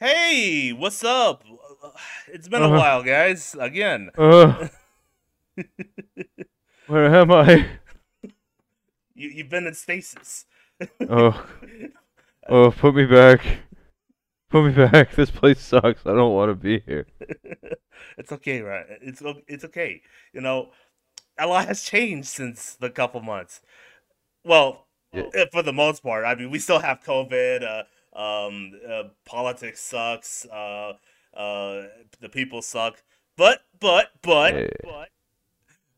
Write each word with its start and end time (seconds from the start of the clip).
Hey, 0.00 0.72
what's 0.72 1.02
up? 1.04 1.44
It's 2.28 2.48
been 2.48 2.62
a 2.64 2.68
Uh-huh. 2.68 2.70
while, 2.70 3.02
guys. 3.02 3.56
Again, 3.58 4.10
Uh, 4.18 4.68
where 6.86 7.14
am 7.14 7.30
I? 7.30 7.66
you, 9.14 9.28
you've 9.28 9.48
been 9.48 9.66
in 9.66 9.74
stasis. 9.74 10.46
Oh, 11.08 11.46
oh, 12.48 12.70
put 12.70 12.94
me 12.94 13.04
back. 13.06 13.44
Put 14.50 14.64
me 14.66 14.72
back. 14.72 15.12
This 15.16 15.30
place 15.30 15.60
sucks. 15.60 16.04
I 16.06 16.14
don't 16.14 16.34
want 16.34 16.50
to 16.50 16.54
be 16.54 16.80
here. 16.80 17.06
it's 18.16 18.32
okay, 18.32 18.60
right? 18.60 18.86
It's 19.02 19.22
it's 19.46 19.64
okay. 19.64 20.02
You 20.32 20.40
know, 20.40 20.70
a 21.38 21.46
lot 21.46 21.66
has 21.68 21.82
changed 21.82 22.28
since 22.28 22.76
the 22.76 22.90
couple 22.90 23.20
months. 23.22 23.60
Well, 24.44 24.86
Yeah. 25.12 25.30
eh, 25.34 25.46
for 25.52 25.62
the 25.62 25.72
most 25.74 26.02
part. 26.02 26.24
I 26.24 26.34
mean, 26.34 26.50
we 26.50 26.58
still 26.58 26.80
have 26.80 27.02
COVID. 27.04 27.62
Uh, 27.64 27.84
um, 28.14 28.72
uh, 28.88 29.04
politics 29.24 29.80
sucks. 29.80 30.46
Uh, 30.46 30.92
uh, 31.36 31.82
the 32.20 32.28
people 32.30 32.62
suck. 32.62 33.02
But 33.36 33.60
but 33.80 34.08
but 34.22 34.54
Yeah. 34.54 34.66
but 34.82 35.08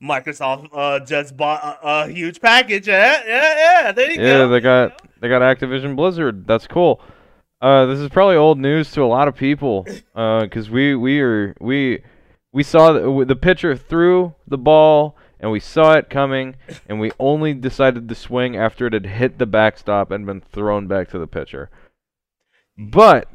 Microsoft 0.03 0.69
uh 0.73 1.01
just 1.05 1.37
bought 1.37 1.63
a, 1.83 1.87
a 1.89 2.09
huge 2.09 2.41
package. 2.41 2.89
Yeah, 2.89 3.23
yeah, 3.27 3.83
yeah. 3.85 3.93
There 3.93 4.11
you 4.11 4.21
Yeah, 4.21 4.39
go. 4.39 4.49
they 4.49 4.61
got 4.61 5.03
they 5.21 5.29
got 5.29 5.43
Activision 5.43 5.95
Blizzard. 5.97 6.47
That's 6.47 6.67
cool. 6.67 7.01
Uh, 7.61 7.85
this 7.87 7.99
is 7.99 8.09
probably 8.09 8.37
old 8.37 8.59
news 8.59 8.91
to 8.93 9.03
a 9.03 9.05
lot 9.07 9.29
of 9.29 9.37
people. 9.37 9.87
Uh, 10.15 10.47
'cause 10.49 10.69
we 10.69 10.95
we 10.95 11.21
are 11.21 11.55
we 11.61 12.03
we 12.53 12.63
saw 12.63 12.93
the, 12.93 13.25
the 13.25 13.37
pitcher 13.37 13.75
threw 13.77 14.35
the 14.47 14.59
ball 14.59 15.17
and 15.39 15.51
we 15.51 15.61
saw 15.61 15.95
it 15.95 16.11
coming 16.11 16.57
and 16.89 16.99
we 17.01 17.11
only 17.19 17.55
decided 17.55 18.07
to 18.09 18.15
swing 18.15 18.55
after 18.57 18.87
it 18.87 18.93
had 18.93 19.07
hit 19.07 19.39
the 19.39 19.47
backstop 19.47 20.11
and 20.11 20.27
been 20.27 20.41
thrown 20.41 20.87
back 20.89 21.09
to 21.09 21.19
the 21.19 21.27
pitcher. 21.29 21.71
But 22.81 23.29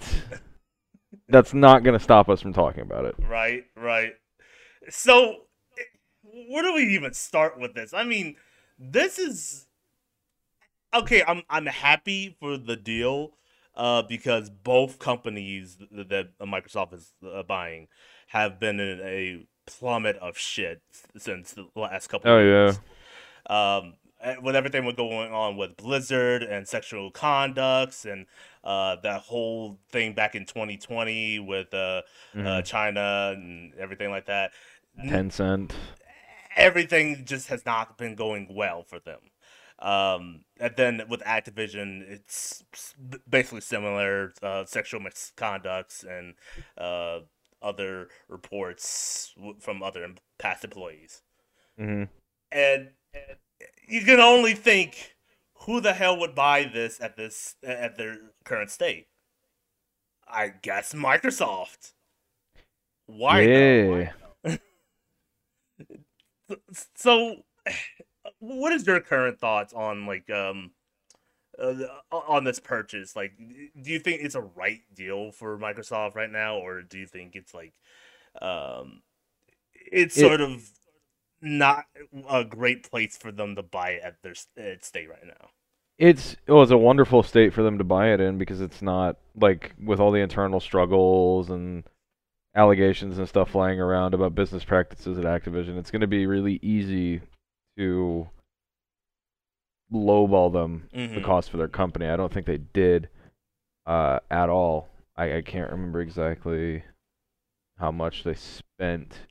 that's 1.29 1.53
not 1.53 1.83
gonna 1.83 1.99
stop 1.99 2.29
us 2.29 2.41
from 2.41 2.53
talking 2.53 2.81
about 2.81 3.05
it. 3.05 3.15
Right, 3.29 3.63
right. 3.75 4.13
So, 4.89 5.43
where 6.23 6.63
do 6.63 6.73
we 6.73 6.83
even 6.95 7.13
start 7.13 7.59
with 7.59 7.73
this? 7.73 7.93
I 7.93 8.03
mean, 8.03 8.35
this 8.79 9.19
is 9.19 9.67
okay. 10.93 11.23
I'm 11.27 11.43
I'm 11.49 11.67
happy 11.67 12.35
for 12.39 12.57
the 12.57 12.75
deal, 12.75 13.33
uh, 13.75 14.01
because 14.01 14.49
both 14.49 14.99
companies 14.99 15.77
th- 15.77 16.07
that 16.09 16.37
Microsoft 16.39 16.93
is 16.93 17.13
uh, 17.25 17.43
buying 17.43 17.87
have 18.27 18.59
been 18.59 18.79
in 18.79 18.99
a 19.01 19.45
plummet 19.67 20.15
of 20.17 20.37
shit 20.37 20.81
since 21.17 21.53
the 21.53 21.67
last 21.75 22.07
couple. 22.07 22.31
Oh, 22.31 22.37
of 22.37 22.79
yeah. 23.49 23.77
Um, 23.77 23.93
eh, 24.21 24.35
with 24.41 24.55
everything 24.55 24.85
was 24.85 24.95
going 24.95 25.31
on 25.31 25.57
with 25.57 25.77
Blizzard 25.77 26.43
and 26.43 26.67
sexual 26.67 27.11
conducts 27.11 28.05
and 28.05 28.25
uh, 28.65 28.97
that 29.03 29.21
whole 29.21 29.79
thing 29.91 30.13
back 30.13 30.35
in 30.35 30.45
2020 30.45 31.39
with 31.39 31.73
uh, 31.73 32.01
uh, 32.43 32.61
Mhm. 32.61 32.63
China 32.63 33.33
and 33.35 33.73
everything 33.75 34.11
like 34.11 34.25
that. 34.27 34.51
Tencent. 35.07 35.71
Everything 36.55 37.25
just 37.25 37.47
has 37.49 37.65
not 37.65 37.97
been 37.97 38.15
going 38.15 38.47
well 38.53 38.83
for 38.83 38.99
them. 38.99 39.19
Um, 39.79 40.45
and 40.59 40.73
then 40.77 41.01
with 41.09 41.19
Activision, 41.21 42.01
it's 42.09 42.63
basically 43.27 43.59
similar 43.61 44.33
uh, 44.41 44.63
sexual 44.65 45.01
misconducts 45.01 46.05
and 46.07 46.35
uh, 46.77 47.19
other 47.61 48.07
reports 48.29 49.33
from 49.59 49.83
other 49.83 50.07
past 50.37 50.63
employees. 50.63 51.23
hmm 51.77 52.05
And, 52.51 52.89
and 53.13 53.37
you 53.87 54.01
can 54.03 54.19
only 54.19 54.53
think 54.53 55.14
who 55.65 55.81
the 55.81 55.93
hell 55.93 56.17
would 56.19 56.35
buy 56.35 56.69
this 56.71 56.99
at 57.01 57.17
this 57.17 57.55
at 57.63 57.97
their 57.97 58.17
current 58.43 58.71
state. 58.71 59.07
I 60.27 60.49
guess 60.61 60.93
Microsoft. 60.93 61.93
Why? 63.07 63.41
Yeah. 63.41 64.11
so 66.95 67.37
what 68.39 68.73
is 68.73 68.85
your 68.85 68.99
current 68.99 69.39
thoughts 69.39 69.73
on 69.73 70.05
like 70.05 70.29
um 70.29 70.71
uh, 71.59 71.75
on 72.11 72.43
this 72.43 72.59
purchase 72.59 73.15
like 73.15 73.31
do 73.37 73.91
you 73.91 73.99
think 73.99 74.21
it's 74.21 74.35
a 74.35 74.41
right 74.41 74.81
deal 74.93 75.31
for 75.31 75.57
microsoft 75.57 76.15
right 76.15 76.31
now 76.31 76.57
or 76.57 76.81
do 76.81 76.99
you 76.99 77.07
think 77.07 77.35
it's 77.35 77.53
like 77.53 77.73
um 78.41 79.01
it's 79.73 80.17
It- 80.17 80.21
sort 80.21 80.41
of 80.41 80.69
not 81.45 81.85
a 82.29 82.43
great 82.45 82.89
place 82.89 83.17
for 83.17 83.31
them 83.31 83.55
to 83.55 83.63
buy 83.63 83.91
it 83.91 84.03
at 84.03 84.21
their 84.23 84.33
at 84.57 84.83
state 84.85 85.09
right 85.09 85.25
now 85.25 85.49
It's 85.97 86.35
well, 86.47 86.61
it's 86.63 86.71
a 86.71 86.77
wonderful 86.77 87.23
state 87.23 87.53
for 87.53 87.63
them 87.63 87.77
to 87.77 87.83
buy 87.83 88.13
it 88.13 88.19
in 88.19 88.37
because 88.37 88.61
it's 88.61 88.81
not 88.81 89.17
like 89.35 89.73
with 89.83 89.99
all 89.99 90.11
the 90.11 90.19
internal 90.21 90.59
struggles 90.59 91.49
and 91.49 91.83
allegations 92.55 93.17
and 93.17 93.27
stuff 93.29 93.51
flying 93.51 93.79
around 93.79 94.13
about 94.13 94.35
business 94.35 94.63
practices 94.65 95.17
at 95.17 95.25
Activision. 95.25 95.77
It's 95.77 95.91
going 95.91 96.01
to 96.01 96.07
be 96.07 96.25
really 96.27 96.59
easy 96.61 97.21
to 97.77 98.29
lowball 99.91 100.51
them 100.51 100.89
the 100.91 101.21
Mhm. 101.21 101.23
cost 101.23 101.49
for 101.49 101.57
their 101.57 101.67
company. 101.67 102.07
I 102.07 102.15
don't 102.15 102.33
think 102.33 102.45
they 102.45 102.57
did 102.57 103.09
uh, 103.85 104.19
at 104.31 104.49
all. 104.49 104.89
I, 105.15 105.37
I 105.37 105.41
can't 105.41 105.71
remember 105.71 106.01
exactly 106.01 106.83
how 107.77 107.91
much 107.91 108.23
they 108.23 108.35
spent. 108.35 109.27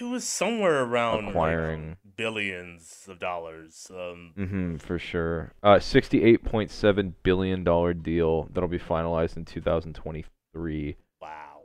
It 0.00 0.04
was 0.04 0.24
somewhere 0.24 0.82
around 0.84 1.26
like, 1.26 1.30
Acquiring. 1.34 1.96
billions 2.16 3.06
of 3.08 3.18
dollars 3.18 3.90
um 3.94 4.32
hmm 4.36 4.76
for 4.76 4.98
sure. 4.98 5.52
Uh, 5.62 5.78
sixty-eight 5.78 6.44
point 6.44 6.70
seven 6.70 7.14
billion 7.22 7.64
dollar 7.64 7.94
deal 7.94 8.48
that'll 8.52 8.68
be 8.68 8.78
finalized 8.78 9.36
in 9.36 9.44
two 9.44 9.60
thousand 9.60 9.94
twenty-three. 9.94 10.96
wow 11.20 11.60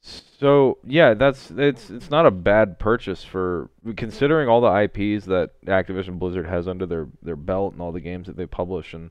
So 0.00 0.78
yeah, 0.84 1.14
that's 1.14 1.50
it's 1.50 1.90
it's 1.90 2.10
not 2.10 2.26
a 2.26 2.30
bad 2.30 2.78
purchase 2.78 3.24
for 3.24 3.70
considering 3.96 4.48
all 4.48 4.60
the 4.60 4.72
IPs 4.84 5.26
that 5.26 5.50
Activision 5.66 6.18
Blizzard 6.18 6.46
has 6.46 6.68
under 6.68 6.86
their 6.86 7.08
their 7.22 7.36
belt 7.36 7.72
and 7.72 7.82
all 7.82 7.92
the 7.92 8.00
games 8.00 8.26
that 8.26 8.36
they 8.36 8.46
publish 8.46 8.94
and 8.94 9.10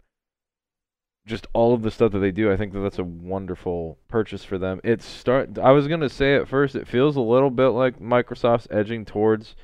just 1.28 1.46
all 1.54 1.74
of 1.74 1.84
the 1.84 1.92
stuff 1.92 2.12
that 2.14 2.20
they 2.20 2.32
do. 2.32 2.52
I 2.52 2.58
think 2.58 2.74
that 2.74 2.80
that's 2.80 3.00
a 3.00 3.04
wonderful 3.04 4.00
purchase 4.08 4.44
for 4.44 4.58
them. 4.58 4.82
It's 4.84 5.06
start. 5.06 5.60
I 5.60 5.72
was 5.72 5.88
gonna 5.88 6.10
say 6.10 6.36
at 6.36 6.48
first, 6.48 6.76
it 6.76 6.88
feels 6.88 7.16
a 7.16 7.22
little 7.22 7.52
bit 7.52 7.68
like 7.70 8.00
Microsoft's 8.00 8.68
edging 8.72 9.06
towards 9.06 9.56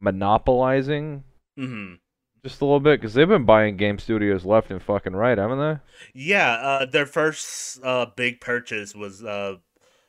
monopolizing 0.00 1.24
hmm 1.56 1.94
just 2.44 2.60
a 2.60 2.64
little 2.64 2.80
bit 2.80 3.00
because 3.00 3.14
they've 3.14 3.26
been 3.26 3.46
buying 3.46 3.76
game 3.76 3.98
studios 3.98 4.44
left 4.44 4.70
and 4.70 4.82
fucking 4.82 5.14
right, 5.14 5.38
haven't 5.38 5.58
they? 5.58 5.78
Yeah, 6.12 6.52
uh, 6.52 6.86
their 6.86 7.06
first 7.06 7.80
uh, 7.82 8.06
big 8.14 8.40
purchase 8.40 8.94
was 8.94 9.24
uh, 9.24 9.56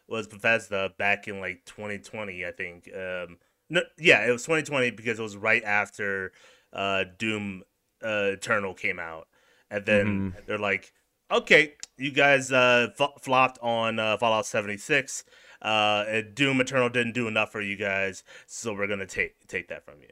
was 0.08 0.28
Bethesda 0.28 0.92
back 0.98 1.28
in 1.28 1.40
like 1.40 1.64
2020, 1.66 2.46
I 2.46 2.52
think. 2.52 2.90
Um, 2.94 3.38
no, 3.70 3.82
yeah, 3.98 4.28
it 4.28 4.32
was 4.32 4.44
2020 4.44 4.92
because 4.92 5.18
it 5.18 5.24
was 5.24 5.38
right 5.38 5.64
after 5.64 6.34
uh, 6.74 7.06
Doom 7.18 7.64
uh, 8.04 8.32
Eternal 8.34 8.74
came 8.74 9.00
out, 9.00 9.28
and 9.70 9.86
then 9.86 10.36
they're 10.46 10.58
like, 10.58 10.94
"Okay, 11.32 11.74
you 11.98 12.12
guys 12.12 12.52
uh, 12.52 12.88
f- 13.00 13.22
flopped 13.22 13.60
on 13.62 14.00
uh, 14.00 14.18
Fallout 14.18 14.46
76. 14.46 15.24
Uh, 15.62 16.04
and 16.08 16.36
Doom 16.36 16.62
Eternal 16.62 16.90
didn't 16.90 17.14
do 17.14 17.28
enough 17.28 17.52
for 17.52 17.62
you 17.62 17.76
guys, 17.76 18.24
so 18.46 18.74
we're 18.74 18.88
gonna 18.88 19.06
take 19.06 19.48
take 19.48 19.68
that 19.70 19.86
from 19.86 20.02
you." 20.02 20.10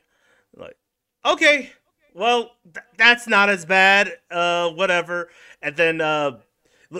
Like, 0.56 0.78
okay, 1.26 1.72
well, 2.14 2.52
th- 2.64 2.86
that's 2.98 3.28
not 3.28 3.50
as 3.50 3.66
bad. 3.66 4.14
Uh, 4.30 4.70
whatever. 4.70 5.30
And 5.62 5.76
then, 5.76 6.02
uh, 6.02 6.40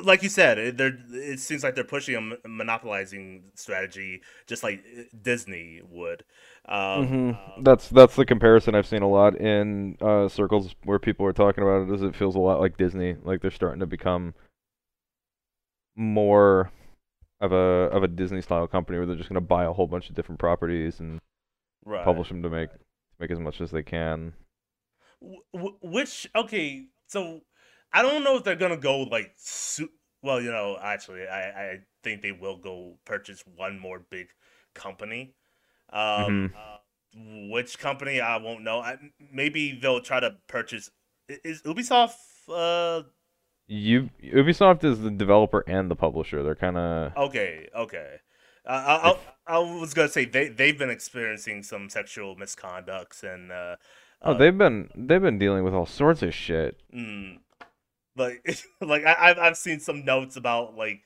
like 0.04 0.24
you 0.24 0.30
said, 0.30 0.57
it- 0.57 0.78
they're 0.78 0.98
it 1.12 1.40
seems 1.40 1.63
like 1.63 1.75
they're 1.75 1.84
pushing 1.84 2.16
a 2.44 2.48
monopolizing 2.48 3.51
strategy, 3.56 4.22
just 4.48 4.63
like 4.63 4.84
uh, 4.98 5.04
Disney 5.22 5.81
would. 5.90 6.24
Um, 6.68 7.22
hmm 7.24 7.31
That's 7.57 7.90
that's 7.90 8.16
the 8.16 8.25
comparison 8.25 8.75
I've 8.75 8.86
seen 8.86 9.01
a 9.01 9.10
lot 9.10 9.36
in 9.36 9.98
uh, 10.00 10.28
circles 10.28 10.75
where 10.84 11.00
people 11.00 11.25
are 11.25 11.34
talking 11.34 11.63
about 11.63 11.90
it. 11.90 11.94
Is 11.94 12.01
it 12.04 12.16
feels 12.16 12.36
a 12.36 12.40
lot 12.40 12.60
like 12.60 12.78
Disney, 12.78 13.16
like 13.24 13.42
they're 13.42 13.51
starting 13.51 13.80
to 13.80 13.88
become 13.88 14.34
more 15.96 16.72
of 17.42 17.51
a 17.51 17.56
of 17.92 18.04
a 18.04 18.07
Disney 18.07 18.42
style 18.42 18.68
company 18.68 18.98
where 19.00 19.07
they're 19.07 19.16
just 19.18 19.30
going 19.30 19.36
to 19.36 19.42
buy 19.42 19.66
a 19.66 19.74
whole 19.74 19.88
bunch 19.88 20.10
of 20.10 20.16
different 20.16 20.39
properties 20.39 21.00
and 21.00 21.19
right. 21.86 22.04
publish 22.04 22.30
them 22.30 22.44
to 22.44 22.50
make 22.50 22.72
to 22.72 22.80
make 23.19 23.31
as 23.31 23.39
much 23.39 23.62
as 23.62 23.72
they 23.72 23.84
can. 23.84 24.34
Wh- 25.22 25.57
wh- 25.57 25.84
which 25.84 26.28
okay, 26.36 26.88
so 27.07 27.42
I 27.94 28.01
don't 28.01 28.24
know 28.24 28.38
if 28.38 28.44
they're 28.44 28.56
gonna 28.56 28.78
go 28.78 29.01
like 29.01 29.34
su- 29.38 29.92
well, 30.22 30.42
you 30.42 30.51
know, 30.51 30.78
actually, 30.81 31.28
I 31.28 31.74
I 31.74 31.78
think 32.04 32.22
they 32.22 32.31
will 32.31 32.57
go 32.57 32.98
purchase 33.06 33.44
one 33.56 33.80
more 33.80 34.00
big 34.10 34.28
company. 34.74 35.36
Um, 35.92 36.54
uh, 36.57 36.78
which 37.51 37.78
company 37.80 38.19
I 38.22 38.38
won't 38.38 38.63
know. 38.63 38.80
I, 38.80 38.98
maybe 39.31 39.78
they'll 39.80 40.01
try 40.01 40.19
to 40.19 40.36
purchase. 40.48 40.90
Is 41.30 41.62
Ubisoft? 41.63 42.16
Uh, 42.50 43.04
You 43.68 44.10
Ubisoft 44.24 44.84
is 44.84 45.00
the 45.01 45.12
developer 45.12 45.63
and 45.68 45.89
the 45.92 45.96
publisher. 45.96 46.44
They're 46.44 46.56
kind 46.56 46.78
of 46.78 47.16
okay, 47.16 47.69
okay. 47.75 48.16
Uh, 48.66 48.69
I, 49.48 49.54
I, 49.56 49.56
I 49.56 49.60
was 49.60 49.94
gonna 49.94 50.10
say 50.10 50.25
they 50.25 50.50
they've 50.50 50.78
been 50.78 50.89
experiencing 50.89 51.63
some 51.63 51.89
sexual 51.89 52.36
misconducts 52.36 53.24
and 53.24 53.51
uh, 53.51 53.75
oh 54.22 54.34
uh, 54.34 54.34
they've 54.34 54.57
been 54.57 54.89
they've 54.96 55.22
been 55.22 55.39
dealing 55.39 55.63
with 55.63 55.74
all 55.74 55.86
sorts 55.86 56.22
of 56.24 56.34
shit. 56.34 56.81
Mm. 56.94 57.39
Like, 58.15 58.65
like 58.81 59.06
I, 59.06 59.15
I've 59.19 59.39
I've 59.39 59.57
seen 59.57 59.80
some 59.80 60.06
notes 60.06 60.36
about 60.36 60.75
like 60.75 61.01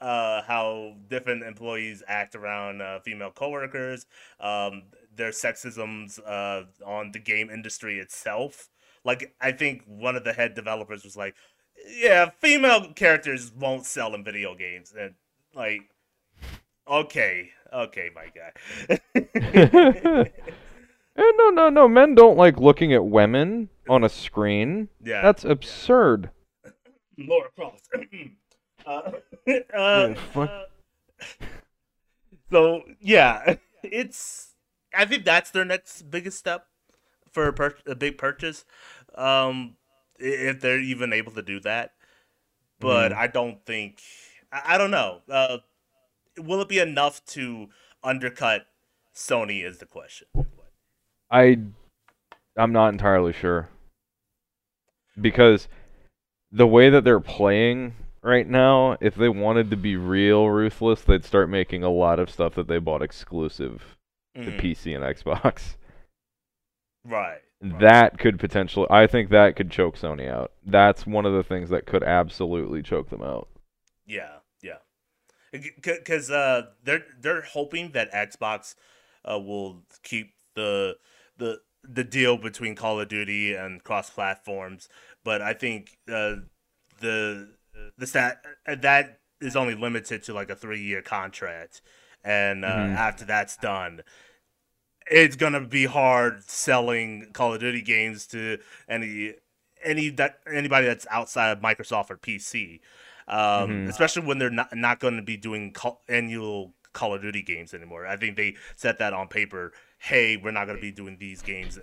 uh, 0.00 0.42
how 0.42 0.94
different 1.08 1.42
employees 1.42 2.02
act 2.06 2.34
around 2.34 2.82
uh, 2.82 3.00
female 3.00 3.30
coworkers, 3.30 4.06
um, 4.40 4.82
their 5.14 5.30
sexisms 5.30 6.18
uh, 6.26 6.64
on 6.84 7.12
the 7.12 7.18
game 7.18 7.50
industry 7.50 7.98
itself. 7.98 8.68
Like, 9.04 9.34
I 9.40 9.52
think 9.52 9.82
one 9.86 10.16
of 10.16 10.24
the 10.24 10.34
head 10.34 10.54
developers 10.54 11.04
was 11.04 11.16
like, 11.16 11.34
"Yeah, 11.96 12.30
female 12.38 12.92
characters 12.92 13.50
won't 13.52 13.86
sell 13.86 14.14
in 14.14 14.22
video 14.22 14.54
games," 14.54 14.92
and 14.98 15.14
like, 15.54 15.82
okay, 16.86 17.50
okay, 17.72 18.10
my 18.14 18.26
guy. 18.34 20.30
Eh, 21.16 21.32
no, 21.36 21.50
no, 21.50 21.68
no. 21.68 21.88
Men 21.88 22.14
don't 22.14 22.38
like 22.38 22.56
looking 22.56 22.94
at 22.94 23.04
women 23.04 23.68
on 23.88 24.04
a 24.04 24.08
screen. 24.08 24.88
yeah, 25.04 25.20
That's 25.20 25.44
absurd. 25.44 26.30
Lara 27.26 27.50
Croft. 27.56 27.88
uh, 28.86 29.12
uh, 29.76 30.14
uh, 30.36 30.64
so 32.50 32.82
yeah, 33.00 33.56
it's. 33.82 34.54
I 34.94 35.04
think 35.04 35.24
that's 35.24 35.50
their 35.50 35.64
next 35.64 36.02
biggest 36.10 36.38
step 36.38 36.66
for 37.30 37.48
a, 37.48 37.52
pur- 37.52 37.76
a 37.86 37.94
big 37.94 38.18
purchase, 38.18 38.64
um, 39.14 39.76
if 40.18 40.60
they're 40.60 40.80
even 40.80 41.12
able 41.12 41.32
to 41.32 41.42
do 41.42 41.60
that. 41.60 41.92
But 42.80 43.12
Mhm. 43.12 43.16
I 43.16 43.26
don't 43.28 43.64
think. 43.64 44.00
I, 44.52 44.74
I 44.74 44.78
don't 44.78 44.90
know. 44.90 45.22
Uh, 45.28 45.58
will 46.38 46.60
it 46.62 46.68
be 46.68 46.78
enough 46.78 47.24
to 47.26 47.68
undercut 48.02 48.66
Sony? 49.14 49.64
Is 49.64 49.78
the 49.78 49.86
question. 49.86 50.28
I 51.30 51.58
I'm 52.56 52.72
not 52.72 52.88
entirely 52.90 53.32
sure. 53.32 53.68
Because 55.20 55.68
the 56.52 56.66
way 56.66 56.90
that 56.90 57.04
they're 57.04 57.20
playing 57.20 57.94
right 58.22 58.46
now, 58.48 58.96
if 59.00 59.14
they 59.14 59.28
wanted 59.28 59.70
to 59.70 59.76
be 59.76 59.96
real 59.96 60.48
ruthless, 60.48 61.02
they'd 61.02 61.24
start 61.24 61.48
making 61.48 61.82
a 61.82 61.90
lot 61.90 62.18
of 62.18 62.30
stuff 62.30 62.54
that 62.56 62.68
they 62.68 62.78
bought 62.78 63.02
exclusive 63.02 63.96
to 64.42 64.50
Mhm. 64.50 64.58
PC 64.58 64.94
and 64.94 65.04
Xbox. 65.04 65.76
Right. 67.04 67.40
right. 67.62 67.80
That 67.80 68.18
could 68.18 68.38
potentially 68.38 68.86
I 68.90 69.06
think 69.06 69.30
that 69.30 69.56
could 69.56 69.70
choke 69.70 69.96
Sony 69.96 70.28
out. 70.28 70.52
That's 70.64 71.06
one 71.06 71.26
of 71.26 71.32
the 71.32 71.42
things 71.42 71.70
that 71.70 71.86
could 71.86 72.02
absolutely 72.02 72.82
choke 72.82 73.10
them 73.10 73.22
out. 73.22 73.48
Yeah, 74.06 74.38
yeah. 74.62 74.78
Because 75.52 76.30
uh, 76.30 76.68
they're 76.84 77.04
they're 77.20 77.42
hoping 77.42 77.92
that 77.92 78.12
Xbox 78.12 78.74
uh, 79.24 79.38
will 79.38 79.82
keep 80.02 80.34
the 80.54 80.96
the 81.36 81.60
the 81.82 82.04
deal 82.04 82.36
between 82.36 82.74
Call 82.74 83.00
of 83.00 83.08
Duty 83.08 83.54
and 83.54 83.82
cross 83.82 84.10
platforms, 84.10 84.88
but 85.24 85.42
I 85.42 85.52
think 85.52 85.96
uh, 86.08 86.36
the 87.00 87.48
the 87.96 88.06
stat 88.06 88.42
uh, 88.66 88.74
that 88.76 89.20
is 89.40 89.56
only 89.56 89.74
limited 89.74 90.22
to 90.24 90.34
like 90.34 90.50
a 90.50 90.56
three 90.56 90.82
year 90.82 91.02
contract, 91.02 91.82
and 92.24 92.64
uh, 92.64 92.68
Mhm. 92.68 92.94
after 92.96 93.24
that's 93.24 93.56
done. 93.56 94.02
It's 95.10 95.34
gonna 95.36 95.60
be 95.66 95.86
hard 95.86 96.44
selling 96.44 97.32
Call 97.32 97.54
of 97.54 97.60
Duty 97.60 97.82
games 97.82 98.26
to 98.28 98.58
any 98.88 99.34
any 99.82 100.10
that 100.10 100.40
anybody 100.46 100.86
that's 100.86 101.06
outside 101.10 101.50
of 101.50 101.60
Microsoft 101.60 102.10
or 102.10 102.16
PC 102.16 102.80
um, 103.26 103.70
Mhm. 103.86 103.88
especially 103.88 104.26
when 104.26 104.38
they're 104.38 104.50
not 104.50 104.74
not 104.76 104.98
going 105.00 105.16
to 105.16 105.22
be 105.22 105.36
doing 105.36 105.72
call, 105.72 106.02
annual 106.08 106.74
Call 106.92 107.14
of 107.14 107.22
Duty 107.22 107.42
games 107.42 107.72
anymore. 107.72 108.04
I 108.06 108.16
think 108.16 108.36
they 108.36 108.56
set 108.76 108.98
that 108.98 109.12
on 109.12 109.28
paper. 109.28 109.72
Hey, 109.98 110.36
we're 110.36 110.50
not 110.50 110.64
going 110.66 110.76
to 110.76 110.82
be 110.82 110.90
doing 110.90 111.16
these 111.18 111.40
games 111.40 111.78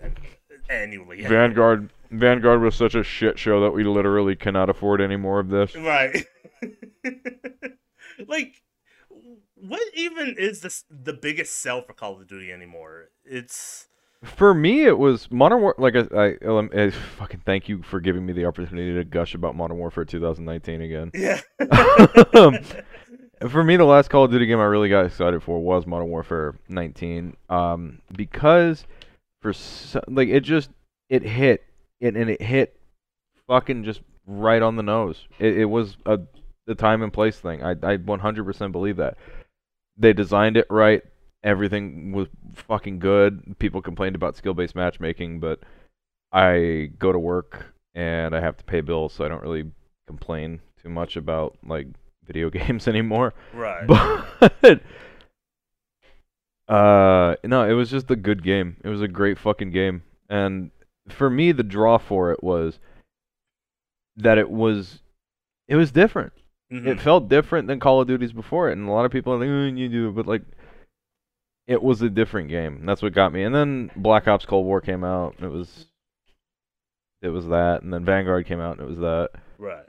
annually. 0.69 1.21
Vanguard 1.23 1.89
Vanguard 2.11 2.61
was 2.61 2.75
such 2.75 2.95
a 2.95 3.03
shit 3.03 3.37
show 3.37 3.61
that 3.61 3.71
we 3.71 3.83
literally 3.83 4.35
cannot 4.35 4.69
afford 4.69 5.01
any 5.01 5.15
more 5.15 5.39
of 5.39 5.49
this. 5.49 5.75
right? 5.75 6.25
like, 8.27 8.61
what 9.55 9.81
even 9.93 10.35
is 10.37 10.61
this 10.61 10.85
the 10.89 11.13
biggest 11.13 11.61
sell 11.61 11.81
for 11.81 11.93
Call 11.93 12.19
of 12.19 12.27
Duty 12.27 12.51
anymore? 12.51 13.09
It's 13.25 13.87
For 14.23 14.53
me, 14.53 14.85
it 14.85 14.97
was 14.97 15.29
Modern 15.31 15.61
War. 15.61 15.75
Like 15.77 15.95
I, 15.95 16.05
I, 16.15 16.37
I 16.73 16.91
fucking 16.91 17.41
thank 17.45 17.67
you 17.67 17.83
for 17.83 17.99
giving 17.99 18.25
me 18.25 18.33
the 18.33 18.45
opportunity 18.45 18.93
to 18.93 19.03
gush 19.03 19.35
about 19.35 19.55
Modern 19.55 19.77
Warfare 19.77 20.05
2019 20.05 20.81
again. 20.81 21.11
yeah. 21.13 21.41
For 23.47 23.63
me, 23.63 23.77
the 23.77 23.85
last 23.85 24.09
Call 24.09 24.23
of 24.23 24.31
Duty 24.31 24.47
game 24.47 24.59
I 24.59 24.63
really 24.63 24.89
got 24.89 25.05
excited 25.05 25.43
for 25.43 25.61
was 25.61 25.85
Modern 25.85 26.09
Warfare 26.09 26.55
19, 26.69 27.37
um, 27.49 28.01
because 28.15 28.83
for 29.41 29.53
so, 29.53 30.01
like 30.07 30.29
it 30.29 30.41
just 30.41 30.69
it 31.09 31.23
hit 31.23 31.63
it 31.99 32.15
and 32.15 32.29
it 32.29 32.41
hit 32.41 32.79
fucking 33.47 33.83
just 33.83 34.01
right 34.25 34.61
on 34.61 34.75
the 34.75 34.83
nose. 34.83 35.27
It, 35.39 35.57
it 35.59 35.65
was 35.65 35.97
a 36.05 36.19
the 36.65 36.75
time 36.75 37.01
and 37.01 37.13
place 37.13 37.39
thing. 37.39 37.63
I 37.63 37.71
I 37.71 37.97
100% 37.97 38.71
believe 38.71 38.97
that 38.97 39.17
they 39.97 40.13
designed 40.13 40.57
it 40.57 40.67
right. 40.69 41.01
Everything 41.43 42.11
was 42.11 42.27
fucking 42.55 42.99
good. 42.99 43.57
People 43.59 43.81
complained 43.81 44.15
about 44.15 44.35
skill-based 44.35 44.75
matchmaking, 44.75 45.39
but 45.39 45.59
I 46.31 46.91
go 46.99 47.11
to 47.11 47.19
work 47.19 47.73
and 47.95 48.35
I 48.35 48.41
have 48.41 48.57
to 48.57 48.63
pay 48.63 48.81
bills, 48.81 49.13
so 49.13 49.23
I 49.23 49.27
don't 49.27 49.41
really 49.41 49.71
complain 50.07 50.61
too 50.81 50.89
much 50.89 51.15
about 51.15 51.57
like 51.65 51.87
video 52.25 52.49
games 52.51 52.87
anymore. 52.87 53.33
right. 53.53 53.87
But 53.87 54.81
uh 56.67 57.35
no, 57.43 57.63
it 57.69 57.73
was 57.73 57.89
just 57.89 58.11
a 58.11 58.15
good 58.15 58.43
game. 58.43 58.77
It 58.83 58.89
was 58.89 59.01
a 59.01 59.07
great 59.07 59.37
fucking 59.39 59.71
game. 59.71 60.03
And 60.29 60.71
for 61.09 61.29
me 61.29 61.51
the 61.53 61.63
draw 61.63 61.97
for 61.97 62.31
it 62.31 62.43
was 62.43 62.79
that 64.17 64.37
it 64.37 64.49
was 64.49 64.99
it 65.67 65.75
was 65.75 65.91
different. 65.91 66.33
Mhm. 66.71 66.87
It 66.87 66.99
felt 66.99 67.29
different 67.29 67.67
than 67.67 67.79
Call 67.79 68.01
of 68.01 68.07
Duty's 68.09 68.33
before 68.33 68.69
it, 68.69 68.73
and 68.77 68.89
a 68.89 68.91
lot 68.91 69.05
of 69.05 69.11
people 69.11 69.33
are 69.33 69.37
like, 69.37 69.47
oh, 69.47 69.65
you 69.77 69.87
do, 69.87 70.11
but 70.11 70.27
like, 70.27 70.41
it 71.65 71.81
was 71.81 72.01
a 72.01 72.09
different 72.09 72.49
game. 72.49 72.85
That's 72.85 73.01
what 73.01 73.13
got 73.13 73.31
me. 73.31 73.43
And 73.43 73.55
then 73.55 73.89
Black 73.95 74.27
Ops 74.27 74.45
Cold 74.45 74.65
War 74.65 74.81
came 74.81 75.01
out, 75.03 75.35
and 75.37 75.45
it 75.45 75.49
was, 75.49 75.85
it 77.21 77.29
was 77.29 77.47
that, 77.47 77.83
and 77.83 77.93
then 77.93 78.03
Vanguard 78.03 78.45
came 78.47 78.59
out, 78.59 78.77
and 78.79 78.81
it 78.85 78.89
was 78.89 78.99
that. 78.99 79.29
right. 79.57 79.85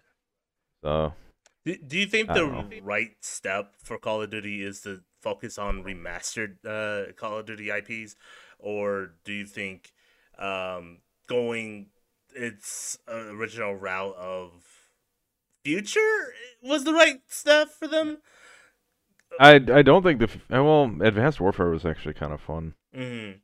So 0.85 1.15
Do, 1.65 1.77
do 1.77 1.99
you 1.99 2.07
think 2.07 2.29
the 2.29 2.47
know. 2.47 2.69
right 2.83 3.11
step 3.23 3.73
for 3.83 3.99
Call 3.99 4.23
of 4.23 4.31
Duty 4.31 4.63
is 4.63 4.81
to 4.83 5.01
focus 5.21 5.59
on 5.59 5.85
remastered 5.85 6.57
uh, 6.65 7.13
Call 7.13 7.39
of 7.39 7.47
Duty 7.47 7.71
IPs, 7.71 8.17
or 8.59 9.15
do 9.25 9.33
you 9.33 9.47
think 9.47 9.93
um, 10.39 10.99
going 11.29 11.87
its 12.35 12.99
uh, 13.11 13.35
original 13.35 13.75
route 13.75 14.17
of 14.17 14.53
future 15.65 16.33
was 16.63 16.85
the 16.85 16.93
right 16.93 17.21
stuff 17.29 17.71
for 17.71 17.89
them? 17.89 18.19
I, 19.41 19.55
I 19.55 19.83
don't 19.83 20.03
think 20.03 20.21
the 20.21 20.31
uh, 20.57 20.63
well 20.63 20.91
Advanced 21.01 21.41
Warfare 21.41 21.71
was 21.71 21.85
actually 21.85 22.15
kind 22.15 22.33
of 22.33 22.41
fun. 22.41 22.75
Mm-hmm. 22.97 23.39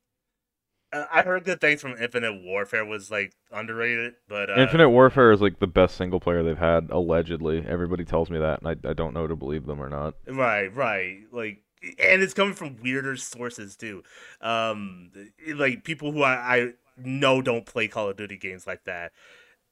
Uh, 0.94 1.06
I 1.12 1.22
heard 1.22 1.44
good 1.44 1.60
things 1.60 1.80
from 1.80 1.96
Infinite 2.00 2.42
Warfare 2.42 2.84
was 2.84 3.10
like 3.10 3.34
underrated, 3.52 4.14
but 4.28 4.48
uh, 4.48 4.60
Infinite 4.60 4.90
Warfare 4.90 5.32
is 5.32 5.40
like 5.40 5.58
the 5.58 5.66
best 5.66 5.96
single 5.96 6.20
player 6.20 6.42
they've 6.42 6.56
had 6.56 6.88
allegedly. 6.90 7.64
Everybody 7.66 8.04
tells 8.04 8.30
me 8.30 8.38
that, 8.38 8.62
and 8.62 8.68
I, 8.68 8.90
I 8.90 8.92
don't 8.92 9.12
know 9.12 9.26
to 9.26 9.36
believe 9.36 9.66
them 9.66 9.80
or 9.80 9.88
not. 9.88 10.14
Right, 10.28 10.74
right. 10.74 11.18
Like, 11.32 11.63
and 11.98 12.22
it's 12.22 12.34
coming 12.34 12.54
from 12.54 12.76
weirder 12.82 13.16
sources 13.16 13.76
too. 13.76 14.02
Um, 14.40 15.10
like 15.54 15.84
people 15.84 16.12
who 16.12 16.22
I, 16.22 16.56
I 16.56 16.68
know 16.96 17.42
don't 17.42 17.66
play 17.66 17.88
Call 17.88 18.08
of 18.10 18.16
Duty 18.16 18.36
games 18.36 18.66
like 18.66 18.84
that 18.84 19.12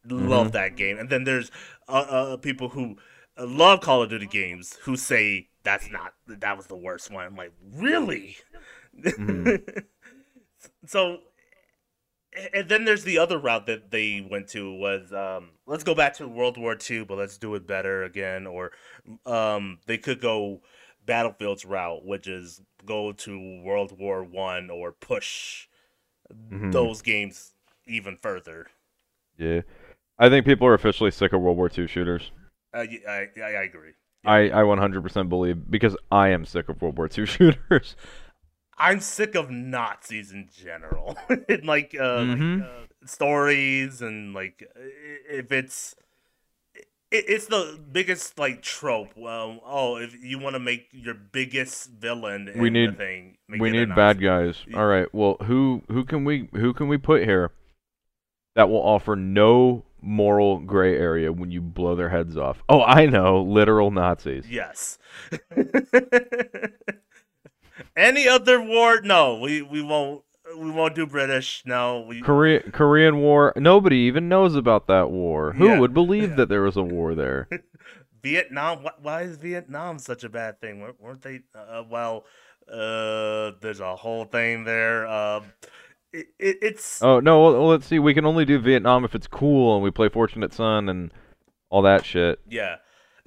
love 0.09 0.49
Mhm. 0.49 0.53
that 0.53 0.77
game, 0.77 0.99
and 0.99 1.11
then 1.11 1.25
there's 1.25 1.51
uh, 1.89 1.93
uh 1.93 2.37
people 2.37 2.71
who 2.71 2.97
love 3.39 3.81
Call 3.81 4.03
of 4.03 4.11
Duty 4.11 4.27
games 4.27 4.77
who 4.83 4.97
say 4.97 5.49
that's 5.63 5.91
not 5.91 6.15
that 6.27 6.57
was 6.57 6.67
the 6.67 6.77
worst 6.77 7.11
one. 7.11 7.25
I'm 7.27 7.37
like, 7.37 7.53
really? 7.75 8.37
Mhm. 8.99 9.85
so. 10.87 11.21
And 12.55 12.67
then 12.67 12.87
there's 12.87 13.05
the 13.05 13.19
other 13.19 13.39
route 13.39 13.67
that 13.67 13.91
they 13.91 14.27
went 14.29 14.49
to 14.49 14.73
was 14.75 15.13
um, 15.13 15.51
let's 15.67 15.85
go 15.85 15.95
back 15.95 16.15
to 16.15 16.27
World 16.27 16.57
War 16.57 16.75
II, 16.75 17.05
but 17.05 17.19
let's 17.19 17.37
do 17.37 17.55
it 17.57 17.67
better 17.67 18.05
again. 18.05 18.47
Or 18.47 18.73
um, 19.27 19.81
they 19.87 19.99
could 19.99 20.19
go 20.19 20.63
Battlefield's 21.05 21.65
route, 21.65 22.05
which 22.05 22.27
is 22.27 22.61
go 22.85 23.13
to 23.13 23.63
World 23.63 23.99
War 23.99 24.23
One 24.25 24.71
or 24.71 24.93
push 24.93 25.69
Mhm. 26.33 26.73
those 26.73 27.03
games 27.03 27.55
even 27.87 28.17
further. 28.17 28.69
Yeah, 29.37 29.63
I 30.19 30.29
think 30.29 30.47
people 30.47 30.67
are 30.67 30.75
officially 30.75 31.11
sick 31.11 31.33
of 31.33 31.41
World 31.41 31.57
War 31.57 31.69
II 31.69 31.87
shooters. 31.87 32.31
Uh, 32.75 32.85
I, 33.09 33.29
I, 33.37 33.41
I 33.43 33.63
agree. 33.65 33.93
I, 34.25 34.51
I 34.51 34.63
100% 34.63 35.29
believe 35.29 35.71
because 35.71 35.97
I 36.11 36.29
am 36.29 36.45
sick 36.45 36.69
of 36.69 36.81
World 36.81 36.97
War 36.97 37.09
II 37.09 37.27
shooters. 37.27 37.97
I'm 38.79 39.01
sick 39.01 39.35
of 39.35 39.51
Nazis 39.51 40.33
in 40.33 40.49
general, 40.53 41.17
and 41.49 41.65
like, 41.65 41.95
uh, 41.99 42.25
like, 42.25 42.39
Mhm. 42.39 42.63
uh, 42.63 42.87
stories 43.07 44.01
and 44.03 44.33
like 44.35 44.63
if 44.77 45.53
it's. 45.53 45.95
It's 47.15 47.47
the 47.47 47.79
biggest 47.93 48.39
like 48.39 48.63
trope. 48.63 49.11
Well, 49.17 49.61
oh, 49.67 49.97
if 49.97 50.15
you 50.25 50.39
want 50.39 50.55
to 50.55 50.61
make 50.61 50.89
your 50.93 51.13
biggest 51.15 51.91
villain, 51.91 52.49
in 52.49 52.61
We 52.61 52.71
need- 52.71 52.97
thing, 52.97 53.37
we 53.49 53.71
need 53.71 53.95
bad 53.95 54.21
guys. 54.21 54.65
All 54.75 54.87
right. 54.87 55.07
Well, 55.15 55.37
who 55.43 55.83
who 55.89 56.05
can 56.05 56.25
we 56.25 56.49
who 56.55 56.73
can 56.73 56.89
we 56.89 56.97
put 56.97 57.25
here 57.25 57.51
that 58.55 58.71
will 58.71 58.83
offer 58.83 59.15
no 59.15 59.85
moral 60.01 60.59
gray 60.59 60.97
area 60.97 61.31
when 61.33 61.51
you 61.51 61.61
blow 61.61 61.95
their 61.95 62.09
heads 62.09 62.37
off. 62.37 62.63
Oh, 62.69 62.83
I 62.83 63.07
know, 63.07 63.43
literal 63.43 63.91
Nazis. 63.91 64.51
Yes. 64.51 64.99
Any 67.97 68.27
other 68.29 68.61
war? 68.61 69.01
No, 69.03 69.39
we, 69.39 69.63
we 69.63 69.83
won't. 69.83 70.23
We 70.57 70.71
won't 70.71 70.95
do 70.95 71.07
British. 71.07 71.63
No, 71.67 72.01
we. 72.01 72.21
Korea 72.21 72.61
Korean 72.71 73.19
War. 73.19 73.53
Nobody 73.57 73.97
even 73.99 74.29
knows 74.29 74.55
about 74.55 74.87
that 74.89 75.11
war. 75.11 75.53
Who 75.53 75.67
Yeah. 75.69 75.79
would 75.79 75.95
believe 75.95 76.37
that 76.37 76.49
there 76.49 76.63
was 76.63 76.77
a 76.77 76.83
war 76.83 77.15
there? 77.15 77.49
Vietnam. 78.23 78.87
Why 79.01 79.23
is 79.23 79.37
Vietnam 79.37 79.99
such 79.99 80.23
a 80.25 80.29
bad 80.29 80.61
thing? 80.61 80.81
Weren't- 80.81 81.01
Weren't 81.01 81.23
they? 81.23 81.41
Uh, 81.55 81.83
well, 81.91 82.25
uh, 82.73 83.53
there's 83.61 83.81
a 83.81 83.97
whole 83.97 84.25
thing 84.25 84.65
there. 84.65 85.07
Um, 85.07 85.45
it, 86.13 86.27
it, 86.39 86.59
it's 86.63 87.03
Oh 87.03 87.21
no, 87.21 87.43
well, 87.43 87.67
let's 87.69 87.87
see. 87.87 87.99
We 87.99 88.15
can 88.15 88.25
only 88.27 88.45
do 88.45 88.59
Vietnam 88.59 89.05
if 89.05 89.15
it's 89.15 89.27
cool 89.27 89.75
and 89.75 89.83
we 89.83 89.91
play 89.91 90.09
Fortunate 90.09 90.53
Son 90.53 90.89
and 90.89 91.11
all 91.71 91.83
that 91.83 92.05
shit. 92.05 92.39
yeah. 92.49 92.77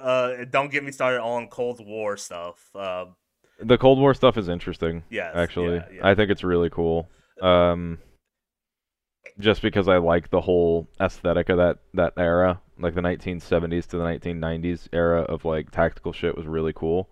uh, 0.00 0.30
don't 0.50 0.70
get 0.70 0.84
me 0.84 0.92
started 0.92 1.20
on 1.20 1.48
Cold 1.48 1.84
War 1.84 2.16
stuff. 2.16 2.70
Uh, 2.74 3.06
The 3.62 3.78
Cold 3.78 3.98
War 3.98 4.14
stuff 4.14 4.36
is 4.36 4.48
interesting. 4.48 5.04
yes, 5.10 5.32
actually. 5.34 5.76
yeah, 5.76 5.86
yeah. 5.92 6.06
I 6.06 6.14
think 6.14 6.30
it's 6.30 6.44
really 6.44 6.70
cool. 6.70 7.08
Um, 7.40 7.98
just 9.38 9.62
because 9.62 9.88
I 9.88 9.98
like 9.98 10.30
the 10.30 10.40
whole 10.40 10.88
aesthetic 11.00 11.48
of 11.48 11.58
that 11.58 11.78
that 11.94 12.12
era, 12.16 12.60
like 12.78 12.94
the 12.94 13.00
1970s 13.00 13.86
to 13.88 13.96
the 13.96 14.04
1990s 14.04 14.88
era 14.92 15.22
of 15.22 15.44
like 15.44 15.70
tactical 15.70 16.12
shit 16.12 16.36
was 16.36 16.46
really 16.46 16.72
cool. 16.72 17.08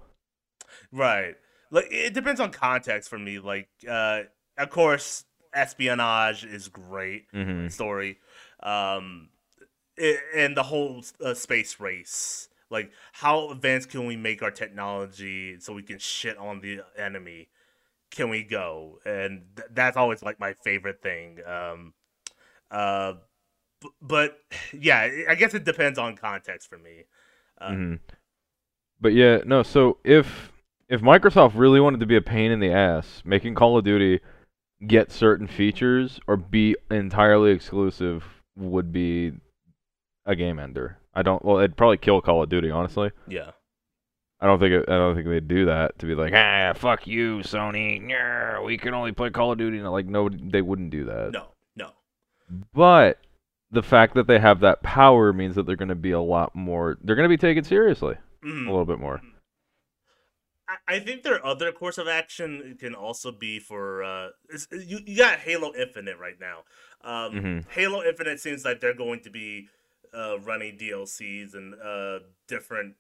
Right. 0.92 1.34
Like 1.70 1.86
it 1.90 2.14
depends 2.14 2.40
on 2.40 2.50
context 2.50 3.08
for 3.08 3.18
me. 3.18 3.38
Like, 3.38 3.68
uh, 3.88 4.22
of 4.58 4.70
course, 4.70 5.24
espionage 5.54 6.44
is 6.44 6.68
great 6.68 7.26
hmm 7.32 7.68
story, 7.68 8.18
um, 8.62 9.30
i 9.98 10.18
and 10.34 10.56
the 10.56 10.64
whole 10.64 11.02
uh, 11.24 11.34
space 11.34 11.80
race. 11.80 12.48
Like, 12.70 12.92
how 13.12 13.50
advanced 13.50 13.90
can 13.90 14.06
we 14.06 14.16
make 14.16 14.42
our 14.42 14.50
technology 14.50 15.58
so 15.60 15.72
we 15.72 15.82
can 15.82 15.98
shit 15.98 16.38
on 16.38 16.60
the 16.60 16.80
enemy? 16.96 17.48
Can 18.10 18.30
we 18.30 18.44
go? 18.44 19.00
And 19.06 19.44
th- 19.56 19.68
that's 19.72 19.96
always 19.96 20.22
like 20.22 20.40
my 20.40 20.54
favorite 20.64 21.02
thing. 21.02 21.40
Um, 21.46 21.94
uh, 22.70 23.14
b- 23.82 23.90
but 24.02 24.38
yeah, 24.74 25.08
I 25.28 25.34
guess 25.36 25.54
it 25.54 25.64
depends 25.64 25.98
on 25.98 26.16
context 26.16 26.68
for 26.68 26.78
me. 26.78 27.04
Uh, 27.60 27.76
hmm 27.76 27.94
But 29.00 29.12
yeah, 29.14 29.38
no. 29.46 29.62
So 29.62 29.98
if 30.04 30.52
if 30.88 31.00
Microsoft 31.00 31.52
really 31.54 31.80
wanted 31.80 32.00
to 32.00 32.06
be 32.06 32.16
a 32.16 32.20
pain 32.22 32.50
in 32.50 32.60
the 32.60 32.72
ass, 32.72 33.22
making 33.24 33.54
Call 33.54 33.78
of 33.78 33.84
Duty 33.84 34.20
get 34.86 35.12
certain 35.12 35.48
features 35.48 36.20
or 36.28 36.36
be 36.38 36.76
entirely 36.90 37.52
exclusive 37.52 38.24
would 38.56 38.92
be 38.92 39.32
a 40.26 40.36
game 40.36 40.60
ender. 40.60 40.99
I 41.14 41.22
don't. 41.22 41.44
Well, 41.44 41.58
it'd 41.58 41.76
probably 41.76 41.96
kill 41.98 42.20
Call 42.20 42.42
of 42.42 42.48
Duty. 42.48 42.70
Honestly, 42.70 43.10
Yeah. 43.28 43.50
I 44.40 44.46
don't 44.46 44.58
think. 44.58 44.72
It, 44.72 44.88
I 44.88 44.96
don't 44.96 45.14
think 45.14 45.26
they'd 45.28 45.48
do 45.48 45.66
that 45.66 45.98
to 45.98 46.06
be 46.06 46.14
like, 46.14 46.32
ah, 46.34 46.72
fuck 46.74 47.06
you, 47.06 47.38
Sony. 47.38 48.00
Nyah, 48.02 48.64
we 48.64 48.78
can 48.78 48.94
only 48.94 49.12
play 49.12 49.30
Call 49.30 49.52
of 49.52 49.58
Duty. 49.58 49.78
And 49.78 49.90
like, 49.90 50.06
no, 50.06 50.28
they 50.30 50.62
wouldn't 50.62 50.90
do 50.90 51.04
that. 51.04 51.30
No. 51.32 51.48
No. 51.76 51.90
But 52.72 53.18
the 53.70 53.82
fact 53.82 54.14
that 54.14 54.26
they 54.26 54.38
have 54.38 54.60
that 54.60 54.82
power 54.82 55.32
means 55.32 55.54
that 55.56 55.66
they're 55.66 55.76
going 55.76 55.88
to 55.88 55.94
be 55.94 56.12
a 56.12 56.20
lot 56.20 56.54
more. 56.56 56.96
They're 57.02 57.16
going 57.16 57.28
to 57.28 57.32
be 57.32 57.36
taken 57.36 57.64
seriously 57.64 58.16
Mhm. 58.44 58.66
a 58.66 58.70
little 58.70 58.86
bit 58.86 58.98
more. 58.98 59.20
I- 60.86 61.00
think 61.00 61.22
their 61.24 61.44
other 61.44 61.72
course 61.72 61.98
of 61.98 62.06
action 62.06 62.76
can 62.78 62.94
also 62.94 63.32
be 63.32 63.58
for 63.58 64.04
uh, 64.04 64.28
it's, 64.48 64.68
you. 64.70 65.00
You 65.04 65.16
got 65.18 65.40
Halo 65.40 65.72
Infinite 65.74 66.18
right 66.18 66.38
now. 66.40 66.62
Um, 67.02 67.32
Mhm. 67.34 67.68
Halo 67.70 68.02
Infinite 68.04 68.38
seems 68.40 68.64
like 68.64 68.80
they're 68.80 68.94
going 68.94 69.20
to 69.22 69.30
be 69.30 69.68
uh, 70.16 70.38
running 70.40 70.76
DLCs 70.76 71.54
and 71.54 71.74
uh, 71.74 72.20
different 72.48 72.96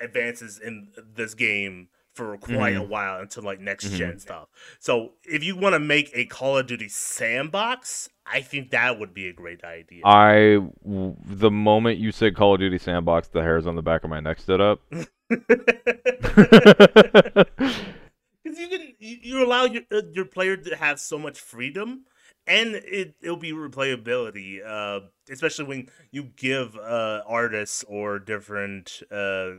advances 0.00 0.58
in 0.58 0.88
this 1.14 1.34
game 1.34 1.88
for 2.14 2.36
quite 2.38 2.76
a 2.76 2.82
Mhm. 2.82 2.88
while 2.88 3.20
until 3.20 3.42
like 3.42 3.60
next 3.60 3.90
Mhm. 3.90 3.96
gen 3.96 4.18
stuff. 4.18 4.48
So 4.80 5.14
if 5.24 5.44
you 5.44 5.56
want 5.56 5.74
to 5.74 5.78
make 5.80 6.10
a 6.14 6.26
Call 6.26 6.58
of 6.58 6.66
Duty 6.66 6.88
sandbox, 6.88 8.08
I 8.26 8.40
think 8.42 8.70
that 8.70 8.98
would 8.98 9.14
be 9.14 9.28
a 9.28 9.32
great 9.32 9.64
idea. 9.64 10.04
I 10.04 10.60
w- 10.84 11.16
the 11.24 11.50
moment 11.50 11.98
you 11.98 12.12
said 12.12 12.36
Call 12.36 12.54
of 12.54 12.60
Duty 12.60 12.78
Sandbox, 12.78 13.28
the 13.28 13.42
hairs 13.42 13.66
on 13.66 13.74
the 13.76 13.82
back 13.82 14.04
of 14.04 14.10
my 14.10 14.20
neck 14.20 14.40
stood 14.40 14.60
up. 14.60 14.80
Because 18.44 18.58
you 18.58 18.68
can 18.68 18.94
you, 18.98 19.16
you 19.22 19.44
allow 19.44 19.64
your 19.64 19.82
uh, 19.90 20.02
your 20.12 20.24
player 20.24 20.56
to 20.56 20.76
have 20.76 21.00
so 21.00 21.18
much 21.18 21.38
freedom, 21.40 22.04
and 22.46 22.74
it 22.74 23.14
it'll 23.20 23.36
be 23.36 23.52
replayability. 23.52 24.64
Uh, 24.64 25.06
especially 25.30 25.64
when 25.64 25.88
you 26.10 26.24
give 26.36 26.76
uh 26.76 27.22
artists 27.26 27.84
or 27.88 28.18
different 28.18 29.02
uh 29.10 29.50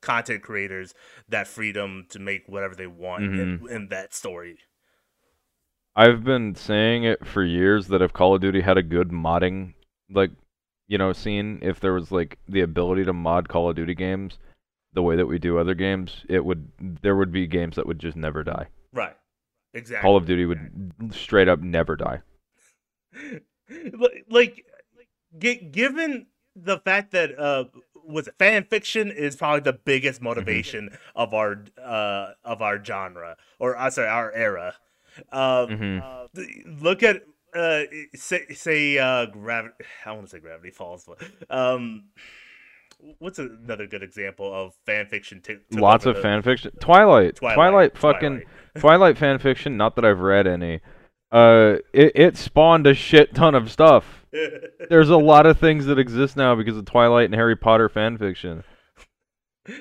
content 0.00 0.42
creators 0.42 0.94
that 1.28 1.48
freedom 1.48 2.06
to 2.10 2.18
make 2.18 2.42
whatever 2.46 2.74
they 2.74 2.86
want 2.86 3.24
in, 3.24 3.66
in 3.70 3.88
that 3.88 4.12
story. 4.12 4.58
I've 5.96 6.22
been 6.24 6.54
saying 6.54 7.04
it 7.04 7.26
for 7.26 7.42
years 7.42 7.88
that 7.88 8.02
if 8.02 8.12
Call 8.12 8.34
of 8.34 8.42
Duty 8.42 8.60
had 8.60 8.76
a 8.76 8.82
good 8.82 9.08
modding 9.08 9.74
like 10.10 10.30
you 10.86 10.98
know 10.98 11.12
scene, 11.12 11.58
if 11.62 11.80
there 11.80 11.94
was 11.94 12.12
like 12.12 12.38
the 12.48 12.60
ability 12.60 13.04
to 13.04 13.12
mod 13.12 13.48
Call 13.48 13.70
of 13.70 13.76
Duty 13.76 13.94
games 13.94 14.38
the 14.92 15.02
way 15.02 15.16
that 15.16 15.26
we 15.26 15.38
do 15.38 15.58
other 15.58 15.74
games, 15.74 16.24
it 16.28 16.44
would 16.44 16.68
there 17.02 17.16
would 17.16 17.32
be 17.32 17.46
games 17.46 17.76
that 17.76 17.86
would 17.86 17.98
just 17.98 18.16
never 18.16 18.44
die. 18.44 18.68
Right. 18.92 19.16
Exactly. 19.72 20.02
Call 20.02 20.16
of 20.16 20.26
Duty 20.26 20.46
would 20.46 21.12
straight 21.12 21.48
up 21.48 21.60
never 21.60 21.96
die. 21.96 22.20
Li- 23.70 24.22
like 24.28 24.64
gi- 25.38 25.68
given 25.70 26.26
the 26.54 26.78
fact 26.78 27.12
that 27.12 27.38
uh 27.38 27.64
was 28.06 28.28
fan 28.38 28.64
fiction 28.64 29.10
is 29.10 29.34
probably 29.36 29.60
the 29.60 29.72
biggest 29.72 30.20
motivation 30.20 30.90
of 31.16 31.32
our 31.32 31.64
uh 31.82 32.32
of 32.44 32.60
our 32.60 32.82
genre 32.84 33.36
or 33.58 33.76
uh, 33.76 33.88
sorry 33.90 34.08
our 34.08 34.30
era 34.32 34.74
um 35.32 35.68
Mhm. 35.68 36.02
uh, 36.02 36.26
look 36.82 37.02
at 37.02 37.22
uh 37.56 37.82
say 38.14 38.46
say 38.52 38.98
uh 38.98 39.26
gravity 39.26 39.74
i 40.04 40.12
want 40.12 40.26
to 40.26 40.30
say 40.30 40.38
gravity 40.40 40.70
falls 40.70 41.04
but 41.06 41.22
um 41.50 42.04
what's 43.18 43.38
another 43.38 43.86
good 43.86 44.02
example 44.02 44.52
of 44.52 44.74
fan 44.86 45.06
fiction 45.06 45.40
t- 45.40 45.56
Lots 45.70 46.04
of 46.06 46.16
the- 46.16 46.22
fan 46.22 46.42
fiction. 46.42 46.70
Twilight. 46.80 47.36
Twilight, 47.36 47.94
Twilight, 47.94 47.98
fucking 47.98 48.42
Twilight 48.78 49.18
fan 49.18 49.38
fiction, 49.38 49.76
not 49.76 49.96
that 49.96 50.04
I've 50.04 50.20
read 50.20 50.46
any. 50.46 50.80
Uh 51.32 51.76
it, 51.92 52.12
it 52.14 52.36
spawned 52.36 52.86
a 52.86 52.94
shit 52.94 53.34
ton 53.34 53.54
of 53.54 53.70
stuff. 53.70 54.26
There's 54.90 55.10
a 55.10 55.16
lot 55.16 55.46
of 55.46 55.58
things 55.58 55.86
that 55.86 55.98
exist 55.98 56.36
now 56.36 56.54
because 56.54 56.76
of 56.76 56.84
Twilight 56.84 57.26
and 57.26 57.34
Harry 57.34 57.56
Potter 57.56 57.88
fan 57.88 58.18
fiction. 58.18 58.64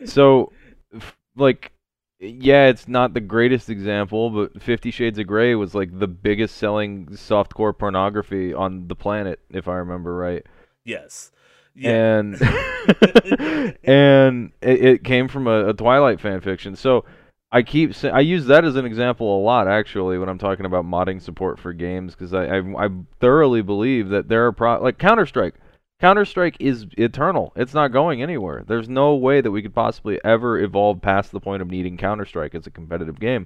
So, 0.05 0.53
f- 0.95 1.17
like, 1.35 1.73
yeah, 2.17 2.67
it's 2.67 2.87
not 2.87 3.13
the 3.13 3.19
greatest 3.19 3.69
example, 3.69 4.29
but 4.29 4.61
Fifty 4.61 4.91
Shades 4.91 5.19
of 5.19 5.27
Grey 5.27 5.55
was 5.55 5.75
like 5.75 5.99
the 5.99 6.07
biggest 6.07 6.55
selling 6.55 7.07
softcore 7.07 7.77
pornography 7.77 8.53
on 8.53 8.87
the 8.87 8.95
planet, 8.95 9.39
if 9.49 9.67
I 9.67 9.75
remember 9.75 10.15
right. 10.15 10.45
yes 10.85 11.31
yeah 11.75 11.91
And 11.91 12.41
and 13.83 14.51
it, 14.61 14.85
it 14.85 15.03
came 15.03 15.27
from 15.27 15.47
a, 15.47 15.69
a 15.69 15.73
Twilight 15.73 16.21
fan 16.21 16.39
fiction. 16.39 16.75
So 16.77 17.03
I 17.53 17.61
keep 17.61 17.93
I 18.03 18.21
use 18.21 18.47
that 18.47 18.65
as 18.65 18.75
an 18.75 18.85
example 18.85 19.39
a 19.39 19.41
lot 19.41 19.67
actually 19.67 20.17
when 20.17 20.27
I'm 20.27 20.39
talking 20.39 20.65
about 20.65 20.85
modding 20.85 21.21
support 21.21 21.59
for 21.59 21.71
games 21.71 22.15
because 22.15 22.33
I, 22.33 22.45
I 22.45 22.85
I 22.85 22.89
thoroughly 23.19 23.61
believe 23.61 24.09
that 24.09 24.27
there 24.27 24.47
are 24.47 24.51
pro- 24.51 24.81
like 24.81 24.97
Counter 24.97 25.27
Strike. 25.27 25.53
Counter 26.01 26.25
Strike 26.25 26.57
is 26.59 26.87
eternal. 26.97 27.53
It's 27.55 27.75
not 27.75 27.89
going 27.89 28.23
anywhere. 28.23 28.65
There's 28.67 28.89
no 28.89 29.13
way 29.15 29.39
that 29.39 29.51
we 29.51 29.61
could 29.61 29.75
possibly 29.75 30.19
ever 30.25 30.59
evolve 30.59 31.01
past 31.01 31.31
the 31.31 31.39
point 31.39 31.61
of 31.61 31.69
needing 31.69 31.95
Counter 31.95 32.25
Strike 32.25 32.55
as 32.55 32.65
a 32.65 32.71
competitive 32.71 33.19
game. 33.19 33.45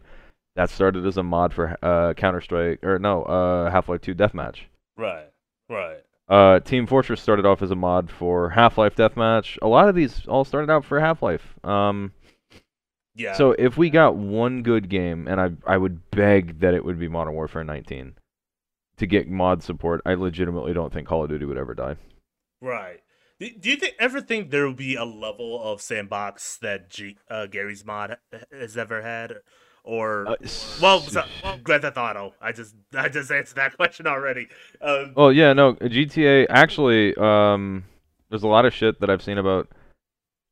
That 0.55 0.69
started 0.69 1.05
as 1.05 1.17
a 1.17 1.23
mod 1.23 1.53
for 1.53 1.77
uh, 1.83 2.13
Counter 2.13 2.41
Strike 2.41 2.83
or 2.83 2.97
no 2.99 3.23
uh, 3.23 3.69
Half 3.69 3.89
Life 3.89 4.01
2 4.01 4.15
Deathmatch. 4.15 4.61
right 4.95 5.27
right 5.69 5.97
Uh, 6.29 6.61
Team 6.61 6.87
Fortress 6.87 7.21
started 7.21 7.45
off 7.45 7.61
as 7.61 7.71
a 7.71 7.75
mod 7.75 8.09
for 8.09 8.49
Half-Life 8.49 8.95
Deathmatch. 8.95 9.57
A 9.61 9.67
lot 9.67 9.89
of 9.89 9.95
these 9.95 10.25
all 10.27 10.45
started 10.45 10.69
out 10.69 10.83
for 10.85 10.99
Half-Life. 10.99 11.55
Um, 11.63 12.11
yeah 13.17 13.33
so 13.33 13.51
if 13.53 13.77
we 13.77 13.89
got 13.89 14.15
one 14.15 14.63
good 14.63 14.89
game, 14.89 15.27
and 15.27 15.41
I 15.41 15.51
I 15.65 15.77
would 15.77 16.09
beg 16.11 16.59
that 16.59 16.73
it 16.73 16.85
would 16.85 16.99
be 16.99 17.07
Modern 17.07 17.33
Warfare 17.33 17.63
19 17.63 18.13
to 18.97 19.05
get 19.05 19.29
mod 19.29 19.63
support, 19.63 20.01
I 20.05 20.13
legitimately 20.13 20.73
don't 20.73 20.93
think 20.93 21.07
Call 21.07 21.23
of 21.23 21.29
Duty 21.29 21.45
would 21.45 21.57
ever 21.57 21.73
die. 21.73 21.97
Right. 22.61 23.01
Do, 23.39 23.69
you 23.69 23.75
think 23.75 23.93
ever 23.99 24.19
think 24.19 24.49
there 24.49 24.65
will 24.65 24.73
be 24.73 24.95
a 24.95 25.05
level 25.05 25.61
of 25.61 25.79
sandbox 25.79 26.57
that 26.63 26.89
G, 26.89 27.17
uh, 27.29 27.45
Garry's 27.45 27.85
mod 27.85 28.17
has 28.51 28.75
ever 28.75 29.03
had, 29.03 29.35
or 29.83 30.27
Uh, 30.27 30.35
well, 30.81 31.01
so, 31.01 31.23
Grand 31.61 31.83
Theft 31.83 31.97
Auto? 31.97 32.33
I 32.41 32.51
just 32.51 32.75
I 32.95 33.09
just 33.09 33.31
answered 33.31 33.57
that 33.57 33.77
question 33.77 34.07
already. 34.07 34.47
Um, 34.81 35.13
Well, 35.15 35.31
yeah, 35.31 35.53
no, 35.53 35.73
GTA 35.75 36.47
actually 36.49 37.15
um 37.15 37.85
there's 38.29 38.43
a 38.43 38.47
lot 38.47 38.65
of 38.65 38.73
shit 38.73 38.99
that 39.01 39.09
I've 39.09 39.21
seen 39.21 39.37
about 39.37 39.69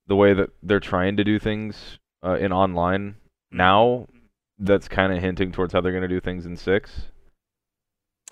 the 0.07 0.15
way 0.15 0.33
that 0.35 0.51
they're 0.61 0.79
trying 0.79 1.17
to 1.17 1.23
do 1.23 1.39
things 1.39 1.97
uh, 2.25 2.35
in 2.37 2.51
online 2.51 3.15
now 3.51 4.07
that's 4.57 4.87
kind 4.87 5.13
of 5.13 5.21
hinting 5.21 5.51
towards 5.51 5.73
how 5.73 5.81
they're 5.81 5.91
going 5.91 6.01
to 6.01 6.07
do 6.07 6.19
things 6.19 6.45
in 6.45 6.55
6. 6.55 7.01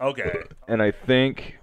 Okay. 0.01 0.43
and 0.67 0.81
I 0.81 0.91
think 0.91 1.59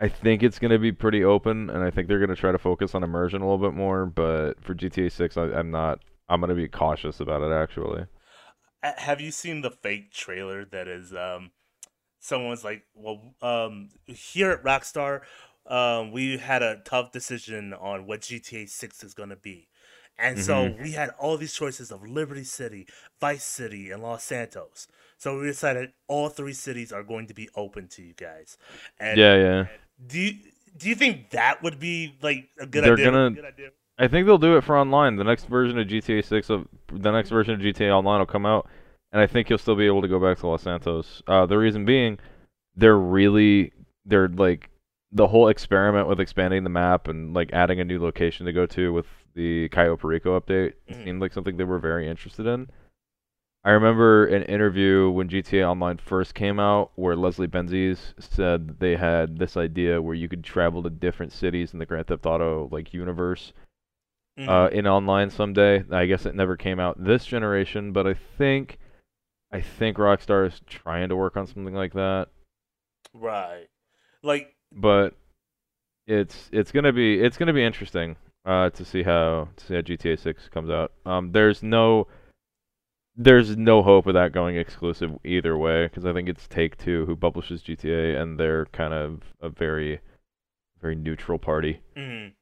I 0.00 0.08
think 0.08 0.42
it's 0.42 0.58
going 0.58 0.70
to 0.70 0.78
be 0.78 0.92
pretty 0.92 1.24
open, 1.24 1.70
and 1.70 1.82
I 1.82 1.90
think 1.90 2.06
they're 2.06 2.20
going 2.20 2.28
to 2.30 2.36
try 2.36 2.52
to 2.52 2.58
focus 2.58 2.94
on 2.94 3.02
immersion 3.02 3.42
a 3.42 3.44
little 3.50 3.58
bit 3.70 3.76
more. 3.76 4.06
But 4.06 4.62
for 4.62 4.74
GTA 4.74 5.10
6, 5.10 5.36
I, 5.36 5.42
I'm 5.46 5.70
not. 5.70 6.00
I'm 6.28 6.40
going 6.40 6.50
to 6.50 6.54
be 6.54 6.68
cautious 6.68 7.20
about 7.20 7.42
it. 7.42 7.52
Actually, 7.52 8.06
Have 8.82 9.20
you 9.20 9.30
seen 9.30 9.62
the 9.62 9.70
fake 9.70 10.12
trailer 10.12 10.64
that 10.66 10.86
is 10.86 11.12
um 11.12 11.50
someone's 12.20 12.64
like, 12.64 12.84
well, 12.94 13.34
um 13.42 13.88
here 14.06 14.50
at 14.50 14.62
Rockstar, 14.62 15.22
um 15.66 16.12
we 16.12 16.36
had 16.38 16.62
a 16.62 16.80
tough 16.84 17.10
decision 17.10 17.72
on 17.74 18.06
what 18.06 18.20
GTA 18.20 18.68
6 18.68 19.02
is 19.02 19.14
going 19.14 19.30
to 19.30 19.36
be. 19.36 19.68
And 20.18 20.38
so 20.38 20.74
we 20.82 20.92
had 20.92 21.10
all 21.18 21.36
these 21.36 21.52
choices 21.54 21.90
of 21.92 22.02
Liberty 22.06 22.44
City, 22.44 22.86
Vice 23.20 23.44
City, 23.44 23.90
and 23.90 24.02
Los 24.02 24.24
Santos. 24.24 24.88
So 25.16 25.38
we 25.40 25.46
decided 25.46 25.92
all 26.08 26.28
three 26.28 26.52
cities 26.52 26.92
are 26.92 27.02
going 27.02 27.26
to 27.28 27.34
be 27.34 27.48
open 27.54 27.88
to 27.88 28.02
you 28.02 28.14
guys. 28.14 28.56
And 28.98 29.18
yeah, 29.18 29.36
yeah. 29.36 29.66
do 30.06 30.18
you 30.18 30.32
do 30.76 30.88
you 30.88 30.94
think 30.94 31.30
that 31.30 31.62
would 31.62 31.78
be 31.80 32.14
like 32.22 32.48
a 32.60 32.66
good 32.66 32.84
They're 32.84 32.94
idea? 32.94 33.04
gonna- 33.10 33.30
Good 33.30 33.44
idea? 33.44 33.68
I 34.00 34.06
think 34.06 34.26
they'll 34.26 34.38
do 34.38 34.56
it 34.56 34.62
for 34.62 34.78
online. 34.78 35.16
The 35.16 35.24
next 35.24 35.46
version 35.48 35.76
of 35.78 35.88
GTA 35.88 36.24
6 36.24 36.50
of 36.50 36.68
the 36.92 37.10
next 37.10 37.30
version 37.30 37.54
of 37.54 37.60
GTA 37.60 37.90
Online 37.90 38.20
will 38.20 38.26
come 38.26 38.46
out, 38.46 38.68
and 39.12 39.20
I 39.20 39.26
think 39.26 39.48
you'll 39.50 39.58
still 39.58 39.74
be 39.74 39.86
able 39.86 40.02
to 40.02 40.08
go 40.08 40.20
back 40.20 40.38
to 40.38 40.46
Los 40.46 40.62
Santos. 40.62 41.20
Uh, 41.26 41.46
the 41.46 41.58
reason 41.58 41.84
being, 41.84 42.18
they're 42.76 42.96
really 42.96 43.72
they're 44.06 44.28
like 44.28 44.70
the 45.10 45.26
whole 45.26 45.48
experiment 45.48 46.06
with 46.06 46.20
expanding 46.20 46.62
the 46.62 46.70
map 46.70 47.08
and 47.08 47.34
like 47.34 47.50
adding 47.52 47.80
a 47.80 47.84
new 47.84 47.98
location 48.00 48.46
to 48.46 48.52
go 48.52 48.66
to 48.66 48.92
with 48.92 49.06
the 49.38 49.68
Cayo 49.70 49.96
Perico 49.96 50.38
update 50.38 50.74
Mhm. 50.90 51.04
seemed 51.04 51.20
like 51.20 51.32
something 51.32 51.56
they 51.56 51.64
were 51.64 51.78
very 51.78 52.08
interested 52.08 52.44
in. 52.46 52.68
I 53.64 53.70
remember 53.70 54.26
an 54.26 54.42
interview 54.44 55.10
when 55.10 55.28
GTA 55.28 55.68
Online 55.70 55.98
first 55.98 56.34
came 56.34 56.58
out 56.58 56.90
where 56.96 57.14
Leslie 57.16 57.46
Benzies 57.46 58.14
said 58.20 58.78
they 58.80 58.96
had 58.96 59.38
this 59.38 59.56
idea 59.56 60.02
where 60.02 60.14
you 60.14 60.28
could 60.28 60.42
travel 60.42 60.82
to 60.82 60.90
different 60.90 61.32
cities 61.32 61.72
in 61.72 61.78
the 61.78 61.86
Grand 61.86 62.08
Theft 62.08 62.26
Auto 62.26 62.68
like 62.72 62.92
universe 62.92 63.52
Mhm. 64.38 64.48
uh, 64.48 64.68
in 64.70 64.86
online 64.86 65.30
someday. 65.30 65.84
I 65.90 66.06
guess 66.06 66.26
it 66.26 66.34
never 66.34 66.56
came 66.56 66.80
out 66.80 67.02
this 67.02 67.24
generation, 67.24 67.92
but 67.92 68.06
I 68.06 68.14
think 68.14 68.78
I 69.52 69.60
think 69.60 69.96
Rockstar 69.98 70.46
is 70.46 70.60
trying 70.66 71.08
to 71.08 71.16
work 71.16 71.36
on 71.36 71.46
something 71.46 71.74
like 71.74 71.92
that. 71.94 72.28
right. 73.14 73.68
Like 74.22 74.54
But 74.72 75.14
it's 76.06 76.48
it's 76.52 76.72
gonna 76.72 76.92
be 76.92 77.20
it's 77.20 77.36
gonna 77.36 77.52
be 77.52 77.64
interesting 77.64 78.16
uh, 78.44 78.70
to 78.70 78.84
see 78.84 79.02
how 79.02 79.48
to 79.56 79.66
see 79.66 79.74
how 79.74 79.82
GTA 79.82 80.16
6 80.16 80.48
comes 80.48 80.70
out. 80.70 80.92
Um, 81.06 81.32
there's 81.32 81.62
no 81.62 82.06
there's 83.16 83.54
no 83.56 83.82
hope 83.82 84.06
of 84.06 84.14
that 84.14 84.32
going 84.32 84.56
exclusive 84.56 85.18
either 85.24 85.56
way 85.58 85.86
because 85.86 86.06
I 86.06 86.12
think 86.14 86.26
it's 86.28 86.46
Take 86.48 86.76
Two 86.78 87.04
who 87.06 87.16
publishes 87.16 87.62
GTA 87.62 88.16
and 88.16 88.38
they're 88.40 88.64
kind 88.66 88.94
of 88.94 89.22
a 89.40 89.48
very 89.50 90.00
very 90.80 90.96
neutral 90.96 91.38
party. 91.38 91.80
Mhm. 91.96 92.34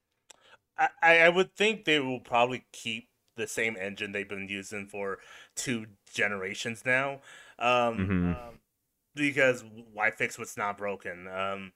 I, 0.79 0.91
I 1.21 1.29
would 1.29 1.55
think 1.55 1.85
they 1.85 2.00
will 2.00 2.21
probably 2.21 2.67
keep 2.73 3.09
the 3.37 3.47
same 3.47 3.76
engine 3.76 4.12
they've 4.12 4.29
been 4.29 4.49
using 4.49 4.87
for 4.87 5.19
two 5.55 5.87
generations 6.12 6.85
now. 6.85 7.21
Um, 7.59 8.11
Mhm. 8.11 8.23
um, 8.25 8.61
because 9.15 9.65
why 9.93 10.11
fix 10.11 10.39
what's 10.39 10.56
not 10.56 10.78
broken? 10.78 11.28
Um, 11.28 11.73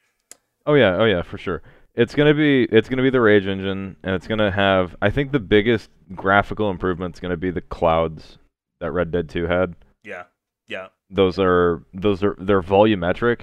Oh 0.67 0.75
yeah, 0.75 0.97
oh 0.97 1.05
yeah, 1.05 1.23
for 1.23 1.39
sure. 1.39 1.63
It's 1.95 2.15
gonna 2.15 2.35
be 2.35 2.65
it's 2.65 2.89
gonna 2.89 3.03
be 3.03 3.11
the 3.11 3.21
Rage 3.21 3.47
engine, 3.47 3.97
and 4.03 4.15
it's 4.15 4.27
gonna 4.27 4.51
have. 4.51 4.97
I 5.03 5.11
think 5.11 5.33
the 5.33 5.41
biggest 5.41 5.91
graphical 6.15 6.71
improvement's 6.71 7.21
gonna 7.21 7.37
be 7.37 7.51
the 7.51 7.61
clouds 7.61 8.39
that 8.81 8.93
Red 8.93 9.11
Dead 9.11 9.29
2 9.29 9.47
had. 9.47 9.75
yeah, 10.03 10.25
yeah. 10.69 10.89
Those 11.11 11.39
are 11.39 11.83
those 11.93 12.23
are 12.23 12.37
they're 12.39 12.63
volumetric, 12.63 13.43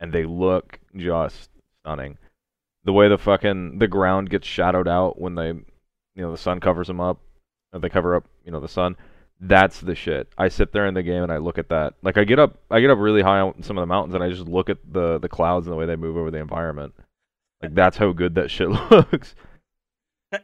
and 0.00 0.12
they 0.12 0.24
look 0.24 0.78
just 0.96 1.50
stunning. 1.80 2.16
The 2.84 2.92
way 2.92 3.08
the 3.08 3.18
fucking 3.18 3.78
the 3.78 3.88
ground 3.88 4.30
gets 4.30 4.46
shadowed 4.46 4.88
out 4.88 5.20
when 5.20 5.34
they, 5.34 5.48
you 5.48 5.64
know, 6.16 6.30
the 6.30 6.38
sun 6.38 6.60
covers 6.60 6.86
them 6.86 7.00
up, 7.00 7.20
or 7.72 7.80
they 7.80 7.88
cover 7.90 8.14
up, 8.14 8.24
you 8.44 8.52
know, 8.52 8.60
the 8.60 8.68
sun. 8.68 8.96
That's 9.40 9.80
the 9.80 9.94
shit. 9.94 10.28
I 10.38 10.48
sit 10.48 10.72
there 10.72 10.86
in 10.86 10.94
the 10.94 11.02
game 11.02 11.22
and 11.22 11.32
I 11.32 11.36
look 11.38 11.58
at 11.58 11.68
that. 11.68 11.94
Like 12.02 12.16
I 12.16 12.24
get 12.24 12.38
up, 12.38 12.58
I 12.70 12.80
get 12.80 12.90
up 12.90 12.98
really 12.98 13.20
high 13.20 13.40
on 13.40 13.62
some 13.62 13.76
of 13.76 13.82
the 13.82 13.86
mountains 13.86 14.14
and 14.14 14.24
I 14.24 14.30
just 14.30 14.48
look 14.48 14.70
at 14.70 14.78
the 14.90 15.18
the 15.18 15.28
clouds 15.28 15.66
and 15.66 15.72
the 15.72 15.76
way 15.76 15.86
they 15.86 15.96
move 15.96 16.16
over 16.16 16.30
the 16.30 16.38
environment. 16.38 16.94
Like 17.64 17.74
that's 17.74 17.96
how 17.96 18.12
good 18.12 18.34
that 18.36 18.50
shit 18.50 18.68
looks. 18.90 19.34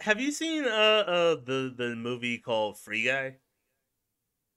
Have 0.03 0.21
you 0.21 0.31
seen 0.33 0.65
uh 0.65 0.69
uh 1.07 1.35
the 1.45 1.75
the 1.77 1.97
movie 1.97 2.39
called 2.39 2.79
Free 2.79 3.05
Guy? 3.05 3.37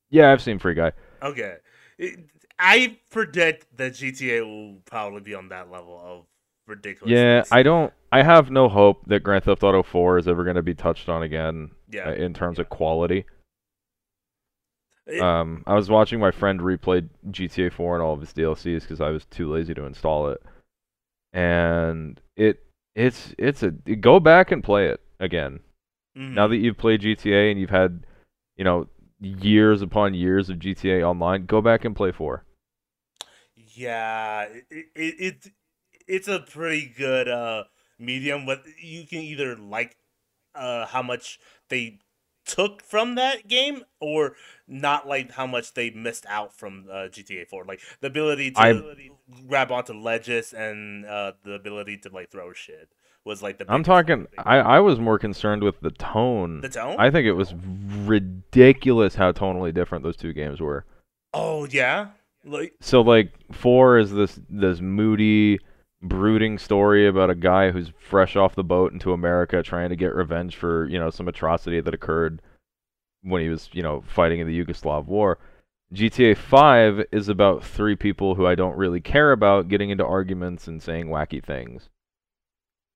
Yeah, 0.09 0.31
I've 0.31 0.41
seen 0.41 0.59
Free 0.59 0.75
Guy. 0.75 0.91
Okay, 1.21 1.57
It- 1.97 2.19
I 2.59 2.97
predict 3.09 3.75
that 3.77 3.93
GTA 3.93 4.45
will 4.45 4.79
probably 4.85 5.21
be 5.21 5.33
on 5.33 5.49
that 5.49 5.71
level 5.71 5.99
of 5.99 6.25
ridiculous. 6.67 7.11
Yeah, 7.11 7.43
I 7.51 7.63
don't. 7.63 7.91
I 8.11 8.21
have 8.21 8.51
no 8.51 8.69
hope 8.69 9.05
that 9.07 9.21
Grand 9.21 9.43
Theft 9.43 9.63
Auto 9.63 9.81
4 9.81 10.19
is 10.19 10.27
ever 10.27 10.43
going 10.43 10.55
to 10.55 10.61
be 10.61 10.75
touched 10.75 11.09
on 11.09 11.23
again 11.23 11.71
yeah. 11.89 12.09
uh, 12.09 12.13
in 12.13 12.33
terms 12.33 12.59
of 12.59 12.69
quality. 12.69 13.25
It- 15.07 15.19
Um, 15.19 15.63
I 15.65 15.73
was 15.73 15.89
watching 15.89 16.19
my 16.19 16.29
friend 16.31 16.59
replay 16.59 17.09
GTA 17.31 17.71
4 17.73 17.95
and 17.95 18.03
all 18.03 18.13
of 18.13 18.21
its 18.21 18.33
DLCs 18.33 18.81
because 18.81 19.01
I 19.01 19.09
was 19.09 19.25
too 19.25 19.51
lazy 19.51 19.73
to 19.73 19.83
install 19.85 20.29
it, 20.29 20.41
and 21.33 22.21
it 22.37 22.63
it's 22.95 23.33
it's 23.37 23.63
a 23.63 23.71
go 23.71 24.19
back 24.19 24.51
and 24.51 24.63
play 24.63 24.87
it 24.87 25.01
again. 25.19 25.59
Now 26.33 26.47
mhm. 26.47 26.47
that 26.47 26.57
you've 26.57 26.77
played 26.77 27.01
GTA 27.01 27.51
and 27.51 27.59
you've 27.59 27.69
had, 27.69 28.05
you 28.57 28.63
know, 28.63 28.87
years 29.19 29.81
upon 29.81 30.13
years 30.13 30.49
of 30.49 30.59
GTA 30.59 31.03
Online, 31.03 31.45
go 31.45 31.61
back 31.61 31.85
and 31.85 31.95
play 31.95 32.11
4. 32.11 32.45
Yeah, 33.55 34.43
it, 34.43 34.65
it, 34.95 35.15
it 35.19 35.47
it's 36.07 36.27
a 36.27 36.39
pretty 36.39 36.87
good 36.97 37.27
uh 37.27 37.65
medium. 37.99 38.45
But 38.45 38.63
you 38.81 39.05
can 39.07 39.19
either 39.19 39.55
like 39.55 39.97
uh 40.55 40.85
how 40.87 41.01
much 41.03 41.39
they 41.69 41.99
took 42.45 42.81
from 42.83 43.15
that 43.15 43.47
game, 43.47 43.83
or 43.99 44.35
not 44.67 45.07
like 45.07 45.31
how 45.31 45.47
much 45.47 45.73
they 45.73 45.89
missed 45.89 46.25
out 46.27 46.53
from 46.53 46.85
uh, 46.91 47.07
GTA 47.09 47.47
Four. 47.47 47.65
Like 47.65 47.79
the 48.01 48.07
ability 48.07 48.51
to 48.51 48.59
I- 48.59 49.09
grab 49.47 49.71
onto 49.71 49.93
ledges 49.93 50.53
and 50.53 51.05
uh 51.05 51.33
the 51.43 51.53
ability 51.53 51.97
to 51.99 52.09
like 52.09 52.29
throw 52.31 52.53
shit 52.53 52.89
was 53.25 53.41
like 53.41 53.57
the. 53.57 53.65
I'm 53.69 53.83
talking. 53.83 54.27
I 54.37 54.57
I 54.57 54.79
was 54.79 54.99
more 54.99 55.17
concerned 55.17 55.63
with 55.63 55.79
the 55.81 55.91
tone. 55.91 56.61
the 56.61 56.69
tone. 56.69 56.97
I 56.99 57.09
think 57.11 57.25
it 57.25 57.33
was 57.33 57.53
ridiculous 58.05 59.15
how 59.15 59.31
tonally 59.31 59.73
different 59.73 60.03
those 60.03 60.17
two 60.17 60.33
games 60.33 60.59
were. 60.59 60.85
oh 61.33 61.65
yeah, 61.65 62.07
like 62.45 62.73
So 62.81 63.01
like 63.01 63.31
four 63.51 63.97
is 63.97 64.11
this 64.11 64.39
this 64.49 64.81
moody, 64.81 65.59
brooding 66.03 66.57
story 66.57 67.07
about 67.07 67.29
a 67.29 67.35
guy 67.35 67.71
who's 67.71 67.91
fresh 67.97 68.35
off 68.35 68.55
the 68.55 68.63
boat 68.63 68.91
into 68.91 69.13
America 69.13 69.63
trying 69.63 69.89
to 69.89 69.95
get 69.95 70.13
revenge 70.13 70.55
for 70.55 70.87
you 70.89 70.99
know 70.99 71.09
some 71.09 71.27
atrocity 71.27 71.79
that 71.79 71.93
occurred 71.93 72.41
when 73.21 73.41
he 73.41 73.49
was 73.49 73.69
you 73.73 73.81
know 73.81 74.03
fighting 74.07 74.39
in 74.39 74.47
the 74.47 74.63
Yugoslav 74.63 75.05
war. 75.05 75.39
GTA 75.93 76.35
5 76.35 77.05
is 77.11 77.29
about 77.29 77.63
three 77.63 77.95
people 77.95 78.35
who 78.35 78.47
I 78.47 78.55
don't 78.55 78.77
really 78.77 78.99
care 78.99 79.31
about 79.31 79.67
getting 79.67 79.91
into 79.91 80.05
arguments 80.05 80.67
and 80.67 80.81
saying 80.81 81.07
wacky 81.07 81.43
things. 81.43 81.89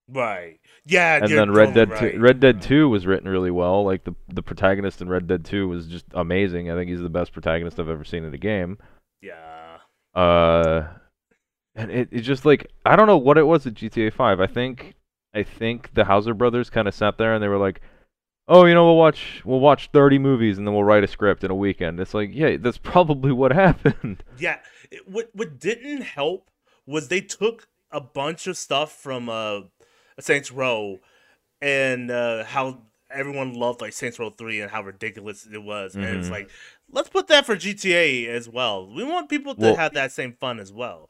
right. 0.09 0.59
Yeah, 0.85 1.19
and 1.21 1.31
then 1.31 1.51
Red 1.51 1.73
totally 1.73 1.99
Dead 1.99 2.11
2. 2.13 2.19
Red 2.19 2.39
Dead 2.39 2.61
2 2.61 2.89
was 2.89 3.05
written 3.05 3.29
really 3.29 3.51
well. 3.51 3.83
Like 3.85 4.03
the 4.03 4.15
the 4.29 4.41
protagonist 4.43 5.01
in 5.01 5.09
Red 5.09 5.27
Dead 5.27 5.45
2 5.45 5.67
was 5.67 5.87
just 5.87 6.05
amazing. 6.13 6.71
I 6.71 6.75
think 6.75 6.89
he's 6.89 7.01
the 7.01 7.09
best 7.09 7.33
protagonist 7.33 7.79
I've 7.79 7.89
ever 7.89 8.03
seen 8.05 8.23
in 8.23 8.33
a 8.33 8.37
game. 8.37 8.77
Yeah. 9.21 9.77
Uh 10.13 10.87
and 11.77 11.91
it, 11.91 12.09
it 12.11 12.21
just 12.21 12.45
like 12.45 12.67
I 12.85 12.95
don't 12.95 13.07
know 13.07 13.17
what 13.17 13.37
it 13.37 13.43
was 13.43 13.65
at 13.67 13.73
GTA 13.75 14.11
5. 14.11 14.39
I 14.41 14.47
think 14.47 14.95
I 15.33 15.43
think 15.43 15.93
the 15.93 16.05
Houser 16.05 16.33
brothers 16.33 16.69
kind 16.69 16.87
of 16.87 16.93
sat 16.93 17.17
there 17.17 17.33
and 17.33 17.41
they 17.43 17.47
were 17.47 17.57
like, 17.57 17.81
"Oh, 18.47 18.65
you 18.65 18.73
know, 18.73 18.85
we'll 18.85 18.97
watch 18.97 19.41
we'll 19.45 19.59
watch 19.59 19.89
30 19.93 20.17
movies 20.19 20.57
and 20.57 20.65
then 20.65 20.73
we'll 20.73 20.83
write 20.83 21.03
a 21.03 21.07
script 21.07 21.43
in 21.43 21.51
a 21.51 21.55
weekend." 21.55 21.99
It's 21.99 22.13
like, 22.13 22.31
"Yeah, 22.33 22.57
that's 22.57 22.77
probably 22.93 23.31
what 23.31 23.51
happened." 23.53 24.23
Yeah, 24.37 24.57
it, 24.91 25.07
what 25.07 25.29
what 25.33 25.59
didn't 25.59 26.01
help 26.01 26.49
was 26.85 27.07
they 27.07 27.21
took 27.21 27.67
a 27.91 28.01
bunch 28.01 28.47
of 28.47 28.57
stuff 28.57 28.91
from 28.91 29.29
uh 29.29 29.61
Saints 30.19 30.51
Row 30.51 30.99
and 31.61 32.11
uh 32.11 32.43
how 32.43 32.79
everyone 33.09 33.53
loved 33.53 33.79
like 33.81 33.93
Saints 33.93 34.19
Row 34.19 34.29
3 34.29 34.61
and 34.61 34.71
how 34.71 34.81
ridiculous 34.83 35.47
it 35.51 35.63
was. 35.63 35.95
And 35.95 36.03
it's 36.03 36.27
Mhm. 36.27 36.31
like, 36.31 36.49
let's 36.91 37.07
put 37.07 37.27
that 37.27 37.45
for 37.45 37.55
GTA 37.55 38.27
as 38.27 38.49
well. 38.49 38.85
We 38.93 39.03
want 39.05 39.29
people 39.29 39.55
to 39.55 39.61
Well- 39.61 39.75
have 39.77 39.93
that 39.93 40.11
same 40.11 40.33
fun 40.33 40.59
as 40.59 40.73
well. 40.73 41.09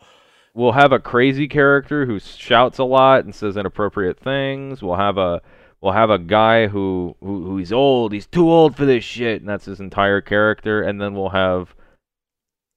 We'll 0.57 0.71
have 0.71 0.91
a 0.91 0.99
crazy 0.99 1.47
character 1.47 2.07
who 2.07 2.19
shouts 2.19 2.79
a 2.79 2.83
lot 2.83 3.23
and 3.25 3.35
says 3.35 3.57
inappropriate 3.57 4.19
things. 4.19 4.81
We'll 4.81 4.95
have 4.95 5.17
a 5.19 5.41
we'll 5.81 5.93
have 5.93 6.09
a 6.09 6.17
guy 6.17 6.65
who, 6.65 7.15
who 7.21 7.43
who 7.45 7.57
he's 7.57 7.71
old, 7.71 8.11
he's 8.11 8.25
too 8.25 8.49
old 8.49 8.75
for 8.75 8.83
this 8.85 9.03
shit, 9.03 9.39
and 9.41 9.47
that's 9.47 9.65
his 9.65 9.79
entire 9.79 10.19
character. 10.19 10.81
And 10.81 10.99
then 10.99 11.13
we'll 11.13 11.29
have 11.29 11.75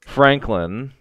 Franklin 0.07 0.93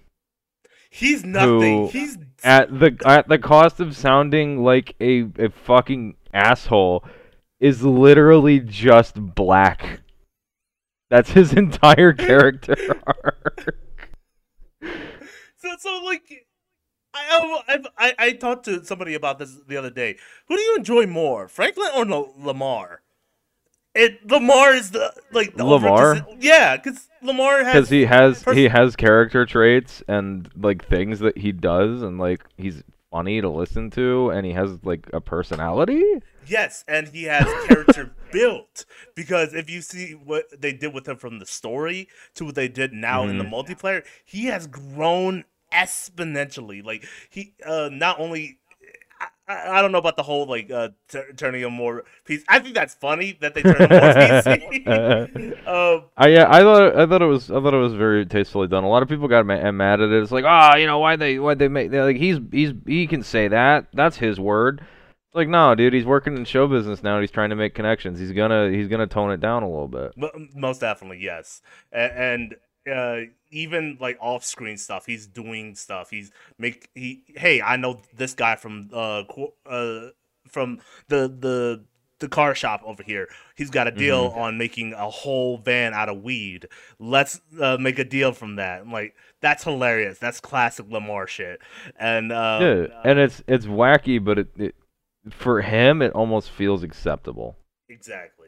He's 0.90 1.24
nothing. 1.26 1.86
Who- 1.86 1.88
He's 1.90 2.18
at 2.44 2.80
the 2.80 2.98
at 3.06 3.28
the 3.28 3.38
cost 3.38 3.80
of 3.82 3.96
sounding 3.96 4.64
like 4.64 4.96
a 5.02 5.26
a 5.38 5.50
fucking 5.50 6.16
asshole 6.34 7.04
is 7.60 7.84
literally 7.84 8.60
just 8.62 9.16
black. 9.36 10.00
That's 11.10 11.32
his 11.32 11.52
entire 11.64 12.14
character 12.14 12.76
arc. 13.06 13.76
so, 15.58 15.76
so 15.78 16.02
like, 16.06 16.48
I, 17.14 17.62
I 17.68 17.80
I 17.98 18.16
I 18.20 18.32
talked 18.34 18.66
to 18.66 18.84
somebody 18.86 19.14
about 19.16 19.40
this 19.40 19.56
the 19.68 19.78
other 19.78 19.90
day. 19.90 20.18
Who 20.48 20.56
do 20.56 20.62
you 20.62 20.76
enjoy 20.78 21.06
more, 21.08 21.48
Franklin 21.48 21.90
or 21.96 22.10
L- 22.10 22.34
Lamar? 22.38 23.02
It 23.96 24.30
Lamar 24.30 24.74
is 24.76 24.92
the 24.92 25.14
like 25.32 25.56
the 25.58 25.64
Lamar? 25.66 26.26
Yeah, 26.40 26.78
because 26.78 27.08
Lamar 27.22 27.64
has 27.64 27.82
because 27.82 27.90
he 27.90 28.06
has 28.06 28.44
pers- 28.44 28.58
he 28.58 28.68
has 28.68 28.96
character 28.96 29.46
traits 29.46 30.04
and 30.08 30.50
like 30.56 30.86
things 30.88 31.20
that 31.20 31.38
he 31.38 31.52
does 31.52 32.02
and 32.02 32.18
like 32.20 32.44
he's 32.58 32.84
funny 33.12 33.42
to 33.42 33.50
listen 33.50 33.90
to 33.92 34.30
and 34.32 34.46
he 34.46 34.54
has 34.54 34.80
like 34.84 35.10
a 35.14 35.22
personality 35.22 36.04
Yes, 36.42 36.86
and 36.88 37.10
he 37.10 37.24
has 37.24 37.54
character 37.54 38.16
built 38.32 38.86
because 39.16 39.54
if 39.54 39.70
you 39.70 39.82
see 39.82 40.14
what 40.14 40.46
they 40.62 40.72
did 40.72 40.94
with 40.94 41.08
him 41.08 41.18
from 41.18 41.40
the 41.40 41.46
story 41.46 42.08
to 42.36 42.46
what 42.46 42.56
they 42.56 42.68
did 42.70 42.94
now 42.94 43.28
in 43.28 43.38
the 43.38 43.44
Mm-hmm. 43.44 43.54
multiplayer, 43.54 44.06
he 44.26 44.46
has 44.46 44.66
grown 44.68 45.44
exponentially. 45.74 46.84
Like 46.84 47.06
he 47.30 47.54
uh 47.66 47.90
not 47.92 48.20
only 48.20 48.58
I, 49.48 49.80
I 49.80 49.82
don't 49.82 49.92
know 49.92 49.98
about 49.98 50.16
the 50.16 50.24
whole 50.24 50.46
like 50.46 50.70
uh 50.72 50.90
t- 51.08 51.22
turning 51.36 51.62
him 51.62 51.74
more 51.74 52.04
PC. 52.28 52.44
I 52.48 52.60
think 52.60 52.76
that's 52.76 52.94
funny 52.96 53.38
that 53.42 53.54
they 53.56 53.62
turn 53.64 53.76
him 53.76 53.90
more 53.90 54.14
PC. 54.14 55.68
um, 55.68 56.06
I 56.18 56.28
yeah 56.30 56.46
I 56.50 56.60
thought 56.62 56.96
I 56.96 57.06
thought 57.06 57.22
it 57.22 57.26
was 57.26 57.50
I 57.50 57.56
thought 57.62 57.74
it 57.74 57.78
was 57.78 57.94
very 57.94 58.26
tastefully 58.26 58.68
done. 58.68 58.84
A 58.84 58.90
lot 58.90 59.04
of 59.04 59.10
people 59.10 59.28
got 59.28 59.46
ma- 59.46 59.72
mad 59.72 60.02
at 60.02 60.10
it. 60.10 60.22
It's 60.22 60.32
like 60.32 60.46
ah 60.46 60.76
you 60.76 60.86
know 60.86 61.00
why 61.00 61.16
they 61.16 61.40
why 61.40 61.56
they 61.56 61.68
make 61.68 61.92
like 61.92 62.18
he's 62.18 62.38
he's 62.52 62.74
he 62.86 63.08
can 63.08 63.24
say 63.24 63.48
that 63.48 63.88
that's 63.94 64.18
his 64.18 64.40
word. 64.40 64.82
It's 64.82 65.36
like 65.36 65.48
no 65.48 65.76
dude 65.76 65.94
he's 65.94 66.06
working 66.06 66.36
in 66.38 66.46
show 66.46 66.68
business 66.68 67.04
now 67.04 67.16
and 67.16 67.22
he's 67.24 67.30
trying 67.32 67.52
to 67.52 67.56
make 67.56 67.76
connections. 67.76 68.20
He's 68.20 68.32
gonna 68.32 68.70
he's 68.72 68.88
gonna 68.88 69.08
tone 69.08 69.32
it 69.32 69.40
down 69.40 69.64
a 69.64 69.70
little 69.70 69.88
bit. 69.88 70.14
Mo- 70.18 70.32
Most 70.56 70.82
definitely, 70.82 71.20
yes. 71.22 71.62
A- 71.92 72.18
And 72.20 72.56
uh, 72.90 73.22
even 73.52 73.98
like 74.00 74.18
off-screen 74.20 74.78
stuff, 74.78 75.06
he's 75.06 75.28
doing 75.28 75.76
stuff. 75.76 76.10
He's 76.10 76.32
make 76.58 76.90
he. 76.96 77.24
Hey, 77.36 77.62
I 77.62 77.78
know 77.78 78.02
this 78.16 78.34
guy 78.34 78.56
from 78.56 78.90
uh 78.94 79.24
uh 79.66 80.10
from 80.48 80.80
the 81.08 81.28
the 81.28 81.84
the 82.20 82.28
car 82.28 82.54
shop 82.54 82.82
over 82.86 83.02
here. 83.02 83.28
He's 83.56 83.70
got 83.70 83.88
a 83.88 83.92
deal 83.92 84.34
on 84.36 84.58
making 84.58 84.94
a 84.94 85.10
whole 85.10 85.58
van 85.58 85.94
out 85.94 86.10
of 86.10 86.22
weed. 86.22 86.68
Let's 87.00 87.40
uh, 87.60 87.78
make 87.80 87.98
a 87.98 88.04
deal 88.04 88.34
from 88.34 88.58
that. 88.58 88.82
I'm 88.82 88.92
like 88.92 89.16
that's 89.42 89.64
hilarious. 89.64 90.20
That's 90.20 90.40
classic 90.40 90.88
Lamar 90.90 91.28
shit. 91.28 91.60
And 91.98 92.32
uh, 92.32 92.60
Yeah, 92.62 93.02
and 93.04 93.20
it's 93.20 93.42
it's 93.48 93.66
wacky, 93.66 94.24
but 94.24 94.40
it, 94.40 94.48
it 94.58 94.76
for 95.30 95.62
him 95.62 96.02
it 96.02 96.12
almost 96.14 96.50
feels 96.52 96.84
acceptable. 96.84 97.56
exactly. 97.88 98.39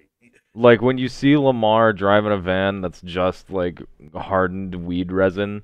Like 0.53 0.81
when 0.81 0.97
you 0.97 1.07
see 1.07 1.37
Lamar 1.37 1.93
driving 1.93 2.31
a 2.33 2.37
van 2.37 2.81
that's 2.81 3.01
just 3.01 3.49
like 3.49 3.81
hardened 4.13 4.75
weed 4.85 5.11
resin, 5.11 5.63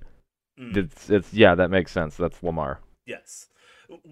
Mm, 0.59 0.75
it's 0.75 1.09
it's 1.09 1.33
yeah, 1.33 1.53
that 1.53 1.69
makes 1.69 1.91
sense. 1.91 2.15
That's 2.17 2.41
Lamar. 2.41 2.79
yes. 3.05 3.47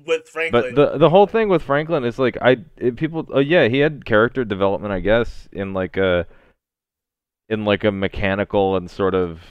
With 0.06 0.30
Franklin, 0.30 0.76
But 0.76 0.92
the 0.94 0.98
the 1.00 1.10
whole 1.10 1.26
thing 1.28 1.50
with 1.50 1.64
Franklin 1.64 2.06
is 2.06 2.18
like 2.20 2.38
I 2.42 2.58
it, 2.78 2.96
people 2.96 3.26
oh 3.34 3.40
yeah 3.40 3.68
he 3.68 3.80
had 3.80 4.06
character 4.06 4.46
development 4.46 4.94
I 4.94 5.00
guess 5.02 5.50
in 5.52 5.74
like 5.74 5.98
a 5.98 6.28
in 7.50 7.66
like 7.66 7.84
a 7.84 7.92
mechanical 7.92 8.78
and 8.78 8.90
sort 8.90 9.16
of 9.16 9.42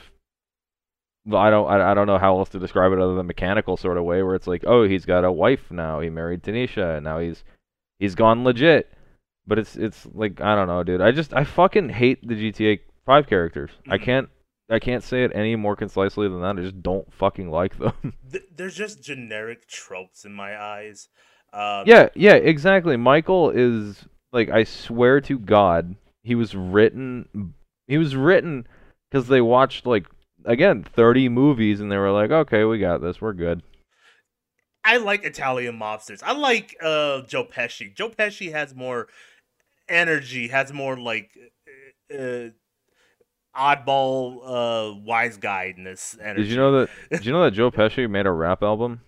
I 1.32 1.50
don't 1.50 1.68
I, 1.68 1.90
I 1.90 1.94
don't 1.94 2.06
know 2.06 2.16
how 2.18 2.38
else 2.38 2.48
to 2.50 2.58
describe 2.58 2.92
it 2.92 2.98
other 3.00 3.16
than 3.16 3.26
mechanical 3.26 3.76
sort 3.76 3.98
of 3.98 4.04
way 4.04 4.22
where 4.22 4.34
it's 4.34 4.46
like 4.46 4.62
oh 4.66 4.84
he's 4.84 5.04
got 5.04 5.24
a 5.24 5.32
wife 5.32 5.70
now 5.70 6.00
he 6.00 6.08
married 6.10 6.42
Tanisha 6.42 6.96
and 6.96 7.04
now 7.04 7.18
he's 7.18 7.44
he's 7.98 8.14
gone 8.14 8.44
legit 8.44 8.90
but 9.46 9.58
it's 9.58 9.76
it's 9.76 10.06
like 10.14 10.40
I 10.40 10.54
don't 10.54 10.68
know 10.68 10.82
dude 10.82 11.00
I 11.00 11.10
just 11.10 11.34
I 11.34 11.44
fucking 11.44 11.90
hate 11.90 12.26
the 12.26 12.34
GTA 12.34 12.80
5 13.06 13.26
characters 13.26 13.70
I 13.88 13.98
Mhm. 13.98 14.02
can't 14.02 14.28
I 14.70 14.78
can't 14.78 15.02
say 15.04 15.24
it 15.24 15.32
any 15.34 15.56
more 15.56 15.76
concisely 15.76 16.28
than 16.28 16.40
that 16.40 16.58
I 16.58 16.62
just 16.62 16.82
don't 16.82 17.12
fucking 17.12 17.50
like 17.50 17.78
them 17.78 18.14
th- 18.32 18.44
there's 18.54 18.74
just 18.74 19.02
generic 19.02 19.66
tropes 19.68 20.24
in 20.24 20.32
my 20.32 20.58
eyes. 20.60 21.08
Um, 21.52 21.84
Yeah, 21.86 22.08
yeah, 22.14 22.34
exactly. 22.34 22.96
Michael 22.96 23.50
is 23.50 24.06
like 24.32 24.48
I 24.48 24.64
swear 24.64 25.20
to 25.20 25.38
God, 25.38 25.94
he 26.22 26.34
was 26.34 26.54
written 26.54 27.54
he 27.86 27.98
was 27.98 28.16
written 28.16 28.66
cuz 29.12 29.28
they 29.28 29.40
watched 29.40 29.86
like 29.86 30.06
again 30.46 30.82
30 30.82 31.28
movies 31.28 31.80
and 31.80 31.92
they 31.92 31.98
were 31.98 32.10
like, 32.10 32.30
"Okay, 32.30 32.64
we 32.64 32.78
got 32.78 33.00
this. 33.02 33.20
We're 33.20 33.34
good." 33.34 33.62
I 34.84 34.98
like 34.98 35.24
Italian 35.24 35.78
mobsters. 35.78 36.22
I 36.22 36.32
like 36.32 36.76
uh, 36.82 37.22
Joe 37.22 37.44
Pesci. 37.44 37.94
Joe 37.94 38.10
Pesci 38.10 38.52
has 38.52 38.74
more 38.74 39.08
energy, 39.88 40.48
has 40.48 40.72
more 40.72 40.98
like 40.98 41.30
uh, 42.12 42.48
oddball, 43.56 44.40
uh, 44.44 44.94
wise 45.04 45.36
guyness 45.36 46.16
energy. 46.20 46.42
Did 46.42 46.50
you 46.50 46.56
know 46.56 46.80
that 46.80 46.88
Did 47.10 47.26
you 47.26 47.32
know 47.32 47.44
that 47.44 47.52
Joe 47.52 47.70
Pesci 47.70 48.08
made 48.08 48.26
a 48.26 48.32
rap 48.32 48.62
album? 48.62 49.00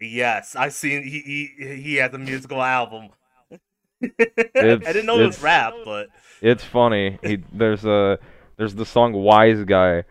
Yes, 0.00 0.56
I 0.56 0.68
seen 0.68 1.02
he 1.04 1.50
he 1.58 1.76
he 1.76 1.94
has 1.96 2.12
a 2.12 2.18
musical 2.18 2.60
album. 2.62 3.10
I 4.02 4.08
didn't 4.56 5.06
know 5.06 5.20
it 5.20 5.26
was 5.26 5.42
rap, 5.42 5.74
but 5.84 6.08
It's 6.40 6.64
funny. 6.64 7.18
He 7.22 7.42
there's 7.52 7.84
a 7.84 8.18
there's 8.56 8.74
the 8.74 8.86
song 8.86 9.12
Wise 9.12 9.64
Guy 9.64 10.04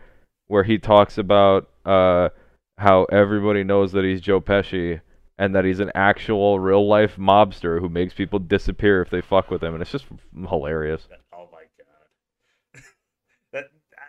where 0.46 0.64
he 0.64 0.78
talks 0.78 1.18
about 1.18 1.68
uh 1.84 2.30
how 2.78 3.04
everybody 3.04 3.64
knows 3.64 3.92
that 3.92 4.04
he's 4.04 4.20
Joe 4.20 4.40
Pesci 4.40 5.00
and 5.38 5.54
that 5.54 5.64
he's 5.64 5.80
an 5.80 5.90
actual 5.94 6.58
real 6.60 6.86
life 6.86 7.16
mobster 7.16 7.80
who 7.80 7.88
makes 7.88 8.14
people 8.14 8.38
disappear 8.38 9.02
if 9.02 9.10
they 9.10 9.20
fuck 9.20 9.50
with 9.50 9.62
him 9.62 9.74
and 9.74 9.82
it's 9.82 9.92
just 9.92 10.06
hilarious. 10.48 11.08
oh 11.32 11.48
my 11.52 11.62
god, 11.78 12.82
that 13.52 13.64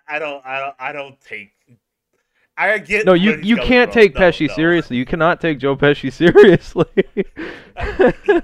I 0.07 0.19
don't 0.19 0.45
I 0.45 0.59
don't 0.59 0.75
I 0.79 0.91
don't 0.91 1.19
take. 1.21 1.51
I 2.55 2.77
get 2.77 3.05
No, 3.05 3.13
you 3.13 3.39
you 3.41 3.57
can't 3.57 3.91
from. 3.91 3.93
take 3.93 4.13
No, 4.13 4.19
Pesci 4.21 4.47
no. 4.47 4.53
seriously. 4.55 4.97
You 4.97 5.05
cannot 5.05 5.41
take 5.41 5.59
Joe 5.59 5.75
Pesci 5.75 6.11
seriously. 6.13 6.85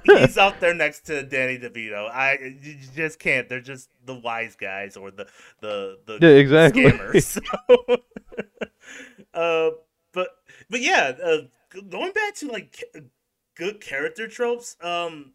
he's 0.03 0.37
up 0.37 0.59
there 0.59 0.73
next 0.73 1.05
to 1.07 1.23
Danny 1.23 1.57
DeVito. 1.59 2.09
I 2.09 2.33
you 2.61 2.75
just 2.95 3.19
can't. 3.19 3.47
They're 3.47 3.61
just 3.61 3.89
the 4.05 4.15
wise 4.15 4.55
guys 4.55 4.97
or 4.97 5.11
the 5.11 5.27
the 5.61 5.99
the 6.05 6.21
Yeah, 6.21 6.29
exactly. 6.29 6.91
scammers. 6.91 7.21
So, 7.21 7.41
uh, 9.33 9.69
but 10.13 10.29
but 10.69 10.81
yeah, 10.81 11.13
uh, 11.23 11.37
going 11.89 12.11
back 12.13 12.35
to 12.35 12.47
like 12.51 12.83
good 13.55 13.81
character 13.81 14.27
tropes. 14.27 14.75
Um, 14.81 15.33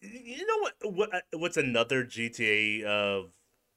you 0.00 0.46
know 0.46 0.58
what 0.60 0.94
what 0.94 1.14
uh, 1.14 1.20
what's 1.38 1.56
another 1.56 2.04
GTA 2.04 2.88
uh 2.88 3.22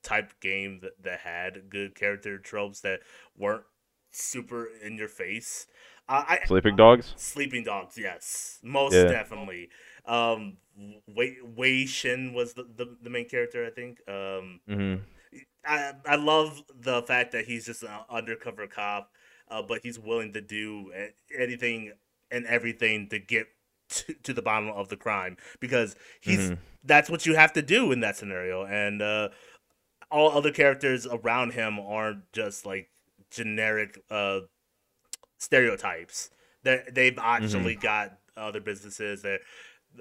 type 0.04 0.34
game 0.42 0.80
that 0.82 1.02
that 1.04 1.20
had 1.22 1.70
good 1.70 1.96
character 1.96 2.38
tropes 2.40 2.82
that 2.82 3.02
weren't 3.38 3.64
super 4.12 4.68
in 4.68 4.98
your 4.98 5.08
face. 5.10 5.68
Uh, 6.10 6.24
I 6.28 6.40
Sleeping 6.46 6.76
Dogs. 6.78 7.16
Sleeping 7.18 7.64
Dogs, 7.64 7.98
yes, 7.98 8.60
most 8.64 8.94
Yeah. 8.94 9.08
definitely. 9.08 9.70
Um, 10.06 10.58
Wei 11.08 11.38
Wei 11.44 11.86
Shen 11.86 12.34
was 12.34 12.54
the, 12.54 12.64
the, 12.64 12.98
the 13.02 13.10
main 13.10 13.30
character, 13.30 13.66
I 13.66 13.70
think. 13.72 14.00
Um, 14.10 14.62
hmm 14.68 14.96
I 15.66 15.94
I 16.06 16.16
love 16.16 16.64
the 16.74 17.02
fact 17.04 17.32
that 17.32 17.46
he's 17.46 17.66
just 17.66 17.84
an 17.84 17.90
undercover 18.10 18.68
cop, 18.68 19.12
uh, 19.50 19.62
but 19.62 19.82
he's 19.84 20.00
willing 20.00 20.34
to 20.34 20.42
do 20.42 20.92
anything 21.38 21.94
and 22.32 22.46
everything 22.46 23.08
to 23.10 23.20
get 23.20 23.48
to, 23.90 24.14
to 24.24 24.34
the 24.34 24.42
bottom 24.42 24.70
of 24.70 24.90
the 24.90 24.98
crime 24.98 25.38
because 25.60 25.96
he's 26.22 26.50
Mhm. 26.52 26.58
that's 26.84 27.10
what 27.10 27.26
you 27.26 27.36
have 27.36 27.54
to 27.54 27.62
do 27.62 27.92
in 27.92 28.00
that 28.02 28.16
scenario, 28.18 28.66
and 28.66 29.02
uh, 29.02 29.30
all 30.12 30.32
other 30.32 30.52
characters 30.52 31.06
around 31.08 31.54
him 31.54 31.80
aren't 31.80 32.32
just 32.32 32.66
like 32.66 32.90
generic 33.32 34.04
uh, 34.10 34.42
stereotypes. 35.38 36.30
that 36.64 36.96
they've 36.96 37.20
actually 37.20 37.76
got 37.76 38.18
other 38.36 38.60
businesses 38.60 39.22
that 39.22 39.40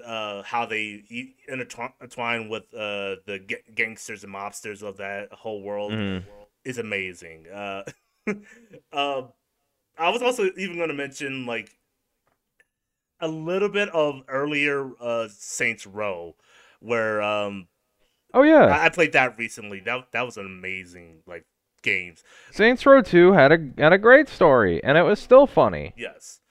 uh, 0.03 0.41
how 0.43 0.65
they 0.65 1.03
intertwine 1.47 2.49
with 2.49 2.63
uh, 2.73 3.15
the 3.27 3.39
ga- 3.45 3.61
gangsters 3.75 4.23
and 4.23 4.33
mobsters 4.33 4.81
of 4.81 4.97
that 4.97 5.31
whole 5.31 5.61
world 5.61 5.91
Mhm. 5.93 6.23
is 6.63 6.77
amazing. 6.79 7.47
Uh, 7.47 7.83
uh, 8.27 8.33
I 9.97 10.09
was 10.09 10.21
also 10.21 10.49
even 10.57 10.77
going 10.77 10.89
to 10.89 10.95
mention 10.95 11.45
like 11.45 11.71
a 13.19 13.27
little 13.27 13.69
bit 13.69 13.89
of 13.89 14.21
earlier 14.27 14.91
uh, 14.99 15.27
Saints 15.31 15.87
Row, 15.87 16.35
where 16.79 17.21
um, 17.21 17.67
Oh 18.35 18.41
yeah, 18.41 18.65
I, 18.65 18.87
I 18.87 18.89
played 18.89 19.13
that 19.13 19.37
recently. 19.37 19.79
That 19.79 20.11
that 20.11 20.23
was 20.25 20.35
an 20.37 20.45
amazing 20.45 21.21
like 21.25 21.45
games. 21.81 22.21
Saints 22.51 22.85
Row 22.85 23.01
2 23.01 23.31
had 23.31 23.51
a 23.53 23.57
had 23.77 23.93
a 23.93 23.97
great 23.97 24.27
story 24.27 24.83
and 24.83 24.97
it 24.97 25.03
was 25.03 25.19
still 25.19 25.47
funny. 25.47 25.93
Yes. 25.95 26.41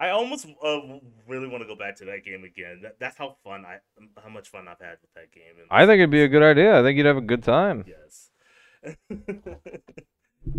I 0.00 0.08
almost 0.08 0.46
uh, 0.64 0.80
really 1.28 1.46
want 1.46 1.62
to 1.62 1.68
go 1.68 1.76
back 1.76 1.96
to 1.96 2.06
that 2.06 2.24
game 2.24 2.42
again. 2.42 2.80
That, 2.82 2.98
that's 2.98 3.18
how 3.18 3.36
fun 3.44 3.66
I, 3.66 3.80
how 4.18 4.30
much 4.30 4.48
fun 4.48 4.66
I've 4.66 4.80
had 4.80 4.96
with 5.02 5.12
that 5.14 5.30
game. 5.30 5.52
I 5.70 5.84
think 5.84 5.98
it'd 5.98 6.10
be 6.10 6.22
a 6.22 6.28
good 6.28 6.42
idea. 6.42 6.80
I 6.80 6.82
think 6.82 6.96
you'd 6.96 7.04
have 7.04 7.18
a 7.18 7.20
good 7.20 7.42
time. 7.42 7.84
yes. 7.86 8.29
um, 8.84 8.94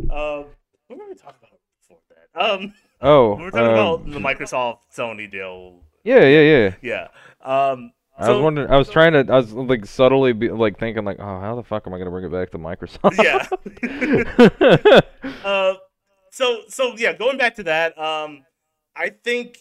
what 0.10 1.00
were 1.00 1.08
we 1.10 1.16
talking 1.16 1.40
about 1.42 1.60
before 1.80 1.98
that? 2.10 2.42
Um, 2.42 2.74
Oh, 3.02 3.36
we 3.38 3.44
were 3.44 3.52
talking 3.52 3.68
um, 3.68 3.74
about 3.74 4.06
the 4.06 4.20
Microsoft 4.20 4.80
Sony 4.96 5.30
deal. 5.30 5.80
yeah, 6.04 6.24
yeah, 6.26 6.42
yeah. 6.42 6.76
Yeah. 6.82 7.08
Um, 7.44 7.92
I 8.18 8.26
so- 8.26 8.34
was 8.36 8.44
wondering. 8.44 8.70
I 8.70 8.78
was 8.78 8.90
trying 8.90 9.14
to. 9.14 9.34
I 9.34 9.38
was 9.38 9.52
like 9.54 9.86
subtly 9.86 10.34
be, 10.34 10.50
like 10.50 10.78
thinking 10.78 11.04
like, 11.06 11.18
oh, 11.20 11.40
how 11.40 11.56
the 11.56 11.64
fuck 11.64 11.88
am 11.88 11.94
I 11.94 11.98
gonna 11.98 12.12
bring 12.12 12.26
it 12.26 12.32
back 12.32 12.52
to 12.52 12.60
Microsoft? 12.60 13.18
Yeah. 13.24 15.02
Uh, 15.44 15.76
so 16.32 16.62
so 16.68 16.94
yeah, 16.98 17.14
going 17.14 17.38
back 17.38 17.56
to 17.56 17.64
that, 17.64 17.98
um, 17.98 18.44
I 18.96 19.10
think 19.10 19.60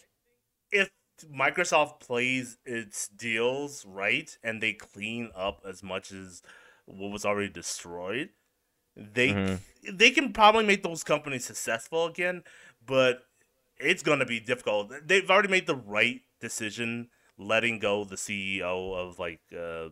if 0.71 0.89
Microsoft 1.33 1.99
plays 2.01 2.57
its 2.65 3.07
deals 3.09 3.85
right 3.85 4.35
and 4.43 4.61
they 4.61 4.73
clean 4.73 5.29
up 5.35 5.61
as 5.67 5.81
much 5.83 6.11
as 6.11 6.41
what 6.85 7.11
was 7.11 7.25
already 7.25 7.49
destroyed, 7.49 8.29
they 9.13 9.29
Mhm. 9.29 9.59
they 9.93 10.11
can 10.11 10.33
probably 10.33 10.65
make 10.65 10.83
those 10.83 11.03
companies 11.03 11.45
successful 11.45 12.05
again. 12.05 12.43
But 12.85 13.23
it's 13.79 14.03
gonna 14.03 14.25
be 14.25 14.39
difficult. 14.39 14.91
They've 15.05 15.29
already 15.29 15.49
made 15.49 15.67
the 15.67 15.75
right 15.75 16.21
decision 16.39 17.09
letting 17.37 17.79
go 17.79 18.03
the 18.03 18.15
CEO 18.17 18.93
of 18.95 19.19
like 19.19 19.41
uh, 19.53 19.89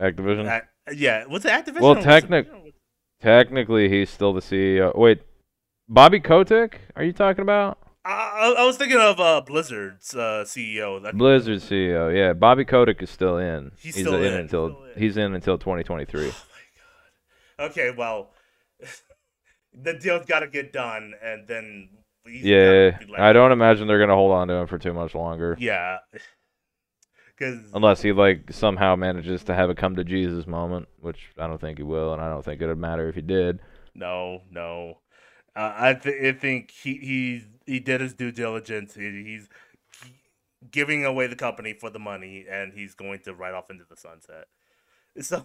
Activision. 0.00 0.46
Ac- 0.50 0.98
yeah, 0.98 1.24
was 1.26 1.44
it 1.44 1.50
Activision? 1.50 1.80
Well, 1.80 1.96
it- 1.98 2.74
Technically, 3.20 3.88
he's 3.88 4.10
still 4.10 4.32
the 4.32 4.40
CEO. 4.40 4.96
Wait, 4.96 5.22
Bobby 5.88 6.20
Kotick? 6.20 6.80
Are 6.94 7.02
you 7.02 7.12
talking 7.12 7.42
about 7.42 7.78
I, 8.04 8.54
I, 8.58 8.64
was 8.64 8.76
thinking 8.76 8.98
of 9.00 9.18
uh, 9.20 9.42
Blizzard's 9.44 10.14
uh, 10.14 10.44
CEO. 10.46 11.02
That, 11.02 11.16
Blizzard 11.16 11.58
CEO? 11.58 12.14
Yeah, 12.16 12.32
Bobby 12.32 12.64
Kotick 12.64 13.02
is 13.02 13.10
still 13.10 13.36
in. 13.38 13.72
He's 13.78 13.96
He's, 13.96 14.04
still 14.04 14.14
in, 14.22 14.32
in, 14.32 14.40
until 14.40 14.66
in. 14.68 14.74
he's 14.96 15.16
in 15.16 15.34
until 15.34 15.58
2023. 15.58 16.32
Okay, 17.58 17.90
well, 17.90 18.30
the 19.72 19.94
deal's 19.94 20.26
got 20.26 20.40
to 20.40 20.48
get 20.48 20.72
done, 20.72 21.14
and 21.22 21.46
then 21.46 21.90
he's 22.26 22.50
Yeah, 22.50 22.60
gotta 22.62 22.92
be 22.98 23.06
let 23.06 23.26
I 23.26 23.32
don't 23.32 23.52
imagine 23.52 23.86
they're 23.88 23.98
gonna 23.98 24.14
hold 24.14 24.32
on 24.32 24.48
to 24.48 24.54
him 24.54 24.66
for 24.66 24.78
too 24.78 24.92
much 24.92 25.14
longer, 25.14 25.60
Yeah, 25.60 25.98
because 27.38 27.60
unless 27.72 28.02
he 28.02 28.12
like 28.12 28.52
somehow 28.52 28.96
manages 28.96 29.44
to 29.44 29.54
have 29.54 29.70
a 29.70 29.74
come 29.74 29.96
to 29.96 30.04
Jesus 30.04 30.46
moment, 30.46 30.88
which 31.00 31.30
I 31.38 31.46
don't 31.46 31.60
think 31.60 31.78
he 31.78 31.84
will, 31.84 32.12
and 32.12 32.22
I 32.22 32.28
don't 32.28 32.44
think 32.44 32.60
it'd 32.62 32.78
matter 32.78 33.08
if 33.08 33.14
he 33.14 33.22
did. 33.22 33.60
no, 33.94 34.42
no, 34.50 34.98
uh, 35.56 35.74
I, 35.76 35.94
th- 35.94 36.34
I 36.36 36.38
think 36.38 36.70
he 36.70 36.94
he 36.98 37.44
he 37.66 37.80
did 37.80 38.00
his 38.00 38.14
due 38.14 38.32
diligence. 38.32 38.94
He, 38.94 39.24
he's 39.24 39.48
giving 40.70 41.04
away 41.04 41.26
the 41.26 41.36
company 41.36 41.72
for 41.72 41.90
the 41.90 41.98
money, 41.98 42.46
and 42.50 42.72
he's 42.72 42.94
going 42.94 43.20
to 43.20 43.34
ride 43.34 43.54
off 43.54 43.70
into 43.70 43.84
the 43.88 43.96
sunset. 43.96 44.46
So. 45.20 45.44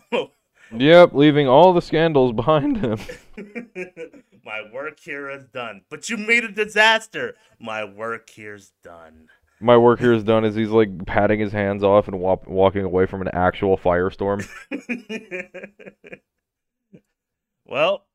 Yep, 0.72 1.14
leaving 1.14 1.48
all 1.48 1.74
the 1.74 1.82
scandals 1.82 2.32
behind 2.32 2.78
him. 2.78 2.98
My 4.46 4.62
work 4.72 5.00
here 5.00 5.30
is 5.30 5.46
done. 5.46 5.82
But 5.90 6.10
you 6.10 6.18
made 6.18 6.44
a 6.44 6.52
disaster. 6.52 7.36
My 7.60 7.84
work 7.84 8.30
here's 8.30 8.72
done. 8.84 9.28
My 9.60 9.78
work 9.78 10.00
here 10.00 10.14
is 10.14 10.24
done 10.24 10.44
as 10.44 10.56
he's 10.56 10.70
like 10.70 11.06
patting 11.06 11.40
his 11.40 11.54
hands 11.54 11.84
off 11.84 12.08
and 12.08 12.20
wa- 12.20 12.38
walking 12.46 12.84
away 12.84 13.06
from 13.06 13.22
an 13.22 13.30
actual 13.30 13.78
firestorm. 13.78 14.46
well, 17.66 18.06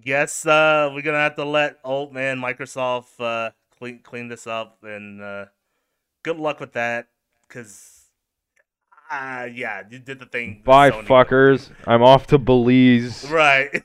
guess 0.00 0.46
uh, 0.46 0.90
we're 0.94 1.02
gonna 1.02 1.18
have 1.18 1.36
to 1.36 1.44
let 1.44 1.78
old 1.84 2.14
man 2.14 2.38
Microsoft 2.38 3.20
uh, 3.20 3.50
clean 3.78 4.00
clean 4.02 4.28
this 4.28 4.46
up, 4.46 4.78
and 4.82 5.20
uh, 5.20 5.46
good 6.22 6.38
luck 6.38 6.58
with 6.58 6.72
that. 6.72 7.08
Cause, 9.08 9.42
uh, 9.42 9.48
yeah, 9.52 9.82
you 9.90 9.98
did 9.98 10.18
the 10.18 10.26
thing. 10.26 10.62
Bye, 10.64 10.90
Sony. 10.90 11.04
fuckers. 11.06 11.70
I'm 11.86 12.02
off 12.02 12.26
to 12.28 12.38
Belize. 12.38 13.28
Right. 13.30 13.82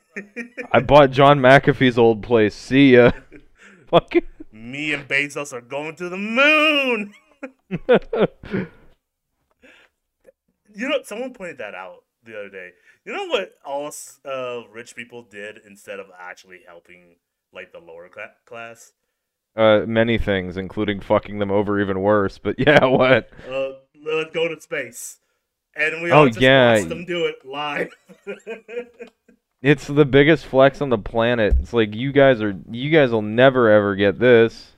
I 0.72 0.80
bought 0.80 1.10
John 1.10 1.40
McAfee's 1.40 1.98
old 1.98 2.22
place. 2.22 2.54
See 2.54 2.94
ya. 2.94 3.12
Fucking. 3.88 4.22
Me 4.52 4.92
and 4.92 5.06
Bezos 5.08 5.52
are 5.52 5.60
going 5.60 5.96
to 5.96 6.08
the 6.08 6.16
moon. 6.16 7.14
You 10.76 10.88
know, 10.88 10.98
someone 11.04 11.32
pointed 11.32 11.58
that 11.58 11.74
out 11.76 11.98
the 12.24 12.36
other 12.36 12.48
day. 12.48 12.70
You 13.04 13.12
know 13.12 13.26
what 13.26 13.52
all 13.64 13.92
uh, 14.24 14.62
rich 14.72 14.96
people 14.96 15.22
did 15.22 15.60
instead 15.64 16.00
of 16.00 16.06
actually 16.18 16.62
helping 16.66 17.14
like 17.52 17.70
the 17.72 17.78
lower 17.78 18.08
cla- 18.08 18.32
class? 18.44 18.92
uh, 19.54 19.84
many 19.86 20.18
things, 20.18 20.56
including 20.56 21.00
fucking 21.00 21.38
them 21.38 21.52
over 21.52 21.80
even 21.80 22.00
worse. 22.00 22.38
But 22.38 22.56
yeah, 22.58 22.84
what? 22.86 23.30
Uh, 23.48 23.74
let's 24.04 24.32
go 24.34 24.48
to 24.48 24.60
space, 24.60 25.18
and 25.76 26.02
we 26.02 26.10
Oh, 26.12 26.18
all 26.20 26.26
just 26.26 26.40
yeah. 26.40 26.74
watched 26.74 26.88
them 26.88 27.04
do 27.04 27.26
it 27.26 27.44
live. 27.44 27.90
It's 29.62 29.86
the 29.86 30.04
biggest 30.04 30.44
flex 30.44 30.82
on 30.82 30.90
the 30.90 30.98
planet. 30.98 31.56
It's 31.58 31.72
like 31.72 31.94
you 31.94 32.12
guys 32.12 32.42
are. 32.42 32.54
You 32.70 32.90
guys 32.90 33.10
will 33.12 33.22
never 33.22 33.70
ever 33.70 33.96
get 33.96 34.18
this. 34.18 34.72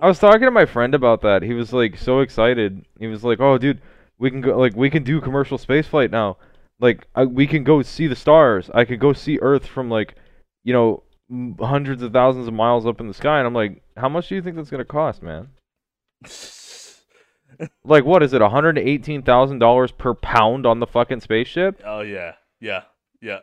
I 0.00 0.06
was 0.06 0.20
talking 0.20 0.42
to 0.42 0.52
my 0.52 0.64
friend 0.64 0.94
about 0.94 1.22
that. 1.22 1.42
He 1.42 1.54
was 1.54 1.72
like 1.72 1.96
so 1.96 2.20
excited. 2.20 2.84
He 3.00 3.08
was 3.08 3.24
like, 3.24 3.40
"Oh, 3.40 3.58
dude, 3.58 3.80
we 4.18 4.30
can 4.30 4.40
go. 4.40 4.56
Like, 4.56 4.76
we 4.76 4.90
can 4.90 5.02
do 5.02 5.20
commercial 5.20 5.58
space 5.58 5.88
flight 5.88 6.12
now. 6.12 6.36
Like, 6.78 7.04
I, 7.16 7.24
we 7.24 7.48
can 7.48 7.64
go 7.64 7.82
see 7.82 8.06
the 8.06 8.14
stars. 8.14 8.70
I 8.72 8.84
could 8.84 9.00
go 9.00 9.12
see 9.12 9.40
Earth 9.42 9.66
from 9.66 9.90
like, 9.90 10.14
you 10.62 10.72
know, 10.72 11.02
hundreds 11.60 12.02
of 12.04 12.12
thousands 12.12 12.46
of 12.46 12.54
miles 12.54 12.86
up 12.86 13.00
in 13.00 13.08
the 13.08 13.14
sky." 13.14 13.38
And 13.38 13.46
I'm 13.48 13.54
like, 13.54 13.82
"How 13.96 14.08
much 14.08 14.28
do 14.28 14.36
you 14.36 14.42
think 14.42 14.54
that's 14.54 14.70
gonna 14.70 14.84
cost, 14.84 15.20
man? 15.20 15.48
Like, 17.82 18.04
what 18.04 18.22
is 18.22 18.32
it? 18.34 18.40
One 18.40 18.50
hundred 18.52 18.78
eighteen 18.78 19.22
thousand 19.22 19.58
dollars 19.58 19.90
per 19.90 20.14
pound 20.14 20.64
on 20.64 20.78
the 20.78 20.86
fucking 20.86 21.20
spaceship? 21.20 21.82
oh 21.84 22.02
yeah, 22.02 22.34
yeah, 22.60 22.82
yeah. 23.20 23.40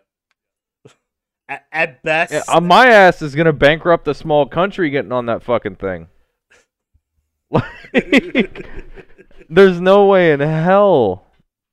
At, 1.49 1.65
at 1.71 2.01
best, 2.03 2.31
Yeah, 2.31 2.43
uh, 2.47 2.61
my 2.61 2.88
ass 2.88 3.21
is 3.21 3.35
gonna 3.35 3.51
bankrupt 3.51 4.07
a 4.07 4.13
small 4.13 4.45
country 4.45 4.89
getting 4.89 5.11
on 5.11 5.25
that 5.25 5.43
fucking 5.43 5.75
thing. 5.75 6.07
Like, 7.51 8.65
there's 9.49 9.81
no 9.81 10.05
way 10.07 10.31
in 10.31 10.39
hell 10.39 11.25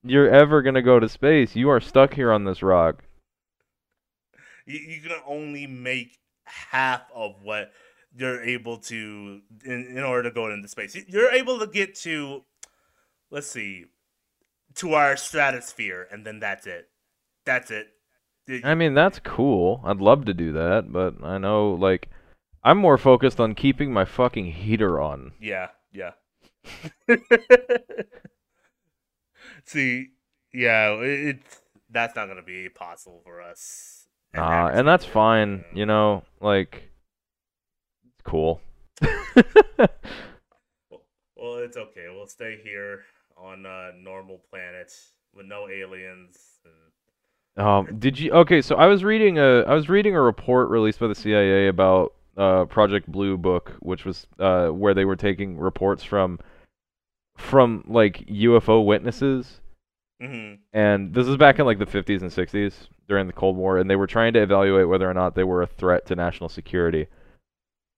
you're 0.02 0.28
ever 0.28 0.62
gonna 0.62 0.82
go 0.82 0.98
to 0.98 1.08
space. 1.08 1.54
You 1.54 1.70
are 1.70 1.80
stuck 1.80 2.14
here 2.14 2.32
on 2.32 2.44
this 2.44 2.62
rock. 2.62 3.04
you, 4.66 4.78
you 4.80 5.00
can 5.00 5.16
only 5.26 5.66
make 5.68 6.18
half 6.44 7.02
of 7.14 7.36
what 7.42 7.70
you're 8.16 8.42
able 8.42 8.78
to 8.78 9.40
in, 9.64 9.86
in 9.96 10.02
order 10.04 10.24
to 10.28 10.34
go 10.34 10.50
into 10.52 10.68
space. 10.68 10.94
You- 10.94 11.04
You're 11.08 11.30
able 11.30 11.58
to 11.58 11.66
get 11.66 11.94
to, 11.96 12.44
let's 13.30 13.46
see, 13.46 13.86
to 14.76 14.94
our 14.94 15.16
stratosphere, 15.16 16.08
and 16.10 16.24
then 16.26 16.40
that's 16.40 16.66
it. 16.66 16.88
That's 17.44 17.70
it. 17.70 17.88
I 18.64 18.74
mean, 18.74 18.94
that's 18.94 19.18
cool. 19.20 19.80
I'd 19.84 20.00
love 20.00 20.24
to 20.24 20.34
do 20.34 20.52
that, 20.52 20.92
but 20.92 21.14
I 21.22 21.38
know, 21.38 21.72
like, 21.72 22.08
I'm 22.64 22.76
more 22.78 22.98
focused 22.98 23.38
on 23.40 23.54
keeping 23.54 23.92
my 23.92 24.04
fucking 24.04 24.52
heater 24.52 25.00
on. 25.00 25.32
yeah, 25.40 25.68
yeah. 25.92 26.12
see, 29.64 30.08
yeah, 30.52 30.92
it, 31.00 31.36
it's 31.36 31.60
that's 31.90 32.16
not 32.16 32.26
gonna 32.28 32.42
be 32.42 32.68
possible 32.68 33.20
for 33.24 33.40
us. 33.42 34.06
Uh, 34.36 34.70
and 34.72 34.88
that's 34.88 35.04
fine, 35.04 35.64
you 35.74 35.84
know, 35.86 36.22
like, 36.40 36.90
cool. 38.24 38.60
Well, 41.42 41.56
it's 41.56 41.76
okay. 41.76 42.06
We'll 42.14 42.28
stay 42.28 42.60
here 42.62 43.00
on 43.36 43.66
a 43.66 43.90
normal 44.00 44.40
planet 44.48 44.92
with 45.34 45.44
no 45.44 45.68
aliens. 45.68 46.38
And... 47.56 47.66
Um, 47.66 47.98
did 47.98 48.16
you? 48.16 48.30
Okay, 48.30 48.62
so 48.62 48.76
I 48.76 48.86
was 48.86 49.02
reading 49.02 49.40
a 49.40 49.62
I 49.62 49.74
was 49.74 49.88
reading 49.88 50.14
a 50.14 50.20
report 50.20 50.70
released 50.70 51.00
by 51.00 51.08
the 51.08 51.16
CIA 51.16 51.66
about 51.66 52.14
uh, 52.36 52.66
Project 52.66 53.10
Blue 53.10 53.36
Book, 53.36 53.72
which 53.80 54.04
was 54.04 54.28
uh, 54.38 54.68
where 54.68 54.94
they 54.94 55.04
were 55.04 55.16
taking 55.16 55.58
reports 55.58 56.04
from 56.04 56.38
from 57.36 57.82
like 57.88 58.24
UFO 58.28 58.86
witnesses, 58.86 59.60
hmm 60.20 60.54
and 60.72 61.12
this 61.12 61.26
is 61.26 61.36
back 61.36 61.58
in 61.58 61.66
like 61.66 61.80
the 61.80 61.86
50s 61.86 62.22
and 62.22 62.30
60s 62.30 62.86
during 63.08 63.26
the 63.26 63.32
Cold 63.32 63.56
War, 63.56 63.78
and 63.78 63.90
they 63.90 63.96
were 63.96 64.06
trying 64.06 64.32
to 64.34 64.42
evaluate 64.42 64.88
whether 64.88 65.10
or 65.10 65.14
not 65.14 65.34
they 65.34 65.44
were 65.44 65.62
a 65.62 65.66
threat 65.66 66.06
to 66.06 66.14
national 66.14 66.48
security. 66.48 67.08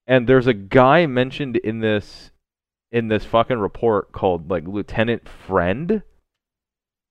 And 0.06 0.26
there's 0.28 0.46
a 0.46 0.54
guy 0.54 1.06
mentioned 1.06 1.56
in 1.56 1.80
this 1.80 2.30
in 2.92 3.08
this 3.08 3.24
fucking 3.24 3.58
report 3.58 4.12
called 4.12 4.50
like 4.50 4.66
Lieutenant 4.66 5.28
Friend 5.28 6.02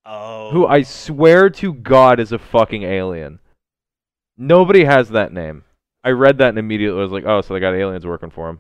Oh, 0.06 0.52
who 0.52 0.66
I 0.66 0.80
oh. 0.80 0.84
swear 0.84 1.50
to 1.50 1.74
God 1.74 2.20
is 2.20 2.32
a 2.32 2.40
fucking 2.40 2.84
alien. 2.84 3.40
Nobody 4.38 4.84
has 4.84 5.10
that 5.10 5.32
name. 5.32 5.64
I 6.04 6.10
read 6.10 6.38
that 6.40 6.50
and 6.50 6.60
immediately 6.60 7.00
was 7.00 7.12
like, 7.12 7.26
oh, 7.26 7.42
so 7.42 7.54
they 7.54 7.62
got 7.62 7.74
aliens 7.74 8.06
working 8.06 8.30
for 8.30 8.50
him. 8.50 8.60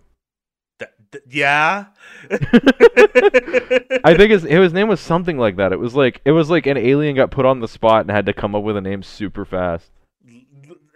Th- 0.79 0.91
th- 1.11 1.23
yeah. 1.29 1.87
I 2.31 4.15
think 4.15 4.31
his 4.31 4.43
his 4.43 4.71
name 4.71 4.87
was 4.87 5.01
something 5.01 5.37
like 5.37 5.57
that. 5.57 5.73
It 5.73 5.79
was 5.79 5.95
like 5.95 6.21
it 6.23 6.31
was 6.31 6.49
like 6.49 6.65
an 6.65 6.77
alien 6.77 7.15
got 7.15 7.31
put 7.31 7.45
on 7.45 7.59
the 7.59 7.67
spot 7.67 8.01
and 8.01 8.11
had 8.11 8.25
to 8.27 8.33
come 8.33 8.55
up 8.55 8.63
with 8.63 8.77
a 8.77 8.81
name 8.81 9.03
super 9.03 9.43
fast. 9.43 9.91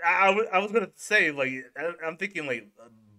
I, 0.05 0.29
I 0.53 0.59
was 0.59 0.71
gonna 0.71 0.91
say 0.95 1.31
like 1.31 1.51
I, 1.77 1.91
I'm 2.05 2.15
thinking 2.15 2.47
like 2.47 2.69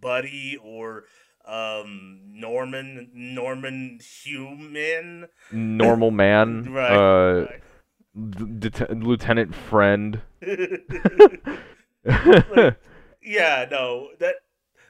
Buddy 0.01 0.57
or 0.63 1.05
um 1.45 2.21
Norman 2.27 3.11
Norman 3.15 4.01
Human. 4.23 5.29
Normal 5.53 6.11
man, 6.11 6.65
Right. 6.73 6.93
uh, 6.93 7.47
right. 7.47 8.61
det- 8.61 8.91
lieutenant 9.03 9.55
friend. 9.55 10.21
yeah, 13.23 13.67
no, 13.71 14.09
that 14.19 14.35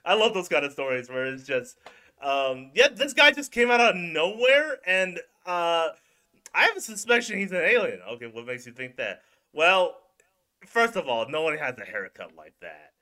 I 0.04 0.14
love 0.14 0.34
those 0.34 0.48
kind 0.48 0.64
of 0.64 0.72
stories 0.72 1.08
where 1.08 1.26
it's 1.26 1.44
just, 1.44 1.78
um, 2.22 2.70
yeah, 2.74 2.88
this 2.88 3.12
guy 3.12 3.30
just 3.30 3.52
came 3.52 3.70
out 3.70 3.80
of 3.80 3.96
nowhere, 3.96 4.78
and 4.86 5.18
uh, 5.46 5.88
I 6.54 6.62
have 6.64 6.76
a 6.76 6.80
suspicion 6.80 7.38
he's 7.38 7.52
an 7.52 7.58
alien. 7.58 8.00
Okay, 8.12 8.26
what 8.26 8.46
makes 8.46 8.66
you 8.66 8.72
think 8.72 8.96
that? 8.96 9.22
Well, 9.52 9.96
first 10.66 10.96
of 10.96 11.08
all, 11.08 11.28
no 11.28 11.42
one 11.42 11.56
has 11.58 11.78
a 11.78 11.84
haircut 11.84 12.34
like 12.36 12.54
that. 12.62 12.92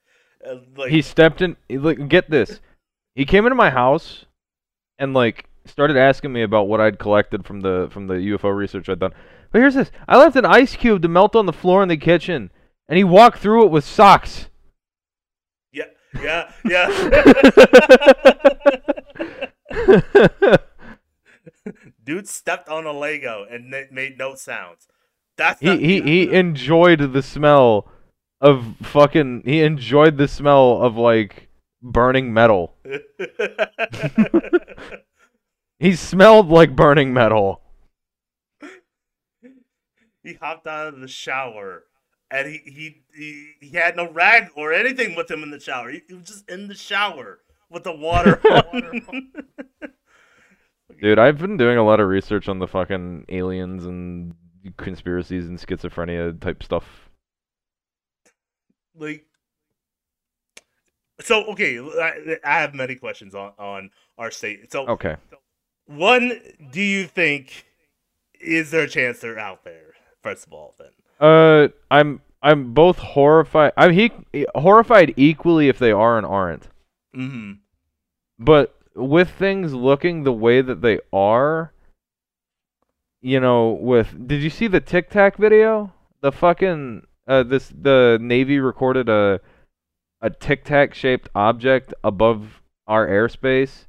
Uh, 0.44 0.57
like, 0.77 0.90
he 0.90 1.03
stepped 1.03 1.42
in. 1.42 1.57
Like, 1.70 2.09
get 2.09 2.31
this. 2.31 2.61
He 3.14 3.25
came 3.25 3.46
into 3.46 3.55
my 3.55 3.70
house, 3.70 4.27
and 4.99 5.14
like 5.14 5.49
started 5.64 5.96
asking 5.96 6.33
me 6.33 6.42
about 6.42 6.68
what 6.68 6.81
I'd 6.81 6.99
collected 6.99 7.46
from 7.46 7.61
the 7.61 7.88
from 7.90 8.07
the 8.07 8.14
UFO 8.14 8.55
research 8.57 8.88
I'd 8.88 8.99
done. 8.99 9.12
But 9.51 9.61
here's 9.61 9.75
this: 9.75 9.90
I 10.09 10.16
left 10.18 10.37
an 10.37 10.44
ice 10.44 10.77
cube 10.77 11.03
to 11.03 11.09
melt 11.09 11.37
on 11.37 11.46
the 11.46 11.53
floor 11.53 11.83
in 11.83 11.88
the 11.88 11.96
kitchen, 11.96 12.51
and 12.88 12.96
he 12.96 13.05
walked 13.05 13.38
through 13.38 13.64
it 13.64 13.70
with 13.70 13.85
socks. 13.85 14.49
yeah, 15.72 15.85
yeah, 16.20 16.53
yeah. 16.64 17.46
Dude 22.05 22.29
stepped 22.29 22.68
on 22.68 22.87
a 22.87 22.92
Lego 22.92 23.44
and 23.51 23.75
it 23.75 23.90
made 23.90 24.16
no 24.16 24.37
sounds. 24.37 24.87
That's 25.37 25.61
he 25.61 25.77
he 25.79 26.01
he 26.01 26.33
enjoyed 26.33 27.12
the 27.12 27.22
smell 27.22 27.88
of 28.40 28.77
fucking. 28.83 29.42
He 29.44 29.62
enjoyed 29.62 30.16
the 30.16 30.29
smell 30.29 30.83
of 30.83 30.96
like 30.96 31.49
burning 31.83 32.33
metal. 32.33 32.75
He 35.79 35.94
smelled 35.94 36.49
like 36.49 36.75
burning 36.75 37.12
metal. 37.12 37.61
he 40.22 40.33
hopped 40.35 40.66
out 40.66 40.88
of 40.88 41.01
the 41.01 41.09
shower 41.09 41.85
and 42.31 42.49
he, 42.49 42.61
he 42.64 43.03
he 43.14 43.51
he 43.61 43.77
had 43.77 43.94
no 43.94 44.11
rag 44.11 44.49
or 44.57 44.72
anything 44.72 45.14
with 45.14 45.31
him 45.31 45.42
in 45.42 45.51
the 45.51 45.61
shower. 45.61 45.90
He, 45.90 46.01
he 46.09 46.14
was 46.14 46.27
just 46.27 46.51
in 46.51 46.68
the 46.68 46.75
shower 46.75 47.40
with 47.70 47.85
the 47.85 47.94
water. 47.94 48.40
Dude, 51.01 51.18
I've 51.18 51.38
been 51.38 51.59
doing 51.59 51.77
a 51.77 51.85
lot 51.85 52.01
of 52.01 52.09
research 52.09 52.49
on 52.49 52.59
the 52.59 52.66
fucking 52.66 53.27
aliens 53.29 53.85
and 53.85 54.35
conspiracies 54.79 55.46
and 55.46 55.59
schizophrenia 55.59 56.40
type 56.40 56.62
stuff. 56.62 57.06
Like 58.98 59.24
so 61.20 61.44
okay 61.46 61.78
I, 61.78 62.37
I 62.44 62.61
have 62.61 62.74
many 62.74 62.94
questions 62.94 63.35
on 63.35 63.52
on 63.59 63.90
our 64.18 64.30
state 64.30 64.70
so 64.72 64.87
Okay. 64.88 65.16
one 65.87 66.40
do 66.70 66.80
you 66.82 67.06
think 67.06 67.64
is 68.40 68.70
there 68.70 68.82
a 68.85 68.88
chance 68.88 69.18
they're 69.20 69.38
out 69.38 69.64
there 69.64 69.94
first 70.22 70.46
of 70.46 70.52
all 70.52 70.74
then 70.78 70.90
Uh, 71.20 71.68
I'm 71.90 72.20
I'm 72.42 72.72
both 72.74 72.98
horrified. 72.98 73.72
I'm 73.76 73.92
he 73.92 74.11
horrified 74.54 75.14
equally 75.16 75.68
if 75.68 75.78
they 75.78 75.92
are 75.92 76.16
and 76.18 76.26
aren't. 76.26 76.68
mm-hmm 77.14 77.52
But 78.38 78.74
with 78.94 79.30
things 79.30 79.74
looking 79.74 80.22
the 80.24 80.32
way 80.32 80.62
that 80.62 80.80
they 80.80 81.00
are, 81.12 81.72
you 83.20 83.40
know, 83.40 83.70
with 83.72 84.26
did 84.26 84.42
you 84.42 84.50
see 84.50 84.66
the 84.68 84.80
Tic 84.80 85.11
Tac 85.11 85.37
video? 85.37 85.92
The 86.20 86.32
fucking 86.32 87.06
uh 87.26 87.42
this 87.42 87.68
the 87.68 88.18
Navy 88.20 88.58
recorded 88.58 89.08
a 89.08 89.40
a 90.20 90.30
Tic 90.30 90.64
Tac 90.64 90.94
shaped 90.94 91.28
object 91.34 91.92
above 92.02 92.62
our 92.86 93.06
airspace 93.06 93.86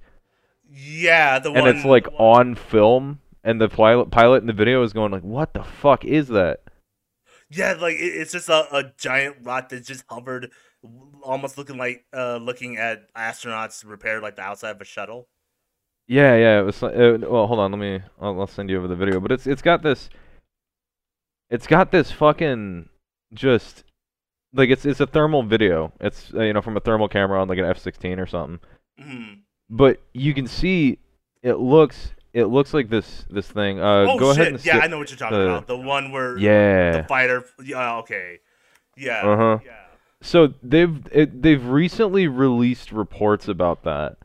yeah 0.70 1.40
the 1.40 1.52
one, 1.52 1.68
and 1.68 1.68
it's 1.76 1.86
like 1.86 2.08
on 2.18 2.56
film 2.56 3.20
and 3.44 3.62
the 3.62 3.70
pilot 3.70 4.12
pilot 4.12 4.42
in 4.42 4.48
the 4.48 4.54
video 4.54 4.84
is 4.84 4.94
going 4.94 5.12
like 5.12 5.24
what 5.24 5.54
the 5.54 5.64
fuck 5.64 6.04
is 6.04 6.28
that? 6.30 6.62
yeah 7.50 7.74
like 7.80 7.96
it, 7.96 8.00
it's 8.00 8.34
just 8.34 8.50
a, 8.50 8.68
a 8.76 8.92
giant 8.98 9.38
rock 9.44 9.70
that 9.70 9.86
just 9.86 10.04
hovered 10.10 10.52
almost 11.24 11.58
looking 11.58 11.78
like 11.78 12.06
uh 12.14 12.38
looking 12.38 12.78
at 12.78 13.12
astronauts 13.16 13.84
repair 13.86 14.22
like 14.22 14.36
the 14.36 14.42
outside 14.42 14.72
of 14.72 14.82
a 14.82 14.86
shuttle 14.86 15.28
Yeah, 16.08 16.36
yeah. 16.38 16.60
It 16.60 16.64
was. 16.64 16.82
Uh, 16.82 17.18
well, 17.22 17.48
hold 17.48 17.60
on. 17.60 17.72
Let 17.72 17.80
me. 17.80 18.02
I'll, 18.22 18.40
I'll 18.40 18.48
send 18.48 18.70
you 18.70 18.78
over 18.78 18.88
the 18.88 18.96
video. 18.96 19.20
But 19.20 19.32
it's 19.34 19.46
it's 19.46 19.62
got 19.62 19.84
this. 19.84 20.10
It's 21.50 21.68
got 21.68 21.92
this 21.92 22.12
fucking 22.12 22.88
just 23.34 23.84
like 24.54 24.70
it's 24.70 24.86
it's 24.86 25.00
a 25.00 25.08
thermal 25.08 25.44
video. 25.44 25.92
It's 26.00 26.34
uh, 26.34 26.44
you 26.44 26.54
know 26.54 26.62
from 26.62 26.78
a 26.78 26.80
thermal 26.80 27.08
camera 27.08 27.42
on 27.42 27.48
like 27.48 27.58
an 27.60 27.66
F16 27.66 28.18
or 28.20 28.26
something. 28.28 28.60
hmm 29.00 29.34
But 29.70 30.02
you 30.14 30.34
can 30.34 30.48
see 30.48 31.00
it 31.44 31.56
looks 31.56 32.14
it 32.34 32.46
looks 32.46 32.74
like 32.74 32.90
this 32.90 33.26
this 33.30 33.48
thing. 33.50 33.80
Uh, 33.80 34.06
oh 34.10 34.18
go 34.20 34.32
shit 34.34 34.42
ahead 34.42 34.54
and 34.54 34.66
yeah 34.66 34.78
i 34.80 34.88
know 34.88 34.98
what 34.98 35.10
you're 35.10 35.18
talking 35.18 35.38
the- 35.38 35.46
about 35.46 35.68
the 35.68 35.78
one 35.78 36.12
where 36.12 36.38
yeah 36.38 37.02
the 37.02 37.08
fighter 37.08 37.46
yeah 37.64 37.98
okay 37.98 38.40
yeah 38.96 39.22
Uh 39.22 39.38
huh. 39.38 39.60
yeah 39.66 39.74
So 40.22 40.54
they've 40.64 41.06
it, 41.12 41.42
they've 41.42 41.64
recently 41.66 42.28
released 42.28 42.92
reports 42.92 43.48
about 43.48 43.84
that, 43.84 44.18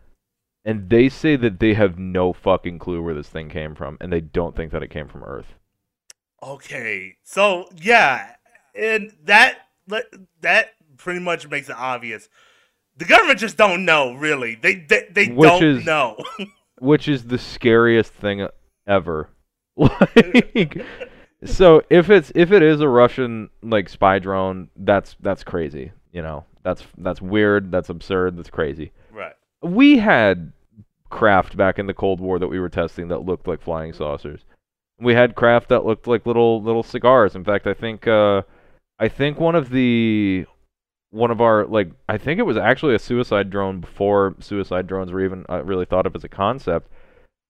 and 0.65 0.89
they 0.89 1.09
say 1.11 1.37
that 1.37 1.61
they 1.61 1.75
have 1.75 1.99
no 1.99 2.33
fucking 2.33 2.79
clue 2.79 3.03
where 3.03 3.15
this 3.15 3.29
thing 3.29 3.49
came 3.51 3.75
from, 3.75 3.99
and 4.01 4.11
they 4.13 4.21
don't 4.23 4.57
think 4.57 4.73
that 4.73 4.83
it 4.83 4.89
came 4.91 5.09
from 5.09 5.23
Earth. 5.25 5.55
Okay, 6.43 7.17
so 7.23 7.69
yeah, 7.77 8.35
and 8.75 9.13
that 9.25 9.59
that 10.41 10.71
pretty 10.97 11.21
much 11.21 11.49
makes 11.49 11.69
it 11.69 11.77
obvious. 11.77 12.29
The 12.97 13.05
government 13.07 13.39
just 13.39 13.57
don't 13.57 13.85
know, 13.85 14.15
really. 14.15 14.55
They 14.57 14.75
they, 14.77 15.09
they 15.11 15.27
Which 15.29 15.49
don't 15.49 15.63
is- 15.65 15.85
know. 15.87 16.17
which 16.79 17.07
is 17.09 17.25
the 17.25 17.39
scariest 17.39 18.13
thing 18.13 18.47
ever. 18.87 19.29
Like, 19.77 20.83
so 21.45 21.83
if 21.89 22.11
it's 22.11 22.31
if 22.35 22.53
it 22.53 22.63
is 22.63 22.81
a 22.83 22.89
Russian 22.89 23.49
like 23.63 23.89
spy 23.89 24.19
drone, 24.19 24.69
that's 24.77 25.17
that's 25.21 25.43
crazy. 25.45 25.93
You 26.13 26.21
know, 26.23 26.45
that's 26.63 26.85
that's 26.99 27.23
weird. 27.23 27.73
That's 27.73 27.89
absurd. 27.89 28.37
That's 28.37 28.51
crazy. 28.51 28.93
right. 29.11 29.33
We 29.63 29.97
had 29.99 30.53
craft 31.09 31.57
back 31.57 31.79
in 31.79 31.87
the 31.87 31.95
Cold 31.95 32.21
War 32.21 32.39
that 32.39 32.49
we 32.49 32.61
were 32.61 32.69
testing 32.69 33.09
that 33.09 33.25
looked 33.25 33.49
like 33.49 33.63
flying 33.63 33.93
saucers. 33.95 34.41
We 35.01 35.15
had 35.15 35.35
craft 35.37 35.71
that 35.71 35.85
looked 35.87 36.07
like 36.07 36.27
little 36.27 36.63
little 36.63 36.83
cigars. 36.83 37.35
In 37.35 37.43
fact, 37.45 37.67
I 37.67 37.73
think 37.75 38.07
uh, 38.07 38.43
I 39.03 39.09
think 39.09 39.41
one 39.41 39.57
of 39.57 39.71
the 39.71 40.47
one 41.11 41.33
of 41.33 41.41
our 41.41 41.67
like 41.67 41.91
I 42.09 42.19
think 42.19 42.39
it 42.39 42.45
was 42.45 42.57
actually 42.57 42.95
a 42.95 42.99
suicide 43.01 43.51
drone 43.51 43.81
before 43.81 44.37
suicide 44.39 44.87
drones 44.87 45.11
were 45.11 45.25
even 45.25 45.45
uh, 45.49 45.65
really 45.65 45.85
thought 45.87 46.07
of 46.07 46.15
as 46.15 46.23
a 46.23 46.29
concept 46.29 46.89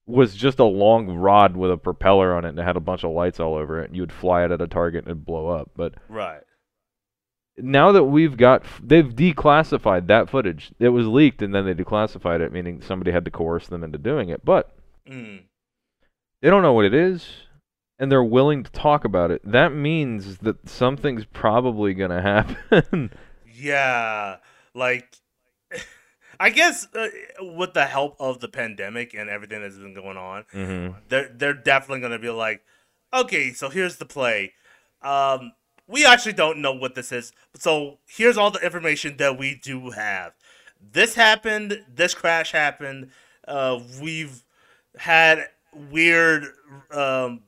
was 0.07 0.35
just 0.35 0.59
a 0.59 0.65
long 0.65 1.09
rod 1.11 1.55
with 1.57 1.71
a 1.71 1.77
propeller 1.77 2.35
on 2.35 2.47
it 2.47 2.49
and 2.49 2.59
it 2.59 2.63
had 2.65 2.77
a 2.77 2.81
bunch 2.81 3.05
of 3.05 3.11
lights 3.11 3.39
all 3.39 3.55
over 3.55 3.81
it 3.83 3.89
and 3.89 3.95
you 3.97 4.03
would 4.03 4.11
fly 4.13 4.45
it 4.45 4.51
at 4.51 4.63
a 4.63 4.67
target 4.67 5.05
and 5.05 5.09
it'd 5.13 5.27
blow 5.27 5.49
up 5.49 5.71
but 5.77 5.95
Right. 6.09 6.41
now 7.59 7.93
that 7.93 8.05
we've 8.05 8.37
got 8.37 8.65
f- 8.65 8.81
they've 8.83 9.15
declassified 9.15 10.07
that 10.09 10.29
footage 10.31 10.73
it 10.81 10.89
was 10.89 11.07
leaked 11.07 11.43
and 11.43 11.55
then 11.55 11.67
they 11.67 11.75
declassified 11.75 12.41
it 12.41 12.51
meaning 12.51 12.81
somebody 12.81 13.13
had 13.13 13.25
to 13.27 13.31
coerce 13.31 13.69
them 13.69 13.85
into 13.85 13.99
doing 13.99 14.29
it 14.31 14.43
but 14.45 14.75
Mm. 15.09 15.43
they 16.41 16.49
don't 16.51 16.63
know 16.63 16.73
what 16.73 16.85
it 16.87 16.95
is 16.95 17.29
and 18.03 18.13
they're 18.13 18.23
willing 18.23 18.63
to 18.65 18.71
talk 18.73 19.05
about 19.05 19.31
it 19.31 19.41
that 19.45 19.73
means 19.73 20.39
that 20.39 20.69
something's 20.69 21.25
probably 21.25 21.95
going 21.95 22.11
to 22.11 22.21
happen 22.21 23.11
Yeah, 23.55 24.37
like 24.75 25.15
I 26.41 26.51
guess 26.51 26.89
uh, 26.95 27.09
with 27.41 27.75
the 27.75 27.85
help 27.85 28.17
of 28.19 28.41
the 28.41 28.49
pandemic 28.49 29.15
and 29.15 29.31
everything 29.31 29.63
that's 29.63 29.77
been 29.77 29.95
going 29.95 30.17
on, 30.17 30.45
mhm 30.53 30.97
they're 31.09 31.31
they're 31.33 31.55
definitely 31.55 32.01
gonna 32.01 32.19
be 32.19 32.31
like, 32.31 32.63
okay, 33.15 33.53
so 33.53 33.69
here's 33.69 33.97
the 33.97 34.05
play. 34.05 34.53
Um, 35.03 35.53
we 35.87 36.05
actually 36.05 36.33
don't 36.33 36.59
know 36.59 36.73
what 36.73 36.95
this 36.95 37.13
is, 37.13 37.33
so 37.55 37.99
here's 38.07 38.37
all 38.37 38.51
the 38.51 38.65
information 38.65 39.17
that 39.19 39.39
we 39.39 39.55
do 39.55 39.91
have. 39.91 40.33
This 40.81 41.15
happened. 41.15 41.85
This 41.89 42.15
crash 42.15 42.51
happened. 42.53 43.11
Uh, 43.47 43.79
we've 44.01 44.43
had 44.97 45.47
weird 45.91 46.47
um, 46.91 47.43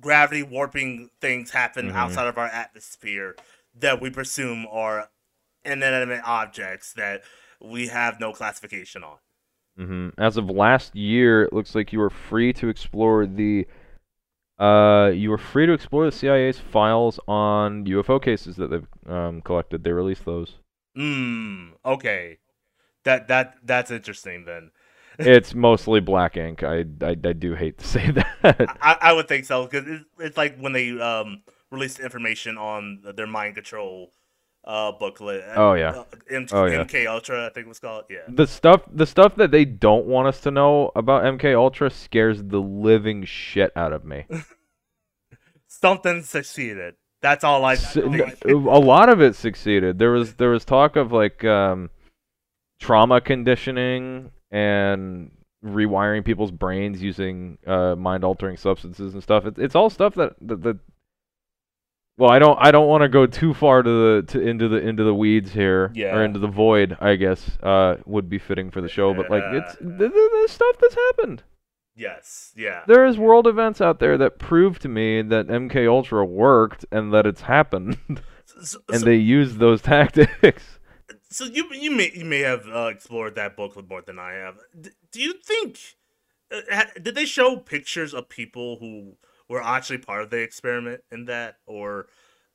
gravity 0.00 0.42
warping 0.42 1.10
things 1.20 1.50
happen 1.50 1.90
Mhm. 1.90 1.94
outside 1.94 2.26
of 2.26 2.38
our 2.38 2.46
atmosphere 2.46 3.36
that 3.74 4.00
we 4.00 4.10
presume 4.10 4.66
are 4.70 5.10
inanimate 5.64 6.22
objects 6.24 6.92
that 6.94 7.22
we 7.60 7.88
have 7.88 8.18
no 8.18 8.32
classification 8.32 9.04
on. 9.04 9.18
Mm-hmm. 9.78 10.20
As 10.20 10.36
of 10.36 10.50
last 10.50 10.94
year, 10.96 11.42
it 11.42 11.52
looks 11.52 11.74
like 11.74 11.92
you 11.92 11.98
were 11.98 12.10
free 12.10 12.52
to 12.54 12.68
explore 12.68 13.26
the. 13.26 13.66
Uh, 14.58 15.10
you 15.14 15.30
were 15.30 15.38
free 15.38 15.64
to 15.64 15.72
explore 15.72 16.04
the 16.04 16.12
CIA's 16.12 16.58
files 16.58 17.18
on 17.26 17.86
UFO 17.86 18.18
cases 18.22 18.56
that 18.56 18.68
they've 18.70 18.86
um, 19.06 19.40
collected. 19.40 19.84
They 19.84 19.92
released 19.92 20.26
those. 20.26 20.58
Hmm. 20.94 21.70
Okay. 21.84 22.38
That 23.04 23.28
that 23.28 23.56
that's 23.62 23.90
interesting 23.90 24.44
then. 24.44 24.70
It's 25.20 25.54
mostly 25.54 26.00
black 26.00 26.36
ink. 26.36 26.62
I, 26.62 26.84
I 27.02 27.10
I 27.10 27.32
do 27.32 27.54
hate 27.54 27.78
to 27.78 27.86
say 27.94 28.10
that. 28.10 28.76
I, 28.82 28.96
I 29.00 29.12
would 29.12 29.28
think 29.28 29.44
so 29.44 29.64
because 29.66 29.86
it's, 29.86 30.04
it's 30.18 30.36
like 30.36 30.58
when 30.58 30.72
they 30.72 30.98
um 31.00 31.42
released 31.70 32.00
information 32.00 32.58
on 32.58 33.02
their 33.16 33.26
mind 33.26 33.54
control 33.54 34.12
uh 34.64 34.92
booklet. 34.92 35.42
Oh, 35.56 35.72
yeah. 35.74 35.90
Uh, 35.90 36.04
M- 36.30 36.46
Oh, 36.52 36.66
yeah. 36.66 36.84
MK 36.84 37.06
Ultra, 37.06 37.46
I 37.46 37.48
think 37.50 37.66
it 37.66 37.68
was 37.68 37.78
called. 37.78 38.04
Yeah. 38.10 38.18
the 38.28 38.46
stuff 38.46 38.82
the 38.92 39.06
stuff 39.06 39.36
that 39.36 39.50
they 39.50 39.64
don't 39.64 40.06
want 40.06 40.28
us 40.28 40.40
to 40.42 40.50
know 40.50 40.90
about 40.96 41.22
MK 41.24 41.54
Ultra 41.56 41.90
scares 41.90 42.42
the 42.42 42.60
living 42.60 43.24
shit 43.24 43.72
out 43.76 43.92
of 43.92 44.04
me. 44.04 44.26
Something 45.68 46.22
succeeded. 46.22 46.94
That's 47.22 47.44
all 47.44 47.64
I. 47.64 47.74
S- 47.74 47.96
n- 47.96 48.20
a 48.46 48.54
lot 48.54 49.08
of 49.08 49.20
it 49.20 49.34
succeeded. 49.36 49.98
There 49.98 50.10
was 50.10 50.34
there 50.34 50.50
was 50.50 50.64
talk 50.64 50.96
of 50.96 51.12
like 51.12 51.44
um, 51.44 51.90
trauma 52.80 53.20
conditioning 53.20 54.30
and 54.50 55.30
rewiring 55.64 56.24
people's 56.24 56.50
brains 56.50 57.02
using 57.02 57.58
uh, 57.66 57.94
mind 57.94 58.24
altering 58.24 58.56
substances 58.56 59.14
and 59.14 59.22
stuff. 59.22 59.44
It's 59.46 59.58
it's 59.58 59.74
all 59.74 59.90
stuff 59.90 60.14
that, 60.14 60.34
that 60.40 60.62
that 60.62 60.78
well, 62.18 62.30
I 62.30 62.38
don't 62.38 62.58
I 62.60 62.70
don't 62.70 62.88
want 62.88 63.02
to 63.02 63.08
go 63.08 63.26
too 63.26 63.54
far 63.54 63.82
to 63.82 63.88
the 63.90 64.22
to 64.32 64.40
into 64.40 64.68
the 64.68 64.76
into 64.76 65.04
the 65.04 65.14
weeds 65.14 65.52
here 65.52 65.90
Yeah. 65.94 66.14
or 66.16 66.24
into 66.24 66.38
the 66.38 66.48
void. 66.48 66.96
I 67.00 67.16
guess 67.16 67.58
uh, 67.62 67.96
would 68.04 68.28
be 68.28 68.38
fitting 68.38 68.70
for 68.70 68.80
the 68.80 68.88
show, 68.88 69.14
but 69.14 69.30
like 69.30 69.42
it's 69.46 69.76
th- 69.76 69.98
th- 70.12 70.50
stuff 70.50 70.76
that's 70.80 70.94
happened. 70.94 71.42
Yes, 71.96 72.52
yeah. 72.56 72.82
There 72.86 73.04
is 73.04 73.18
world 73.18 73.46
events 73.46 73.80
out 73.80 73.98
there 74.00 74.16
that 74.18 74.38
prove 74.38 74.78
to 74.80 74.88
me 74.88 75.20
that 75.22 75.48
MK 75.48 75.86
Ultra 75.88 76.24
worked 76.24 76.84
and 76.90 77.12
that 77.12 77.26
it's 77.26 77.42
happened, 77.42 77.98
So, 78.62 78.78
and 78.92 79.02
they 79.02 79.16
used 79.16 79.58
those 79.58 79.82
tactics. 79.82 80.78
So 81.30 81.44
you 81.44 81.68
you 81.72 81.90
may 81.90 82.10
you 82.14 82.24
may 82.24 82.40
have 82.40 82.66
uh, 82.68 82.86
explored 82.86 83.36
that 83.36 83.56
book 83.56 83.76
more 83.88 84.02
than 84.02 84.18
I 84.18 84.32
have. 84.32 84.58
D- 84.78 84.90
do 85.12 85.20
you 85.20 85.34
think 85.34 85.78
uh, 86.52 86.60
ha- 86.70 86.90
did 87.00 87.14
they 87.14 87.24
show 87.24 87.56
pictures 87.56 88.12
of 88.12 88.28
people 88.28 88.76
who 88.78 89.16
were 89.48 89.62
actually 89.62 89.98
part 89.98 90.22
of 90.22 90.30
the 90.30 90.38
experiment 90.38 91.02
in 91.10 91.26
that, 91.26 91.56
or 91.66 92.06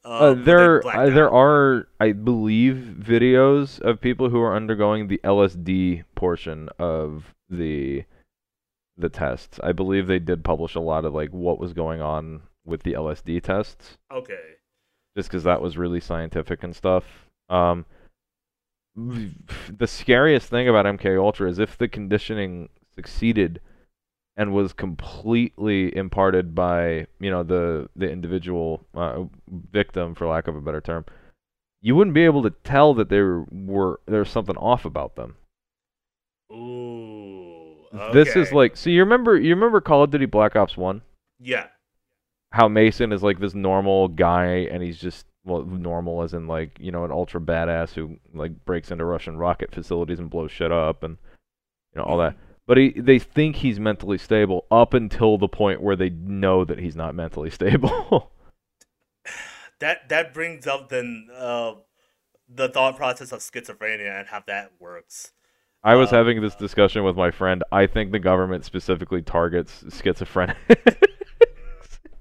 uh, 0.03 0.07
Uh, 0.07 0.33
there, 0.33 0.87
uh, 0.87 1.09
there 1.09 1.29
are, 1.29 1.87
I 1.99 2.11
believe, 2.11 2.95
videos 2.99 3.81
of 3.81 3.99
people 3.99 4.29
who 4.29 4.39
are 4.41 4.55
undergoing 4.55 5.07
the 5.07 5.19
LSD 5.23 6.03
portion 6.15 6.69
of 6.79 7.33
the 7.49 8.05
the 8.97 9.09
tests. 9.09 9.59
I 9.61 9.73
believe 9.73 10.07
they 10.07 10.19
did 10.19 10.43
publish 10.43 10.75
a 10.75 10.79
lot 10.79 11.05
of 11.05 11.13
like 11.13 11.31
what 11.31 11.59
was 11.59 11.73
going 11.73 12.01
on 12.01 12.43
with 12.65 12.83
the 12.83 12.93
LSD 12.93 13.41
tests, 13.43 13.97
okay. 14.11 14.55
just 15.17 15.29
because 15.29 15.43
that 15.43 15.61
was 15.61 15.77
really 15.77 15.99
scientific 15.99 16.63
and 16.63 16.75
stuff. 16.75 17.29
Um, 17.49 17.85
the 19.77 19.87
scariest 19.87 20.49
thing 20.49 20.67
about 20.67 20.85
MK 20.85 21.19
Ultra 21.19 21.49
is 21.49 21.59
if 21.59 21.77
the 21.77 21.87
conditioning 21.87 22.69
succeeded 22.95 23.59
and 24.37 24.53
was 24.53 24.73
completely 24.73 25.95
imparted 25.95 26.53
by 26.53 27.07
you 27.19 27.29
know 27.29 27.43
the 27.43 27.89
the 27.95 28.09
individual 28.09 28.85
uh, 28.95 29.23
victim 29.71 30.15
for 30.15 30.27
lack 30.27 30.47
of 30.47 30.55
a 30.55 30.61
better 30.61 30.81
term 30.81 31.05
you 31.81 31.95
wouldn't 31.95 32.13
be 32.13 32.25
able 32.25 32.43
to 32.43 32.49
tell 32.63 32.93
that 32.93 33.09
there 33.09 33.45
were 33.51 33.99
there's 34.07 34.29
something 34.29 34.57
off 34.57 34.85
about 34.85 35.15
them 35.15 35.35
Ooh. 36.51 37.75
this 38.13 38.35
is 38.35 38.51
like 38.51 38.75
so 38.77 38.89
you 38.89 39.01
remember 39.01 39.37
you 39.37 39.53
remember 39.53 39.81
Call 39.81 40.03
of 40.03 40.11
Duty 40.11 40.25
Black 40.25 40.55
Ops 40.55 40.77
1 40.77 41.01
yeah. 41.39 41.67
how 42.51 42.67
Mason 42.67 43.11
is 43.11 43.23
like 43.23 43.39
this 43.39 43.53
normal 43.53 44.07
guy 44.07 44.67
and 44.71 44.81
he's 44.83 44.97
just 44.97 45.25
well 45.45 45.63
normal 45.63 46.23
as 46.23 46.33
in 46.33 46.47
like 46.47 46.77
you 46.79 46.91
know 46.91 47.05
an 47.05 47.11
ultra 47.11 47.39
badass 47.39 47.93
who 47.93 48.17
like 48.33 48.65
breaks 48.65 48.91
into 48.91 49.05
Russian 49.05 49.37
rocket 49.37 49.73
facilities 49.73 50.19
and 50.19 50.29
blows 50.29 50.51
shit 50.51 50.71
up 50.71 51.03
and 51.03 51.17
you 51.93 52.01
know 52.01 52.03
all 52.03 52.17
that 52.17 52.35
but 52.67 52.77
he 52.77 52.91
they 52.97 53.19
think 53.19 53.57
he's 53.57 53.79
mentally 53.79 54.17
stable 54.17 54.65
up 54.71 54.93
until 54.93 55.37
the 55.37 55.47
point 55.47 55.81
where 55.81 55.95
they 55.95 56.09
know 56.09 56.65
that 56.65 56.79
he's 56.79 56.95
not 56.95 57.15
mentally 57.15 57.49
stable 57.51 58.31
that 59.79 60.09
that 60.09 60.33
brings 60.33 60.67
up 60.67 60.89
then 60.89 61.27
uh, 61.35 61.73
the 62.47 62.69
thought 62.69 62.95
process 62.95 63.31
of 63.31 63.39
schizophrenia 63.39 64.19
and 64.19 64.27
how 64.27 64.43
that 64.47 64.71
works. 64.79 65.31
I 65.83 65.95
was 65.95 66.11
Uh, 66.11 66.17
having 66.17 66.41
this 66.41 66.55
discussion 66.55 67.03
with 67.03 67.15
my 67.15 67.31
friend. 67.31 67.63
I 67.71 67.85
think 67.87 68.11
the 68.11 68.19
government 68.19 68.65
specifically 68.65 69.21
targets 69.21 69.83
schizophrenics 69.83 70.55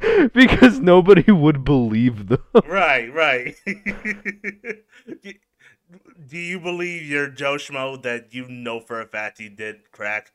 because 0.35 0.81
nobody 0.81 1.31
would 1.31 1.65
believe 1.65 2.29
them. 2.29 2.43
right, 2.67 3.13
right. 3.13 3.55
Do 6.29 6.39
you 6.39 6.59
believe 6.59 7.03
you're 7.05 7.29
Joe 7.29 7.55
Schmo 7.55 8.01
that 8.03 8.35
you 8.35 8.49
know 8.49 8.81
for 8.81 9.01
a 9.01 9.07
fact 9.07 9.39
he 9.39 9.49
did 9.49 9.91
crack? 9.93 10.33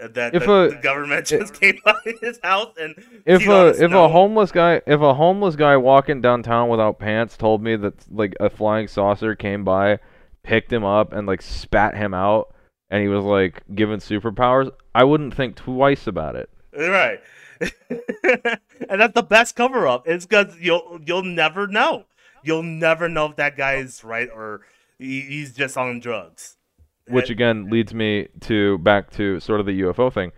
Uh, 0.00 0.08
That 0.08 0.34
If 0.34 0.44
the, 0.44 0.52
a- 0.52 0.68
the 0.70 0.76
government 0.76 1.26
just 1.26 1.60
came 1.60 1.78
by 1.84 1.94
his 2.20 2.38
house 2.42 2.74
and 2.80 2.94
If 3.26 3.46
a 3.46 3.68
if 3.68 3.92
a 3.92 4.08
homeless 4.08 4.50
guy 4.52 4.80
if 4.86 5.00
a 5.00 5.14
homeless 5.14 5.56
guy 5.56 5.76
walking 5.76 6.20
downtown 6.20 6.68
without 6.68 6.98
pants 6.98 7.36
told 7.36 7.62
me 7.62 7.76
that 7.76 7.94
like 8.10 8.34
a 8.40 8.48
flying 8.50 8.88
saucer 8.88 9.34
came 9.34 9.64
by, 9.64 9.98
picked 10.42 10.72
him 10.72 10.84
up 10.84 11.12
and 11.12 11.26
like 11.26 11.42
spat 11.42 11.96
him 11.96 12.14
out 12.14 12.54
and 12.90 13.02
he 13.02 13.08
was 13.08 13.24
like 13.24 13.62
given 13.74 13.98
superpowers, 14.00 14.70
I 14.94 15.04
wouldn't 15.04 15.34
think 15.34 15.56
twice 15.56 16.06
about 16.06 16.36
it. 16.36 16.48
Right. 16.76 17.20
and 18.88 19.00
that's 19.00 19.14
the 19.14 19.22
best 19.22 19.56
cover 19.56 19.86
up. 19.86 20.06
It's 20.06 20.26
because 20.26 20.58
you'll 20.60 21.00
you'll 21.04 21.22
never 21.22 21.66
know. 21.66 22.04
You'll 22.42 22.62
never 22.62 23.08
know 23.08 23.26
if 23.26 23.36
that 23.36 23.56
guy 23.56 23.76
is 23.76 24.04
right 24.04 24.28
or 24.34 24.62
he, 24.98 25.22
he's 25.22 25.54
just 25.54 25.76
on 25.76 26.00
drugs. 26.00 26.56
Which 27.08 27.30
again 27.30 27.68
leads 27.70 27.92
me 27.92 28.28
to 28.42 28.78
back 28.78 29.10
to 29.12 29.40
sort 29.40 29.60
of 29.60 29.66
the 29.66 29.82
UFO 29.82 30.12
thing. 30.12 30.32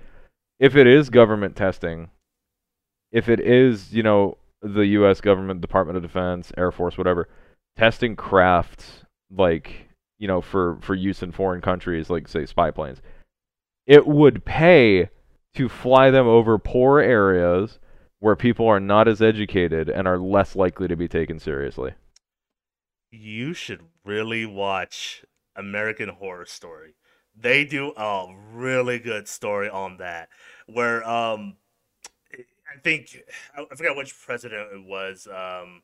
If 0.59 0.75
it 0.75 0.87
is 0.87 1.11
government 1.11 1.55
testing, 1.55 2.11
if 3.13 3.29
it 3.29 3.41
is, 3.41 3.93
you 3.93 4.03
know, 4.03 4.39
the 4.63 4.87
US 4.87 5.21
government, 5.21 5.61
Department 5.61 5.97
of 5.97 6.03
Defense, 6.03 6.53
Air 6.57 6.73
Force, 6.73 6.99
whatever, 6.99 7.29
testing 7.77 8.17
crafts 8.17 9.05
like, 9.31 9.89
you 10.19 10.27
know, 10.27 10.41
for 10.41 10.79
for 10.81 10.95
use 10.95 11.23
in 11.23 11.33
foreign 11.33 11.61
countries 11.61 12.11
like 12.11 12.27
say 12.27 12.47
spy 12.47 12.71
planes, 12.71 13.01
it 13.87 14.07
would 14.07 14.45
pay 14.45 15.09
to 15.57 15.69
fly 15.69 16.11
them 16.11 16.27
over 16.27 16.59
poor 16.59 17.01
areas 17.01 17.79
where 18.19 18.37
people 18.37 18.67
are 18.67 18.81
not 18.81 19.09
as 19.09 19.21
educated 19.21 19.89
and 19.89 20.09
are 20.09 20.19
less 20.19 20.57
likely 20.57 20.89
to 20.89 20.97
be 20.97 21.09
taken 21.09 21.39
seriously. 21.39 21.95
You 23.11 23.55
should 23.55 23.83
really 24.05 24.47
watch 24.47 25.25
American 25.55 26.09
Horror 26.09 26.47
Story. 26.47 26.95
They 27.35 27.65
do 27.65 27.93
a 27.97 28.27
really 28.53 28.99
good 28.99 29.29
story 29.29 29.69
on 29.69 29.99
that, 29.99 30.29
where 30.67 31.07
um, 31.07 31.57
I 32.33 32.81
think 32.83 33.23
I 33.55 33.75
forgot 33.75 33.97
which 33.97 34.15
president 34.25 34.73
it 34.73 34.85
was. 34.87 35.27
Um, 35.27 35.83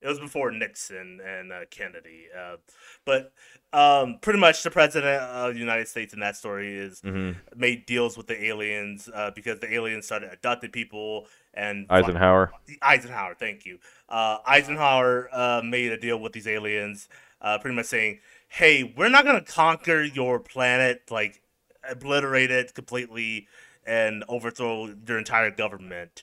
it 0.00 0.08
was 0.08 0.18
before 0.18 0.50
Nixon 0.50 1.20
and 1.24 1.52
uh, 1.52 1.60
Kennedy, 1.70 2.26
uh, 2.36 2.56
but 3.04 3.32
um, 3.72 4.18
pretty 4.20 4.38
much 4.38 4.62
the 4.62 4.70
president 4.70 5.22
of 5.22 5.54
the 5.54 5.60
United 5.60 5.88
States 5.88 6.14
in 6.14 6.20
that 6.20 6.36
story 6.36 6.76
is 6.76 7.02
hmm 7.02 7.32
made 7.56 7.84
deals 7.84 8.16
with 8.16 8.26
the 8.28 8.44
aliens 8.44 9.08
uh, 9.12 9.30
because 9.34 9.58
the 9.60 9.72
aliens 9.72 10.06
started 10.06 10.30
abducting 10.32 10.70
people 10.70 11.26
and 11.54 11.86
Eisenhower. 11.90 12.52
Eisenhower, 12.82 13.34
thank 13.34 13.66
you. 13.66 13.78
Uh, 14.08 14.38
Eisenhower 14.46 15.28
uh, 15.32 15.62
made 15.64 15.92
a 15.92 15.98
deal 15.98 16.18
with 16.18 16.32
these 16.32 16.46
aliens, 16.46 17.08
uh, 17.40 17.58
pretty 17.58 17.74
much 17.74 17.86
saying, 17.86 18.20
"Hey, 18.48 18.94
we're 18.96 19.08
not 19.08 19.24
gonna 19.24 19.40
conquer 19.42 20.02
your 20.02 20.38
planet, 20.38 21.02
like 21.10 21.42
obliterate 21.88 22.50
it 22.50 22.74
completely 22.74 23.48
and 23.86 24.24
overthrow 24.28 24.94
your 25.06 25.18
entire 25.18 25.50
government. 25.50 26.22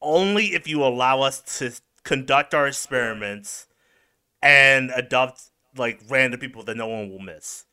Only 0.00 0.46
if 0.54 0.68
you 0.68 0.84
allow 0.84 1.22
us 1.22 1.40
to 1.58 1.72
conduct 2.08 2.54
our 2.54 2.66
experiments 2.66 3.66
and 4.42 4.90
adopt 4.94 5.42
like 5.76 6.00
random 6.08 6.40
people 6.40 6.62
that 6.64 6.76
no 6.76 6.88
one 6.88 7.10
will 7.10 7.18
miss." 7.20 7.66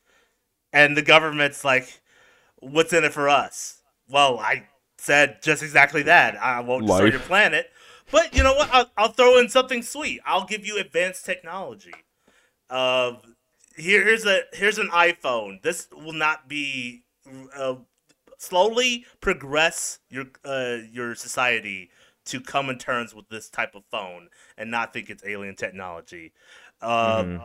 And 0.72 0.96
the 0.96 1.02
government's 1.02 1.64
like, 1.64 2.00
"What's 2.56 2.92
in 2.92 3.04
it 3.04 3.12
for 3.12 3.28
us?" 3.28 3.82
Well, 4.08 4.38
I 4.38 4.68
said 4.98 5.42
just 5.42 5.62
exactly 5.62 6.02
that. 6.02 6.36
I 6.42 6.60
won't 6.60 6.86
destroy 6.86 7.10
your 7.10 7.20
planet. 7.20 7.70
But 8.10 8.34
you 8.34 8.42
know 8.42 8.54
what? 8.54 8.68
I'll, 8.72 8.90
I'll 8.96 9.12
throw 9.12 9.38
in 9.38 9.48
something 9.48 9.82
sweet. 9.82 10.20
I'll 10.24 10.44
give 10.46 10.64
you 10.64 10.78
advanced 10.78 11.24
technology. 11.24 11.94
Uh, 12.70 13.14
here, 13.76 14.04
here's 14.04 14.24
a 14.24 14.42
here's 14.52 14.78
an 14.78 14.88
iPhone. 14.88 15.62
This 15.62 15.88
will 15.92 16.12
not 16.12 16.48
be 16.48 17.02
uh, 17.54 17.76
slowly 18.38 19.06
progress 19.20 19.98
your 20.08 20.26
uh, 20.44 20.78
your 20.90 21.14
society 21.14 21.90
to 22.26 22.40
come 22.40 22.70
in 22.70 22.78
terms 22.78 23.14
with 23.14 23.28
this 23.28 23.48
type 23.50 23.74
of 23.74 23.84
phone 23.90 24.28
and 24.56 24.70
not 24.70 24.92
think 24.92 25.10
it's 25.10 25.24
alien 25.24 25.56
technology. 25.56 26.32
Um, 26.80 27.42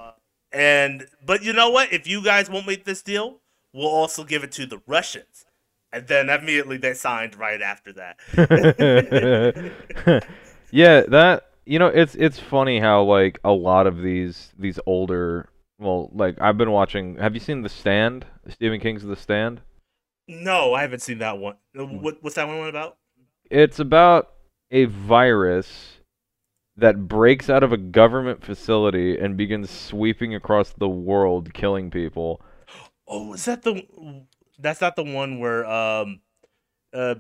And 0.53 1.07
but 1.25 1.43
you 1.43 1.53
know 1.53 1.69
what? 1.69 1.93
If 1.93 2.07
you 2.07 2.23
guys 2.23 2.49
won't 2.49 2.67
make 2.67 2.85
this 2.85 3.01
deal, 3.01 3.39
we'll 3.73 3.87
also 3.87 4.23
give 4.23 4.43
it 4.43 4.51
to 4.53 4.65
the 4.65 4.81
Russians. 4.87 5.45
And 5.93 6.07
then 6.07 6.29
immediately 6.29 6.77
they 6.77 6.93
signed 6.93 7.35
right 7.37 7.61
after 7.61 7.93
that. 7.93 8.17
yeah, 10.71 11.01
that 11.07 11.49
you 11.65 11.79
know, 11.79 11.87
it's 11.87 12.15
it's 12.15 12.39
funny 12.39 12.79
how 12.79 13.03
like 13.03 13.39
a 13.43 13.51
lot 13.51 13.87
of 13.87 14.01
these 14.01 14.51
these 14.57 14.79
older 14.85 15.49
well, 15.79 16.09
like 16.13 16.39
I've 16.41 16.57
been 16.57 16.71
watching. 16.71 17.15
Have 17.17 17.33
you 17.33 17.39
seen 17.39 17.61
The 17.61 17.69
Stand? 17.69 18.25
Stephen 18.49 18.79
King's 18.79 19.03
The 19.03 19.15
Stand. 19.15 19.61
No, 20.27 20.73
I 20.73 20.81
haven't 20.81 21.01
seen 21.01 21.19
that 21.19 21.37
one. 21.37 21.57
Uh, 21.77 21.85
What, 21.85 22.23
what's 22.23 22.35
that 22.35 22.47
one 22.47 22.67
about? 22.67 22.97
It's 23.49 23.79
about 23.79 24.33
a 24.71 24.85
virus 24.85 25.99
that 26.77 27.07
breaks 27.07 27.49
out 27.49 27.63
of 27.63 27.73
a 27.73 27.77
government 27.77 28.43
facility 28.43 29.17
and 29.17 29.37
begins 29.37 29.69
sweeping 29.69 30.35
across 30.35 30.73
the 30.73 30.89
world, 30.89 31.53
killing 31.53 31.91
people. 31.91 32.41
Oh, 33.07 33.33
is 33.33 33.45
that 33.45 33.63
the? 33.63 33.85
That's 34.59 34.81
not 34.81 34.95
the 34.95 35.03
one 35.03 35.39
where 35.39 35.65
um, 35.65 36.21
uh, 36.93 37.15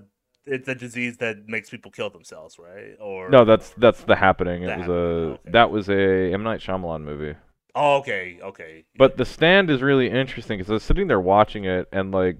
it's 0.45 0.67
a 0.69 0.75
disease 0.75 1.17
that 1.17 1.47
makes 1.47 1.69
people 1.69 1.91
kill 1.91 2.09
themselves, 2.09 2.59
right? 2.59 2.95
Or 2.99 3.29
No, 3.29 3.45
that's 3.45 3.71
that's 3.77 4.03
the 4.03 4.15
happening. 4.15 4.63
It 4.63 4.73
The 4.73 4.75
was 4.75 4.87
Happening, 4.87 5.29
a 5.35 5.39
okay. 5.47 5.51
that 5.51 5.71
was 5.71 5.89
a 5.89 6.33
M 6.33 6.43
Night 6.43 6.59
Shyamalan 6.61 7.03
movie. 7.03 7.35
Oh, 7.75 7.97
okay, 7.97 8.39
okay. 8.41 8.85
But 8.95 9.17
The 9.17 9.25
Stand 9.25 9.69
is 9.69 9.81
really 9.81 10.09
interesting 10.09 10.57
because 10.57 10.69
I 10.69 10.73
was 10.75 10.83
sitting 10.83 11.07
there 11.07 11.19
watching 11.19 11.65
it 11.65 11.87
and 11.91 12.11
like, 12.13 12.37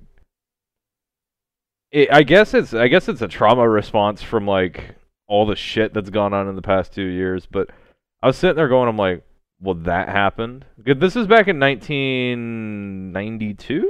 it, 1.92 2.12
I 2.12 2.24
guess 2.24 2.54
it's 2.54 2.74
I 2.74 2.88
guess 2.88 3.10
it's 3.10 3.22
a 3.22 3.28
trauma 3.28 3.68
response 3.68 4.22
from 4.22 4.46
like 4.48 4.96
all 5.32 5.46
the 5.46 5.56
shit 5.56 5.94
that's 5.94 6.10
gone 6.10 6.34
on 6.34 6.50
in 6.50 6.58
the 6.58 6.62
past 6.62 6.94
two 6.94 7.06
years. 7.06 7.48
But 7.50 7.70
I 8.22 8.28
was 8.28 8.36
sitting 8.36 8.58
there 8.58 8.68
going, 8.68 8.90
I'm 8.90 8.98
like, 8.98 9.24
well, 9.62 9.76
that 9.76 10.10
happened. 10.10 10.66
Good. 10.84 11.00
This 11.00 11.16
is 11.16 11.26
back 11.26 11.48
in 11.48 11.58
1992. 11.58 13.90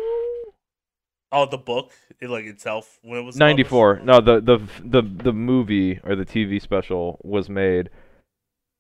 Oh, 1.34 1.48
the 1.48 1.58
book, 1.58 1.94
it, 2.20 2.30
like 2.30 2.46
itself, 2.46 3.00
when 3.02 3.20
it 3.20 3.24
was 3.24 3.38
94. 3.38 4.02
No, 4.04 4.22
the, 4.22 4.40
the 4.42 4.60
the 4.84 5.02
the 5.02 5.34
movie 5.34 6.00
or 6.04 6.16
the 6.16 6.26
TV 6.26 6.62
special 6.62 7.20
was 7.24 7.50
made 7.50 7.90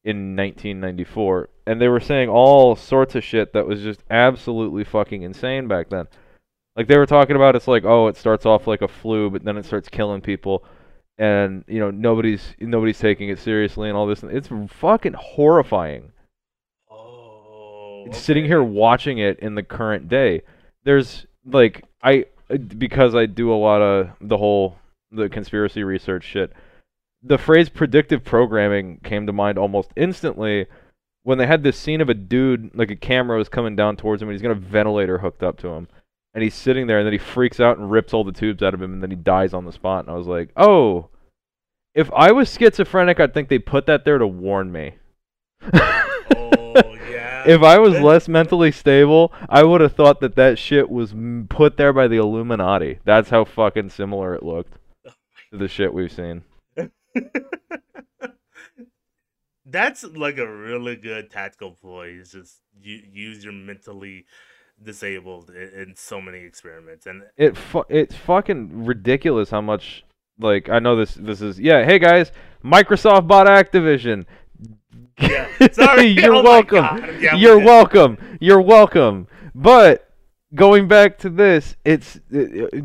in 0.03 0.35
1994, 0.35 1.47
and 1.65 1.81
they 1.81 1.87
were 1.87 2.01
saying 2.01 2.27
all 2.27 2.75
sorts 2.75 3.15
of 3.15 3.23
shit 3.23 3.53
that 3.53 3.65
was 3.65 3.81
just 3.81 4.03
absolutely 4.09 4.83
fucking 4.83 5.21
insane 5.23 5.69
back 5.69 5.89
then. 5.89 6.09
Like 6.75 6.87
they 6.87 6.97
were 6.97 7.05
talking 7.05 7.37
about, 7.37 7.55
it's 7.55 7.69
like, 7.69 7.85
oh, 7.85 8.07
it 8.07 8.17
starts 8.17 8.45
off 8.45 8.67
like 8.67 8.81
a 8.81 8.87
flu, 8.87 9.29
but 9.29 9.45
then 9.45 9.57
it 9.57 9.65
starts 9.65 9.87
killing 9.87 10.19
people, 10.21 10.65
and 11.21 11.63
you 11.67 11.79
know 11.79 11.91
nobody's 11.91 12.55
nobody's 12.59 12.97
taking 12.97 13.29
it 13.29 13.37
seriously 13.37 13.87
and 13.87 13.95
all 13.95 14.07
this. 14.07 14.23
It's 14.23 14.49
fucking 14.67 15.13
horrifying. 15.13 16.13
Oh, 16.89 18.07
Sitting 18.11 18.45
here 18.45 18.63
watching 18.63 19.19
it 19.19 19.37
in 19.37 19.53
the 19.53 19.61
current 19.61 20.09
day, 20.09 20.41
there's 20.83 21.27
like 21.45 21.85
I 22.01 22.25
uh, 22.49 22.57
because 22.57 23.13
I 23.13 23.27
do 23.27 23.53
a 23.53 23.55
lot 23.55 23.83
of 23.83 24.09
the 24.19 24.37
whole 24.37 24.77
the 25.11 25.29
conspiracy 25.29 25.83
research 25.83 26.23
shit. 26.23 26.53
The 27.21 27.37
phrase 27.37 27.69
predictive 27.69 28.23
programming 28.23 28.99
came 29.03 29.27
to 29.27 29.33
mind 29.33 29.59
almost 29.59 29.91
instantly 29.95 30.65
when 31.21 31.37
they 31.37 31.45
had 31.45 31.61
this 31.61 31.77
scene 31.77 32.01
of 32.01 32.09
a 32.09 32.15
dude 32.15 32.71
like 32.73 32.89
a 32.89 32.95
camera 32.95 33.37
was 33.37 33.47
coming 33.47 33.75
down 33.75 33.95
towards 33.95 34.23
him 34.23 34.27
and 34.27 34.33
he's 34.33 34.41
got 34.41 34.49
a 34.49 34.55
ventilator 34.55 35.19
hooked 35.19 35.43
up 35.43 35.59
to 35.59 35.67
him 35.67 35.87
and 36.33 36.43
he's 36.43 36.55
sitting 36.55 36.87
there 36.87 36.97
and 36.97 37.05
then 37.05 37.13
he 37.13 37.19
freaks 37.19 37.59
out 37.59 37.77
and 37.77 37.91
rips 37.91 38.11
all 38.11 38.23
the 38.23 38.31
tubes 38.31 38.63
out 38.63 38.73
of 38.73 38.81
him 38.81 38.91
and 38.91 39.03
then 39.03 39.11
he 39.11 39.15
dies 39.15 39.53
on 39.53 39.65
the 39.65 39.71
spot 39.71 40.03
and 40.03 40.11
I 40.11 40.17
was 40.17 40.25
like, 40.25 40.49
"Oh, 40.57 41.10
if 41.93 42.11
I 42.13 42.31
was 42.31 42.51
schizophrenic, 42.51 43.19
I'd 43.19 43.33
think 43.33 43.49
they 43.49 43.59
put 43.59 43.85
that 43.87 44.05
there 44.05 44.17
to 44.17 44.27
warn 44.27 44.71
me." 44.71 44.95
Oh, 45.73 46.95
yeah. 47.09 47.43
if 47.47 47.61
I 47.61 47.77
was 47.79 47.99
less 47.99 48.27
mentally 48.27 48.71
stable, 48.71 49.33
I 49.49 49.63
would 49.63 49.81
have 49.81 49.93
thought 49.93 50.21
that 50.21 50.35
that 50.35 50.57
shit 50.57 50.89
was 50.89 51.13
put 51.49 51.77
there 51.77 51.93
by 51.93 52.07
the 52.07 52.17
Illuminati. 52.17 52.99
That's 53.03 53.29
how 53.29 53.45
fucking 53.45 53.89
similar 53.89 54.33
it 54.35 54.43
looked 54.43 54.73
to 55.51 55.57
the 55.57 55.67
shit 55.67 55.93
we've 55.93 56.11
seen. 56.11 56.43
That's 59.65 60.03
like 60.03 60.37
a 60.37 60.47
really 60.47 60.95
good 60.95 61.29
tactical 61.29 61.71
ploy. 61.71 62.09
Is 62.19 62.31
just 62.31 62.59
you 62.81 63.01
use 63.11 63.43
your 63.43 63.53
mentally 63.53 64.25
disabled 64.81 65.49
in, 65.49 65.69
in 65.79 65.95
so 65.95 66.19
many 66.19 66.39
experiments, 66.39 67.05
and 67.05 67.23
It 67.37 67.55
fu- 67.55 67.85
it's 67.87 68.15
fucking 68.15 68.85
ridiculous 68.85 69.49
how 69.51 69.61
much 69.61 70.03
like 70.41 70.69
I 70.69 70.79
know 70.79 70.95
this 70.95 71.15
this 71.15 71.41
is 71.41 71.59
yeah, 71.59 71.83
hey 71.83 71.99
guys, 71.99 72.31
Microsoft 72.63 73.27
bought 73.27 73.47
Activision. 73.47 74.25
Yeah, 75.19 75.47
sorry. 75.71 76.07
You're 76.07 76.35
Oh 76.35 76.43
welcome. 76.43 76.85
Yeah, 77.19 77.35
You're 77.35 77.59
welcome. 77.59 78.17
You're 78.39 78.61
welcome. 78.61 79.27
But 79.53 80.09
going 80.55 80.87
back 80.87 81.17
to 81.19 81.29
this, 81.29 81.75
it's 81.85 82.19
uh, 82.33 82.39
uh, 82.39 82.81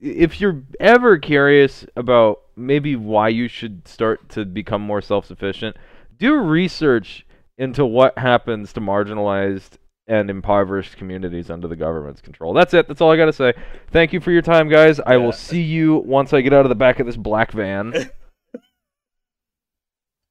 if 0.00 0.40
you're 0.40 0.62
ever 0.80 1.18
curious 1.18 1.84
about 1.96 2.42
maybe 2.56 2.96
why 2.96 3.28
you 3.28 3.48
should 3.48 3.86
start 3.86 4.28
to 4.30 4.44
become 4.44 4.82
more 4.82 5.00
self-sufficient, 5.00 5.76
do 6.18 6.36
research 6.36 7.26
into 7.56 7.84
what 7.84 8.16
happens 8.18 8.72
to 8.72 8.80
marginalized 8.80 9.78
and 10.08 10.28
impoverished 10.30 10.96
communities 10.96 11.50
under 11.50 11.68
the 11.68 11.76
government's 11.76 12.20
control. 12.20 12.52
That's 12.54 12.72
it. 12.74 12.88
That's 12.88 13.00
all 13.00 13.10
I 13.12 13.16
got 13.16 13.26
to 13.26 13.32
say. 13.32 13.52
Thank 13.92 14.12
you 14.12 14.20
for 14.20 14.30
your 14.32 14.42
time, 14.42 14.68
guys. 14.68 14.98
I 15.00 15.12
Yeah. 15.12 15.18
will 15.18 15.32
see 15.32 15.62
you 15.62 15.96
once 15.98 16.32
I 16.32 16.40
get 16.40 16.52
out 16.52 16.64
of 16.64 16.70
the 16.70 16.74
back 16.74 16.98
of 16.98 17.06
this 17.06 17.16
black 17.16 17.52
van. 17.52 17.92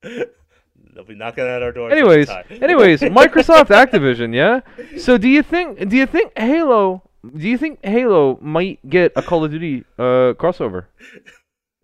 They'll 0.04 1.04
be 1.08 1.16
knocking 1.16 1.44
at 1.44 1.62
our 1.62 1.72
door. 1.72 1.92
anyways, 1.92 2.30
anyways, 2.50 3.02
Microsoft 3.02 3.68
Activision, 3.68 4.34
yeah. 4.34 4.62
So 5.00 5.18
do 5.18 5.28
you 5.30 5.44
think 5.44 5.90
do 5.90 5.96
you 5.96 6.06
think 6.08 6.32
Halo 6.38 7.04
do 7.36 7.48
you 7.48 7.58
think 7.58 7.80
Halo 7.84 8.40
might 8.42 8.80
get 8.90 9.12
a 9.16 9.22
Call 9.22 9.44
of 9.46 9.52
Duty 9.52 9.84
uh 10.00 10.34
crossover? 10.34 10.86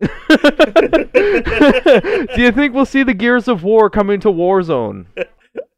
do 2.34 2.42
you 2.42 2.50
think 2.52 2.74
we'll 2.74 2.84
see 2.86 3.02
the 3.02 3.14
Gears 3.14 3.46
of 3.48 3.62
War 3.62 3.88
coming 3.90 4.20
to 4.20 4.28
Warzone? 4.28 5.06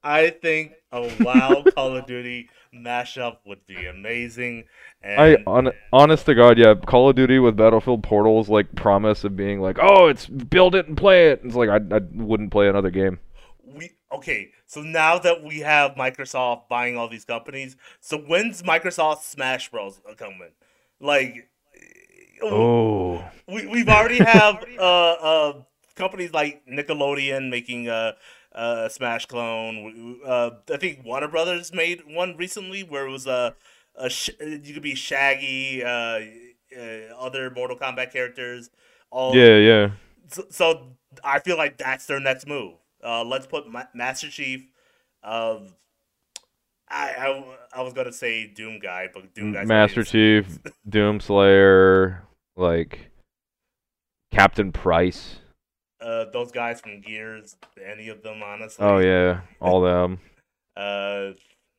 I 0.06 0.30
think 0.30 0.74
a 0.92 1.02
WoW 1.20 1.64
Call 1.74 1.96
of 1.96 2.06
Duty 2.06 2.48
mashup 2.72 3.38
would 3.44 3.66
be 3.66 3.86
amazing. 3.86 4.64
And 5.02 5.20
I 5.20 5.36
on, 5.46 5.72
honest 5.92 6.26
to 6.26 6.34
God, 6.34 6.58
yeah, 6.58 6.74
Call 6.74 7.08
of 7.10 7.16
Duty 7.16 7.38
with 7.40 7.56
Battlefield 7.56 8.02
Portal's 8.04 8.48
like 8.48 8.72
promise 8.76 9.24
of 9.24 9.36
being 9.36 9.60
like, 9.60 9.78
oh, 9.80 10.06
it's 10.06 10.26
build 10.26 10.74
it 10.76 10.86
and 10.86 10.96
play 10.96 11.30
it. 11.30 11.40
It's 11.42 11.56
like 11.56 11.68
I 11.68 11.76
I 11.94 12.00
wouldn't 12.14 12.52
play 12.52 12.68
another 12.68 12.90
game. 12.90 13.18
we 13.64 13.90
okay. 14.12 14.52
So 14.66 14.80
now 14.80 15.18
that 15.18 15.42
we 15.42 15.60
have 15.60 15.92
Microsoft 15.92 16.68
buying 16.68 16.96
all 16.96 17.08
these 17.08 17.24
companies, 17.24 17.76
so 18.00 18.16
when's 18.18 18.62
Microsoft 18.62 19.22
Smash 19.22 19.70
Bros 19.70 20.00
coming? 20.16 20.52
Like, 21.00 21.48
Oh, 22.42 23.24
we 23.48 23.66
we've 23.66 23.88
already 23.88 24.18
have 24.18 24.62
uh 24.78 25.12
uh 25.12 25.62
companies 25.94 26.32
like 26.32 26.62
Nickelodeon 26.66 27.50
making 27.50 27.88
a 27.88 28.14
a 28.56 28.90
Smash 28.90 29.26
clone. 29.26 30.20
Uh, 30.24 30.50
I 30.72 30.76
think 30.78 31.04
Warner 31.04 31.28
Brothers 31.28 31.72
made 31.72 32.02
one 32.06 32.36
recently 32.36 32.82
where 32.82 33.06
it 33.06 33.10
was 33.10 33.26
a 33.26 33.54
a 33.94 34.10
sh- 34.10 34.30
you 34.40 34.74
could 34.74 34.82
be 34.82 34.94
Shaggy, 34.94 35.82
uh, 35.84 36.20
uh, 36.76 37.14
other 37.18 37.50
Mortal 37.50 37.76
Kombat 37.76 38.12
characters. 38.12 38.70
All 39.10 39.34
yeah, 39.36 39.56
yeah. 39.56 39.90
so, 40.28 40.44
so 40.50 40.96
I 41.22 41.38
feel 41.40 41.56
like 41.56 41.78
that's 41.78 42.06
their 42.06 42.20
next 42.20 42.46
move. 42.46 42.74
Uh, 43.04 43.24
let's 43.24 43.46
put 43.46 43.70
Ma- 43.70 43.84
Master 43.94 44.28
Chief. 44.28 44.66
I, 46.88 47.08
I 47.18 47.44
I 47.74 47.82
was 47.82 47.92
gonna 47.92 48.12
say 48.12 48.46
Doom 48.46 48.78
guy, 48.78 49.08
but 49.12 49.34
Doom 49.34 49.52
guy. 49.52 49.64
Master 49.64 50.04
Chief, 50.04 50.58
Doom 50.88 51.20
Slayer, 51.20 52.22
like 52.56 53.10
Captain 54.32 54.72
Price. 54.72 55.36
Uh, 56.00 56.26
those 56.32 56.52
guys 56.52 56.80
from 56.80 57.00
Gears, 57.00 57.56
any 57.84 58.08
of 58.08 58.22
them, 58.22 58.42
honestly. 58.42 58.84
Oh 58.84 58.98
yeah, 58.98 59.40
all 59.60 59.80
them. 59.80 60.18
Uh, 60.76 61.32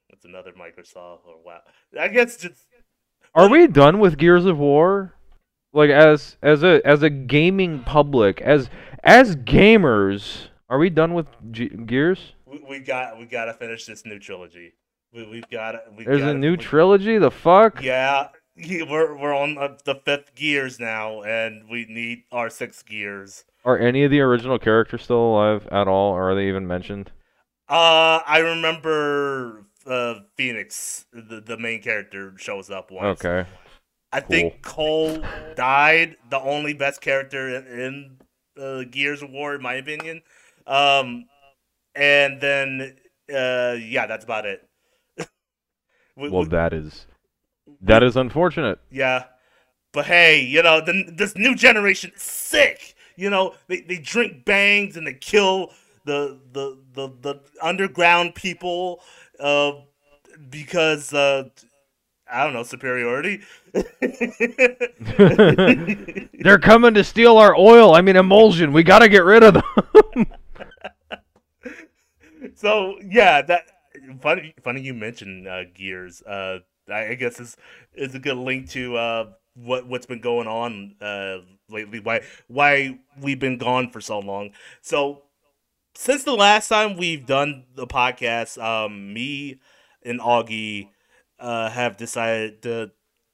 what's 0.09 0.25
another 0.25 0.51
Microsoft 0.53 1.19
or 1.27 1.35
wow? 1.45 1.59
I 1.99 2.07
guess 2.07 2.35
just 2.35 2.65
Are 3.35 3.47
we 3.47 3.67
done 3.67 3.99
with 3.99 4.17
Gears 4.17 4.45
of 4.45 4.57
War? 4.57 5.13
Like 5.71 5.91
as 5.91 6.35
as 6.41 6.63
a 6.63 6.81
as 6.83 7.03
a 7.03 7.09
gaming 7.11 7.83
public, 7.83 8.41
as 8.41 8.71
as 9.03 9.35
gamers, 9.35 10.47
are 10.67 10.79
we 10.79 10.89
done 10.89 11.13
with 11.13 11.27
G- 11.51 11.69
Gears? 11.69 12.33
we, 12.47 12.59
we 12.67 12.79
got 12.79 13.19
we 13.19 13.25
gotta 13.25 13.53
finish 13.53 13.85
this 13.85 14.03
new 14.03 14.17
trilogy. 14.17 14.73
We 15.13 15.27
we've 15.27 15.49
got 15.51 15.75
we 15.95 16.03
There's 16.03 16.21
a 16.23 16.25
gotta- 16.27 16.39
new 16.39 16.51
we- 16.53 16.57
trilogy. 16.57 17.19
The 17.19 17.29
fuck? 17.29 17.83
Yeah, 17.83 18.29
we're 18.57 19.15
we're 19.15 19.35
on 19.35 19.59
uh, 19.59 19.77
the 19.85 19.93
fifth 19.93 20.33
gears 20.33 20.79
now, 20.79 21.21
and 21.21 21.69
we 21.69 21.85
need 21.87 22.23
our 22.31 22.49
sixth 22.49 22.83
gears. 22.87 23.45
Are 23.67 23.77
any 23.77 24.05
of 24.05 24.11
the 24.11 24.21
original 24.21 24.57
characters 24.57 25.03
still 25.03 25.17
alive 25.17 25.67
at 25.73 25.89
all, 25.89 26.13
or 26.13 26.31
are 26.31 26.35
they 26.35 26.47
even 26.47 26.65
mentioned? 26.65 27.11
Uh, 27.67 28.21
I 28.25 28.37
remember 28.39 29.65
uh, 29.85 30.21
Fenix, 30.37 31.05
the 31.11 31.41
the 31.41 31.57
main 31.57 31.81
character, 31.81 32.33
shows 32.37 32.69
up 32.69 32.91
once. 32.91 33.19
Okay. 33.25 33.47
I 34.13 34.21
think 34.21 34.61
Cole 34.61 35.21
died, 35.57 36.15
the 36.29 36.39
only 36.39 36.73
best 36.73 37.01
character 37.01 37.57
in, 37.57 37.67
in 37.67 38.17
uh, 38.63 38.83
Gears 38.89 39.21
of 39.21 39.31
War, 39.31 39.53
in 39.55 39.61
my 39.61 39.73
opinion. 39.73 40.21
Um, 40.65 41.25
and 41.93 42.39
then 42.39 42.95
uh, 43.29 43.75
yeah, 43.81 44.07
that's 44.07 44.23
about 44.23 44.45
it. 44.45 44.65
We- 46.15 46.29
Well, 46.29 46.43
we- 46.43 46.47
that 46.49 46.71
is 46.71 47.05
that 47.81 48.01
is 48.01 48.15
unfortunate. 48.15 48.79
Yeah. 48.89 49.25
But 49.91 50.05
hey, 50.05 50.39
you 50.41 50.63
know, 50.63 50.79
the, 50.79 51.11
this 51.13 51.35
new 51.35 51.53
generation 51.53 52.13
is 52.15 52.21
sick. 52.21 52.93
You 53.17 53.31
know, 53.31 53.55
they, 53.67 53.81
they 53.81 53.97
drink 53.97 54.45
bangs 54.45 54.95
and 54.95 55.05
they 55.05 55.15
kill 55.15 55.73
the 56.05 56.39
the 56.53 56.77
the, 56.93 57.09
the 57.21 57.41
underground 57.61 58.35
people 58.35 59.01
uh, 59.39 59.73
because 60.49 61.13
uh, 61.13 61.49
I 62.31 62.43
don't 62.43 62.53
know, 62.53 62.63
superiority. 62.63 63.41
They're 66.39 66.59
coming 66.59 66.93
to 66.93 67.03
steal 67.03 67.37
our 67.37 67.57
oil. 67.57 67.95
I 67.95 68.01
mean 68.01 68.15
Imulsion. 68.15 68.71
We 68.71 68.83
got 68.83 68.99
to 68.99 69.09
get 69.09 69.23
rid 69.23 69.43
of 69.43 69.55
them. 69.55 69.63
so 72.55 72.97
yeah, 73.03 73.41
that 73.41 73.63
funny 74.21 74.53
funny 74.63 74.81
you 74.81 74.93
mentioned 74.93 75.47
uh, 75.47 75.63
Gears. 75.73 76.21
Uh, 76.21 76.59
I, 76.87 77.09
I 77.09 77.13
guess 77.15 77.39
is 77.39 77.57
is 77.95 78.13
a 78.13 78.19
good 78.19 78.37
link 78.37 78.69
to 78.69 78.95
uh, 78.95 79.31
what 79.63 79.87
what's 79.87 80.05
been 80.05 80.21
going 80.21 80.47
on 80.47 80.95
uh, 81.01 81.39
lately. 81.69 81.99
Why 81.99 82.21
why 82.47 82.99
we've 83.21 83.39
been 83.39 83.57
gone 83.57 83.89
for 83.89 84.01
so 84.01 84.19
long. 84.19 84.51
So 84.81 85.23
since 85.95 86.23
the 86.23 86.35
last 86.35 86.67
time 86.67 86.95
we've 86.95 87.25
done 87.25 87.65
the 87.75 87.87
podcast, 87.87 88.61
um, 88.61 89.13
me 89.13 89.59
and 90.03 90.19
Augie 90.19 90.89
uh, 91.39 91.69
have 91.69 91.97
decided 91.97 92.61
to 92.61 92.91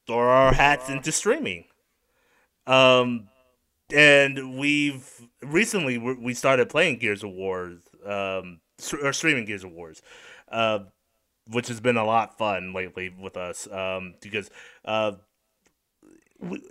throw 0.07 0.17
our 0.17 0.53
hats 0.53 0.89
into 0.89 1.11
streaming. 1.11 1.65
Um, 2.65 3.28
and 3.93 4.57
we've 4.57 5.28
recently 5.41 5.97
we 5.97 6.34
started 6.34 6.69
playing 6.69 6.99
Gears 6.99 7.24
of 7.24 7.32
War, 7.32 7.74
um, 8.05 8.61
or 9.01 9.13
streaming 9.13 9.45
Gears 9.45 9.63
of 9.63 9.71
Wars, 9.71 10.01
uh, 10.49 10.80
which 11.49 11.67
has 11.67 11.80
been 11.80 11.97
a 11.97 12.05
lot 12.05 12.38
fun 12.38 12.74
lately 12.74 13.09
with 13.09 13.38
us, 13.38 13.67
um, 13.71 14.15
because 14.21 14.49
uh, 14.86 15.13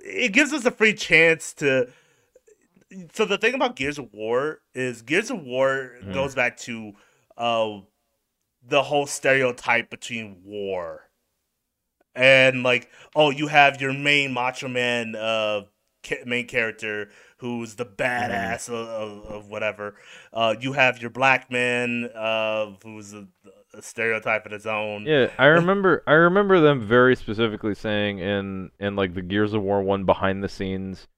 it 0.05 0.33
gives 0.33 0.53
us 0.53 0.65
a 0.65 0.71
free 0.71 0.95
chance 0.95 1.53
to. 1.55 1.89
So 3.15 3.25
the 3.25 3.39
thing 3.39 3.55
about 3.55 3.77
Gears 3.77 3.99
of 3.99 4.13
War 4.13 4.61
is 4.75 5.03
Gears 5.03 5.31
of 5.31 5.43
War 5.43 5.97
mm. 6.03 6.13
goes 6.13 6.35
back 6.35 6.59
to 6.59 6.93
uh, 7.39 7.81
the 8.67 8.83
whole 8.83 9.07
stereotype 9.07 9.91
between 9.91 10.43
war 10.45 11.09
and 12.15 12.63
like 12.63 12.91
oh 13.17 13.31
you 13.31 13.47
have 13.47 13.81
your 13.81 13.93
main 13.93 14.33
macho 14.33 14.69
man 14.69 15.17
uh 15.17 15.63
main 16.27 16.47
character 16.47 17.09
who's 17.39 17.77
the 17.77 17.87
badass 17.87 18.69
mm. 18.69 18.75
of, 18.75 19.25
of, 19.27 19.49
whatever 19.49 19.95
uh 20.33 20.55
you 20.61 20.73
have 20.73 21.01
your 21.01 21.11
black 21.11 21.51
man 21.51 22.11
uh 22.15 22.71
who's 22.83 23.15
a, 23.15 23.27
a 23.75 23.83
stereotype 23.83 24.47
of 24.47 24.53
its 24.53 24.67
own 24.67 25.05
yeah 25.07 25.31
i 25.39 25.47
remember 25.59 26.03
i 26.07 26.13
remember 26.13 26.61
them 26.61 26.81
very 26.81 27.17
specifically 27.17 27.75
saying 27.75 28.19
in 28.19 28.71
in 28.79 28.97
like 28.97 29.15
the 29.15 29.23
gears 29.23 29.55
of 29.55 29.63
war 29.63 29.83
one 29.83 30.05
behind 30.05 30.43
the 30.43 30.49
scenes 30.49 31.09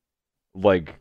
like 0.55 0.95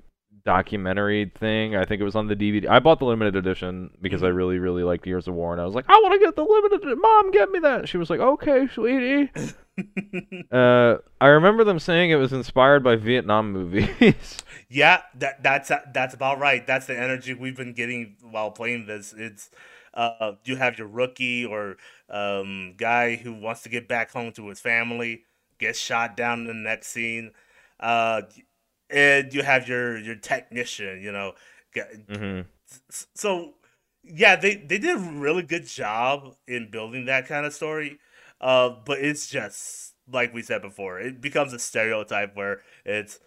documentary 0.45 1.31
thing. 1.35 1.75
I 1.75 1.85
think 1.85 2.01
it 2.01 2.03
was 2.03 2.15
on 2.15 2.27
the 2.27 2.35
DVD. 2.35 2.67
I 2.67 2.79
bought 2.79 2.99
the 2.99 3.05
limited 3.05 3.35
edition 3.35 3.91
because 4.01 4.23
I 4.23 4.27
mm-hmm. 4.27 4.37
really, 4.37 4.59
really 4.59 4.83
liked 4.83 5.05
Gears 5.05 5.27
of 5.27 5.35
War, 5.35 5.51
and 5.53 5.61
I 5.61 5.65
was 5.65 5.75
like, 5.75 5.85
I 5.87 5.93
want 6.03 6.13
to 6.13 6.25
get 6.25 6.35
the 6.35 6.43
limited. 6.43 6.97
Mom, 6.97 7.31
get 7.31 7.49
me 7.49 7.59
that. 7.59 7.89
She 7.89 7.97
was 7.97 8.09
like, 8.09 8.19
Okay, 8.19 8.67
sweetie. 8.67 9.31
uh, 10.51 10.95
I 11.19 11.27
remember 11.27 11.63
them 11.63 11.79
saying 11.79 12.11
it 12.11 12.15
was 12.15 12.33
inspired 12.33 12.83
by 12.83 12.95
Vietnam 12.95 13.51
movies. 13.51 14.37
yeah, 14.69 15.01
that 15.15 15.41
that's 15.43 15.71
that's 15.93 16.13
about 16.13 16.39
right. 16.39 16.65
That's 16.65 16.85
the 16.85 16.99
energy 16.99 17.33
we've 17.33 17.57
been 17.57 17.73
getting 17.73 18.17
while 18.21 18.51
playing 18.51 18.85
this. 18.85 19.13
It's 19.17 19.49
uh, 19.93 20.33
you 20.45 20.55
have 20.55 20.77
your 20.77 20.87
rookie 20.87 21.45
or 21.45 21.77
um, 22.09 22.73
guy 22.77 23.15
who 23.15 23.33
wants 23.33 23.63
to 23.63 23.69
get 23.69 23.87
back 23.87 24.11
home 24.11 24.31
to 24.33 24.47
his 24.47 24.59
family, 24.59 25.23
gets 25.59 25.79
shot 25.79 26.17
down 26.17 26.41
in 26.41 26.47
the 26.47 26.53
next 26.53 26.87
scene. 26.87 27.31
Uh, 27.79 28.23
and 28.89 29.33
you 29.33 29.43
have 29.43 29.67
your 29.67 29.97
your 29.97 30.15
technician, 30.15 31.01
you 31.01 31.11
know. 31.11 31.33
Mm-hmm. 31.75 32.41
So 33.15 33.55
yeah, 34.03 34.35
they 34.35 34.55
they 34.55 34.77
did 34.77 34.95
a 34.95 34.99
really 34.99 35.43
good 35.43 35.65
job 35.67 36.35
in 36.47 36.69
building 36.69 37.05
that 37.05 37.27
kind 37.27 37.45
of 37.45 37.53
story. 37.53 37.99
Uh, 38.39 38.69
but 38.85 38.99
it's 38.99 39.27
just 39.27 39.93
like 40.11 40.33
we 40.33 40.41
said 40.41 40.61
before, 40.61 40.99
it 40.99 41.21
becomes 41.21 41.53
a 41.53 41.59
stereotype 41.59 42.35
where 42.35 42.61
it's 42.85 43.19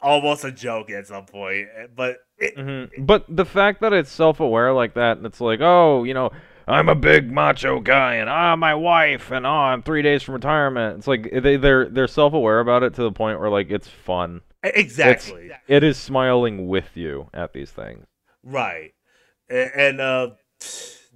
almost 0.00 0.44
a 0.44 0.52
joke 0.52 0.90
at 0.90 1.06
some 1.06 1.26
point. 1.26 1.68
But 1.94 2.18
it, 2.38 2.56
mm-hmm. 2.56 3.04
but 3.04 3.24
the 3.28 3.44
fact 3.44 3.80
that 3.80 3.92
it's 3.92 4.10
self 4.10 4.40
aware 4.40 4.72
like 4.72 4.94
that, 4.94 5.18
and 5.18 5.26
it's 5.26 5.40
like, 5.40 5.60
oh, 5.60 6.04
you 6.04 6.14
know, 6.14 6.30
I'm 6.68 6.88
a 6.88 6.94
big 6.94 7.30
macho 7.30 7.80
guy, 7.80 8.16
and 8.16 8.28
ah, 8.28 8.56
my 8.56 8.74
wife, 8.74 9.30
and 9.30 9.46
oh, 9.46 9.50
I'm 9.50 9.82
three 9.82 10.02
days 10.02 10.22
from 10.22 10.34
retirement. 10.34 10.98
It's 10.98 11.06
like 11.06 11.30
they 11.32 11.56
they're 11.56 11.88
they're 11.88 12.08
self 12.08 12.32
aware 12.32 12.60
about 12.60 12.82
it 12.82 12.94
to 12.94 13.02
the 13.02 13.12
point 13.12 13.40
where 13.40 13.50
like 13.50 13.70
it's 13.70 13.88
fun. 13.88 14.40
Exactly. 14.62 15.46
It's, 15.46 15.54
it 15.68 15.84
is 15.84 15.96
smiling 15.96 16.66
with 16.66 16.96
you 16.96 17.28
at 17.32 17.52
these 17.52 17.70
things. 17.70 18.04
Right. 18.42 18.94
And, 19.48 19.70
and 19.74 20.00
uh, 20.00 20.30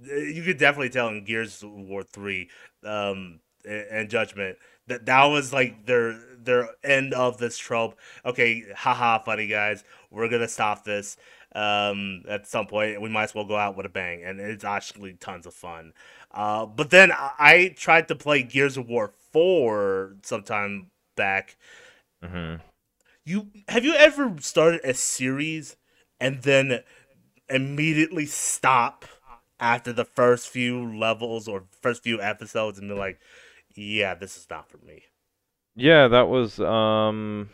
you 0.05 0.43
could 0.43 0.57
definitely 0.57 0.89
tell 0.89 1.09
in 1.09 1.25
Gears 1.25 1.61
of 1.63 1.71
War 1.71 2.03
3 2.03 2.49
um, 2.85 3.39
and 3.65 4.09
Judgment 4.09 4.57
that 4.87 5.05
that 5.05 5.25
was 5.25 5.53
like 5.53 5.85
their 5.85 6.19
their 6.43 6.69
end 6.83 7.13
of 7.13 7.37
this 7.37 7.57
trope. 7.57 7.97
Okay, 8.25 8.65
haha, 8.75 9.19
funny 9.19 9.47
guys, 9.47 9.83
we're 10.09 10.29
gonna 10.29 10.47
stop 10.47 10.83
this 10.83 11.17
um, 11.55 12.23
at 12.27 12.47
some 12.47 12.67
point. 12.67 13.01
We 13.01 13.09
might 13.09 13.23
as 13.25 13.35
well 13.35 13.45
go 13.45 13.57
out 13.57 13.77
with 13.77 13.85
a 13.85 13.89
bang, 13.89 14.23
and 14.23 14.39
it's 14.39 14.63
actually 14.63 15.13
tons 15.13 15.45
of 15.45 15.53
fun. 15.53 15.93
Uh, 16.31 16.65
but 16.65 16.89
then 16.89 17.11
I 17.15 17.73
tried 17.77 18.07
to 18.09 18.15
play 18.15 18.43
Gears 18.43 18.77
of 18.77 18.87
War 18.89 19.11
four 19.31 20.15
sometime 20.23 20.91
back, 21.15 21.57
mm-hmm 22.23 22.55
you 23.25 23.47
have 23.67 23.85
you 23.85 23.93
ever 23.95 24.35
started 24.39 24.81
a 24.83 24.93
series 24.93 25.75
and 26.19 26.41
then 26.43 26.81
immediately 27.49 28.25
stop 28.25 29.05
after 29.59 29.93
the 29.93 30.05
first 30.05 30.47
few 30.47 30.97
levels 30.97 31.47
or 31.47 31.65
first 31.81 32.03
few 32.03 32.21
episodes 32.21 32.79
and 32.79 32.89
be 32.89 32.95
like, 32.95 33.19
yeah, 33.75 34.15
this 34.15 34.37
is 34.37 34.47
not 34.49 34.69
for 34.69 34.77
me. 34.79 35.03
Yeah, 35.75 36.07
that 36.09 36.27
was 36.27 36.59
um 36.59 37.49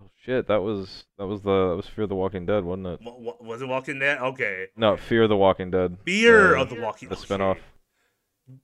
Oh 0.00 0.10
shit, 0.20 0.48
that 0.48 0.62
was 0.62 1.04
that 1.18 1.26
was 1.26 1.42
the 1.42 1.70
that 1.70 1.76
was 1.76 1.86
Fear 1.86 2.06
the 2.06 2.14
Walking 2.14 2.46
Dead, 2.46 2.64
wasn't 2.64 2.86
it? 2.88 3.04
W- 3.04 3.34
was 3.40 3.62
it 3.62 3.68
Walking 3.68 3.98
Dead? 3.98 4.18
Okay. 4.18 4.66
No, 4.76 4.96
Fear 4.96 5.28
the 5.28 5.36
Walking 5.36 5.70
Dead. 5.70 5.96
Fear 6.04 6.56
uh, 6.56 6.62
of 6.62 6.70
the 6.70 6.74
Walking 6.76 7.08
Dead. 7.08 7.18
The 7.18 7.26
spinoff. 7.26 7.58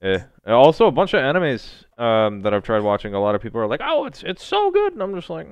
Yeah. 0.03 0.25
Also, 0.47 0.87
a 0.87 0.91
bunch 0.91 1.15
of 1.15 1.21
animes 1.21 1.85
um, 1.99 2.41
that 2.43 2.53
I've 2.53 2.65
tried 2.65 2.81
watching. 2.83 3.15
A 3.15 3.21
lot 3.21 3.35
of 3.35 3.41
people 3.41 3.61
are 3.61 3.67
like, 3.69 3.81
"Oh, 3.83 4.07
it's 4.07 4.23
it's 4.23 4.43
so 4.43 4.71
good," 4.71 4.93
and 4.93 5.03
I'm 5.03 5.15
just 5.15 5.31
like, 5.31 5.47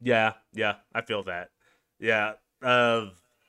"Yeah, 0.00 0.32
yeah, 0.54 0.76
I 0.94 1.02
feel 1.02 1.22
that." 1.24 1.50
Yeah. 1.98 2.32
Uh, 2.62 3.06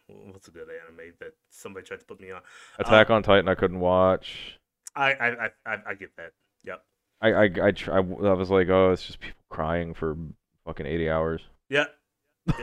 what's 0.07 0.47
a 0.47 0.51
good 0.51 0.67
anime 0.87 1.13
that 1.19 1.33
somebody 1.49 1.85
tried 1.85 1.99
to 2.01 2.05
put 2.05 2.19
me 2.19 2.31
on? 2.31 2.41
Attack 2.79 3.09
uh, 3.09 3.13
on 3.13 3.23
Titan. 3.23 3.47
I 3.47 3.55
couldn't 3.55 3.79
watch. 3.79 4.59
I 4.95 5.11
I 5.11 5.49
I, 5.65 5.77
I 5.87 5.93
get 5.95 6.15
that. 6.17 6.31
Yep. 6.65 6.83
I 7.21 7.31
I 7.31 7.43
I, 7.43 7.71
try, 7.71 7.97
I 7.97 7.99
was 7.99 8.49
like, 8.49 8.69
oh, 8.69 8.91
it's 8.91 9.05
just 9.05 9.19
people 9.19 9.43
crying 9.49 9.93
for 9.93 10.17
fucking 10.65 10.85
eighty 10.85 11.09
hours. 11.09 11.41
Yeah. 11.69 11.85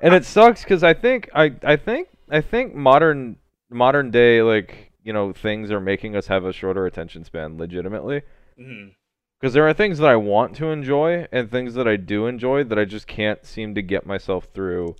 and 0.00 0.14
it 0.14 0.24
sucks 0.24 0.62
because 0.62 0.84
I 0.84 0.94
think 0.94 1.28
I 1.34 1.52
I 1.64 1.76
think 1.76 2.08
I 2.30 2.40
think 2.40 2.74
modern 2.74 3.36
modern 3.70 4.10
day 4.10 4.42
like 4.42 4.92
you 5.02 5.12
know 5.12 5.32
things 5.32 5.70
are 5.70 5.80
making 5.80 6.16
us 6.16 6.26
have 6.26 6.44
a 6.44 6.52
shorter 6.52 6.86
attention 6.86 7.24
span 7.24 7.56
legitimately 7.56 8.22
because 8.56 8.68
mm-hmm. 8.68 9.48
there 9.52 9.66
are 9.66 9.72
things 9.72 9.98
that 9.98 10.08
i 10.08 10.16
want 10.16 10.54
to 10.56 10.66
enjoy 10.66 11.26
and 11.32 11.50
things 11.50 11.74
that 11.74 11.86
i 11.86 11.96
do 11.96 12.26
enjoy 12.26 12.64
that 12.64 12.78
i 12.78 12.84
just 12.84 13.06
can't 13.06 13.46
seem 13.46 13.74
to 13.74 13.82
get 13.82 14.04
myself 14.04 14.48
through 14.52 14.94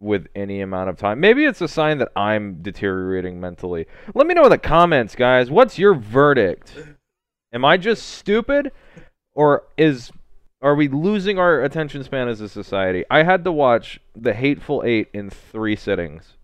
with 0.00 0.28
any 0.34 0.60
amount 0.60 0.88
of 0.88 0.96
time. 0.96 1.20
Maybe 1.20 1.44
it's 1.44 1.60
a 1.60 1.68
sign 1.68 1.98
that 1.98 2.12
i'm 2.14 2.62
deteriorating 2.62 3.40
mentally. 3.40 3.86
Let 4.14 4.26
me 4.26 4.34
know 4.34 4.44
in 4.44 4.50
the 4.50 4.58
comments 4.58 5.14
guys 5.14 5.50
what's 5.50 5.78
your 5.78 5.94
verdict? 5.94 6.72
Am 7.52 7.64
i 7.64 7.76
just 7.76 8.08
stupid 8.08 8.72
or 9.34 9.64
is 9.76 10.12
are 10.60 10.74
we 10.74 10.88
losing 10.88 11.38
our 11.38 11.62
attention 11.62 12.02
span 12.02 12.28
as 12.28 12.40
a 12.40 12.48
society? 12.48 13.04
I 13.10 13.22
had 13.22 13.44
to 13.44 13.52
watch 13.52 14.00
the 14.16 14.34
hateful 14.34 14.82
eight 14.84 15.08
in 15.12 15.30
three 15.30 15.76
sittings. 15.76 16.34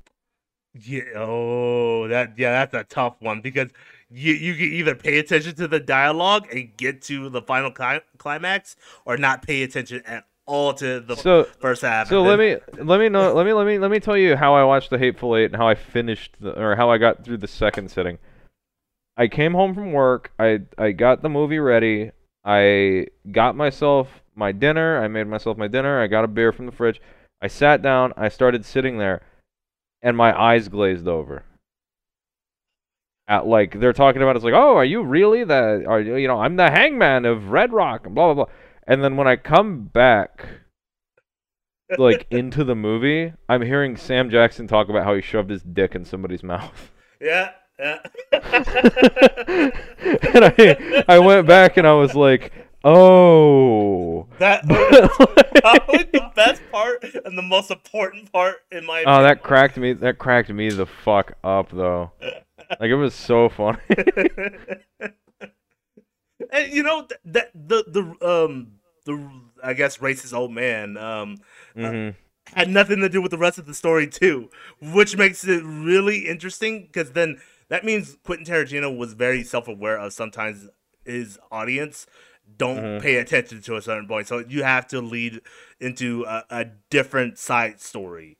Yeah. 0.73 1.03
Oh, 1.17 2.09
that 2.09 2.35
yeah, 2.37 2.53
that's 2.53 2.75
a 2.75 2.85
tough 2.85 3.17
one 3.21 3.41
because 3.41 3.71
you 4.11 4.33
you 4.33 4.55
can 4.55 4.67
either 4.67 4.95
pay 4.95 5.19
attention 5.19 5.55
to 5.57 5.69
the 5.69 5.81
dialogue 5.81 6.47
and 6.53 6.77
get 6.77 7.03
to 7.03 7.29
the 7.29 7.43
final 7.43 7.71
cli- 7.71 8.01
climax, 8.19 8.77
or 9.05 9.17
not 9.17 9.43
pay 9.43 9.63
attention 9.63 10.03
at 10.07 10.27
all 10.47 10.75
to 10.75 11.01
the 11.01 11.17
so, 11.17 11.45
first 11.59 11.83
half. 11.83 12.09
So 12.09 12.23
let 12.23 12.39
me 12.39 12.57
let 12.83 13.01
me 13.01 13.09
know 13.09 13.33
let 13.33 13.47
me 13.47 13.53
let 13.53 13.67
me 13.67 13.79
let 13.79 13.91
me 13.91 14.01
tell 14.01 14.17
you 14.17 14.37
how 14.37 14.55
I 14.55 14.65
watched 14.65 14.91
the 14.91 14.99
Hateful 14.99 15.37
Eight 15.37 15.47
and 15.47 15.57
how 15.57 15.69
I 15.69 15.75
finished 15.75 16.37
the, 16.41 16.59
or 16.61 16.77
how 16.77 16.91
I 16.91 16.99
got 16.99 17.25
through 17.25 17.39
the 17.39 17.49
second 17.49 17.91
sitting. 17.91 18.19
I 19.17 19.29
came 19.29 19.55
home 19.55 19.75
from 19.75 19.93
work. 19.93 20.33
I 20.39 20.61
I 20.77 20.93
got 20.93 21.23
the 21.23 21.29
movie 21.29 21.59
ready. 21.59 22.11
I 22.45 23.07
got 23.31 23.57
myself 23.57 24.23
my 24.35 24.53
dinner. 24.53 25.03
I 25.03 25.09
made 25.09 25.27
myself 25.27 25.57
my 25.57 25.69
dinner. 25.69 26.01
I 26.01 26.07
got 26.07 26.25
a 26.25 26.29
beer 26.29 26.53
from 26.53 26.67
the 26.67 26.73
fridge. 26.73 27.01
I 27.41 27.47
sat 27.47 27.83
down. 27.83 28.13
I 28.17 28.29
started 28.29 28.65
sitting 28.65 28.99
there 28.99 29.23
and 30.03 30.17
my 30.17 30.39
eyes 30.39 30.69
glazed 30.69 31.09
over. 31.09 31.43
At 33.27 33.47
like 33.47 33.81
they're 33.81 33.95
talking 33.95 34.21
about 34.21 34.37
it's 34.37 34.45
like, 34.45 34.55
oh, 34.55 34.77
are 34.77 34.85
you 34.85 35.03
really 35.03 35.45
the 35.45 35.85
are 35.89 36.01
you 36.01 36.17
you 36.17 36.29
know 36.29 36.41
I'm 36.41 36.57
the 36.57 36.71
hangman 36.71 37.25
of 37.25 37.49
Red 37.49 37.73
Rock 37.73 38.05
and 38.05 38.15
blah 38.15 38.35
blah 38.35 38.45
blah, 38.45 38.55
and 38.87 39.03
then 39.03 39.17
when 39.17 39.27
I 39.27 39.37
come 39.37 39.85
back, 39.87 40.47
like 41.99 42.27
into 42.31 42.65
the 42.65 42.75
movie, 42.75 43.33
I'm 43.49 43.63
hearing 43.63 43.97
Sam 43.97 44.31
Jackson 44.31 44.67
talk 44.67 44.89
about 44.89 45.05
how 45.05 45.15
he 45.15 45.23
shoved 45.23 45.51
his 45.51 45.63
dick 45.63 45.95
in 45.95 46.05
somebody's 46.05 46.43
mouth. 46.55 46.91
Yeah, 47.21 47.53
yeah. 47.79 47.99
and 48.33 49.73
I 50.45 51.05
I 51.09 51.19
went 51.19 51.47
back 51.47 51.77
and 51.77 51.87
I 51.87 51.95
was 51.95 52.15
like, 52.15 52.53
Oh, 52.87 54.29
that 54.39 54.63
probably 54.69 56.05
the 56.13 56.31
best 56.37 56.61
part 56.71 57.03
and 57.25 57.39
the 57.39 57.43
most 57.43 57.71
important 57.71 58.31
part 58.31 58.57
in 58.71 58.85
my. 58.85 59.05
Oh, 59.07 59.23
that 59.23 59.43
cracked 59.43 59.79
me. 59.79 59.95
That 59.95 60.19
cracked 60.19 60.51
me 60.51 60.69
the 60.69 60.85
fuck 60.85 61.33
up 61.43 61.71
though. 61.71 62.13
like 62.79 62.91
it 62.91 62.95
was 62.95 63.15
so 63.15 63.49
funny. 63.49 63.79
And 66.53 66.73
you 66.73 66.83
know 66.83 67.07
that 67.25 67.51
the 67.55 67.85
the 67.87 68.27
um 68.27 68.73
the 69.05 69.31
I 69.63 69.75
guess 69.75 69.99
racist 69.99 70.33
old 70.33 70.53
man 70.53 70.97
um 70.97 71.39
uh, 71.77 71.81
mm-hmm. 71.81 72.09
uh, 72.09 72.57
had 72.57 72.69
nothing 72.69 73.01
to 73.01 73.09
do 73.09 73.23
with 73.23 73.31
the 73.31 73.39
rest 73.39 73.59
of 73.59 73.67
the 73.67 73.75
story 73.75 74.07
too, 74.07 74.51
which 74.81 75.17
makes 75.17 75.45
it 75.47 75.63
really 75.65 76.29
interesting 76.29 76.83
because 76.83 77.13
then 77.13 77.41
that 77.69 77.85
means 77.85 78.17
Quentin 78.25 78.47
Tarantino 78.47 78.97
was 78.97 79.15
very 79.15 79.43
self 79.43 79.69
aware 79.69 79.99
of 79.99 80.13
sometimes 80.13 80.69
his 81.05 81.39
audience 81.51 82.07
don't 82.59 82.79
Mhm. 82.79 83.03
pay 83.03 83.17
attention 83.17 83.63
to 83.63 83.77
a 83.77 83.83
certain 83.83 84.07
point. 84.07 84.27
So 84.29 84.39
you 84.39 84.63
have 84.65 84.87
to 84.89 85.01
lead 85.01 85.41
into 85.81 86.25
a, 86.25 86.45
a 86.51 86.65
different 86.91 87.39
side 87.39 87.81
story. 87.81 88.39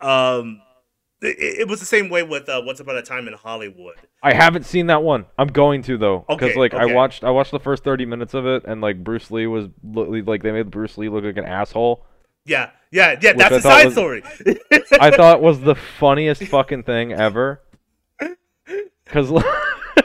Um, 0.00 0.60
it, 1.20 1.60
it 1.60 1.68
was 1.68 1.80
the 1.80 1.86
same 1.86 2.08
way 2.08 2.22
with 2.22 2.48
uh, 2.48 2.62
Once 2.64 2.80
Upon 2.80 2.96
a 2.96 3.02
Time 3.02 3.28
in 3.28 3.34
Hollywood. 3.34 3.96
I 4.22 4.34
haven't 4.34 4.64
seen 4.64 4.86
that 4.86 5.02
one. 5.02 5.26
I'm 5.36 5.48
going 5.48 5.82
to 5.82 5.96
though, 5.96 6.24
because 6.28 6.50
Okay, 6.50 6.58
like 6.58 6.74
I 6.74 6.86
watched 6.86 7.24
I 7.24 7.30
watched 7.30 7.50
the 7.50 7.60
first 7.60 7.84
30 7.84 8.06
minutes 8.06 8.34
of 8.34 8.46
it, 8.46 8.64
and 8.66 8.80
like 8.80 9.02
Bruce 9.02 9.30
Lee 9.30 9.46
was 9.46 9.66
like 9.82 10.42
they 10.42 10.52
made 10.52 10.70
Bruce 10.70 10.96
Lee 10.98 11.08
look 11.08 11.24
like 11.24 11.36
an 11.36 11.44
asshole. 11.44 12.04
Yeah, 12.44 12.70
yeah, 12.90 13.18
yeah. 13.20 13.34
That's 13.34 13.56
a 13.56 13.60
side 13.60 13.86
was- 13.86 13.94
story. 13.94 14.22
I 15.00 15.10
thought 15.10 15.42
was 15.42 15.60
the 15.60 15.74
funniest 15.74 16.42
fucking 16.44 16.84
thing 16.84 17.12
ever. 17.12 17.62
Cause 19.06 19.30
like, 19.30 19.44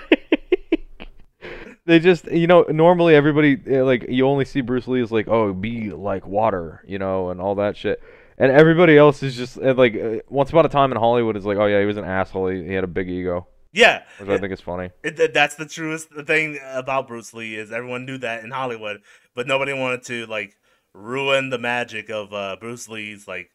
they 1.86 2.00
just 2.00 2.32
you 2.32 2.48
know 2.48 2.64
normally 2.70 3.16
everybody 3.16 3.58
eh, 3.68 3.82
like 3.82 4.06
you 4.08 4.26
only 4.26 4.46
see 4.46 4.62
Bruce 4.62 4.88
Lee 4.88 5.02
as 5.02 5.12
like 5.12 5.28
oh 5.28 5.52
be 5.52 5.92
like 5.92 6.26
water 6.26 6.82
you 6.88 7.00
know 7.00 7.30
and 7.30 7.42
all 7.42 7.56
that 7.56 7.76
shit. 7.76 8.02
And 8.38 8.52
everybody 8.52 8.98
else 8.98 9.22
is 9.24 9.36
just 9.36 9.58
like 9.58 9.96
uh, 9.96 10.18
once 10.30 10.50
upon 10.50 10.66
a 10.66 10.70
time 10.70 10.92
in 10.92 10.98
Hollywood 10.98 11.38
is 11.38 11.46
like 11.46 11.58
oh 11.58 11.66
yeah 11.66 11.80
he 11.80 11.86
was 11.86 11.98
an 11.98 12.06
asshole. 12.06 12.48
He, 12.48 12.64
he 12.64 12.74
had 12.74 12.84
a 12.84 12.88
big 12.88 13.10
ego. 13.10 13.48
Yeah, 13.72 14.04
which 14.18 14.30
I 14.30 14.38
think 14.38 14.54
is 14.54 14.62
funny. 14.62 14.92
It, 15.04 15.18
that- 15.18 15.34
that's 15.34 15.56
the 15.56 15.66
truest 15.66 16.10
thing 16.10 16.60
about 16.74 17.08
Bruce 17.08 17.34
Lee 17.34 17.56
is 17.56 17.72
everyone 17.72 18.06
knew 18.06 18.18
that 18.20 18.44
in 18.44 18.52
Hollywood, 18.52 19.02
but 19.36 19.48
nobody 19.48 19.74
wanted 19.74 20.04
to 20.04 20.26
like 20.28 20.56
ruin 20.94 21.50
the 21.50 21.58
magic 21.58 22.10
of 22.10 22.32
uh, 22.34 22.56
Bruce 22.60 22.88
Lee's 22.88 23.28
like 23.28 23.50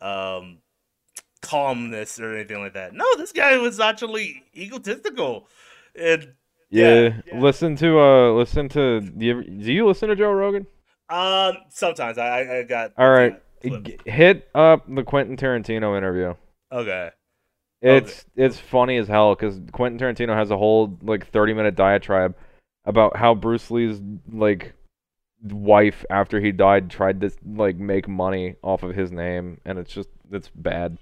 um, 0.00 0.58
calmness 1.42 2.18
or 2.20 2.34
anything 2.36 2.60
like 2.60 2.74
that. 2.74 2.94
No, 2.94 3.04
this 3.16 3.32
guy 3.32 3.56
was 3.58 3.80
actually 3.80 4.42
egotistical, 4.56 5.48
and 5.94 6.34
Yeah, 6.70 7.20
Yeah, 7.26 7.40
listen 7.40 7.76
to 7.76 7.98
uh 8.00 8.32
listen 8.32 8.68
to 8.70 9.00
do 9.00 9.26
you, 9.26 9.42
do 9.42 9.72
you 9.72 9.86
listen 9.86 10.08
to 10.08 10.16
Joe 10.16 10.32
Rogan? 10.32 10.66
um, 11.08 11.56
sometimes. 11.68 12.18
I 12.18 12.26
I 12.42 12.58
I 12.58 12.62
got 12.62 12.92
All 12.96 13.10
right, 13.10 13.40
clips. 13.64 13.90
G- 13.90 13.98
hit 14.06 14.48
up 14.54 14.84
the 14.88 15.02
Quentin 15.04 15.36
Tarantino 15.36 15.96
interview. 15.96 16.34
okay 16.72 17.10
It's 17.82 18.24
it's 18.36 18.58
funny 18.58 18.96
as 18.96 19.08
hell 19.08 19.34
because 19.34 19.60
Quentin 19.72 19.98
Tarantino 19.98 20.34
has 20.34 20.50
a 20.50 20.56
whole 20.56 20.98
like 21.02 21.28
thirty 21.30 21.54
minute 21.54 21.74
diatribe 21.74 22.34
about 22.84 23.16
how 23.16 23.34
Bruce 23.34 23.70
Lee's 23.70 24.00
like 24.32 24.74
wife 25.42 26.04
after 26.10 26.40
he 26.40 26.52
died 26.52 26.90
tried 26.90 27.20
to 27.20 27.30
like 27.44 27.76
make 27.76 28.08
money 28.08 28.56
off 28.62 28.82
of 28.82 28.94
his 28.94 29.12
name, 29.12 29.60
and 29.64 29.78
it's 29.78 29.92
just 29.92 30.08
it's 30.30 30.48
bad. 30.54 30.98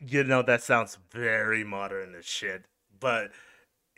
You 0.00 0.24
know 0.24 0.42
that 0.42 0.62
sounds 0.62 0.98
very 1.10 1.64
modern 1.64 2.14
as 2.14 2.26
shit 2.26 2.66
but 3.00 3.30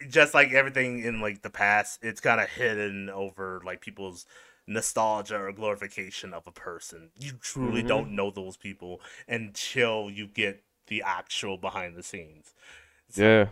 just 0.08 0.34
like 0.34 0.52
everything 0.52 1.00
in 1.00 1.20
like 1.20 1.42
the 1.42 1.50
past 1.50 2.00
it's 2.02 2.20
kind 2.20 2.40
of 2.40 2.48
hidden 2.48 3.08
over 3.08 3.62
like 3.64 3.80
people's 3.80 4.26
nostalgia 4.66 5.36
or 5.38 5.52
glorification 5.52 6.34
of 6.34 6.46
a 6.46 6.52
person. 6.52 7.10
You 7.18 7.32
truly 7.40 7.82
Mhm. 7.82 7.82
don't 7.82 8.14
know 8.14 8.30
those 8.30 8.56
people 8.56 9.00
until 9.28 10.10
you 10.10 10.26
get 10.26 10.62
the 10.88 11.02
actual 11.02 11.56
behind 11.56 11.96
the 11.96 12.02
scenes. 12.02 12.54
So 13.08 13.24
yeah, 13.24 13.48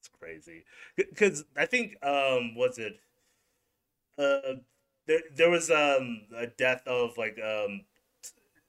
it's 0.00 0.08
crazy. 0.18 0.64
Because 0.96 1.44
i 1.56 1.66
think 1.66 1.96
um 2.04 2.54
was 2.54 2.78
it? 2.78 2.94
Uh 4.18 4.54
there, 5.06 5.20
there 5.34 5.50
was 5.50 5.70
um 5.70 6.22
a 6.36 6.46
death 6.46 6.86
of 6.86 7.16
like 7.18 7.38
um 7.42 7.82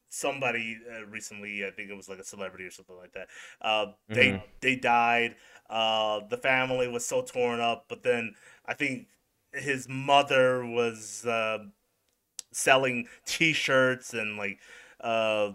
somebody 0.10 0.78
uh, 0.92 1.06
recently 1.08 1.66
i 1.66 1.72
think 1.72 1.90
it 1.90 1.96
was 1.96 2.10
like 2.10 2.20
a 2.20 2.24
celebrity 2.24 2.66
or 2.66 2.72
something 2.72 2.98
like 2.98 3.14
that. 3.14 3.28
Uh 3.62 3.88
they 4.14 4.40
Mhm. 4.40 4.44
they 4.62 4.76
died. 4.76 5.36
Uh 5.70 6.22
the 6.30 6.38
family 6.38 6.88
was 6.88 7.06
so 7.06 7.22
torn 7.24 7.60
up 7.60 7.86
but 7.90 8.04
then 8.04 8.36
i 8.66 8.74
think 8.74 9.08
his 9.54 9.88
mother 9.88 10.66
was 10.66 11.26
uh 11.26 11.60
selling 12.52 13.08
t-shirts 13.26 14.14
and 14.14 14.38
like 14.38 14.60
uh 15.02 15.52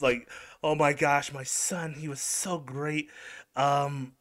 like 0.00 0.28
oh 0.62 0.74
my 0.74 0.92
gosh 0.92 1.32
my 1.32 1.42
son 1.42 1.94
he 1.94 2.08
was 2.08 2.20
so 2.20 2.58
great. 2.58 3.10
Um 3.56 4.12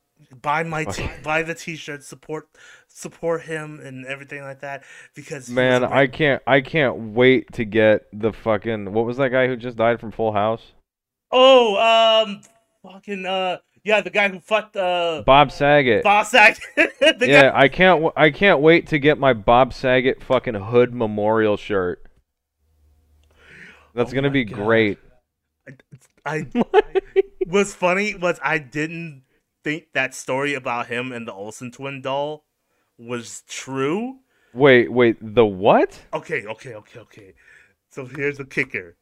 buy 0.42 0.64
my 0.64 0.84
t- 0.86 1.10
buy 1.24 1.44
the 1.44 1.54
T-shirt, 1.54 2.04
support 2.04 2.50
support 2.88 3.44
him 3.44 3.80
and 3.80 4.06
everything 4.06 4.42
like 4.42 4.62
that 4.62 4.84
because 5.14 5.50
man, 5.50 5.84
I 5.84 6.08
can't 6.08 6.42
I 6.48 6.62
can't 6.62 6.98
wait 7.14 7.54
to 7.54 7.66
get 7.66 8.08
the 8.12 8.34
fucking 8.34 8.94
what 8.94 9.06
was 9.06 9.18
that 9.18 9.30
guy 9.30 9.48
who 9.48 9.56
just 9.56 9.78
died 9.78 10.00
from 10.00 10.12
Full 10.12 10.32
House? 10.32 10.74
oh 11.32 11.76
um 12.26 12.42
fucking 12.82 13.26
uh 13.26 13.58
yeah 13.88 14.02
the 14.02 14.10
guy 14.10 14.28
who 14.30 14.40
fucked 14.40 14.76
uh 14.76 15.24
Bob 15.26 15.52
Saget. 15.52 16.04
Bob 16.04 16.26
Saget. 16.26 16.60
yeah, 17.22 17.52
guy, 17.52 17.60
I 17.60 17.68
can't. 17.70 17.98
w- 17.98 18.14
I 18.16 18.30
can't 18.32 18.60
wait 18.60 18.88
to 18.88 19.00
get 19.00 19.18
my 19.18 19.34
Bob 19.34 19.74
Saget 19.74 20.22
fucking 20.22 20.56
hood 20.56 20.94
memorial 20.94 21.58
shirt. 21.58 22.04
That's 23.96 24.12
Oh 24.12 24.16
gonna 24.16 24.30
be 24.30 24.44
God. 24.46 24.56
great. 24.66 25.00
I 26.26 26.48
what's 27.48 27.74
funny 27.74 28.16
was 28.16 28.40
I 28.44 28.58
didn't 28.58 29.24
think 29.64 29.86
that 29.94 30.14
story 30.14 30.54
about 30.54 30.88
him 30.88 31.12
and 31.12 31.28
the 31.28 31.34
Olsen 31.34 31.72
twin 31.72 32.02
doll 32.02 32.46
was 32.98 33.44
true. 33.48 34.20
wait, 34.54 34.92
wait. 34.92 35.18
The 35.22 35.46
what? 35.46 36.00
Okay, 36.14 36.46
okay, 36.46 36.76
okay, 36.76 37.00
okay. 37.00 37.34
So 37.90 38.06
here's 38.06 38.38
the 38.38 38.46
kicker. 38.46 38.98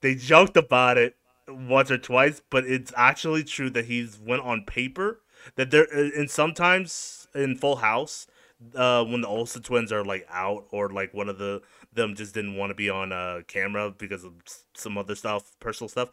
They 0.00 0.14
joked 0.14 0.56
about 0.56 0.98
it 0.98 1.16
once 1.48 1.90
or 1.90 1.98
twice, 1.98 2.40
but 2.50 2.64
it's 2.64 2.92
actually 2.96 3.44
true 3.44 3.70
that 3.70 3.84
he's 3.86 4.18
went 4.18 4.42
on 4.42 4.64
paper 4.64 5.20
that 5.54 5.70
there 5.70 5.84
and 5.92 6.30
sometimes 6.30 7.28
in 7.34 7.56
Full 7.56 7.76
House, 7.76 8.26
uh, 8.74 9.04
when 9.04 9.20
the 9.20 9.28
Olsen 9.28 9.62
twins 9.62 9.92
are 9.92 10.04
like 10.04 10.26
out 10.30 10.66
or 10.70 10.88
like 10.90 11.14
one 11.14 11.28
of 11.28 11.38
the 11.38 11.62
them 11.92 12.14
just 12.14 12.34
didn't 12.34 12.56
want 12.56 12.70
to 12.70 12.74
be 12.74 12.90
on 12.90 13.12
uh, 13.12 13.42
camera 13.46 13.90
because 13.90 14.24
of 14.24 14.32
some 14.74 14.98
other 14.98 15.14
stuff, 15.14 15.52
personal 15.60 15.88
stuff, 15.88 16.10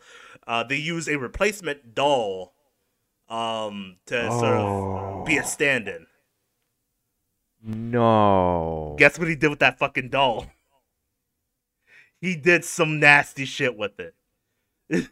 uh, 0.47 0.63
they 0.63 0.77
use 0.77 1.07
a 1.07 1.17
replacement 1.17 1.95
doll 1.95 2.53
um 3.29 3.95
to 4.05 4.29
sort 4.31 4.57
of 4.57 5.25
be 5.25 5.37
a 5.37 5.41
Oh. 5.41 5.45
stand-in. 5.45 6.05
No. 7.61 8.95
Guess 8.99 9.17
what 9.17 9.29
he 9.29 9.35
did 9.35 9.47
with 9.49 9.59
that 9.59 9.79
fucking 9.79 10.09
doll? 10.09 10.47
He 12.21 12.37
did 12.37 12.63
some 12.63 13.01
nasty 13.01 13.43
shit 13.43 13.75
with 13.77 13.99
it. 13.99 14.15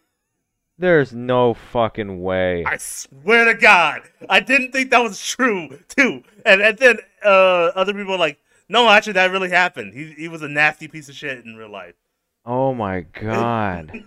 There's 0.78 1.14
no 1.14 1.54
fucking 1.54 2.22
way. 2.22 2.64
I 2.66 2.78
swear 2.78 3.46
to 3.46 3.54
God, 3.54 4.02
I 4.30 4.40
didn't 4.40 4.72
think 4.72 4.90
that 4.92 5.04
was 5.04 5.24
true 5.24 5.80
too. 5.88 6.24
And 6.46 6.62
and 6.62 6.78
then 6.78 6.98
uh, 7.24 7.72
other 7.76 7.94
people 7.94 8.18
like, 8.18 8.40
no, 8.68 8.90
actually, 8.90 9.14
that 9.14 9.32
really 9.32 9.50
happened. 9.50 9.94
He 9.94 10.14
he 10.14 10.28
was 10.28 10.42
a 10.42 10.48
nasty 10.48 10.88
piece 10.88 11.10
of 11.10 11.16
shit 11.16 11.46
in 11.46 11.56
real 11.56 11.72
life. 11.72 11.96
Oh 12.46 12.74
my 12.74 13.02
god. 13.02 13.92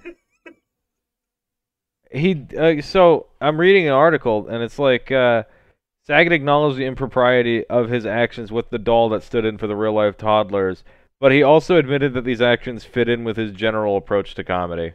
he 2.10 2.46
uh, 2.58 2.80
so 2.82 3.26
I'm 3.40 3.58
reading 3.58 3.86
an 3.86 3.92
article 3.92 4.46
and 4.48 4.62
it's 4.62 4.78
like 4.78 5.10
uh 5.10 5.44
Saget 6.06 6.32
acknowledged 6.32 6.76
the 6.76 6.84
impropriety 6.84 7.66
of 7.66 7.88
his 7.88 8.04
actions 8.04 8.52
with 8.52 8.68
the 8.70 8.78
doll 8.78 9.08
that 9.10 9.22
stood 9.22 9.44
in 9.46 9.56
for 9.56 9.66
the 9.66 9.76
real 9.76 9.94
life 9.94 10.18
toddlers, 10.18 10.84
but 11.18 11.32
he 11.32 11.42
also 11.42 11.76
admitted 11.76 12.12
that 12.12 12.24
these 12.24 12.42
actions 12.42 12.84
fit 12.84 13.08
in 13.08 13.24
with 13.24 13.38
his 13.38 13.52
general 13.52 13.96
approach 13.96 14.34
to 14.34 14.44
comedy. 14.44 14.94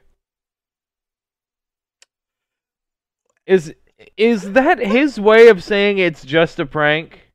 Is 3.50 3.74
is 4.16 4.54
that 4.54 4.78
his 4.78 5.20
way 5.20 5.48
of 5.48 5.64
saying 5.64 5.98
it's 5.98 6.24
just 6.24 6.60
a 6.60 6.68
prank? 6.68 7.32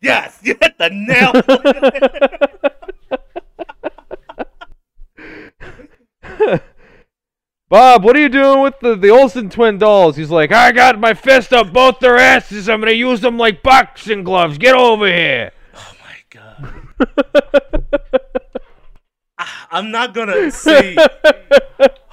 Yes, 0.00 0.40
you 0.42 0.56
hit 0.60 0.76
the 0.76 0.90
nail. 0.90 1.30
Bob, 7.68 8.02
what 8.02 8.16
are 8.16 8.20
you 8.20 8.28
doing 8.28 8.60
with 8.60 8.80
the, 8.80 8.96
the 8.96 9.10
Olsen 9.10 9.48
twin 9.48 9.78
dolls? 9.78 10.16
He's 10.16 10.30
like, 10.30 10.50
I 10.50 10.72
got 10.72 10.98
my 10.98 11.14
fist 11.14 11.52
up 11.52 11.72
both 11.72 12.00
their 12.00 12.18
asses. 12.18 12.68
I'm 12.68 12.80
gonna 12.80 12.90
use 12.90 13.20
them 13.20 13.38
like 13.38 13.62
boxing 13.62 14.24
gloves. 14.24 14.58
Get 14.58 14.74
over 14.74 15.06
here. 15.06 15.52
oh 15.76 15.92
my 16.02 16.16
God, 16.28 16.74
I- 16.98 18.18
ah, 19.38 19.68
I'm 19.70 19.92
not 19.92 20.12
gonna 20.12 20.50
say. 20.50 20.96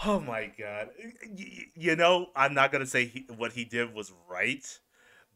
Oh 0.06 0.22
my 0.22 0.50
God, 0.58 0.88
you 1.80 1.96
know, 1.96 2.28
I'm 2.36 2.54
not 2.54 2.72
gonna 2.72 2.86
say 2.86 3.06
he, 3.06 3.26
what 3.38 3.54
he 3.54 3.66
did 3.66 3.94
was 3.94 4.12
right, 4.30 4.66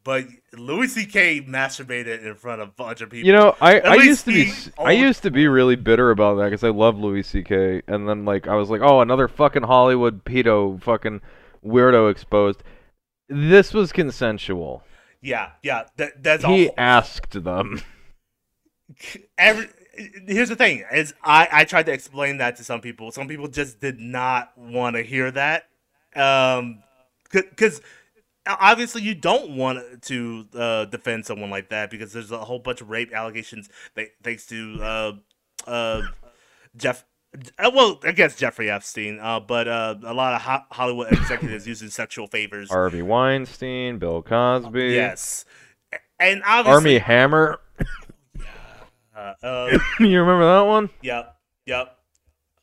but 0.03 0.25
Louis 0.53 0.87
C.K. 0.89 1.41
masturbated 1.43 2.23
in 2.25 2.35
front 2.35 2.61
of 2.61 2.69
a 2.69 2.71
bunch 2.71 3.01
of 3.01 3.09
people. 3.09 3.27
you 3.27 3.33
know, 3.33 3.55
I, 3.61 3.79
At 3.81 3.93
I 3.93 3.95
used 3.95 4.25
to 4.25 4.31
be 4.33 4.51
I 4.83 4.91
used 4.91 5.23
to 5.23 5.31
be 5.31 5.47
really 5.47 5.75
bitter 5.75 6.11
about 6.11 6.35
that 6.35 6.45
because 6.45 6.63
I 6.63 6.69
love 6.69 6.97
Louis 6.97 7.23
C.K. 7.23 7.83
and 7.87 8.07
then 8.07 8.25
like 8.25 8.47
I 8.47 8.55
was 8.55 8.69
like, 8.69 8.81
oh, 8.81 9.01
another 9.01 9.27
fucking 9.27 9.63
Hollywood 9.63 10.25
pedo 10.25 10.81
fucking 10.81 11.21
weirdo 11.65 12.11
exposed. 12.11 12.63
This 13.29 13.73
was 13.73 13.91
consensual. 13.91 14.83
yeah, 15.21 15.51
yeah. 15.63 15.85
That, 15.97 16.21
that's 16.23 16.43
He 16.43 16.69
all. 16.69 16.75
asked 16.77 17.43
them. 17.43 17.81
every 19.37 19.67
here's 20.27 20.49
the 20.49 20.55
thing 20.55 20.83
is 20.91 21.13
I 21.23 21.47
I 21.51 21.63
tried 21.65 21.85
to 21.87 21.93
explain 21.93 22.37
that 22.37 22.55
to 22.57 22.63
some 22.63 22.81
people. 22.81 23.11
Some 23.11 23.27
people 23.27 23.47
just 23.47 23.79
did 23.79 23.99
not 23.99 24.57
want 24.57 24.95
to 24.95 25.03
hear 25.03 25.31
that. 25.31 25.67
Um, 26.15 26.83
because 27.31 27.81
obviously 28.45 29.01
you 29.01 29.15
don't 29.15 29.55
want 29.55 30.01
to 30.03 30.45
uh, 30.55 30.85
defend 30.85 31.25
someone 31.25 31.49
like 31.49 31.69
that 31.69 31.89
because 31.89 32.13
there's 32.13 32.31
a 32.31 32.39
whole 32.39 32.59
bunch 32.59 32.81
of 32.81 32.89
rape 32.89 33.13
allegations 33.13 33.69
th- 33.95 34.11
thanks 34.21 34.45
to 34.47 34.79
uh, 34.81 35.11
uh, 35.67 36.01
Jeff. 36.75 37.05
Uh, 37.57 37.71
well, 37.73 37.99
I 38.03 38.11
guess 38.11 38.35
Jeffrey 38.35 38.69
Epstein, 38.69 39.19
uh, 39.19 39.39
but 39.39 39.67
uh, 39.67 39.95
a 40.03 40.13
lot 40.13 40.35
of 40.35 40.41
ho- 40.41 40.65
Hollywood 40.71 41.11
executives 41.11 41.65
using 41.65 41.89
sexual 41.89 42.27
favors. 42.27 42.69
Harvey 42.69 43.01
Weinstein, 43.01 43.97
Bill 43.97 44.21
Cosby. 44.21 44.93
Yes, 44.93 45.45
and 46.19 46.43
obviously, 46.45 46.73
Armie 46.73 46.97
Hammer. 46.99 47.59
uh, 49.15 49.33
uh, 49.41 49.79
you 49.99 50.19
remember 50.19 50.45
that 50.45 50.67
one? 50.67 50.91
Yep, 51.01 51.35
yep. 51.65 51.97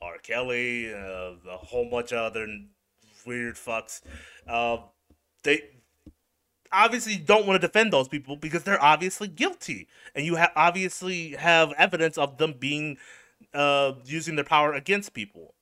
R. 0.01 0.19
Kelly, 0.19 0.95
uh, 0.95 1.33
a 1.51 1.57
whole 1.59 1.91
bunch 1.91 2.13
of 2.13 2.19
other 2.19 2.47
weird 3.27 3.55
fucks. 3.57 4.01
Uh, 4.47 4.79
they 5.45 5.63
obviously 6.73 7.17
don't 7.17 7.47
want 7.47 7.61
to 7.61 7.67
defend 7.67 7.93
those 7.93 8.09
people 8.09 8.37
because 8.37 8.63
they're 8.63 8.83
obviously 8.83 9.29
guilty, 9.29 9.89
and 10.15 10.25
you 10.27 10.37
ha- 10.37 10.53
obviously 10.57 11.31
have 11.33 11.73
evidence 11.79 12.17
of 12.19 12.39
them 12.39 12.55
being 12.59 12.97
uh, 13.55 13.93
using 14.05 14.37
their 14.37 14.45
power 14.45 14.73
against 14.75 15.13
people. 15.15 15.55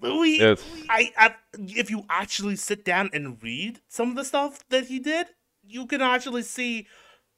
We, 0.00 0.40
It's 0.40 0.64
I, 0.88 1.12
I, 1.18 1.34
if 1.58 1.90
you 1.90 2.04
actually 2.08 2.56
sit 2.56 2.84
down 2.86 3.10
and 3.12 3.42
read 3.42 3.80
some 3.88 4.08
of 4.10 4.16
the 4.16 4.24
stuff 4.24 4.66
that 4.70 4.86
he 4.86 4.98
did, 4.98 5.26
you 5.66 5.86
can 5.86 6.00
actually 6.00 6.42
see. 6.42 6.86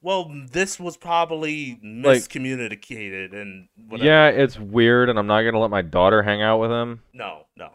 Well, 0.05 0.33
this 0.51 0.81
was 0.81 0.97
probably 0.97 1.79
Like- 1.83 2.23
miscommunicated 2.23 3.33
and 3.41 3.69
whatever. 3.89 4.05
yeah, 4.09 4.29
it's 4.29 4.59
weird, 4.59 5.09
and 5.09 5.17
I'm 5.19 5.29
not 5.29 5.43
gonna 5.43 5.61
let 5.61 5.71
my 5.71 5.83
daughter 5.83 6.23
hang 6.25 6.43
out 6.43 6.59
with 6.59 6.71
him. 6.73 7.03
No, 7.13 7.47
no. 7.57 7.71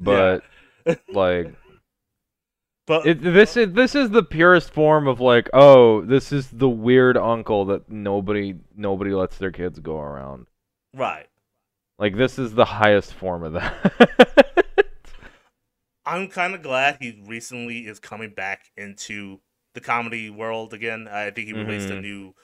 But 0.00 0.42
like, 1.12 1.54
But 2.86 3.06
it, 3.06 3.20
this 3.20 3.56
is 3.56 3.72
this 3.74 3.94
is 3.94 4.10
the 4.10 4.22
purest 4.22 4.70
form 4.72 5.06
of 5.06 5.20
like, 5.20 5.50
oh, 5.52 6.00
this 6.02 6.32
is 6.32 6.48
the 6.48 6.70
weird 6.70 7.18
uncle 7.18 7.66
that 7.66 7.90
nobody 7.90 8.54
nobody 8.74 9.12
lets 9.12 9.36
their 9.36 9.50
kids 9.52 9.78
go 9.78 9.98
around. 10.00 10.46
right. 10.94 11.26
Like 11.98 12.16
this 12.16 12.38
is 12.38 12.54
the 12.54 12.64
highest 12.64 13.12
form 13.12 13.42
of 13.42 13.52
that. 13.54 14.86
I'm 16.06 16.28
kind 16.28 16.54
of 16.54 16.62
glad 16.62 16.96
he 17.00 17.20
recently 17.26 17.80
is 17.80 17.98
coming 17.98 18.30
back 18.30 18.70
into 18.76 19.40
the 19.74 19.80
comedy 19.80 20.30
world 20.30 20.72
again. 20.72 21.06
I 21.10 21.30
think 21.30 21.48
he 21.48 21.52
released 21.52 21.90
a 21.90 21.94
Mhm. 21.94 22.00
new 22.00 22.34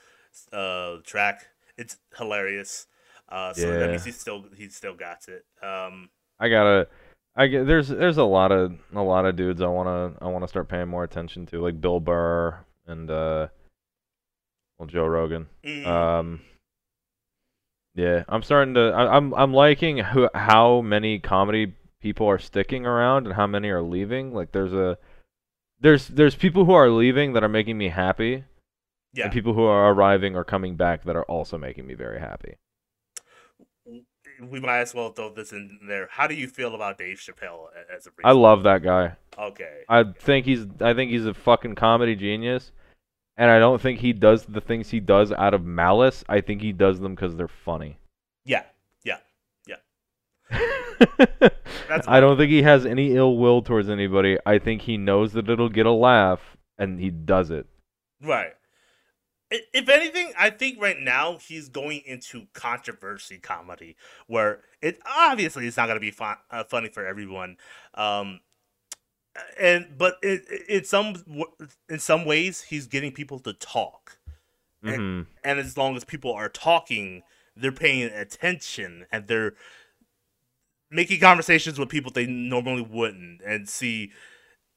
uh, 0.53 0.97
track. 1.03 1.47
It's 1.77 1.97
hilarious. 2.17 2.85
Uh, 3.29 3.53
so 3.53 3.71
that 3.79 3.89
means 3.89 4.03
he 4.03 4.11
still 4.11 4.45
he 4.55 4.69
still 4.69 4.93
got 4.93 5.27
it. 5.27 5.45
Um, 5.65 6.09
I 6.39 6.49
gotta. 6.49 6.87
I 7.35 7.47
get 7.47 7.67
there's 7.67 7.89
there's 7.89 8.17
a 8.17 8.23
lot 8.23 8.51
of 8.51 8.73
a 8.93 9.01
lot 9.01 9.25
of 9.25 9.35
dudes 9.35 9.61
I 9.61 9.67
wanna 9.67 10.13
I 10.21 10.27
wanna 10.27 10.47
start 10.47 10.69
paying 10.69 10.87
more 10.87 11.03
attention 11.03 11.45
to 11.47 11.61
like 11.61 11.81
Bill 11.81 11.99
Burr 11.99 12.57
and 12.87 13.09
uh 13.11 13.47
well 14.77 14.87
Joe 14.87 15.05
Rogan. 15.05 15.47
mm, 15.63 15.85
Um 15.85 16.41
yeah, 17.93 18.23
I'm 18.27 18.43
starting 18.43 18.73
to 18.75 18.91
I, 18.91 19.15
I'm 19.17 19.33
I'm 19.33 19.53
liking 19.53 19.97
who, 19.97 20.29
how 20.33 20.81
many 20.81 21.19
comedy 21.19 21.73
people 22.01 22.27
are 22.27 22.39
sticking 22.39 22.85
around 22.85 23.25
and 23.25 23.35
how 23.35 23.47
many 23.47 23.69
are 23.69 23.81
leaving. 23.81 24.33
Like 24.33 24.51
there's 24.51 24.73
a 24.73 24.97
there's 25.79 26.07
there's 26.07 26.35
people 26.35 26.65
who 26.65 26.73
are 26.73 26.89
leaving 26.89 27.33
that 27.33 27.43
are 27.43 27.49
making 27.49 27.77
me 27.77 27.89
happy 27.89 28.45
yeah. 29.13 29.25
and 29.25 29.33
people 29.33 29.53
who 29.53 29.63
are 29.63 29.91
arriving 29.91 30.35
or 30.35 30.43
coming 30.43 30.75
back 30.75 31.03
that 31.03 31.15
are 31.15 31.23
also 31.23 31.57
making 31.57 31.87
me 31.87 31.95
very 31.95 32.19
happy. 32.19 32.57
We 34.41 34.59
might 34.59 34.79
as 34.79 34.93
well 34.93 35.11
throw 35.11 35.33
this 35.33 35.51
in 35.51 35.79
there. 35.87 36.07
How 36.11 36.27
do 36.27 36.35
you 36.35 36.47
feel 36.47 36.75
about 36.75 36.97
Dave 36.97 37.17
Chappelle 37.17 37.67
as 37.95 38.07
a 38.07 38.11
I 38.23 38.31
love 38.31 38.63
that 38.63 38.83
guy. 38.83 39.15
Okay. 39.37 39.83
I 39.89 40.03
think 40.03 40.45
he's 40.45 40.65
I 40.81 40.93
think 40.93 41.11
he's 41.11 41.25
a 41.25 41.33
fucking 41.33 41.75
comedy 41.75 42.15
genius, 42.15 42.71
and 43.37 43.49
I 43.49 43.59
don't 43.59 43.81
think 43.81 43.99
he 43.99 44.13
does 44.13 44.45
the 44.45 44.61
things 44.61 44.89
he 44.89 44.99
does 44.99 45.31
out 45.31 45.53
of 45.53 45.63
malice. 45.63 46.23
I 46.29 46.41
think 46.41 46.61
he 46.61 46.71
does 46.71 46.99
them 46.99 47.15
because 47.15 47.35
they're 47.35 47.47
funny. 47.47 47.97
Yeah. 48.45 48.63
Yeah. 49.03 49.17
That's 51.89 52.07
I 52.07 52.19
don't 52.19 52.37
think 52.37 52.51
he 52.51 52.63
has 52.63 52.85
any 52.85 53.15
ill 53.15 53.37
will 53.37 53.61
towards 53.61 53.89
anybody. 53.89 54.37
I 54.45 54.59
think 54.59 54.83
he 54.83 54.97
knows 54.97 55.33
that 55.33 55.49
it'll 55.49 55.69
get 55.69 55.85
a 55.85 55.91
laugh, 55.91 56.57
and 56.77 56.99
he 56.99 57.09
does 57.09 57.51
it. 57.51 57.67
Right. 58.21 58.53
If 59.73 59.89
anything, 59.89 60.31
I 60.37 60.49
think 60.49 60.81
right 60.81 60.99
now 60.99 61.37
he's 61.37 61.69
going 61.69 62.01
into 62.05 62.47
controversy 62.53 63.37
comedy, 63.37 63.95
where 64.27 64.61
it 64.81 64.99
obviously 65.05 65.67
it's 65.67 65.77
not 65.77 65.87
going 65.87 65.97
to 65.97 66.01
be 66.01 66.11
fun, 66.11 66.37
uh, 66.51 66.63
funny 66.63 66.89
for 66.89 67.05
everyone, 67.05 67.57
um, 67.93 68.41
and 69.59 69.97
but 69.97 70.17
it, 70.21 70.43
it- 70.49 70.69
in 70.69 70.83
some 70.85 71.15
in 71.89 71.99
some 71.99 72.25
ways 72.25 72.61
he's 72.63 72.87
getting 72.87 73.11
people 73.11 73.39
to 73.39 73.53
talk, 73.53 74.17
And- 74.83 74.95
hmm 74.97 75.21
and 75.43 75.59
as 75.59 75.77
long 75.77 75.95
as 75.95 76.03
people 76.03 76.33
are 76.33 76.49
talking, 76.49 77.21
they're 77.55 77.71
paying 77.71 78.09
attention 78.11 79.05
and 79.11 79.27
they're 79.27 79.53
making 80.89 81.19
conversations 81.19 81.77
with 81.77 81.89
people 81.89 82.11
they 82.11 82.25
normally 82.25 82.81
wouldn't, 82.81 83.41
and 83.41 83.67
see, 83.69 84.11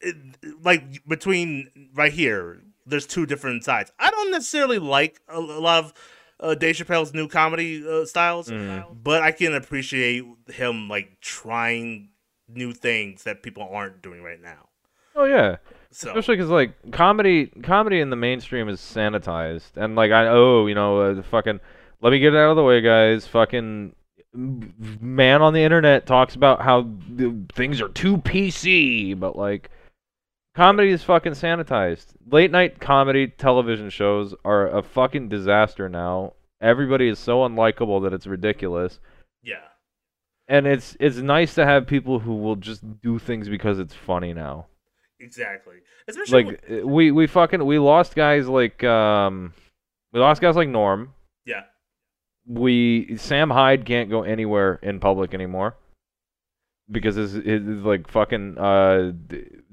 it, 0.00 0.16
like 0.62 1.06
between 1.06 1.90
right 1.94 2.12
here, 2.12 2.62
there's 2.88 3.06
two 3.06 3.26
different 3.26 3.64
sides. 3.64 3.92
I 3.98 4.10
don't 4.10 4.30
necessarily 4.30 4.78
like 4.78 5.20
a, 5.28 5.38
a 5.38 5.60
lot 5.60 5.84
of 5.84 5.92
uh, 6.40 6.54
Dave 6.54 6.76
Chappelle's 6.76 7.12
new 7.14 7.28
comedy 7.28 7.84
uh, 7.88 8.04
styles, 8.04 8.48
Mm. 8.48 8.96
but 9.02 9.22
I 9.22 9.32
can 9.32 9.54
appreciate 9.54 10.24
him 10.48 10.88
like 10.88 11.20
trying 11.20 12.10
new 12.48 12.72
things 12.72 13.24
that 13.24 13.42
people 13.42 13.68
aren't 13.70 14.02
doing 14.02 14.22
right 14.22 14.40
now. 14.40 14.68
Oh 15.16 15.24
yeah, 15.24 15.56
So 15.90 16.10
especially 16.10 16.36
because 16.36 16.50
like 16.50 16.92
comedy, 16.92 17.46
comedy 17.62 17.98
in 18.00 18.10
the 18.10 18.16
mainstream 18.16 18.68
is 18.68 18.80
sanitized, 18.80 19.76
and 19.76 19.96
like 19.96 20.12
I 20.12 20.28
oh 20.28 20.66
you 20.66 20.74
know 20.76 21.00
uh, 21.00 21.14
the 21.14 21.22
fucking 21.24 21.58
let 22.00 22.10
me 22.12 22.20
get 22.20 22.34
it 22.34 22.38
out 22.38 22.50
of 22.50 22.56
the 22.56 22.62
way, 22.62 22.80
guys. 22.80 23.26
Fucking 23.26 23.94
man 25.00 25.42
on 25.42 25.52
the 25.54 25.62
internet 25.62 26.06
talks 26.06 26.34
about 26.36 26.62
how 26.62 26.82
the 27.10 27.34
things 27.54 27.80
are 27.80 27.88
too 27.88 28.18
PC, 28.18 29.18
but 29.18 29.36
like 29.36 29.70
comedy 30.58 30.90
is 30.90 31.04
fucking 31.04 31.32
sanitized. 31.32 32.06
Late 32.30 32.50
night 32.50 32.80
comedy 32.80 33.28
television 33.28 33.90
shows 33.90 34.34
are 34.44 34.66
a 34.68 34.82
fucking 34.82 35.28
disaster 35.28 35.88
now. 35.88 36.32
Everybody 36.60 37.08
is 37.08 37.20
so 37.20 37.38
unlikable 37.48 38.02
that 38.02 38.12
it's 38.12 38.26
ridiculous. 38.26 38.98
yeah, 39.40 39.68
And 40.48 40.66
it's 40.66 40.96
it's 40.98 41.18
nice 41.18 41.54
to 41.54 41.64
have 41.64 41.86
people 41.86 42.18
who 42.18 42.34
will 42.34 42.56
just 42.56 42.82
do 43.00 43.20
things 43.20 43.48
because 43.48 43.78
it's 43.78 43.94
funny 43.94 44.34
now. 44.34 44.66
exactly. 45.20 45.76
Especially 46.08 46.44
like 46.44 46.64
uh, 46.68 46.86
we 46.86 47.12
we 47.12 47.28
fucking 47.28 47.64
we 47.64 47.78
lost 47.78 48.16
guys 48.16 48.48
like 48.48 48.82
um 48.82 49.52
we 50.12 50.18
lost 50.18 50.40
guys 50.40 50.56
like 50.56 50.68
Norm. 50.68 51.14
yeah, 51.46 51.62
We 52.46 53.16
Sam 53.16 53.50
Hyde 53.50 53.84
can't 53.84 54.10
go 54.10 54.24
anywhere 54.24 54.80
in 54.82 54.98
public 54.98 55.34
anymore 55.34 55.76
because 56.90 57.16
his, 57.16 57.32
his 57.34 57.62
like 57.62 58.10
fucking 58.10 58.56
uh 58.58 59.12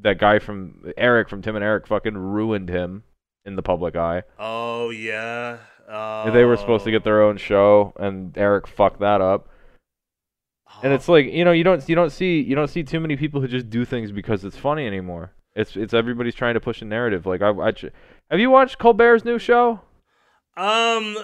that 0.01 0.17
guy 0.19 0.39
from 0.39 0.91
Eric 0.97 1.29
from 1.29 1.41
Tim 1.41 1.55
and 1.55 1.63
Eric 1.63 1.87
fucking 1.87 2.17
ruined 2.17 2.69
him 2.69 3.03
in 3.45 3.55
the 3.55 3.61
public 3.63 3.95
eye. 3.95 4.23
oh 4.39 4.89
yeah. 4.89 5.57
Oh. 5.87 6.31
They 6.31 6.45
were 6.45 6.57
supposed 6.57 6.83
to 6.85 6.91
get 6.91 7.03
their 7.03 7.21
own 7.21 7.37
show 7.37 7.93
and 7.97 8.35
Eric 8.37 8.67
fucked 8.67 8.99
that 9.01 9.21
up. 9.21 9.49
And 10.83 10.91
Oh. 10.91 10.95
it's 10.95 11.07
like, 11.07 11.27
you 11.31 11.45
know, 11.45 11.51
you 11.51 11.63
don't 11.63 11.87
you 11.87 11.95
don't 11.95 12.09
see 12.11 12.41
you 12.41 12.55
don't 12.55 12.67
see 12.69 12.83
too 12.83 12.99
many 12.99 13.15
people 13.15 13.39
who 13.39 13.47
just 13.47 13.69
do 13.69 13.85
things 13.85 14.11
because 14.11 14.43
it's 14.43 14.57
funny 14.57 14.85
anymore. 14.87 15.31
It's 15.55 15.75
it's 15.75 15.93
everybody's 15.93 16.35
trying 16.35 16.55
to 16.55 16.59
push 16.59 16.81
a 16.81 16.85
narrative. 16.85 17.25
Like 17.25 17.41
I, 17.41 17.49
I 17.51 17.71
have 18.31 18.39
you 18.39 18.49
watched 18.49 18.77
Colbert's 18.79 19.23
new 19.23 19.37
show? 19.39 19.79
Um, 20.57 21.17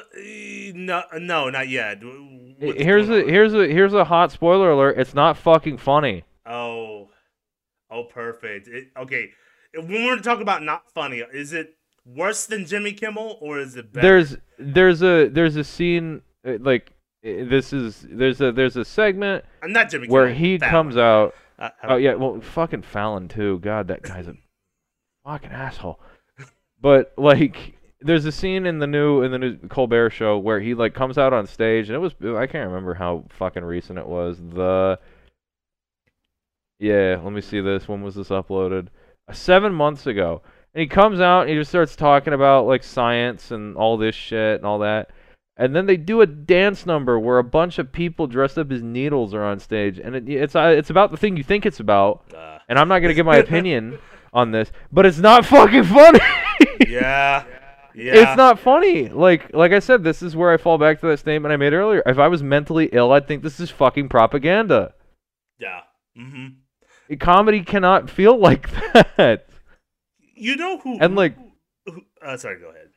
no, 0.76 1.04
no, 1.20 1.50
not 1.50 1.70
yet. 1.70 2.00
What's 2.04 2.82
here's 2.82 3.10
a 3.10 3.22
here's 3.24 3.54
a 3.54 3.68
here's 3.68 3.94
a 3.94 4.04
hot 4.04 4.32
spoiler 4.32 4.72
alert. 4.72 4.98
It's 5.00 5.14
not 5.14 5.38
fucking 5.38 5.78
funny. 5.78 6.24
Oh, 6.46 7.10
oh, 7.90 8.04
perfect. 8.06 8.68
It, 8.68 8.88
okay, 8.98 9.30
when 9.74 10.06
we're 10.06 10.20
talking 10.20 10.42
about 10.42 10.64
not 10.64 10.84
funny, 10.94 11.24
is 11.34 11.54
it 11.54 11.76
worse 12.06 12.46
than 12.46 12.66
Jimmy 12.66 12.92
Kimmel 12.94 13.38
or 13.42 13.58
is 13.60 13.76
it 13.78 13.94
better? 13.94 14.06
There's 14.08 14.38
there's 14.60 15.02
a 15.02 15.30
there's 15.30 15.56
a 15.56 15.64
scene 15.64 16.22
uh, 16.46 16.58
like 16.60 16.92
uh, 17.26 17.48
this 17.48 17.72
is 17.72 18.06
there's 18.10 18.42
a 18.42 18.52
there's 18.52 18.76
a 18.76 18.84
segment 18.84 19.46
Uh, 19.64 19.68
not 19.68 19.90
Jimmy 19.90 20.08
where 20.10 20.26
Kimmel. 20.28 20.40
he 20.40 20.58
Fallon. 20.58 20.72
comes 20.72 20.98
out. 20.98 21.36
I 21.58 21.72
Oh 21.84 21.96
yeah, 21.96 22.16
well 22.16 22.42
fucking 22.42 22.82
Fallon 22.82 23.28
too. 23.30 23.60
God, 23.60 23.88
that 23.88 24.02
guy's 24.02 24.28
a 24.28 24.34
fucking 25.26 25.52
asshole. 25.52 26.00
But 26.82 27.14
like 27.18 27.76
there's 28.02 28.26
a 28.26 28.32
scene 28.32 28.66
in 28.66 28.80
the 28.80 28.88
new 28.88 29.22
in 29.22 29.32
the 29.32 29.40
new 29.40 29.58
Colbert 29.70 30.10
show 30.12 30.38
where 30.38 30.60
he 30.60 30.74
like 30.74 30.94
comes 30.94 31.18
out 31.18 31.34
on 31.34 31.46
stage 31.48 31.90
and 31.90 31.96
it 31.96 32.00
was 32.00 32.14
I 32.38 32.48
can't 32.48 32.68
remember 32.68 32.94
how 32.94 33.26
fucking 33.30 33.64
recent 33.64 34.00
it 34.00 34.08
was. 34.08 34.38
The 34.38 35.00
Yeah, 36.80 37.20
let 37.24 37.34
me 37.34 37.42
see 37.42 37.62
this. 37.62 37.88
When 37.88 38.02
was 38.02 38.16
this 38.16 38.30
uploaded? 38.30 38.88
Uh, 39.28 39.34
7 39.34 39.74
months 39.74 40.08
ago. 40.08 40.42
And 40.74 40.82
he 40.82 40.88
comes 40.88 41.20
out 41.20 41.42
and 41.42 41.50
he 41.50 41.56
just 41.56 41.70
starts 41.70 41.96
talking 41.96 42.34
about 42.34 42.66
like 42.66 42.84
science 42.84 43.52
and 43.52 43.76
all 43.76 43.98
this 43.98 44.16
shit 44.16 44.56
and 44.58 44.66
all 44.66 44.80
that. 44.80 45.12
And 45.58 45.76
then 45.76 45.86
they 45.86 45.98
do 45.98 46.22
a 46.22 46.26
dance 46.26 46.86
number 46.86 47.20
where 47.20 47.38
a 47.38 47.44
bunch 47.44 47.78
of 47.78 47.92
people 47.92 48.26
dressed 48.26 48.58
up 48.58 48.72
as 48.72 48.82
needles 48.82 49.34
are 49.34 49.44
on 49.44 49.60
stage, 49.60 50.00
and 50.00 50.16
it, 50.16 50.28
it's 50.28 50.56
uh, 50.56 50.74
it's 50.76 50.90
about 50.90 51.12
the 51.12 51.18
thing 51.18 51.38
you 51.38 51.44
think 51.44 51.66
it's 51.68 51.80
about. 51.82 52.24
Uh, 52.36 52.58
And 52.70 52.80
I'm 52.80 52.88
not 52.88 53.00
gonna 53.00 53.14
give 53.14 53.26
my 53.26 53.38
opinion 53.48 54.00
on 54.34 54.52
this, 54.52 54.72
but 54.92 55.06
it's 55.06 55.20
not 55.20 55.46
fucking 55.46 55.84
funny. 55.84 56.20
Yeah. 56.88 57.44
Yeah. 57.96 58.14
It's 58.16 58.38
not 58.38 58.60
funny. 58.60 59.10
Like 59.10 59.54
like 59.54 59.72
I 59.72 59.80
said, 59.80 60.04
this 60.04 60.22
is 60.22 60.36
where 60.36 60.52
I 60.52 60.58
fall 60.58 60.78
back 60.78 61.00
to 61.02 61.08
that 61.08 61.20
statement 61.20 61.52
I 61.52 61.58
made 61.58 61.74
earlier. 61.74 62.02
If 62.06 62.18
I 62.20 62.28
was 62.28 62.42
mentally 62.44 62.90
ill, 62.92 63.12
I'd 63.12 63.28
think 63.28 63.44
this 63.44 63.60
is 63.60 63.70
fucking 63.70 64.10
propaganda. 64.10 64.94
Yeah. 65.60 65.82
Mm-hmm. 66.18 67.16
Comedy 67.20 67.64
cannot 67.64 68.10
feel 68.10 68.38
like 68.38 68.70
that. 69.18 69.48
You 70.36 70.56
know 70.56 70.78
who? 70.80 70.98
And, 71.00 71.16
like- 71.16 71.36
who, 71.86 71.92
who- 71.92 72.02
uh, 72.26 72.38
sorry. 72.38 72.60
Go 72.60 72.70
ahead. 72.70 72.88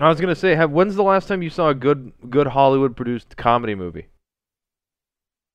Uh, 0.00 0.02
I 0.02 0.08
was 0.08 0.20
gonna 0.20 0.34
say, 0.36 0.54
have 0.54 0.70
when's 0.70 0.94
the 0.94 1.02
last 1.02 1.26
time 1.28 1.42
you 1.42 1.50
saw 1.50 1.68
a 1.68 1.74
good 1.74 2.12
good 2.30 2.46
Hollywood 2.48 2.96
produced 2.96 3.36
comedy 3.36 3.74
movie? 3.74 4.06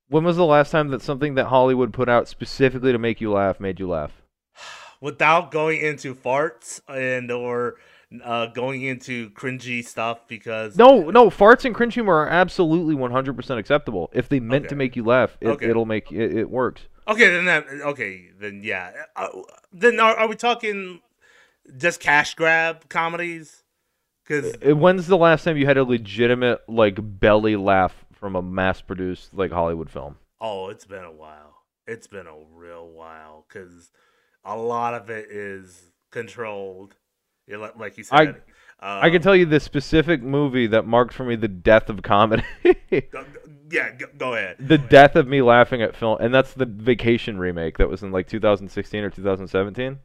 When 0.10 0.24
was 0.24 0.36
the 0.38 0.46
last 0.46 0.72
time 0.72 0.90
that 0.90 1.02
something 1.02 1.36
that 1.36 1.46
Hollywood 1.46 1.94
put 1.94 2.10
out 2.10 2.28
specifically 2.28 2.92
to 2.92 3.00
make 3.00 3.22
you 3.22 3.32
laugh 3.32 3.60
made 3.60 3.80
you 3.80 3.88
laugh? 3.88 4.12
without 5.02 5.52
going 5.52 5.82
into 5.82 6.14
farts 6.14 6.82
and 6.88 7.32
or 7.32 7.76
uh, 8.24 8.48
going 8.48 8.82
into 8.84 9.30
cringy 9.32 9.84
stuff 9.84 10.28
because 10.28 10.78
No, 10.78 11.10
no, 11.10 11.30
farts 11.30 11.66
and 11.66 11.74
cringe 11.74 11.94
humor 11.94 12.14
are 12.16 12.28
absolutely 12.30 12.96
100% 12.96 13.58
acceptable. 13.58 14.10
If 14.14 14.30
they 14.30 14.40
meant 14.40 14.70
to 14.70 14.76
make 14.76 14.96
you 14.96 15.04
laugh, 15.04 15.38
it, 15.42 15.48
Okay. 15.48 15.70
it'll 15.70 15.86
make 15.86 16.12
it, 16.12 16.38
it 16.38 16.50
works. 16.50 16.84
Okay, 17.08 17.30
then 17.30 17.46
that 17.46 17.66
okay, 17.82 18.30
then 18.40 18.62
yeah. 18.64 18.92
Uh, 19.16 19.28
then 19.72 20.00
are, 20.00 20.16
are 20.16 20.28
we 20.28 20.36
talking 20.36 21.02
just 21.78 22.00
cash 22.00 22.34
grab 22.36 22.88
comedies? 22.90 23.64
Because 24.26 24.54
Uh, 24.66 24.76
When's 24.76 25.08
the 25.08 25.18
last 25.18 25.44
time 25.44 25.58
you 25.58 25.66
had 25.66 25.78
a 25.78 25.84
legitimate 25.84 26.62
like 26.70 26.98
belly 27.20 27.56
laugh 27.58 28.06
from 28.14 28.36
a 28.38 28.42
mass-produced 28.42 29.34
like 29.34 29.52
Hollywood 29.52 29.90
film? 29.90 30.16
oh, 30.40 30.70
it's 30.70 30.86
been 30.86 31.04
a 31.04 31.12
while. 31.12 31.56
It's 31.88 32.08
been 32.08 32.28
a 32.28 32.38
real 32.54 32.88
while 32.88 33.46
because 33.48 33.92
a 34.46 34.56
lot 34.58 34.94
of 34.94 35.10
it 35.10 35.30
is 35.30 35.92
controlled. 36.12 36.96
Yeah, 37.48 37.58
like, 37.58 37.76
like 37.78 37.98
you 37.98 38.04
I- 38.12 38.26
said, 38.26 38.42
I 38.80 39.08
can 39.10 39.18
um, 39.18 39.22
tell 39.24 39.36
you 39.36 39.46
the 39.46 39.60
specific 39.62 40.22
movie 40.22 40.68
that 40.68 40.86
marked 40.86 41.14
for 41.14 41.24
me 41.24 41.36
the 41.38 41.48
death 41.48 41.90
of 41.90 42.02
comedy. 42.02 42.44
Go, 42.64 42.76
go- 43.12 43.24
yeah, 43.72 43.92
go, 43.96 44.06
go 44.18 44.34
ahead. 44.36 44.58
the 44.60 44.78
death 44.78 45.16
of 45.16 45.28
me 45.28 45.42
laughing 45.42 45.82
at 45.82 45.96
film, 45.96 46.18
and 46.20 46.34
that's 46.34 46.54
the 46.54 46.66
Vacation 46.66 47.40
remake 47.40 47.78
that 47.78 47.90
was 47.90 48.04
in 48.04 48.12
like 48.12 48.28
2016 48.28 49.04
or 49.04 49.10
2017. 49.10 50.00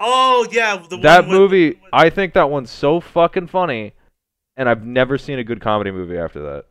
Oh 0.00 0.46
yeah, 0.50 0.82
the 0.88 0.96
That 0.98 1.20
one 1.26 1.30
with- 1.30 1.38
movie, 1.38 1.68
with- 1.70 1.78
I 1.92 2.10
think 2.10 2.32
that 2.34 2.50
one's 2.50 2.70
so 2.70 3.00
fucking 3.00 3.46
funny, 3.48 3.92
and 4.56 4.68
I've 4.68 4.84
never 4.84 5.18
seen 5.18 5.38
a 5.38 5.44
good 5.44 5.60
comedy 5.60 5.90
movie 5.90 6.16
after 6.18 6.40
that. 6.42 6.64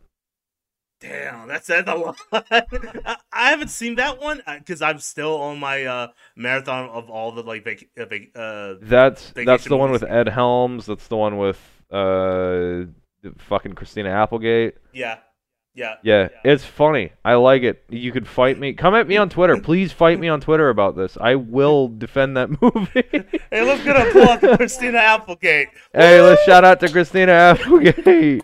Damn, 1.01 1.47
that 1.49 1.65
says 1.65 1.83
a 1.87 1.93
lot. 1.95 2.17
I, 2.31 3.17
I 3.31 3.49
haven't 3.49 3.67
seen 3.69 3.95
that 3.95 4.19
one 4.21 4.41
because 4.47 4.81
I'm 4.81 4.99
still 4.99 5.37
on 5.41 5.59
my 5.59 5.83
uh, 5.85 6.07
marathon 6.35 6.89
of 6.89 7.09
all 7.09 7.31
the 7.31 7.43
like 7.43 7.63
vac- 7.65 7.89
uh, 7.99 8.39
uh, 8.39 8.75
That's 8.81 9.31
that's 9.35 9.65
the 9.65 9.77
one 9.77 9.91
with 9.91 10.03
Ed 10.03 10.29
Helms. 10.29 10.85
That's 10.85 11.07
the 11.07 11.17
one 11.17 11.37
with 11.37 11.59
uh, 11.91 12.85
fucking 13.37 13.73
Christina 13.73 14.09
Applegate. 14.09 14.75
yeah, 14.93 15.17
yeah. 15.75 15.95
Yeah, 16.01 16.29
it's 16.45 16.63
funny. 16.63 17.11
I 17.25 17.33
like 17.35 17.63
it. 17.63 17.83
You 17.89 18.13
could 18.13 18.27
fight 18.27 18.57
me. 18.57 18.71
Come 18.73 18.95
at 18.95 19.07
me 19.07 19.17
on 19.17 19.27
Twitter. 19.29 19.59
Please 19.59 19.91
fight 19.91 20.17
me 20.19 20.29
on 20.29 20.39
Twitter 20.39 20.69
about 20.69 20.95
this. 20.95 21.17
I 21.19 21.35
will 21.35 21.89
defend 21.89 22.37
that 22.37 22.49
movie. 22.61 23.03
Hey, 23.51 23.61
let's 23.63 23.83
get 23.83 23.97
a 23.97 24.11
pull 24.11 24.23
up 24.29 24.57
Christina 24.57 24.99
Applegate. 24.99 25.67
hey, 25.93 26.21
let's 26.21 26.41
shout 26.45 26.63
out 26.63 26.79
to 26.79 26.89
Christina 26.89 27.33
Applegate. 27.33 28.41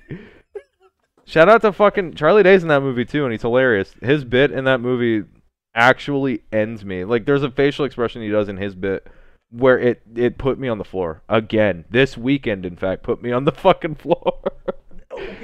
Shout 1.32 1.47
out 1.47 1.61
to 1.61 1.71
fucking 1.71 2.15
Charlie 2.15 2.43
Day's 2.43 2.61
in 2.61 2.67
that 2.67 2.82
movie 2.82 3.05
too, 3.05 3.23
and 3.23 3.32
he's 3.32 3.41
hilarious. 3.41 3.95
His 4.01 4.25
bit 4.25 4.51
in 4.51 4.65
that 4.65 4.82
movie 4.82 5.27
actually 5.73 6.43
ends 6.51 6.84
me. 6.84 7.05
Like, 7.05 7.25
there's 7.25 7.43
a 7.43 7.49
facial 7.49 7.86
expression 7.86 8.21
he 8.21 8.29
does 8.29 8.49
in 8.49 8.57
his 8.57 8.75
bit 8.75 9.07
where 9.49 9.79
it 9.79 10.01
it 10.15 10.38
put 10.38 10.59
me 10.59 10.67
on 10.67 10.77
the 10.77 10.84
floor 10.84 11.23
again. 11.29 11.86
This 11.89 12.17
weekend, 12.17 12.65
in 12.65 12.75
fact, 12.75 13.03
put 13.03 13.21
me 13.21 13.32
on 13.32 13.45
the 13.45 13.51
fucking 13.51 13.95
floor. 13.95 14.41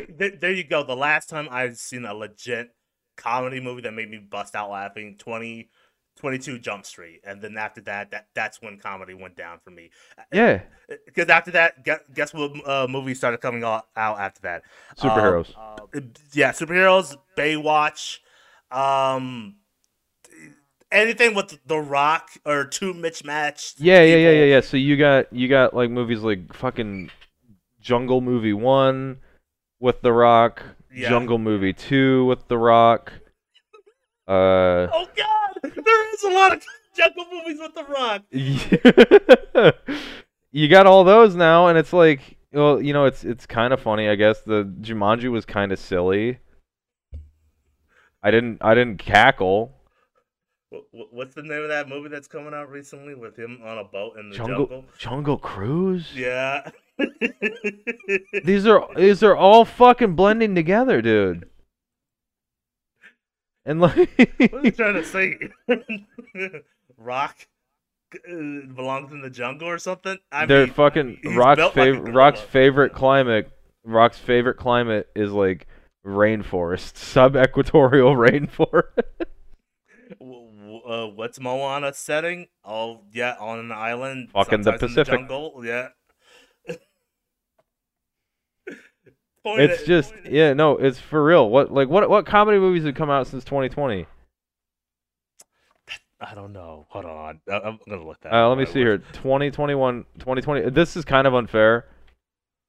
There, 0.10 0.52
you 0.52 0.64
go. 0.64 0.84
The 0.84 0.96
last 0.96 1.30
time 1.30 1.48
I've 1.52 1.78
seen 1.78 2.06
a 2.06 2.14
legit 2.14 2.70
comedy 3.16 3.60
movie 3.60 3.82
that 3.82 3.94
made 3.94 4.10
me 4.10 4.18
bust 4.18 4.56
out 4.56 4.72
laughing 4.72 5.16
20, 5.18 5.70
22 6.18 6.60
Jump 6.60 6.86
Street, 6.86 7.22
and 7.24 7.42
then 7.42 7.58
after 7.58 7.82
that, 7.82 8.12
that 8.12 8.28
that's 8.34 8.62
when 8.62 8.78
comedy 8.78 9.14
went 9.14 9.36
down 9.38 9.60
for 9.64 9.70
me. 9.72 9.90
yeah, 10.34 10.62
Because 11.06 11.30
after 11.30 11.52
that, 11.52 11.84
guess, 11.86 12.00
guess 12.14 12.34
what 12.34 12.52
uh, 12.68 12.88
movies 12.90 13.18
started 13.18 13.40
coming 13.40 13.64
out, 13.64 13.88
out 13.96 14.20
after 14.20 14.42
that? 14.42 14.64
Um, 15.00 15.10
superheroes. 15.10 15.54
uh, 15.58 16.00
yeah, 16.34 16.52
superheroes, 16.52 17.16
Baywatch, 17.38 18.20
um, 18.72 19.56
anything 20.92 21.36
with 21.36 21.58
The 21.66 21.78
Rock 21.80 22.30
or 22.46 22.66
two 22.66 22.94
Mitch 22.94 23.24
Match. 23.24 23.76
Yeah, 23.78 24.02
yeah, 24.04 24.16
yeah, 24.18 24.32
yeah, 24.32 24.46
yeah. 24.46 24.62
So 24.62 24.78
you 24.78 24.98
got 24.98 25.32
you 25.32 25.48
got 25.48 25.74
like 25.74 25.90
movies 25.90 26.22
like 26.22 26.54
fucking 26.54 27.12
Jungle 27.82 28.22
Movie 28.22 28.54
One 28.54 29.20
with 29.80 30.02
The 30.02 30.12
Rock, 30.14 30.64
Yeah. 30.94 31.10
Jungle 31.10 31.38
Movie 31.38 31.74
Two 31.74 32.26
with 32.26 32.48
The 32.48 32.58
Rock. 32.58 33.14
Uh, 34.28 34.88
Oh 34.94 35.08
God, 35.16 35.60
there 35.64 36.14
is 36.14 36.24
a 36.24 36.30
lot 36.30 36.54
of 36.54 36.64
jungle 36.96 37.26
movies 37.32 37.60
with 37.60 37.74
The 37.76 37.84
Rock. 37.86 38.24
you 40.52 40.68
got 40.68 40.86
all 40.86 41.04
those 41.04 41.36
now, 41.36 41.68
and 41.68 41.78
it's 41.78 41.94
like, 41.94 42.38
well, 42.52 42.82
you 42.82 42.94
know, 42.94 43.06
it's 43.06 43.24
it's 43.24 43.46
kind 43.46 43.74
of 43.74 43.80
funny, 43.82 44.10
I 44.10 44.16
guess. 44.16 44.42
The 44.42 44.64
Jumanji 44.82 45.30
was 45.32 45.46
kind 45.46 45.72
of 45.72 45.80
silly. 45.80 46.40
I 48.24 48.32
didn't 48.32 48.58
I 48.62 48.74
didn't 48.76 48.98
cackle. 48.98 49.74
Wh- 50.74 50.80
wh- 50.92 51.14
What's 51.14 51.36
the 51.36 51.44
name 51.44 51.62
of 51.62 51.70
that 51.70 51.88
movie 51.88 52.10
that's 52.10 52.28
coming 52.28 52.54
out 52.54 52.70
recently 52.70 53.16
with 53.16 53.38
him 53.38 53.62
on 53.64 53.78
a 53.78 53.84
boat 53.86 54.18
in 54.20 54.30
the 54.30 54.36
Jungle 54.36 54.66
jungle? 54.66 54.86
Jungle 54.98 55.38
Cruise. 55.38 56.10
Yeah. 56.14 56.70
These 58.44 58.66
are 58.66 58.88
these 58.96 59.24
are 59.24 59.36
all 59.36 59.66
fucking 59.66 60.16
blending 60.16 60.56
together, 60.56 61.02
dude. 61.02 61.50
And 63.68 63.82
like 63.82 63.96
what 64.40 64.54
are 64.54 64.66
you 64.66 64.72
trying 64.72 64.94
to 64.96 65.04
say? 65.04 65.38
Rock 66.98 67.48
uh, 68.16 68.32
belongs 68.74 69.12
in 69.12 69.22
the 69.22 69.30
jungle 69.30 69.68
or 69.68 69.78
something? 69.78 70.18
I 70.32 70.46
They're 70.46 70.66
mean, 70.66 70.74
fucking 70.74 71.20
Rock's 71.36 71.58
built 71.58 71.76
like 71.76 71.94
favorite. 71.94 72.14
Rock's 72.14 72.40
favorite 72.42 72.94
climate. 72.94 73.52
Rock's 73.84 74.18
favorite 74.18 74.56
climate 74.58 75.10
is 75.16 75.32
like 75.34 75.68
rainforest, 76.06 76.96
sub-equatorial 76.98 78.16
rainforest. 78.16 78.84
Uh, 80.88 81.08
what's 81.08 81.38
Moana 81.38 81.94
setting? 81.94 82.48
Oh 82.64 83.02
yeah, 83.12 83.36
on 83.42 83.60
an 83.60 83.74
island. 83.74 84.30
Fucking 84.32 84.62
the 84.62 84.74
Pacific. 84.74 85.14
jungle. 85.14 85.62
Yeah. 85.66 85.90
It's 89.56 89.84
it- 89.84 89.88
just 89.88 90.14
yeah, 90.26 90.54
no, 90.54 90.78
it's 90.78 91.00
for 91.00 91.24
real. 91.24 91.50
What 91.50 91.72
like 91.72 91.88
what 91.90 92.10
what 92.10 92.26
comedy 92.26 92.60
movies 92.60 92.84
have 92.86 92.96
come 92.96 93.10
out 93.10 93.28
since 93.28 93.44
2020? 93.44 94.06
I 96.20 96.34
don't 96.34 96.52
know. 96.52 96.88
Hold 96.90 97.06
on. 97.06 97.42
I- 97.50 97.60
I'm 97.60 97.80
gonna 97.88 98.06
look 98.06 98.20
that. 98.22 98.34
Uh, 98.34 98.46
up 98.48 98.50
let 98.50 98.58
me 98.58 98.66
see 98.66 98.80
here. 98.80 98.98
2021, 98.98 100.06
2020. 100.20 100.70
This 100.72 100.98
is 100.98 101.06
kind 101.06 101.28
of 101.28 101.36
unfair 101.36 101.86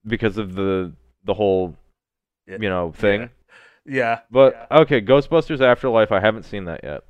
because 0.07 0.37
of 0.39 0.55
the 0.55 0.93
the 1.25 1.35
whole 1.35 1.75
Yeah, 2.47 2.59
you 2.61 2.69
know 2.69 2.93
thing. 2.93 3.23
Yeah. 3.23 3.29
Yeah. 3.87 4.21
But 4.31 4.67
okay, 4.71 5.01
Ghostbusters 5.01 5.61
Afterlife. 5.63 6.13
I 6.13 6.21
haven't 6.21 6.43
seen 6.45 6.67
that 6.67 6.81
yet. 6.85 7.05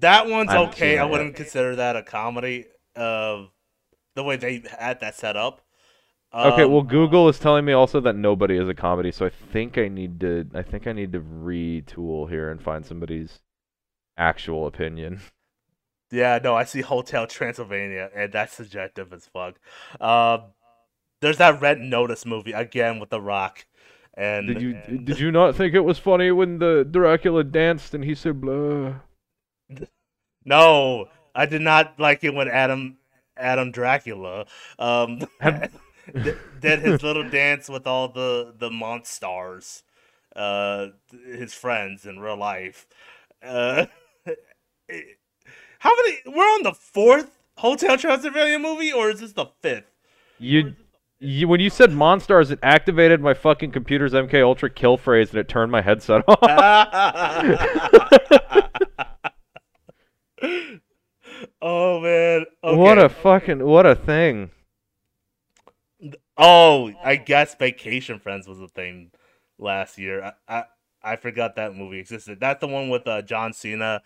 That 0.00 0.28
one's 0.28 0.50
I 0.50 0.58
okay. 0.68 0.98
I 0.98 1.04
wouldn't 1.04 1.36
consider 1.36 1.76
that 1.76 1.96
a 1.96 2.02
comedy 2.02 2.66
of 2.96 3.50
the 4.14 4.22
way 4.24 4.36
they 4.36 4.62
had 4.78 5.00
that 5.00 5.14
set 5.14 5.36
up. 5.36 5.60
Okay, 6.34 6.62
Um, 6.62 6.72
well, 6.72 6.82
Google 6.82 7.28
is 7.28 7.38
telling 7.38 7.64
me 7.64 7.72
also 7.74 8.00
that 8.00 8.16
nobody 8.16 8.56
is 8.56 8.68
a 8.68 8.74
comedy, 8.74 9.12
so 9.12 9.26
I 9.26 9.30
think 9.30 9.76
I 9.76 9.88
need 9.88 10.18
to. 10.20 10.48
I 10.54 10.62
think 10.62 10.86
I 10.86 10.92
need 10.92 11.12
to 11.12 11.20
retool 11.20 12.28
here 12.30 12.50
and 12.50 12.60
find 12.62 12.86
somebody's 12.86 13.40
actual 14.16 14.66
opinion. 14.66 15.20
Yeah, 16.14 16.38
no, 16.44 16.54
I 16.54 16.64
see 16.64 16.82
Hotel 16.82 17.26
Transylvania, 17.26 18.10
and 18.14 18.30
that's 18.30 18.52
subjective 18.52 19.14
as 19.14 19.24
fuck. 19.32 19.58
Um, 19.98 20.42
there's 21.22 21.38
that 21.38 21.58
Red 21.62 21.80
Notice 21.80 22.26
movie 22.26 22.52
again 22.52 23.00
with 23.00 23.08
The 23.08 23.18
Rock, 23.18 23.64
and 24.12 24.46
Did 24.46 24.60
you 24.60 24.76
and- 24.86 25.06
did 25.06 25.18
you 25.18 25.32
not 25.32 25.56
think 25.56 25.72
it 25.74 25.80
was 25.80 25.98
funny 25.98 26.30
when 26.30 26.58
the 26.58 26.84
Dracula 26.90 27.44
danced 27.44 27.94
and 27.94 28.04
he 28.04 28.14
said 28.14 28.42
blah? 28.42 28.96
No, 30.44 31.08
I 31.34 31.46
did 31.46 31.62
not 31.62 31.98
like 31.98 32.24
it 32.24 32.34
when 32.34 32.48
Adam 32.48 32.98
Adam 33.36 33.70
Dracula 33.72 34.44
um 34.78 35.20
d- 36.22 36.34
did 36.60 36.80
his 36.80 37.02
little 37.02 37.28
dance 37.28 37.68
with 37.68 37.86
all 37.86 38.08
the 38.08 38.54
the 38.56 38.70
monsters, 38.70 39.82
uh, 40.34 40.88
his 41.26 41.54
friends 41.54 42.06
in 42.06 42.18
real 42.18 42.36
life. 42.36 42.86
Uh, 43.42 43.86
how 45.78 45.90
many? 45.90 46.18
We're 46.26 46.42
on 46.42 46.62
the 46.62 46.72
fourth 46.72 47.38
Hotel 47.58 47.96
Transylvania 47.96 48.58
movie, 48.58 48.92
or 48.92 49.10
is 49.10 49.20
this 49.20 49.32
the 49.32 49.46
fifth? 49.60 49.90
You, 50.38 50.74
you 51.20 51.46
when 51.48 51.60
you 51.60 51.70
said 51.70 51.92
monsters, 51.92 52.50
it 52.50 52.58
activated 52.62 53.20
my 53.20 53.34
fucking 53.34 53.70
computer's 53.70 54.12
MK 54.12 54.42
Ultra 54.42 54.70
kill 54.70 54.96
phrase 54.96 55.30
and 55.30 55.38
it 55.38 55.48
turned 55.48 55.70
my 55.70 55.80
headset 55.80 56.24
off. 56.28 56.38
oh 61.62 62.00
man. 62.00 62.44
Okay. 62.64 62.76
What 62.76 62.98
a 62.98 63.08
fucking 63.08 63.64
what 63.64 63.86
a 63.86 63.94
thing. 63.94 64.50
Oh, 66.36 66.92
I 67.04 67.16
guess 67.16 67.54
Vacation 67.54 68.18
Friends 68.18 68.46
was 68.48 68.60
a 68.60 68.68
thing 68.68 69.10
last 69.58 69.98
year. 69.98 70.22
I 70.22 70.32
I, 70.48 70.64
I 71.02 71.16
forgot 71.16 71.56
that 71.56 71.74
movie 71.74 71.98
existed. 71.98 72.40
That's 72.40 72.60
the 72.60 72.68
one 72.68 72.88
with 72.88 73.06
uh, 73.06 73.22
John 73.22 73.52
Cena 73.52 74.02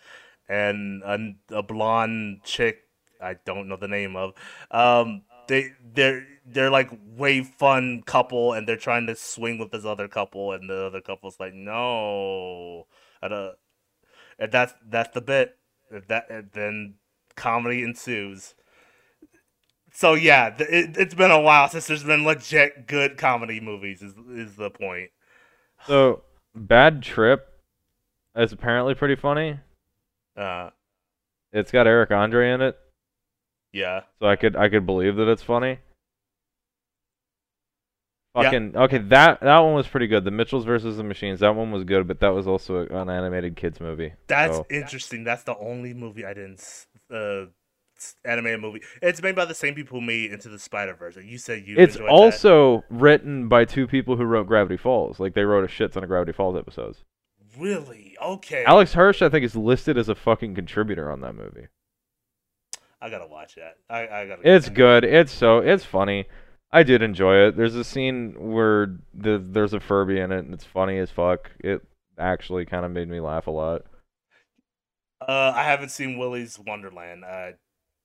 and 0.48 1.02
a, 1.04 1.58
a 1.58 1.62
blonde 1.62 2.40
chick. 2.44 2.80
I 3.20 3.36
don't 3.44 3.68
know 3.68 3.76
the 3.76 3.88
name 3.88 4.16
of. 4.16 4.34
Um, 4.70 5.22
they 5.48 5.72
they're 5.94 6.26
they're 6.44 6.70
like 6.70 6.90
way 7.16 7.42
fun 7.42 8.02
couple, 8.02 8.52
and 8.52 8.66
they're 8.68 8.76
trying 8.76 9.06
to 9.06 9.16
swing 9.16 9.58
with 9.58 9.70
this 9.70 9.84
other 9.84 10.08
couple, 10.08 10.52
and 10.52 10.68
the 10.68 10.86
other 10.86 11.00
couple's 11.00 11.38
like, 11.40 11.54
no, 11.54 12.86
I 13.22 13.28
don't. 13.28 13.56
And 14.38 14.52
that's 14.52 14.74
that's 14.88 15.14
the 15.14 15.20
bit. 15.20 15.56
If 15.90 16.08
that 16.08 16.30
and 16.30 16.50
then 16.52 16.94
comedy 17.36 17.82
ensues. 17.82 18.54
So 19.96 20.12
yeah, 20.12 20.54
it, 20.58 20.98
it's 20.98 21.14
been 21.14 21.30
a 21.30 21.40
while 21.40 21.70
since 21.70 21.86
there's 21.86 22.04
been 22.04 22.22
legit 22.24 22.86
good 22.86 23.16
comedy 23.16 23.60
movies. 23.60 24.02
Is 24.02 24.12
is 24.30 24.54
the 24.54 24.68
point? 24.68 25.08
So 25.86 26.22
Bad 26.54 27.02
Trip 27.02 27.48
is 28.36 28.52
apparently 28.52 28.94
pretty 28.94 29.16
funny. 29.16 29.58
Uh, 30.36 30.68
It's 31.50 31.72
got 31.72 31.86
Eric 31.86 32.10
Andre 32.10 32.50
in 32.52 32.60
it, 32.60 32.78
yeah, 33.72 34.02
so 34.20 34.26
I 34.26 34.36
could 34.36 34.54
I 34.54 34.68
could 34.68 34.84
believe 34.84 35.16
that 35.16 35.28
it's 35.30 35.42
funny. 35.42 35.78
Yeah. 38.36 38.42
Fucking 38.42 38.76
okay, 38.76 38.98
that 38.98 39.40
that 39.40 39.58
one 39.60 39.72
was 39.72 39.86
pretty 39.86 40.08
good. 40.08 40.24
The 40.24 40.30
Mitchells 40.30 40.66
versus 40.66 40.98
the 40.98 41.04
Machines, 41.04 41.40
that 41.40 41.56
one 41.56 41.70
was 41.70 41.84
good, 41.84 42.06
but 42.06 42.20
that 42.20 42.34
was 42.34 42.46
also 42.46 42.86
an 42.86 43.08
animated 43.08 43.56
kids 43.56 43.80
movie. 43.80 44.12
that's 44.26 44.58
so- 44.58 44.66
interesting. 44.68 45.24
That's 45.24 45.44
the 45.44 45.56
only 45.56 45.94
movie 45.94 46.26
I 46.26 46.34
didn't 46.34 46.86
uh 47.10 47.46
animated 48.24 48.60
movie. 48.60 48.82
It's 49.02 49.22
made 49.22 49.34
by 49.34 49.44
the 49.44 49.54
same 49.54 49.74
people 49.74 50.00
who 50.00 50.06
made 50.06 50.32
Into 50.32 50.48
the 50.48 50.58
Spider 50.58 50.94
Verse. 50.94 51.16
You 51.16 51.38
said 51.38 51.66
you. 51.66 51.76
It's 51.78 51.96
also 51.96 52.84
written 52.90 53.48
by 53.48 53.64
two 53.64 53.86
people 53.86 54.16
who 54.16 54.24
wrote 54.24 54.46
Gravity 54.46 54.76
Falls. 54.76 55.20
Like 55.20 55.34
they 55.34 55.44
wrote 55.44 55.64
a 55.64 55.68
shit 55.68 55.92
ton 55.92 56.02
of 56.02 56.08
Gravity 56.08 56.32
Falls 56.32 56.56
episodes. 56.56 57.04
really 57.58 58.16
okay. 58.22 58.64
Alex 58.64 58.92
Hirsch, 58.94 59.22
I 59.22 59.28
think, 59.28 59.44
is 59.44 59.56
listed 59.56 59.96
as 59.98 60.08
a 60.08 60.14
fucking 60.14 60.54
contributor 60.54 61.10
on 61.10 61.20
that 61.22 61.34
movie. 61.34 61.68
I 63.00 63.10
gotta 63.10 63.26
watch 63.26 63.54
that. 63.56 63.76
I 63.88 64.08
I 64.08 64.26
gotta. 64.26 64.42
It's 64.44 64.68
good. 64.68 65.04
It's 65.04 65.32
so 65.32 65.58
it's 65.58 65.84
funny. 65.84 66.26
I 66.72 66.82
did 66.82 67.00
enjoy 67.02 67.46
it. 67.46 67.56
There's 67.56 67.76
a 67.76 67.84
scene 67.84 68.34
where 68.36 68.98
the, 69.14 69.38
there's 69.38 69.72
a 69.72 69.80
Furby 69.80 70.18
in 70.18 70.32
it, 70.32 70.40
and 70.40 70.52
it's 70.52 70.64
funny 70.64 70.98
as 70.98 71.10
fuck. 71.10 71.50
It 71.60 71.80
actually 72.18 72.66
kind 72.66 72.84
of 72.84 72.90
made 72.90 73.08
me 73.08 73.20
laugh 73.20 73.46
a 73.46 73.50
lot. 73.50 73.82
Uh, 75.20 75.52
I 75.54 75.62
haven't 75.62 75.90
seen 75.90 76.18
Willy's 76.18 76.58
Wonderland. 76.58 77.24
Uh, 77.24 77.52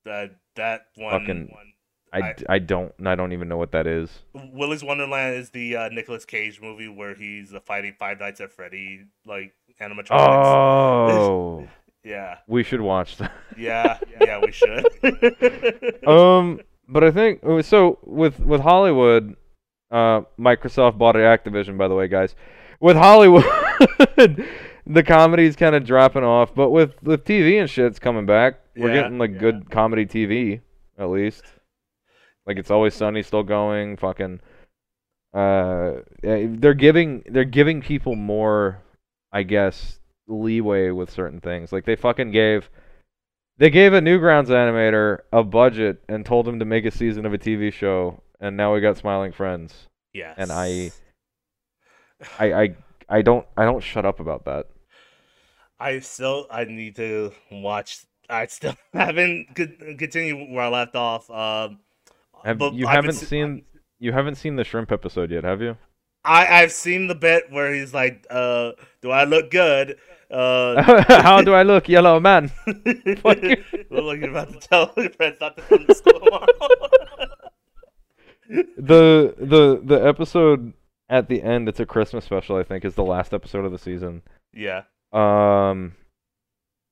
that 0.05 0.35
that 0.55 0.87
one. 0.95 1.19
Fucking- 1.19 1.47
one 1.51 1.67
I, 2.13 2.19
I- 2.19 2.35
I 2.49 2.59
don't 2.59 2.91
I 3.05 3.15
don't 3.15 3.31
even 3.31 3.47
know 3.47 3.55
what 3.57 3.71
that 3.71 3.87
is. 3.87 4.09
Willy's 4.33 4.83
Wonderland 4.83 5.35
is 5.37 5.51
the 5.51 5.77
uh, 5.77 5.89
Nicolas 5.89 6.25
Cage 6.25 6.59
movie 6.61 6.89
where 6.89 7.15
he's 7.15 7.53
uh, 7.53 7.61
fighting 7.61 7.95
Five 7.97 8.19
Nights 8.19 8.41
at 8.41 8.51
Freddy 8.51 9.05
like 9.25 9.53
animatronics. 9.81 10.09
Oh, 10.11 11.67
Yeah, 12.03 12.39
we 12.47 12.63
should 12.63 12.81
watch 12.81 13.17
that. 13.17 13.31
yeah, 13.55 13.97
yeah. 14.19 14.39
We 14.43 14.51
should. 14.51 14.85
um, 16.07 16.59
but 16.89 17.03
I 17.03 17.11
think 17.11 17.41
uh, 17.45 17.61
so 17.61 17.99
with 18.03 18.39
with 18.39 18.59
Hollywood, 18.59 19.35
uh, 19.91 20.21
Microsoft 20.39 20.97
bought 20.97 21.13
Activision, 21.15 21.77
by 21.77 21.87
the 21.87 21.93
way, 21.95 22.07
guys. 22.07 22.35
With 22.79 22.97
Hollywood, 22.97 23.45
the 24.85 25.03
comedy's 25.03 25.55
kind 25.55 25.75
of 25.75 25.85
dropping 25.85 26.23
off, 26.23 26.53
but 26.55 26.69
with 26.71 27.01
with 27.03 27.23
TV 27.23 27.59
and 27.59 27.69
shit, 27.69 27.85
it's 27.85 27.99
coming 27.99 28.25
back. 28.25 28.59
We're 28.75 28.89
Yeah, 28.89 29.01
getting 29.03 29.17
like 29.17 29.33
yeah. 29.33 29.39
good 29.39 29.69
comedy 29.69 30.05
TV, 30.05 30.61
at 30.97 31.09
least. 31.09 31.43
Like 32.45 32.57
it's 32.57 32.71
always 32.71 32.93
sunny, 32.95 33.21
still 33.21 33.43
going. 33.43 33.97
Fucking, 33.97 34.39
uh, 35.33 35.93
they're 36.23 36.73
giving 36.73 37.23
they're 37.29 37.43
giving 37.43 37.81
people 37.81 38.15
more, 38.15 38.81
I 39.31 39.43
guess, 39.43 39.99
leeway 40.27 40.89
with 40.89 41.09
certain 41.11 41.39
things. 41.39 41.71
Like 41.71 41.85
they 41.85 41.95
fucking 41.95 42.31
gave. 42.31 42.69
They 43.57 43.69
gave 43.69 43.93
a 43.93 43.99
Newgrounds 43.99 44.47
animator 44.47 45.19
a 45.31 45.43
budget 45.43 46.01
and 46.09 46.25
told 46.25 46.47
him 46.47 46.57
to 46.59 46.65
make 46.65 46.85
a 46.85 46.89
season 46.91 47.27
of 47.27 47.33
a 47.33 47.37
TV 47.37 47.71
show, 47.71 48.23
and 48.39 48.57
now 48.57 48.73
we 48.73 48.81
got 48.81 48.97
Smiling 48.97 49.33
Friends. 49.33 49.87
yes. 50.13 50.33
And 50.39 50.51
I, 50.51 50.91
I, 52.39 52.53
I, 52.53 52.75
I 53.07 53.21
don't, 53.21 53.45
I 53.55 53.65
don't 53.65 53.83
shut 53.83 54.03
up 54.03 54.19
about 54.19 54.45
that. 54.45 54.67
I 55.81 55.99
still 55.99 56.45
I 56.51 56.63
need 56.65 56.95
to 56.97 57.31
watch. 57.51 58.05
I 58.29 58.45
still 58.47 58.75
haven't 58.93 59.47
con- 59.55 59.95
continued 59.97 60.51
where 60.51 60.65
I 60.65 60.69
left 60.69 60.95
off. 60.95 61.29
Um, 61.29 61.79
Have 62.45 62.57
but 62.57 62.73
you 62.73 62.87
I've 62.87 62.95
haven't 62.95 63.13
se- 63.13 63.25
seen 63.25 63.63
you 63.99 64.11
haven't 64.11 64.35
seen 64.35 64.55
the 64.55 64.63
shrimp 64.63 64.91
episode 64.91 65.31
yet, 65.31 65.43
have 65.43 65.61
you? 65.61 65.77
I 66.23 66.45
I've 66.61 66.71
seen 66.71 67.07
the 67.07 67.15
bit 67.15 67.45
where 67.51 67.73
he's 67.73 67.93
like, 67.93 68.25
uh, 68.29 68.71
"Do 69.01 69.09
I 69.11 69.23
look 69.23 69.49
good?" 69.49 69.97
Uh, 70.29 70.81
How 71.21 71.41
do 71.41 71.53
I 71.53 71.63
look, 71.63 71.89
yellow 71.89 72.19
man? 72.19 72.51
Look 72.67 73.23
like 73.25 73.41
you're 74.21 74.29
about 74.29 74.53
to 74.53 74.59
tell 74.59 74.93
your 74.95 75.09
friends 75.09 75.37
not 75.41 75.57
to 75.57 75.63
come 75.63 75.85
to 75.87 75.95
school 75.95 76.19
tomorrow. 76.19 76.45
The 78.77 79.33
the 79.37 79.81
the 79.83 80.07
episode 80.07 80.73
at 81.09 81.27
the 81.27 81.41
end, 81.41 81.67
it's 81.69 81.79
a 81.79 81.85
Christmas 81.85 82.25
special, 82.25 82.55
I 82.57 82.63
think, 82.63 82.85
is 82.85 82.95
the 82.95 83.03
last 83.03 83.33
episode 83.33 83.65
of 83.65 83.71
the 83.71 83.77
season. 83.77 84.21
yeah. 84.53 84.83
Um 85.13 85.93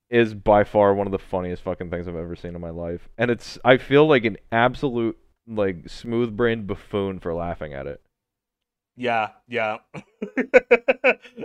is 0.09 0.33
by 0.33 0.63
far 0.63 0.93
one 0.93 1.07
of 1.07 1.11
the 1.11 1.19
funniest 1.19 1.63
fucking 1.63 1.89
things 1.89 2.07
I've 2.07 2.15
ever 2.15 2.35
seen 2.35 2.55
in 2.55 2.61
my 2.61 2.71
life. 2.71 3.09
And 3.17 3.29
it's 3.29 3.59
I 3.63 3.77
feel 3.77 4.07
like 4.07 4.25
an 4.25 4.37
absolute 4.51 5.17
like 5.47 5.89
smooth 5.89 6.35
brained 6.35 6.67
buffoon 6.67 7.19
for 7.19 7.33
laughing 7.33 7.73
at 7.73 7.87
it. 7.87 8.01
Yeah, 8.95 9.29
yeah. 9.47 9.77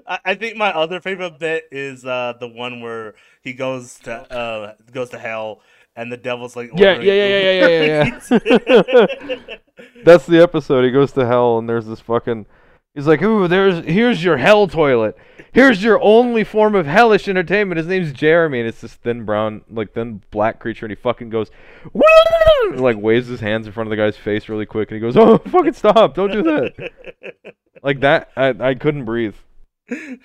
I, 0.07 0.19
I 0.25 0.35
think 0.35 0.57
my 0.57 0.71
other 0.73 1.01
favorite 1.01 1.39
bit 1.39 1.65
is 1.71 2.05
uh 2.05 2.35
the 2.41 2.49
one 2.49 2.81
where 2.81 3.15
he 3.43 3.53
goes 3.53 3.99
to 4.01 4.13
uh 4.13 4.75
goes 4.93 5.11
to 5.11 5.19
hell 5.19 5.61
and 5.95 6.11
the 6.11 6.17
devil's 6.17 6.57
like 6.57 6.71
Yeah, 6.75 7.01
yeah, 7.01 7.13
yeah, 7.13 7.39
yeah, 7.39 7.51
yeah, 7.51 8.05
Uber 8.05 9.11
yeah, 9.29 9.47
That's 10.05 10.27
the 10.27 10.43
episode. 10.43 10.85
He 10.85 10.91
goes 10.91 11.13
to 11.13 11.27
hell 11.27 11.59
and 11.59 11.69
there's 11.69 11.87
this 11.87 12.01
fucking 12.01 12.47
He's 12.95 13.09
like, 13.09 13.23
"Ooh, 13.23 13.49
there's 13.49 13.85
here's 13.85 14.23
your 14.23 14.37
hell 14.37 14.69
toilet. 14.69 15.17
Here's 15.53 15.83
your 15.83 16.01
only 16.01 16.45
form 16.45 16.75
of 16.75 16.87
hellish 16.87 17.29
entertainment. 17.29 17.79
His 17.79 17.87
name's 17.87 18.13
Jeremy, 18.13 18.61
and 18.61 18.69
it's 18.69 18.81
this 18.81 18.95
thin 18.95 19.25
brown, 19.25 19.63
like 19.69 19.93
thin 19.93 20.23
black 20.31 20.61
creature, 20.61 20.87
and 20.87 20.91
he 20.91 20.97
fucking 20.97 21.31
goes, 21.31 21.51
and, 21.93 22.81
like 22.81 22.97
waves 22.97 23.27
his 23.27 23.41
hands 23.41 23.67
in 23.67 23.73
front 23.73 23.89
of 23.89 23.91
the 23.91 23.97
guy's 23.97 24.17
face 24.17 24.49
really 24.49 24.67
quick, 24.67 24.91
and 24.91 24.97
he 24.97 25.01
goes, 25.01 25.17
"Oh, 25.17 25.39
fucking 25.49 25.73
stop! 25.73 26.15
Don't 26.15 26.31
do 26.31 26.43
that!" 26.43 26.91
Like 27.83 28.01
that, 28.01 28.31
I 28.35 28.55
I 28.59 28.75
couldn't 28.77 29.05
breathe. 29.05 29.35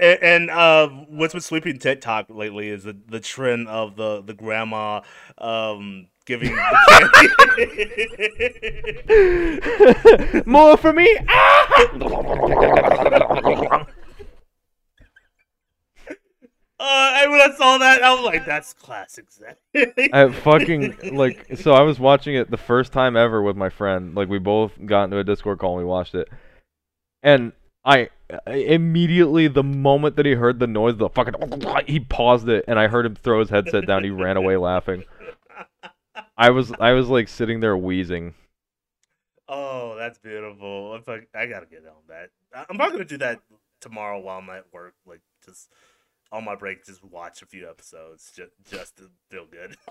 And 0.00 0.50
uh, 0.50 0.88
what's 0.88 1.34
been 1.34 1.40
sweeping 1.40 1.78
TikTok 1.78 2.26
lately 2.28 2.68
is 2.68 2.84
the, 2.84 2.96
the 3.08 3.20
trend 3.20 3.68
of 3.68 3.96
the 3.96 4.22
the 4.22 4.34
grandma 4.34 5.00
um 5.38 6.08
giving. 6.26 6.54
More 10.46 10.76
for 10.76 10.92
me. 10.92 11.16
Ah! 11.28 11.86
Uh, 16.80 17.12
and 17.16 17.32
when 17.32 17.40
I 17.40 17.52
saw 17.56 17.76
that, 17.78 18.04
I 18.04 18.14
was 18.14 18.24
like, 18.24 18.46
"That's 18.46 18.72
classic 18.72 19.24
Zach." 19.32 19.58
I 20.12 20.30
fucking 20.30 20.96
like 21.12 21.56
so 21.56 21.72
I 21.72 21.82
was 21.82 21.98
watching 21.98 22.36
it 22.36 22.52
the 22.52 22.56
first 22.56 22.92
time 22.92 23.16
ever 23.16 23.42
with 23.42 23.56
my 23.56 23.68
friend. 23.68 24.14
Like 24.14 24.28
we 24.28 24.38
both 24.38 24.70
got 24.86 25.04
into 25.04 25.18
a 25.18 25.24
Discord 25.24 25.58
call 25.58 25.76
and 25.76 25.84
we 25.84 25.90
watched 25.90 26.14
it. 26.14 26.28
And 27.22 27.52
I- 27.84 28.10
immediately 28.46 29.48
the 29.48 29.62
moment 29.62 30.16
that 30.16 30.26
he 30.26 30.32
heard 30.32 30.58
the 30.58 30.66
noise, 30.66 30.96
the 30.96 31.08
fucking 31.08 31.34
he 31.86 32.00
paused 32.00 32.48
it 32.48 32.64
and 32.68 32.78
I 32.78 32.88
heard 32.88 33.06
him 33.06 33.14
throw 33.14 33.40
his 33.40 33.50
headset 33.50 33.86
down. 33.86 34.04
He 34.04 34.10
ran 34.10 34.36
away 34.36 34.56
laughing. 34.56 35.04
I 36.36 36.50
was 36.50 36.72
I 36.78 36.92
was 36.92 37.08
like 37.08 37.28
sitting 37.28 37.60
there 37.60 37.76
wheezing. 37.76 38.34
Oh, 39.48 39.96
that's 39.98 40.18
beautiful. 40.18 40.94
If 40.96 41.08
I, 41.08 41.20
I 41.34 41.46
gotta 41.46 41.66
get 41.66 41.84
on 41.86 42.02
that. 42.08 42.30
I'm 42.68 42.76
not 42.76 42.92
gonna 42.92 43.04
do 43.04 43.18
that 43.18 43.40
tomorrow 43.80 44.20
while 44.20 44.38
I'm 44.38 44.50
at 44.50 44.64
work. 44.72 44.94
Like 45.06 45.20
just 45.44 45.70
on 46.30 46.44
my 46.44 46.54
break, 46.54 46.84
just 46.84 47.02
watch 47.02 47.40
a 47.40 47.46
few 47.46 47.68
episodes 47.68 48.30
just 48.36 48.52
just 48.70 48.96
to 48.98 49.10
feel 49.30 49.46
good. 49.50 49.76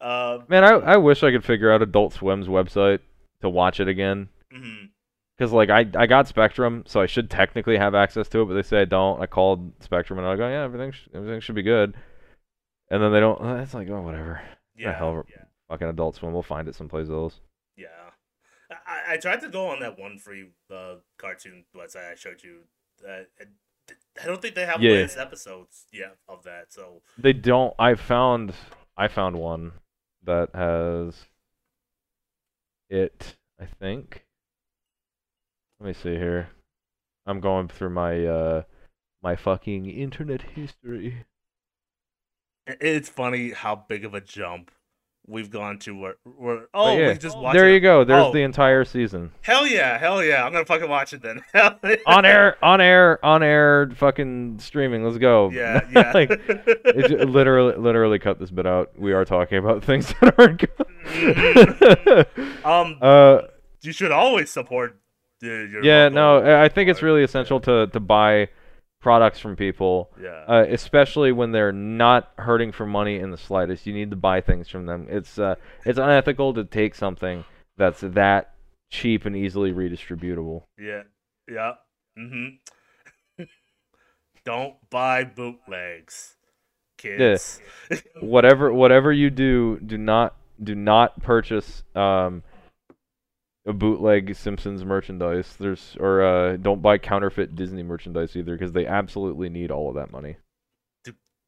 Um, 0.00 0.44
Man, 0.48 0.62
I 0.62 0.68
I 0.74 0.96
wish 0.98 1.22
I 1.24 1.30
could 1.32 1.44
figure 1.44 1.72
out 1.72 1.82
Adult 1.82 2.12
Swim's 2.12 2.46
website 2.46 3.00
to 3.40 3.48
watch 3.48 3.80
it 3.80 3.88
again. 3.88 4.28
mhm. 4.54 4.90
Cause 5.38 5.52
like 5.52 5.70
I 5.70 5.86
I 5.96 6.06
got 6.06 6.26
Spectrum, 6.26 6.82
so 6.86 7.00
I 7.00 7.06
should 7.06 7.30
technically 7.30 7.76
have 7.78 7.94
access 7.94 8.28
to 8.30 8.40
it, 8.42 8.46
but 8.46 8.54
they 8.54 8.62
say 8.62 8.80
I 8.80 8.84
don't. 8.86 9.20
I 9.22 9.26
called 9.26 9.72
Spectrum 9.80 10.18
and 10.18 10.26
I 10.26 10.34
go, 10.36 10.48
yeah, 10.48 10.64
everything 10.64 10.90
sh- 10.90 11.08
everything 11.14 11.40
should 11.40 11.54
be 11.54 11.62
good. 11.62 11.94
And 12.90 13.00
then 13.02 13.12
they 13.12 13.20
don't. 13.20 13.40
uh, 13.40 13.56
It's 13.62 13.72
like, 13.74 13.88
oh, 13.88 14.00
whatever. 14.02 14.40
yeah, 14.76 14.96
hell- 14.98 15.24
yeah, 15.30 15.44
Fucking 15.68 15.86
Adult 15.88 16.16
Swim, 16.16 16.32
we'll 16.32 16.42
find 16.42 16.66
it 16.66 16.74
someplace 16.74 17.08
else. 17.08 17.38
yeah. 17.76 17.86
I, 18.70 19.14
I 19.14 19.16
tried 19.16 19.40
to 19.42 19.48
go 19.48 19.68
on 19.68 19.80
that 19.80 19.98
one 19.98 20.18
free 20.18 20.48
uh, 20.74 20.96
cartoon 21.18 21.64
website 21.74 22.10
I 22.12 22.14
showed 22.16 22.42
you. 22.42 22.60
Uh, 23.08 23.22
I 24.20 24.26
don't 24.26 24.42
think 24.42 24.54
they 24.56 24.66
have 24.66 24.82
Yeah. 24.82 24.90
latest 24.92 25.16
episodes 25.18 25.86
yet 25.92 26.16
of 26.28 26.42
that. 26.44 26.72
So 26.72 27.00
They 27.16 27.32
don't. 27.32 27.72
I 27.78 27.94
found 27.94 28.52
I 28.96 29.06
found 29.08 29.36
one 29.36 29.72
that 30.24 30.50
has 30.54 31.14
it. 32.90 33.36
I 33.60 33.66
think. 33.66 34.24
Let 35.80 35.86
me 35.86 35.94
see 35.94 36.16
here. 36.16 36.48
I'm 37.26 37.40
going 37.40 37.68
through 37.68 37.90
my 37.90 38.24
uh 38.24 38.62
my 39.22 39.36
fucking 39.36 39.86
internet 39.88 40.42
history. 40.42 41.24
It's 42.66 43.08
funny 43.08 43.50
how 43.50 43.84
big 43.88 44.04
of 44.04 44.14
a 44.14 44.20
jump 44.20 44.70
we've 45.26 45.50
gone 45.50 45.78
to. 45.80 45.98
Where, 45.98 46.14
where 46.24 46.66
oh, 46.74 46.96
yeah. 46.96 47.12
we 47.12 47.18
just 47.18 47.36
watched 47.38 47.56
There 47.56 47.68
it. 47.68 47.74
you 47.74 47.80
go. 47.80 48.04
There's 48.04 48.26
Oh. 48.26 48.32
the 48.32 48.42
entire 48.42 48.84
season. 48.84 49.32
Hell 49.42 49.66
yeah, 49.66 49.98
hell 49.98 50.22
yeah! 50.22 50.44
I'm 50.44 50.52
gonna 50.52 50.64
fucking 50.64 50.88
watch 50.88 51.12
it 51.12 51.22
then. 51.22 51.42
Yeah. 51.54 51.74
on 52.06 52.24
air, 52.24 52.56
on 52.62 52.80
air, 52.80 53.24
on 53.24 53.42
air, 53.42 53.90
fucking 53.94 54.58
streaming. 54.58 55.04
Let's 55.04 55.18
go. 55.18 55.50
Yeah, 55.50 55.86
yeah. 55.94 56.12
like, 56.12 56.30
it 56.30 57.28
literally, 57.28 57.76
literally 57.76 58.18
cut 58.18 58.38
this 58.38 58.50
bit 58.50 58.66
out. 58.66 58.98
We 58.98 59.12
are 59.12 59.24
talking 59.24 59.58
about 59.58 59.84
things 59.84 60.12
that 60.20 60.34
aren't 60.38 60.60
good. 60.60 62.26
um, 62.64 62.98
uh, 63.00 63.42
you 63.82 63.92
should 63.92 64.12
always 64.12 64.50
support 64.50 64.98
your. 65.40 65.82
yeah, 65.84 66.04
local 66.04 66.14
no, 66.14 66.38
I 66.38 66.64
I 66.64 66.68
think 66.68 66.90
it's 66.90 67.02
really 67.02 67.22
essential 67.22 67.60
to 67.60 67.86
to 67.88 68.00
buy 68.00 68.48
products 69.00 69.38
from 69.38 69.54
people, 69.56 70.10
Yeah. 70.20 70.44
uh, 70.48 70.64
especially 70.68 71.30
when 71.30 71.52
they're 71.52 71.72
not 71.72 72.32
hurting 72.38 72.72
for 72.72 72.84
money 72.84 73.20
in 73.20 73.30
the 73.30 73.36
slightest. 73.38 73.86
You 73.86 73.92
need 73.92 74.10
to 74.10 74.16
buy 74.16 74.40
things 74.40 74.68
from 74.68 74.86
them. 74.86 75.06
It's 75.08 75.38
uh, 75.38 75.54
it's 75.84 75.98
unethical 75.98 76.54
to 76.54 76.64
take 76.64 76.94
something 76.94 77.44
that's 77.76 78.00
that 78.00 78.54
cheap 78.90 79.24
and 79.24 79.36
easily 79.36 79.72
redistributable. 79.72 80.62
Yeah. 80.78 81.02
Yeah. 81.48 81.72
Mm-hmm. 82.18 83.44
Don't 84.44 84.76
buy 84.90 85.24
bootlegs, 85.24 86.34
kids. 86.96 87.60
whatever 88.20 88.72
whatever 88.72 89.12
you 89.12 89.30
do, 89.30 89.78
do 89.78 89.96
not 89.98 90.34
do 90.62 90.74
not 90.74 91.22
purchase 91.22 91.84
um 91.94 92.42
bootleg 93.72 94.34
Simpsons 94.34 94.84
merchandise. 94.84 95.56
There's 95.58 95.96
or 96.00 96.22
uh 96.22 96.56
don't 96.56 96.82
buy 96.82 96.98
counterfeit 96.98 97.54
Disney 97.54 97.82
merchandise 97.82 98.36
either 98.36 98.52
because 98.52 98.72
they 98.72 98.86
absolutely 98.86 99.48
need 99.48 99.70
all 99.70 99.88
of 99.88 99.94
that 99.96 100.10
money. 100.10 100.36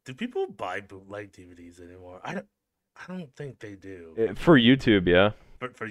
Do 0.05 0.15
people 0.15 0.47
buy 0.47 0.81
bootleg 0.81 1.33
DVDs 1.33 1.81
anymore? 1.81 2.21
I 2.25 2.35
don't. 2.35 2.47
I 2.97 3.13
don't 3.13 3.35
think 3.37 3.59
they 3.61 3.75
do. 3.75 4.15
Uh, 4.19 4.35
For 4.35 4.59
YouTube, 4.59 5.07
yeah. 5.07 5.31
for 5.59 5.69
for 5.71 5.89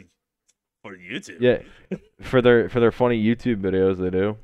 for 0.83 0.95
YouTube. 0.95 1.37
Yeah. 1.39 1.97
For 2.21 2.41
their 2.41 2.69
for 2.69 2.79
their 2.79 2.91
funny 2.91 3.23
YouTube 3.23 3.61
videos 3.61 3.97
they 3.97 4.09
do. 4.09 4.37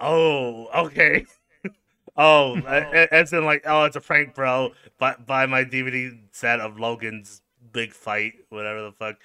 Oh, 0.00 0.66
okay. 0.86 1.24
oh, 2.16 2.56
as 3.12 3.32
in 3.32 3.44
like, 3.44 3.62
oh, 3.64 3.84
it's 3.84 3.96
a 3.96 4.00
prank, 4.00 4.34
bro. 4.34 4.72
Buy, 4.98 5.14
buy 5.24 5.46
my 5.46 5.64
DVD 5.64 6.18
set 6.32 6.60
of 6.60 6.78
Logan's 6.78 7.42
big 7.74 7.92
fight, 7.92 8.32
whatever 8.48 8.80
the 8.82 8.92
fuck. 8.92 9.16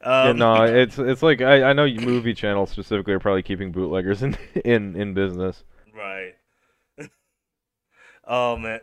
yeah, 0.00 0.22
Um, 0.30 0.38
no, 0.38 0.62
it's 0.64 0.98
it's 0.98 1.22
like 1.22 1.42
I, 1.42 1.64
I 1.64 1.72
know 1.74 1.86
movie 1.86 2.32
channels 2.32 2.70
specifically 2.70 3.12
are 3.12 3.20
probably 3.20 3.42
keeping 3.42 3.72
bootleggers 3.72 4.22
in 4.22 4.38
in, 4.64 4.96
in 4.96 5.12
business. 5.12 5.64
right. 5.94 6.32
oh 8.26 8.56
man, 8.56 8.80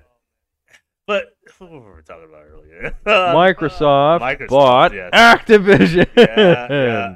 but 1.07 1.35
what 1.57 1.71
were 1.71 1.95
we 1.95 2.01
talking 2.03 2.29
about 2.29 2.43
earlier? 2.45 2.95
Microsoft, 3.07 4.19
Microsoft, 4.21 4.47
bought 4.49 4.93
yes. 4.93 5.09
Activision. 5.13 6.07
Yeah, 6.15 7.15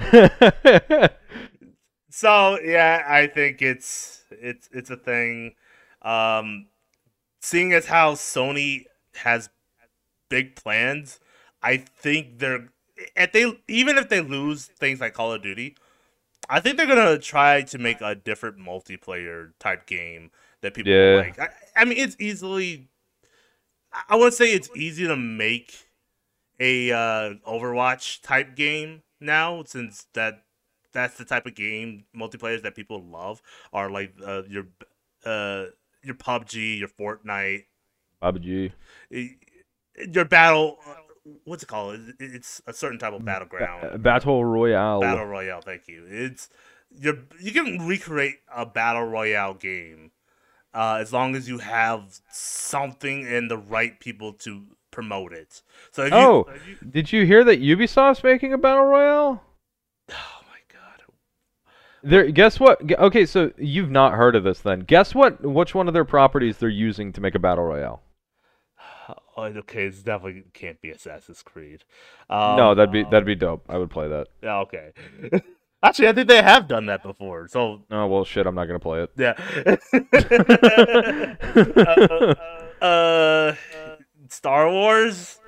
yeah. 0.00 1.08
So 2.10 2.60
yeah, 2.60 3.04
I 3.08 3.26
think 3.26 3.60
it's 3.60 4.22
it's 4.30 4.68
it's 4.72 4.90
a 4.90 4.96
thing. 4.96 5.54
Um, 6.02 6.66
seeing 7.40 7.72
as 7.72 7.86
how 7.86 8.12
Sony 8.14 8.84
has 9.16 9.48
big 10.28 10.54
plans, 10.56 11.18
I 11.64 11.78
think 11.78 12.38
they're 12.38 12.68
if 13.16 13.32
they 13.32 13.52
even 13.68 13.96
if 13.98 14.08
they 14.08 14.20
lose 14.20 14.66
things 14.66 15.00
like 15.00 15.14
Call 15.14 15.32
of 15.32 15.42
Duty, 15.42 15.76
I 16.48 16.60
think 16.60 16.76
they're 16.76 16.86
gonna 16.86 17.18
try 17.18 17.62
to 17.62 17.78
make 17.78 18.00
a 18.00 18.14
different 18.14 18.58
multiplayer 18.58 19.52
type 19.58 19.86
game 19.86 20.30
that 20.60 20.74
people 20.74 20.92
Yeah. 20.92 21.16
like. 21.16 21.38
I, 21.40 21.48
I 21.74 21.84
mean, 21.86 21.98
it's 21.98 22.16
easily. 22.20 22.88
I- 24.08 24.16
would 24.16 24.34
say 24.34 24.52
it's 24.52 24.68
easy 24.76 25.06
to 25.06 25.16
make 25.16 25.86
a 26.60 26.90
uh, 26.92 27.34
Overwatch 27.46 28.22
type 28.22 28.54
game 28.56 29.02
now, 29.20 29.62
since 29.64 30.06
that 30.14 30.42
that's 30.92 31.16
the 31.16 31.24
type 31.24 31.46
of 31.46 31.54
game 31.54 32.04
multiplayers 32.16 32.62
that 32.62 32.74
people 32.76 33.02
love 33.02 33.40
are 33.72 33.90
like 33.90 34.12
uh, 34.24 34.42
your 34.48 34.66
uh, 35.24 35.66
your 36.02 36.14
PUBG, 36.14 36.78
your 36.78 36.88
Fortnite, 36.88 37.64
PUBG, 38.22 38.72
your 40.12 40.24
battle. 40.24 40.78
What's 41.44 41.62
it 41.62 41.66
called? 41.66 41.98
It's 42.20 42.60
a 42.66 42.72
certain 42.72 42.98
type 42.98 43.12
of 43.14 43.24
battleground. 43.24 43.92
Ba- 43.92 43.98
Battle 43.98 44.44
Royale. 44.44 45.00
Battle 45.00 45.24
Royale. 45.26 45.60
Thank 45.62 45.88
you. 45.88 46.04
It's 46.08 46.48
you. 46.90 47.26
You 47.40 47.52
can 47.52 47.86
recreate 47.86 48.36
a 48.54 48.66
battle 48.66 49.04
royale 49.04 49.54
game 49.54 50.10
uh, 50.74 50.98
as 51.00 51.12
long 51.12 51.34
as 51.34 51.48
you 51.48 51.58
have 51.58 52.20
something 52.30 53.26
and 53.26 53.50
the 53.50 53.56
right 53.58 53.98
people 54.00 54.32
to 54.34 54.64
promote 54.90 55.32
it. 55.32 55.62
So 55.92 56.04
you, 56.04 56.10
Oh. 56.12 56.46
if 56.54 56.68
you- 56.68 56.88
Did 56.88 57.12
you 57.12 57.24
hear 57.26 57.42
that 57.44 57.60
Ubisoft's 57.60 58.22
making 58.22 58.52
a 58.52 58.58
Battle 58.58 58.84
Royale? 58.84 59.42
oh 60.10 60.40
my 60.48 60.58
god. 60.72 61.02
There, 62.02 62.30
guess 62.30 62.60
what? 62.60 62.80
Okay, 62.92 63.24
so 63.26 63.50
you've 63.56 63.90
not 63.90 64.12
heard 64.12 64.36
of 64.36 64.44
this 64.44 64.60
then. 64.60 64.80
Guess 64.80 65.14
what? 65.14 65.40
Which 65.42 65.74
one 65.74 65.88
of 65.88 65.94
their 65.94 66.04
properties 66.04 66.58
they're 66.58 66.68
using 66.68 67.12
to 67.14 67.20
make 67.20 67.34
a 67.34 67.38
battle 67.40 67.64
royale? 67.64 68.02
Oh, 69.36 69.44
okay, 69.46 69.86
it's 69.86 70.00
definitely 70.02 70.44
can't 70.52 70.80
be 70.80 70.90
Assassin's 70.90 71.42
Creed. 71.42 71.82
Um, 72.30 72.56
no, 72.56 72.72
that'd 72.74 72.92
be 72.92 73.02
that'd 73.02 73.26
be 73.26 73.34
dope. 73.34 73.64
I 73.68 73.78
would 73.78 73.90
play 73.90 74.06
that. 74.08 74.28
yeah, 74.42 74.58
okay. 74.60 74.92
Actually, 75.82 76.08
I 76.08 76.12
think 76.12 76.28
they 76.28 76.40
have 76.40 76.68
done 76.68 76.86
that 76.86 77.02
before. 77.02 77.48
So 77.48 77.82
Oh 77.90 78.06
well, 78.06 78.24
shit. 78.24 78.46
I'm 78.46 78.54
not 78.54 78.66
gonna 78.66 78.78
play 78.78 79.02
it. 79.02 79.10
yeah. 79.16 79.34
uh, 81.76 82.34
uh, 82.80 82.84
uh, 82.84 83.54
Star 84.28 84.70
Wars. 84.70 85.38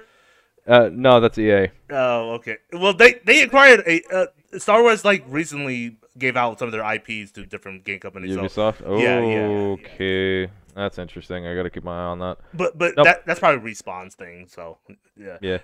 Uh, 0.67 0.91
no, 0.93 1.21
that's 1.21 1.39
EA. 1.39 1.69
Oh, 1.91 2.33
okay. 2.33 2.57
Well, 2.73 2.93
they 2.93 3.15
they 3.25 3.43
acquired 3.43 3.83
a 3.87 4.03
uh, 4.13 4.27
Star 4.59 4.83
Wars 4.83 5.05
like 5.05 5.25
recently 5.29 5.97
gave 6.19 6.37
out 6.37 6.59
some 6.59 6.69
of 6.69 6.73
their 6.73 6.85
IPs 6.95 7.31
to 7.33 7.47
different 7.47 7.85
game 7.85 8.01
companies. 8.01 8.35
So, 8.35 8.43
Ubisoft. 8.43 8.81
yeah, 9.01 9.21
yeah, 9.21 9.49
yeah. 9.49 9.57
Okay, 9.77 10.51
that's 10.77 10.99
interesting. 10.99 11.47
I 11.47 11.55
gotta 11.57 11.71
keep 11.71 11.83
my 11.85 11.99
eye 11.99 12.05
on 12.05 12.19
that. 12.21 12.39
but 12.55 12.77
but 12.79 12.95
Nope. 12.97 13.07
that 13.07 13.27
that's 13.27 13.41
probably 13.41 13.73
respawn's 13.73 14.15
thing. 14.15 14.47
So 14.49 14.79
yeah. 15.17 15.39
Yeah. 15.41 15.59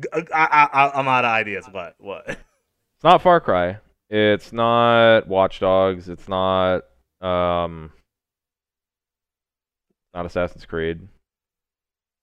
G- 0.00 0.08
I, 0.34 0.44
I, 0.44 0.68
I 0.86 0.98
I'm 0.98 1.08
out 1.08 1.24
of 1.24 1.30
ideas. 1.30 1.66
What 1.70 1.94
what? 1.98 2.24
It's 2.28 3.04
not 3.04 3.22
Far 3.22 3.40
Cry. 3.40 3.78
It's 4.10 4.52
not 4.52 5.26
Watch 5.28 5.60
Dogs. 5.60 6.08
It's 6.08 6.28
not 6.28 6.82
um. 7.20 7.92
Not 10.14 10.26
Assassin's 10.26 10.66
Creed. 10.66 11.08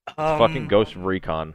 It's 0.06 0.14
fucking 0.16 0.62
Um, 0.62 0.68
Ghost 0.68 0.94
Recon. 0.94 1.54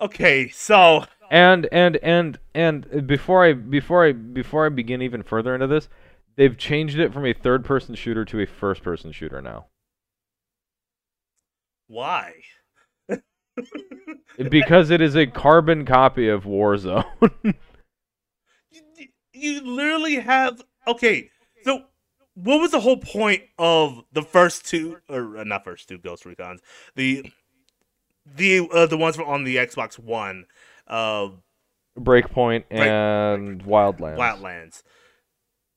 Okay, 0.00 0.48
so 0.48 1.04
And 1.30 1.66
and 1.72 1.96
and 1.98 2.38
and 2.54 3.06
before 3.06 3.44
I 3.44 3.52
before 3.52 4.04
I 4.04 4.12
before 4.12 4.66
I 4.66 4.68
begin 4.70 5.02
even 5.02 5.22
further 5.22 5.54
into 5.54 5.66
this, 5.66 5.88
they've 6.36 6.56
changed 6.56 6.98
it 6.98 7.12
from 7.12 7.26
a 7.26 7.32
third-person 7.32 7.94
shooter 7.94 8.24
to 8.26 8.40
a 8.40 8.46
first-person 8.46 9.12
shooter 9.12 9.40
now. 9.40 9.66
why? 11.86 12.34
Because 14.50 14.90
it 14.90 15.00
is 15.00 15.14
a 15.14 15.26
carbon 15.26 15.84
copy 15.84 16.28
of 16.28 16.44
Warzone. 16.44 17.04
you, 18.70 18.82
you 19.32 19.60
literally 19.60 20.16
have 20.16 20.60
okay. 20.88 21.30
So 21.62 21.84
what 22.34 22.60
was 22.60 22.72
the 22.72 22.80
whole 22.80 22.96
point 22.96 23.42
of 23.58 24.02
the 24.12 24.22
first 24.22 24.66
two 24.66 24.98
or 25.08 25.38
uh, 25.38 25.44
not 25.44 25.64
first 25.64 25.88
two 25.88 25.98
Ghost 25.98 26.24
Recons? 26.24 26.58
The 26.96 27.30
the 28.26 28.68
uh, 28.72 28.86
the 28.86 28.96
ones 28.96 29.18
on 29.18 29.44
the 29.44 29.56
Xbox 29.56 29.98
One, 29.98 30.46
uh, 30.88 31.28
Breakpoint 31.98 32.64
Break- 32.70 32.90
and 32.90 33.62
Wildlands. 33.64 34.18
Wildlands. 34.18 34.82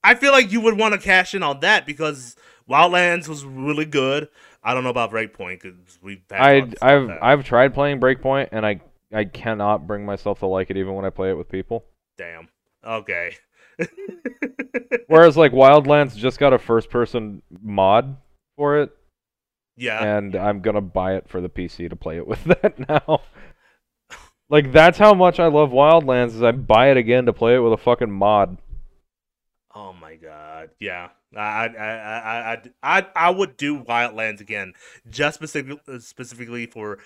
I 0.03 0.15
feel 0.15 0.31
like 0.31 0.51
you 0.51 0.61
would 0.61 0.77
want 0.77 0.93
to 0.93 0.99
cash 0.99 1.33
in 1.33 1.43
on 1.43 1.59
that 1.61 1.85
because 1.85 2.35
Wildlands 2.69 3.27
was 3.27 3.43
really 3.43 3.85
good. 3.85 4.29
I 4.63 4.73
don't 4.73 4.83
know 4.83 4.89
about 4.89 5.11
Breakpoint 5.11 5.61
because 5.61 5.99
we've 6.01 6.21
I 6.31 6.67
I've. 6.81 7.09
I've 7.21 7.45
tried 7.45 7.73
playing 7.73 7.99
Breakpoint 7.99 8.49
and 8.51 8.65
I 8.65 8.81
I 9.13 9.25
cannot 9.25 9.87
bring 9.87 10.05
myself 10.05 10.39
to 10.39 10.47
like 10.47 10.69
it 10.69 10.77
even 10.77 10.93
when 10.93 11.05
I 11.05 11.09
play 11.09 11.29
it 11.29 11.37
with 11.37 11.49
people. 11.49 11.85
damn. 12.17 12.49
Okay. 12.85 13.35
Whereas 15.07 15.37
like 15.37 15.51
Wildlands 15.51 16.15
just 16.15 16.39
got 16.39 16.53
a 16.53 16.59
first-person 16.59 17.41
mod 17.61 18.17
for 18.55 18.79
it, 18.81 18.91
yeah. 19.75 20.03
and 20.03 20.35
I'm 20.35 20.61
gonna 20.61 20.81
buy 20.81 21.15
it 21.15 21.29
for 21.29 21.41
the 21.41 21.49
PC 21.49 21.89
to 21.89 21.95
play 21.95 22.17
it 22.17 22.27
with 22.27 22.43
that 22.45 22.75
now. 22.89 23.21
Like 24.49 24.71
that's 24.71 24.97
how 24.97 25.13
much 25.13 25.39
I 25.39 25.47
love 25.47 25.71
Wildlands 25.71 26.35
is 26.35 26.43
I 26.43 26.51
buy 26.51 26.91
it 26.91 26.97
again 26.97 27.25
to 27.25 27.33
play 27.33 27.55
it 27.55 27.59
with 27.59 27.73
a 27.73 27.77
fucking 27.77 28.11
mod. 28.11 28.57
Oh 29.77 29.93
my 29.93 30.15
god, 30.15 30.71
yeah. 30.79 31.09
I 31.35 31.67
I 31.67 31.85
I 31.85 32.53
I 32.53 32.61
I, 32.81 33.07
I 33.15 33.29
would 33.29 33.57
do 33.57 33.83
Wildlands 33.83 34.41
again, 34.41 34.73
just 35.07 35.35
specifically 35.35 35.99
specifically 35.99 36.65
for 36.65 36.97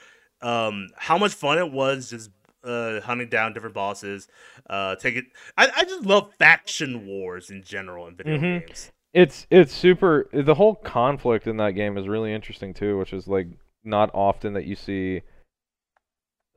um 0.42 0.88
how 0.96 1.18
much 1.18 1.34
fun 1.34 1.58
it 1.58 1.70
was 1.70 2.10
just 2.10 2.30
uh 2.64 3.02
hunting 3.02 3.28
down 3.28 3.52
different 3.54 3.76
bosses. 3.76 4.30
Uh, 4.70 4.96
take 4.96 5.18
it. 5.18 5.26
I 5.58 5.70
I 5.76 5.84
just 5.84 6.06
love 6.06 6.32
faction 6.40 7.06
wars 7.06 7.50
in 7.50 7.62
general 7.62 8.08
in 8.08 8.16
video 8.16 8.38
Mhm. 8.38 8.60
games. 8.62 8.90
It's 9.14 9.48
it's 9.50 9.74
super. 9.74 10.30
The 10.32 10.56
whole 10.56 10.76
conflict 10.76 11.48
in 11.48 11.58
that 11.58 11.72
game 11.72 11.98
is 11.98 12.08
really 12.08 12.34
interesting 12.34 12.74
too, 12.74 12.98
which 12.98 13.12
is 13.12 13.28
like 13.28 13.48
not 13.84 14.10
often 14.14 14.54
that 14.54 14.66
you 14.66 14.76
see 14.78 15.24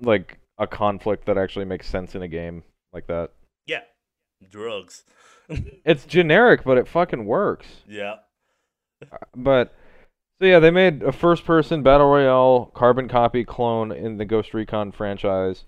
like 0.01 0.39
a 0.59 0.66
conflict 0.66 1.27
that 1.27 1.39
actually 1.39 1.65
makes 1.65 1.89
sense 1.89 2.15
in 2.15 2.23
a 2.23 2.28
game 2.28 2.62
like 2.93 3.07
that. 3.09 3.32
Drugs. 4.51 5.05
It's 5.85 6.07
generic, 6.07 6.65
but 6.65 6.79
it 6.79 6.89
fucking 6.89 7.27
works. 7.27 7.66
yeah. 7.87 8.15
But 9.37 9.75
so 10.41 10.47
yeah, 10.47 10.59
they 10.59 10.71
made 10.71 11.03
a 11.03 11.12
first-person 11.12 11.83
battle 11.83 12.07
royale 12.07 12.71
carbon 12.75 13.09
copy 13.09 13.45
clone 13.45 13.93
in 13.93 14.16
the 14.16 14.25
Ghost 14.25 14.55
Recon 14.55 14.91
franchise. 14.91 15.65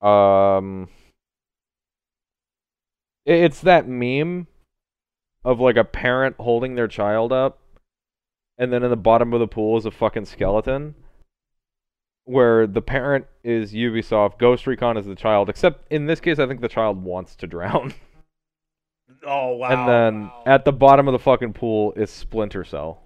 Um, 0.00 0.88
it's 3.26 3.60
that 3.60 3.86
meme 3.86 4.46
of 5.44 5.60
like 5.60 5.76
a 5.76 5.84
parent 5.84 6.36
holding 6.38 6.74
their 6.74 6.88
child 6.88 7.30
up, 7.30 7.58
and 8.56 8.72
then 8.72 8.82
in 8.82 8.88
the 8.88 8.96
bottom 8.96 9.34
of 9.34 9.40
the 9.40 9.46
pool 9.46 9.76
is 9.76 9.84
a 9.84 9.90
fucking 9.90 10.24
skeleton. 10.24 10.94
Where 12.28 12.66
the 12.66 12.82
parent 12.82 13.26
is 13.42 13.72
Ubisoft, 13.72 14.38
Ghost 14.38 14.66
Recon 14.66 14.98
is 14.98 15.06
the 15.06 15.14
child. 15.14 15.48
Except 15.48 15.90
in 15.90 16.04
this 16.06 16.20
case, 16.20 16.38
I 16.38 16.46
think 16.46 16.60
the 16.60 16.68
child 16.68 17.02
wants 17.02 17.34
to 17.36 17.46
drown. 17.46 17.94
Oh 19.26 19.56
wow. 19.56 19.68
and 19.70 19.88
then 19.88 20.22
wow. 20.28 20.42
at 20.46 20.64
the 20.64 20.70
bottom 20.72 21.08
of 21.08 21.12
the 21.12 21.18
fucking 21.18 21.52
pool 21.52 21.92
is 21.96 22.08
Splinter 22.08 22.62
Cell, 22.62 23.02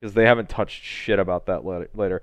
because 0.00 0.14
they 0.14 0.26
haven't 0.26 0.48
touched 0.48 0.84
shit 0.84 1.18
about 1.18 1.46
that 1.46 1.64
later. 1.64 2.22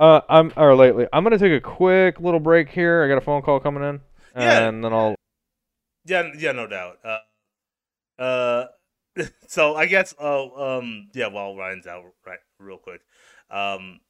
Uh, 0.00 0.22
I'm 0.28 0.52
or 0.56 0.74
lately. 0.74 1.06
I'm 1.12 1.22
gonna 1.22 1.38
take 1.38 1.52
a 1.52 1.60
quick 1.60 2.18
little 2.18 2.40
break 2.40 2.68
here. 2.70 3.04
I 3.04 3.08
got 3.08 3.18
a 3.18 3.20
phone 3.20 3.42
call 3.42 3.60
coming 3.60 3.84
in, 3.84 4.00
Yeah. 4.34 4.66
and 4.66 4.82
then 4.82 4.92
I'll. 4.92 5.14
Yeah, 6.06 6.30
yeah, 6.36 6.52
no 6.52 6.66
doubt. 6.66 6.98
Uh, 7.04 8.20
uh, 8.20 8.66
so 9.46 9.76
I 9.76 9.86
guess, 9.86 10.14
oh, 10.18 10.78
um, 10.78 11.10
yeah. 11.14 11.28
While 11.28 11.54
Ryan's 11.54 11.86
out, 11.86 12.04
right, 12.26 12.38
real 12.58 12.78
quick. 12.78 13.02
Um, 13.50 14.00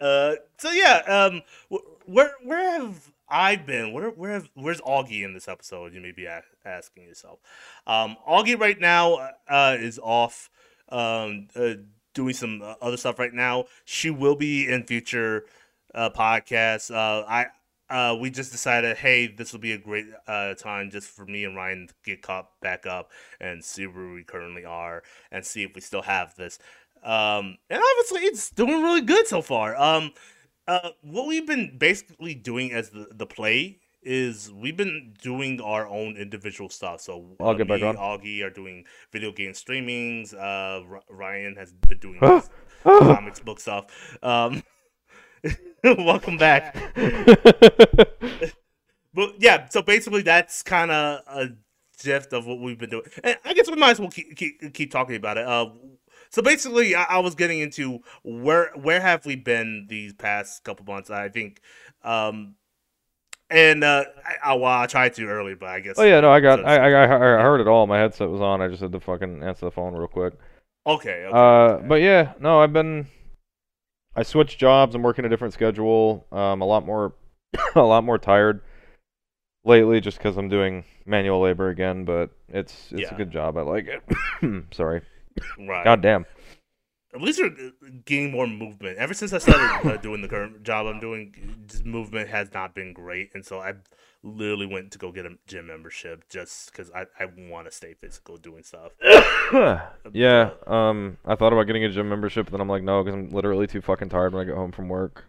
uh, 0.00 0.34
so 0.58 0.70
yeah, 0.70 1.02
um, 1.06 1.42
wh- 1.72 2.08
where 2.08 2.32
where 2.42 2.70
have 2.80 3.12
I 3.28 3.56
been? 3.56 3.92
Where 3.92 4.10
where 4.10 4.32
have 4.32 4.50
where's 4.54 4.80
Augie 4.80 5.24
in 5.24 5.34
this 5.34 5.48
episode? 5.48 5.94
You 5.94 6.00
may 6.00 6.12
be 6.12 6.26
a- 6.26 6.42
asking 6.64 7.04
yourself. 7.04 7.40
Um, 7.86 8.16
Augie 8.28 8.58
right 8.58 8.78
now 8.80 9.30
uh 9.48 9.76
is 9.78 9.98
off, 10.02 10.50
um, 10.90 11.48
uh, 11.56 11.74
doing 12.14 12.34
some 12.34 12.62
uh, 12.62 12.74
other 12.82 12.96
stuff 12.96 13.18
right 13.18 13.34
now. 13.34 13.64
She 13.84 14.10
will 14.10 14.36
be 14.36 14.68
in 14.68 14.84
future 14.84 15.44
uh 15.94 16.10
podcasts. 16.10 16.94
Uh, 16.94 17.24
I 17.28 17.46
uh, 17.88 18.14
we 18.14 18.30
just 18.30 18.52
decided, 18.52 18.96
hey, 18.98 19.26
this 19.26 19.52
will 19.52 19.58
be 19.58 19.72
a 19.72 19.78
great 19.78 20.06
uh, 20.28 20.54
time 20.54 20.90
just 20.92 21.08
for 21.08 21.26
me 21.26 21.44
and 21.44 21.56
Ryan 21.56 21.88
to 21.88 21.94
get 22.04 22.22
caught 22.22 22.48
back 22.60 22.86
up 22.86 23.10
and 23.40 23.64
see 23.64 23.84
where 23.84 24.12
we 24.12 24.22
currently 24.22 24.64
are 24.64 25.02
and 25.32 25.44
see 25.44 25.64
if 25.64 25.74
we 25.74 25.80
still 25.80 26.02
have 26.02 26.36
this. 26.36 26.60
Um, 27.02 27.58
and 27.68 27.82
obviously, 27.82 28.26
it's 28.26 28.50
doing 28.50 28.82
really 28.82 29.00
good 29.00 29.26
so 29.26 29.42
far. 29.42 29.76
Um, 29.76 30.12
uh, 30.66 30.90
what 31.02 31.26
we've 31.26 31.46
been 31.46 31.76
basically 31.78 32.34
doing 32.34 32.72
as 32.72 32.90
the, 32.90 33.08
the 33.12 33.26
play 33.26 33.78
is 34.02 34.50
we've 34.52 34.76
been 34.76 35.14
doing 35.22 35.60
our 35.60 35.86
own 35.86 36.16
individual 36.16 36.70
stuff. 36.70 37.00
So 37.00 37.36
uh, 37.40 37.44
I'll 37.44 37.54
get 37.54 37.68
back 37.68 37.82
on. 37.82 37.96
Augie 37.96 38.42
are 38.42 38.50
doing 38.50 38.84
video 39.12 39.32
game 39.32 39.52
streamings. 39.52 40.34
Uh, 40.34 40.84
R- 40.88 41.02
Ryan 41.08 41.56
has 41.56 41.72
been 41.72 41.98
doing 41.98 42.20
comics 42.84 43.40
book 43.40 43.60
stuff. 43.60 44.16
Um, 44.22 44.62
welcome 45.84 46.36
back. 46.36 46.76
But 49.12 49.34
yeah, 49.38 49.68
so 49.68 49.82
basically 49.82 50.22
that's 50.22 50.62
kind 50.62 50.90
of 50.90 51.20
a 51.26 51.48
gist 51.98 52.32
of 52.32 52.46
what 52.46 52.60
we've 52.60 52.78
been 52.78 52.90
doing, 52.90 53.04
and 53.24 53.36
I 53.44 53.54
guess 53.54 53.68
we 53.68 53.76
might 53.76 53.90
as 53.90 54.00
well 54.00 54.10
keep 54.10 54.36
keep, 54.36 54.72
keep 54.72 54.92
talking 54.92 55.16
about 55.16 55.36
it. 55.36 55.46
Uh, 55.46 55.70
so 56.30 56.42
basically, 56.42 56.94
I, 56.94 57.04
I 57.04 57.18
was 57.18 57.34
getting 57.34 57.58
into 57.60 58.00
where 58.22 58.70
where 58.74 59.00
have 59.00 59.26
we 59.26 59.36
been 59.36 59.86
these 59.88 60.12
past 60.12 60.64
couple 60.64 60.86
months? 60.86 61.10
I 61.10 61.28
think, 61.28 61.60
um, 62.02 62.54
and 63.50 63.82
uh, 63.84 64.04
I, 64.24 64.50
I, 64.50 64.54
well, 64.54 64.80
I 64.80 64.86
tried 64.86 65.14
to 65.14 65.26
earlier, 65.26 65.56
but 65.56 65.68
I 65.68 65.80
guess. 65.80 65.96
oh 65.98 66.04
yeah, 66.04 66.20
no, 66.20 66.30
I 66.30 66.40
got. 66.40 66.60
so- 66.60 66.64
I, 66.64 66.76
I 66.76 66.90
I 66.90 67.04
I 67.04 67.42
heard 67.42 67.60
it 67.60 67.68
all. 67.68 67.86
My 67.86 67.98
headset 67.98 68.28
was 68.30 68.40
on. 68.40 68.62
I 68.62 68.68
just 68.68 68.80
had 68.82 68.92
to 68.92 69.00
fucking 69.00 69.42
answer 69.42 69.66
the 69.66 69.70
phone 69.72 69.94
real 69.94 70.06
quick. 70.08 70.34
Okay. 70.86 71.24
okay 71.24 71.30
Uh, 71.32 71.74
okay. 71.74 71.86
but 71.86 72.00
yeah, 72.00 72.32
no, 72.40 72.60
I've 72.60 72.72
been. 72.72 73.06
I 74.16 74.22
switched 74.22 74.58
jobs. 74.58 74.94
I'm 74.94 75.02
working 75.02 75.24
a 75.24 75.28
different 75.28 75.54
schedule. 75.54 76.26
Um, 76.32 76.62
a 76.62 76.64
lot 76.64 76.84
more, 76.84 77.14
a 77.74 77.82
lot 77.82 78.02
more 78.04 78.18
tired 78.18 78.60
lately, 79.64 80.00
just 80.00 80.18
because 80.18 80.36
I'm 80.36 80.48
doing 80.48 80.84
manual 81.06 81.40
labor 81.40 81.68
again. 81.68 82.04
But 82.04 82.30
it's 82.48 82.90
it's 82.92 83.02
Yeah. 83.02 83.14
a 83.14 83.16
good 83.16 83.30
job. 83.30 83.56
I 83.56 83.62
like 83.62 83.86
it. 83.88 84.64
Sorry. 84.74 85.02
Right. 85.58 85.84
God 85.84 86.02
damn. 86.02 86.26
At 87.12 87.20
least 87.20 87.40
we're 87.40 87.72
getting 88.04 88.30
more 88.30 88.46
movement. 88.46 88.98
Ever 88.98 89.14
since 89.14 89.32
I 89.32 89.38
started 89.38 89.88
uh, 89.90 89.96
doing 89.96 90.22
the 90.22 90.28
current 90.28 90.62
job 90.62 90.86
I'm 90.86 91.00
doing, 91.00 91.64
just 91.66 91.84
movement 91.84 92.28
has 92.28 92.52
not 92.54 92.72
been 92.72 92.92
great, 92.92 93.30
and 93.34 93.44
so 93.44 93.58
I 93.58 93.74
literally 94.22 94.66
went 94.66 94.92
to 94.92 94.98
go 94.98 95.10
get 95.10 95.26
a 95.26 95.36
gym 95.46 95.66
membership 95.66 96.28
just 96.28 96.70
because 96.70 96.90
I, 96.92 97.06
I 97.18 97.26
want 97.50 97.66
to 97.66 97.72
stay 97.72 97.94
physical 97.94 98.36
doing 98.36 98.62
stuff. 98.62 98.92
yeah. 100.12 100.50
Um, 100.68 101.16
I 101.24 101.34
thought 101.34 101.52
about 101.52 101.64
getting 101.64 101.84
a 101.84 101.90
gym 101.90 102.08
membership, 102.08 102.46
but 102.46 102.52
then 102.52 102.60
I'm 102.60 102.68
like, 102.68 102.84
no, 102.84 103.02
because 103.02 103.18
I'm 103.18 103.30
literally 103.30 103.66
too 103.66 103.80
fucking 103.80 104.10
tired 104.10 104.32
when 104.32 104.42
I 104.42 104.44
get 104.44 104.56
home 104.56 104.70
from 104.70 104.88
work. 104.88 105.24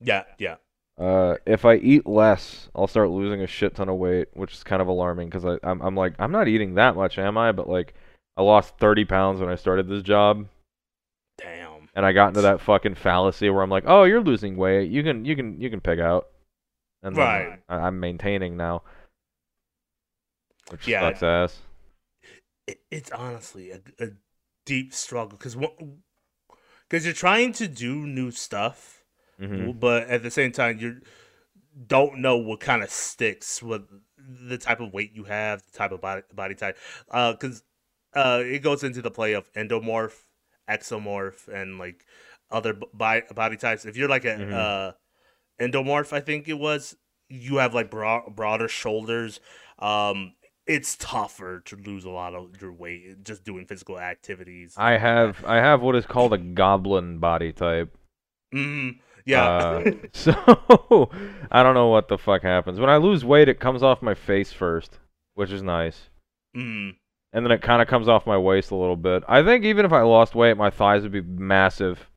Yeah, 0.00 0.24
yeah. 0.38 0.56
Uh, 0.98 1.36
if 1.44 1.64
I 1.64 1.74
eat 1.76 2.06
less, 2.06 2.68
I'll 2.74 2.86
start 2.86 3.10
losing 3.10 3.42
a 3.42 3.46
shit 3.46 3.74
ton 3.74 3.88
of 3.88 3.96
weight, 3.96 4.28
which 4.32 4.54
is 4.54 4.64
kind 4.64 4.80
of 4.80 4.88
alarming 4.88 5.28
because 5.28 5.44
I 5.44 5.58
I'm, 5.62 5.80
I'm 5.82 5.94
like 5.94 6.14
I'm 6.18 6.32
not 6.32 6.48
eating 6.48 6.74
that 6.74 6.96
much, 6.96 7.18
am 7.18 7.36
I? 7.36 7.52
But 7.52 7.68
like, 7.68 7.94
I 8.36 8.42
lost 8.42 8.78
30 8.78 9.04
pounds 9.04 9.40
when 9.40 9.50
I 9.50 9.56
started 9.56 9.88
this 9.88 10.02
job, 10.02 10.46
Damn. 11.38 11.88
and 11.94 12.04
I 12.04 12.12
got 12.12 12.28
into 12.28 12.42
that 12.42 12.60
fucking 12.60 12.94
fallacy 12.96 13.48
where 13.50 13.62
I'm 13.62 13.70
like, 13.70 13.84
oh, 13.86 14.04
you're 14.04 14.20
losing 14.22 14.56
weight, 14.56 14.90
you 14.90 15.02
can 15.02 15.24
you 15.24 15.34
can 15.34 15.60
you 15.60 15.70
can 15.70 15.80
pig 15.80 15.98
out, 16.00 16.28
and 17.02 17.16
Right. 17.16 17.62
I, 17.68 17.76
I'm 17.76 18.00
maintaining 18.00 18.56
now, 18.56 18.82
which 20.68 20.86
Yeah. 20.86 20.98
sucks 20.98 21.22
ass. 21.22 21.62
It, 22.66 22.80
it's 22.90 23.10
honestly 23.12 23.70
a, 23.70 23.80
a 24.00 24.08
deep 24.64 24.92
struggle 24.92 25.38
because 25.38 25.56
because 26.88 27.04
you're 27.04 27.14
trying 27.14 27.52
to 27.54 27.68
do 27.68 28.06
new 28.06 28.30
stuff, 28.30 29.04
hmm 29.38 29.70
but 29.80 30.08
at 30.08 30.22
the 30.22 30.30
same 30.30 30.52
time 30.52 30.78
you 30.78 31.00
don't 31.86 32.18
know 32.18 32.36
what 32.36 32.60
kind 32.60 32.82
of 32.82 32.90
sticks 32.90 33.62
with 33.62 33.82
the 34.18 34.58
type 34.58 34.80
of 34.80 34.92
weight 34.92 35.12
you 35.14 35.24
have, 35.24 35.62
the 35.72 35.78
type 35.78 35.92
of 35.92 36.00
body 36.00 36.22
body 36.34 36.54
type. 36.54 36.78
Uh, 37.10 37.32
because 37.32 37.62
uh, 38.16 38.42
it 38.44 38.62
goes 38.62 38.82
into 38.82 39.02
the 39.02 39.10
play 39.10 39.34
of 39.34 39.52
endomorph, 39.52 40.24
exomorph, 40.68 41.46
and 41.48 41.78
like 41.78 42.04
other 42.50 42.74
bi- 42.94 43.22
body 43.34 43.56
types. 43.56 43.84
If 43.84 43.96
you're 43.96 44.08
like 44.08 44.24
a 44.24 44.36
Mhm. 44.36 44.52
uh 44.52 44.92
endomorph, 45.60 46.12
I 46.12 46.20
think 46.20 46.48
it 46.48 46.54
was, 46.58 46.96
you 47.28 47.56
have 47.56 47.74
like 47.74 47.90
broad, 47.90 48.34
broader 48.36 48.68
shoulders. 48.68 49.40
Um, 49.78 50.34
it's 50.66 50.96
tougher 50.96 51.60
to 51.66 51.76
lose 51.76 52.04
a 52.04 52.10
lot 52.10 52.34
of 52.34 52.60
your 52.60 52.72
weight 52.72 53.22
just 53.24 53.44
doing 53.44 53.66
physical 53.66 53.98
activities. 54.00 54.74
I 54.76 54.98
have 54.98 55.44
I 55.44 55.56
have 55.56 55.80
what 55.82 55.94
is 55.96 56.06
called 56.06 56.32
a 56.32 56.38
goblin 56.38 57.18
body 57.18 57.52
type. 57.52 57.96
Mm, 58.54 58.98
yeah. 59.24 59.44
Uh, 59.44 59.90
so 60.12 60.32
I 61.50 61.62
don't 61.62 61.74
know 61.74 61.88
what 61.88 62.08
the 62.08 62.18
fuck 62.18 62.42
happens. 62.42 62.80
When 62.80 62.90
I 62.90 62.96
lose 62.96 63.24
weight, 63.24 63.48
it 63.48 63.60
comes 63.60 63.82
off 63.82 64.02
my 64.02 64.14
face 64.14 64.52
first, 64.52 64.98
which 65.34 65.50
is 65.52 65.62
nice. 65.62 66.08
mm, 66.56 66.96
And 67.36 67.44
then 67.44 67.52
it 67.52 67.60
kind 67.60 67.82
of 67.82 67.86
comes 67.88 68.08
off 68.08 68.26
my 68.26 68.38
waist 68.38 68.70
a 68.70 68.76
little 68.76 68.96
bit. 68.96 69.22
I 69.28 69.42
think 69.42 69.66
even 69.66 69.84
if 69.84 69.92
I 69.92 70.00
lost 70.00 70.34
weight, 70.34 70.56
my 70.56 70.70
thighs 70.70 71.02
would 71.02 71.12
be 71.12 71.20
massive. 71.20 72.08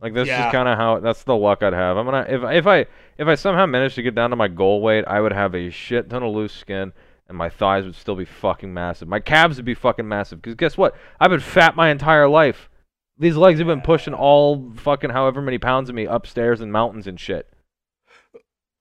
Like 0.00 0.14
this 0.14 0.28
Yeah. 0.28 0.46
is 0.46 0.52
kind 0.52 0.68
of 0.68 0.78
how 0.78 1.00
that's 1.00 1.24
the 1.24 1.34
luck 1.34 1.64
I'd 1.64 1.72
have. 1.72 1.96
I'm 1.96 2.04
gonna 2.04 2.24
if 2.28 2.42
if 2.44 2.66
I 2.68 2.86
if 3.18 3.26
I 3.26 3.34
somehow 3.34 3.66
managed 3.66 3.96
to 3.96 4.02
get 4.02 4.14
down 4.14 4.30
to 4.30 4.36
my 4.36 4.46
goal 4.46 4.80
weight, 4.82 5.04
I 5.08 5.20
would 5.20 5.32
have 5.32 5.56
a 5.56 5.68
shit 5.70 6.08
ton 6.08 6.22
of 6.22 6.32
loose 6.32 6.52
skin 6.52 6.92
and 7.28 7.36
my 7.36 7.48
thighs 7.48 7.84
would 7.84 7.96
still 7.96 8.14
be 8.14 8.24
fucking 8.24 8.72
massive. 8.72 9.08
My 9.08 9.18
calves 9.18 9.56
would 9.56 9.64
be 9.64 9.74
fucking 9.74 10.06
massive. 10.06 10.40
Cause 10.42 10.54
guess 10.54 10.78
what? 10.78 10.94
I've 11.18 11.30
been 11.30 11.40
fat 11.40 11.74
my 11.74 11.90
entire 11.90 12.28
life. 12.28 12.70
These 13.18 13.36
legs 13.36 13.58
have 13.58 13.66
been 13.66 13.80
pushing 13.80 14.14
all 14.14 14.72
fucking 14.76 15.10
however 15.10 15.42
many 15.42 15.58
pounds 15.58 15.88
of 15.88 15.96
me 15.96 16.06
upstairs 16.06 16.60
and 16.60 16.72
mountains 16.72 17.08
and 17.08 17.18
shit. 17.18 17.52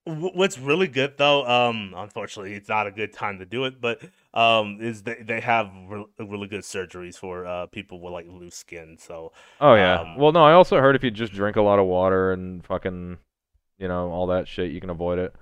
Wh- 0.05 0.35
What's 0.35 0.57
really 0.57 0.87
good 0.87 1.17
though, 1.17 1.45
um, 1.45 1.93
unfortunately, 1.95 2.53
it's 2.53 2.69
not 2.69 2.87
a 2.87 2.91
good 2.91 3.13
time 3.13 3.39
to 3.39 3.45
do 3.45 3.65
it, 3.65 3.79
but 3.79 4.01
um, 4.33 4.77
is 4.81 5.03
they 5.03 5.15
they 5.21 5.39
have 5.41 5.69
re- 5.87 6.05
really 6.19 6.47
good 6.47 6.61
surgeries 6.61 7.15
for 7.17 7.45
uh 7.45 7.67
people 7.67 7.99
with 8.01 8.13
like 8.13 8.25
loose 8.27 8.55
skin. 8.55 8.97
So 8.99 9.31
Oh 9.59 9.75
yeah. 9.75 9.99
Um, 10.01 10.17
well, 10.17 10.31
no, 10.31 10.43
I 10.43 10.53
also 10.53 10.79
heard 10.79 10.95
if 10.95 11.03
you 11.03 11.11
just 11.11 11.33
drink 11.33 11.55
a 11.55 11.61
lot 11.61 11.77
of 11.79 11.85
water 11.85 12.31
and 12.31 12.65
fucking, 12.65 13.17
you 13.77 13.87
know, 13.87 14.09
all 14.09 14.27
that 14.27 14.47
shit, 14.47 14.71
you 14.71 14.81
can 14.81 14.89
avoid 14.89 15.19
it. 15.19 15.35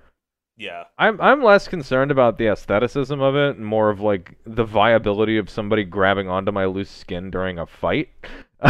Yeah. 0.58 0.84
I'm 0.98 1.18
I'm 1.22 1.42
less 1.42 1.66
concerned 1.66 2.10
about 2.10 2.36
the 2.36 2.48
aestheticism 2.48 3.18
of 3.18 3.34
it 3.34 3.56
and 3.56 3.64
more 3.64 3.88
of 3.88 4.00
like 4.00 4.36
the 4.44 4.64
viability 4.64 5.38
of 5.38 5.48
somebody 5.48 5.84
grabbing 5.84 6.28
onto 6.28 6.52
my 6.52 6.66
loose 6.66 6.90
skin 6.90 7.30
during 7.30 7.58
a 7.58 7.64
fight. 7.64 8.10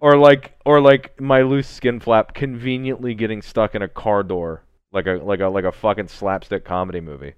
or 0.00 0.16
like 0.16 0.56
or 0.64 0.80
like 0.80 1.20
my 1.20 1.42
loose 1.42 1.68
skin 1.68 2.00
flap 2.00 2.34
conveniently 2.34 3.14
getting 3.14 3.42
stuck 3.42 3.74
in 3.74 3.82
a 3.82 3.88
car 3.88 4.22
door 4.22 4.64
like 4.92 5.06
a 5.06 5.20
like 5.22 5.40
a 5.40 5.46
like 5.46 5.64
a 5.64 5.72
fucking 5.72 6.08
slapstick 6.08 6.64
comedy 6.64 7.00
movie. 7.00 7.34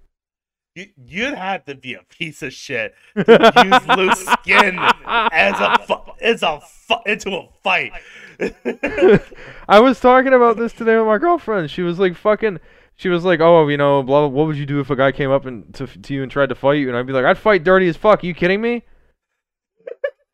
You, 0.74 0.86
you'd 0.96 1.34
have 1.34 1.64
to 1.64 1.74
be 1.74 1.94
a 1.94 2.02
piece 2.08 2.40
of 2.42 2.52
shit 2.52 2.94
to 3.16 3.52
use 3.64 3.96
loose 3.96 4.24
skin 4.24 4.78
as 5.04 5.58
a 5.58 5.78
fu- 5.86 6.12
as 6.20 6.42
a 6.42 6.60
fu- 6.60 7.02
into 7.04 7.36
a 7.36 7.48
fight. 7.64 7.92
I 9.68 9.80
was 9.80 9.98
talking 9.98 10.32
about 10.34 10.56
this 10.56 10.72
today 10.72 10.96
with 10.96 11.06
my 11.06 11.18
girlfriend. 11.18 11.70
She 11.70 11.82
was 11.82 11.98
like 11.98 12.14
fucking 12.14 12.60
she 12.94 13.08
was 13.08 13.24
like, 13.24 13.40
"Oh, 13.40 13.66
you 13.66 13.76
know, 13.76 14.02
blah, 14.02 14.20
blah 14.20 14.28
what 14.28 14.46
would 14.46 14.56
you 14.56 14.66
do 14.66 14.78
if 14.78 14.90
a 14.90 14.96
guy 14.96 15.10
came 15.10 15.30
up 15.30 15.46
and 15.46 15.74
to, 15.74 15.86
to 15.86 16.14
you 16.14 16.22
and 16.22 16.30
tried 16.30 16.50
to 16.50 16.54
fight 16.54 16.74
you?" 16.74 16.88
And 16.88 16.96
I'd 16.96 17.06
be 17.06 17.12
like, 17.12 17.24
"I'd 17.24 17.38
fight 17.38 17.64
dirty 17.64 17.88
as 17.88 17.96
fuck. 17.96 18.22
Are 18.22 18.26
you 18.26 18.34
kidding 18.34 18.60
me?" 18.60 18.84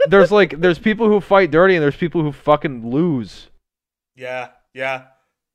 There's 0.09 0.33
like 0.33 0.61
there's 0.61 0.79
people 0.79 1.09
who 1.09 1.21
fight 1.21 1.51
dirty 1.51 1.75
and 1.75 1.83
there's 1.83 1.97
people 1.97 2.23
who 2.23 2.33
fucking 2.33 2.89
lose. 2.91 3.49
Yeah, 4.17 4.51
yeah, 4.73 5.07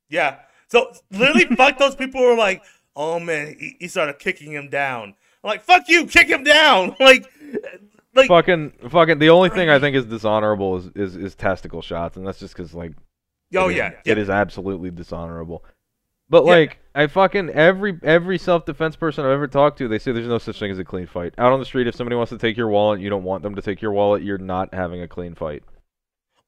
yeah. 0.10 0.40
So 0.68 0.92
literally, 1.12 1.46
fuck 1.56 1.78
those 1.78 1.96
people 1.96 2.22
who 2.22 2.28
are 2.28 2.38
like, 2.38 2.64
"Oh 2.96 3.20
man," 3.20 3.56
he, 3.60 3.76
he 3.80 3.88
started 3.88 4.20
kicking 4.20 4.52
him 4.52 4.70
down. 4.70 5.16
I'm 5.44 5.50
like, 5.50 5.64
"Fuck 5.64 5.88
you, 5.88 6.06
kick 6.06 6.28
him 6.28 6.44
down!" 6.44 6.96
Like, 7.00 7.26
like 8.16 8.28
Fucking 8.28 8.74
fucking 8.90 9.20
the 9.20 9.30
only 9.30 9.50
thing 9.50 9.70
I 9.70 9.80
think 9.80 9.96
is 9.96 10.06
dishonorable 10.06 10.78
is 10.78 10.88
is, 10.96 11.16
is 11.16 11.36
testicle 11.36 11.82
shots 11.82 12.18
and 12.18 12.26
that's 12.26 12.40
just 12.40 12.56
cuz 12.56 12.74
like 12.74 12.94
oh 13.56 13.68
yeah, 13.68 13.90
it 13.90 14.00
yeah. 14.06 14.16
is 14.16 14.30
absolutely 14.30 14.92
dishonorable. 14.92 15.64
But 16.30 16.46
Yeah. 16.46 16.52
like 16.52 16.80
I 16.94 17.08
fucking 17.08 17.50
every 17.52 18.00
every 18.04 18.38
self 18.38 18.66
defense 18.66 18.96
person 18.96 19.26
I've 19.26 19.32
ever 19.32 19.48
talked 19.48 19.78
to, 19.80 19.88
they 19.88 20.00
say 20.00 20.12
there's 20.12 20.28
no 20.28 20.38
such 20.38 20.60
thing 20.60 20.72
as 20.72 20.80
a 20.80 20.84
clean 20.84 21.08
fight. 21.08 21.34
Out 21.38 21.52
on 21.52 21.60
the 21.60 21.66
street, 21.66 21.88
if 21.88 21.96
somebody 21.96 22.16
wants 22.16 22.30
to 22.32 22.38
take 22.38 22.58
your 22.58 22.68
wallet, 22.68 23.00
you 23.00 23.10
don't 23.10 23.24
want 23.24 23.44
them 23.44 23.56
to 23.56 23.62
take 23.62 23.82
your 23.82 23.92
wallet. 23.92 24.22
You're 24.24 24.38
not 24.38 24.74
having 24.74 25.02
a 25.02 25.08
clean 25.08 25.34
fight. 25.36 25.64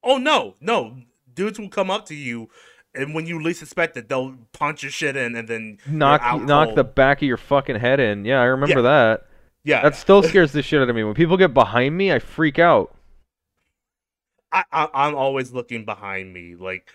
Oh 0.03 0.17
no, 0.17 0.55
no, 0.59 0.97
dudes 1.33 1.59
will 1.59 1.69
come 1.69 1.89
up 1.91 2.05
to 2.07 2.15
you, 2.15 2.49
and 2.95 3.13
when 3.13 3.25
you 3.27 3.41
least 3.41 3.61
expect 3.61 3.95
it, 3.97 4.09
they'll 4.09 4.35
punch 4.51 4.83
your 4.83 4.91
shit 4.91 5.15
in, 5.15 5.35
and 5.35 5.47
then 5.47 5.77
Knock 5.87 6.21
knock 6.41 6.75
the 6.75 6.83
back 6.83 7.19
of 7.21 7.27
your 7.27 7.37
fucking 7.37 7.77
head 7.77 7.99
in. 7.99 8.25
Yeah, 8.25 8.41
I 8.41 8.45
remember 8.45 8.77
Yeah. 8.77 8.81
that. 8.81 9.27
yeah. 9.63 9.81
That 9.83 9.95
still 9.95 10.21
scares 10.23 10.51
the 10.51 10.61
shit 10.63 10.81
out 10.81 10.89
of 10.89 10.95
me. 10.95 11.03
When 11.03 11.13
people 11.13 11.37
get 11.37 11.53
behind 11.53 11.95
me, 11.97 12.11
I 12.11 12.19
freak 12.19 12.57
out. 12.59 12.95
I, 14.51 14.63
I 14.71 14.89
I'm 14.93 15.15
always 15.15 15.51
looking 15.53 15.85
behind 15.85 16.33
me, 16.33 16.55
like 16.55 16.87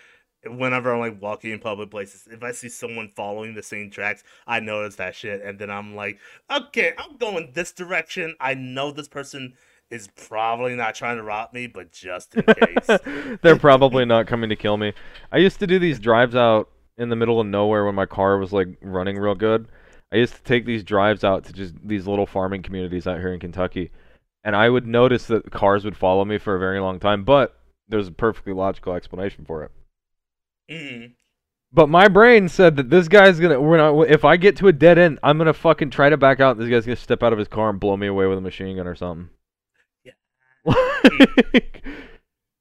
whenever 0.47 0.93
I'm 0.93 0.99
like 0.99 1.21
walking 1.21 1.51
in 1.51 1.59
public 1.59 1.91
places. 1.91 2.27
If 2.29 2.43
I 2.43 2.51
see 2.51 2.69
someone 2.69 3.09
following 3.09 3.53
the 3.53 3.63
same 3.63 3.89
tracks, 3.89 4.23
I 4.45 4.59
notice 4.59 4.95
that 4.95 5.15
shit, 5.15 5.41
and 5.41 5.59
then 5.59 5.69
I'm 5.69 5.95
like, 5.95 6.19
okay, 6.51 6.93
I'm 6.97 7.17
going 7.17 7.51
this 7.53 7.71
direction. 7.71 8.35
I 8.39 8.53
know 8.53 8.91
this 8.91 9.07
person 9.07 9.53
is 9.89 10.09
probably 10.15 10.75
not 10.75 10.95
trying 10.95 11.17
to 11.17 11.23
rob 11.23 11.53
me, 11.53 11.67
but 11.67 11.91
just 11.91 12.35
in 12.35 12.43
case. 12.43 12.99
They're 13.41 13.57
probably 13.57 14.05
not 14.05 14.27
coming 14.27 14.49
to 14.49 14.55
kill 14.55 14.77
me. 14.77 14.93
I 15.31 15.37
used 15.37 15.59
to 15.59 15.67
do 15.67 15.79
these 15.79 15.99
drives 15.99 16.35
out 16.35 16.69
in 16.97 17.09
the 17.09 17.15
middle 17.15 17.39
of 17.39 17.47
nowhere 17.47 17.85
when 17.85 17.95
my 17.95 18.05
car 18.05 18.37
was 18.37 18.51
like 18.51 18.67
running 18.81 19.17
real 19.17 19.35
good. 19.35 19.67
I 20.11 20.17
used 20.17 20.35
to 20.35 20.43
take 20.43 20.65
these 20.65 20.83
drives 20.83 21.23
out 21.23 21.45
to 21.45 21.53
just 21.53 21.75
these 21.83 22.07
little 22.07 22.25
farming 22.25 22.63
communities 22.63 23.07
out 23.07 23.19
here 23.19 23.33
in 23.33 23.39
Kentucky. 23.39 23.91
And 24.43 24.55
I 24.55 24.69
would 24.69 24.87
notice 24.87 25.25
that 25.27 25.51
cars 25.51 25.83
would 25.83 25.97
follow 25.97 26.23
me 26.23 26.37
for 26.37 26.55
a 26.55 26.59
very 26.59 26.79
long 26.79 26.99
time, 26.99 27.23
but 27.23 27.59
there's 27.89 28.07
a 28.07 28.13
perfectly 28.13 28.53
logical 28.53 28.93
explanation 28.93 29.45
for 29.45 29.63
it. 29.63 29.71
Mhm. 30.69 31.13
But 31.71 31.89
my 31.89 32.07
brain 32.07 32.47
said 32.49 32.75
that 32.77 32.89
this 32.89 33.07
guy's 33.07 33.39
gonna. 33.39 33.59
We're 33.59 33.77
not, 33.77 34.09
if 34.09 34.23
I 34.25 34.37
get 34.37 34.55
to 34.57 34.67
a 34.67 34.73
dead 34.73 34.97
end, 34.97 35.19
I'm 35.21 35.37
gonna 35.37 35.53
fucking 35.53 35.89
try 35.89 36.09
to 36.09 36.17
back 36.17 36.39
out. 36.39 36.57
This 36.57 36.69
guy's 36.69 36.85
gonna 36.85 36.95
step 36.95 37.23
out 37.23 37.33
of 37.33 37.39
his 37.39 37.47
car 37.47 37.69
and 37.69 37.79
blow 37.79 37.97
me 37.97 38.07
away 38.07 38.25
with 38.25 38.37
a 38.37 38.41
machine 38.41 38.77
gun 38.77 38.87
or 38.87 38.95
something. 38.95 39.29
Yeah. 40.03 40.13
Like, 41.53 41.83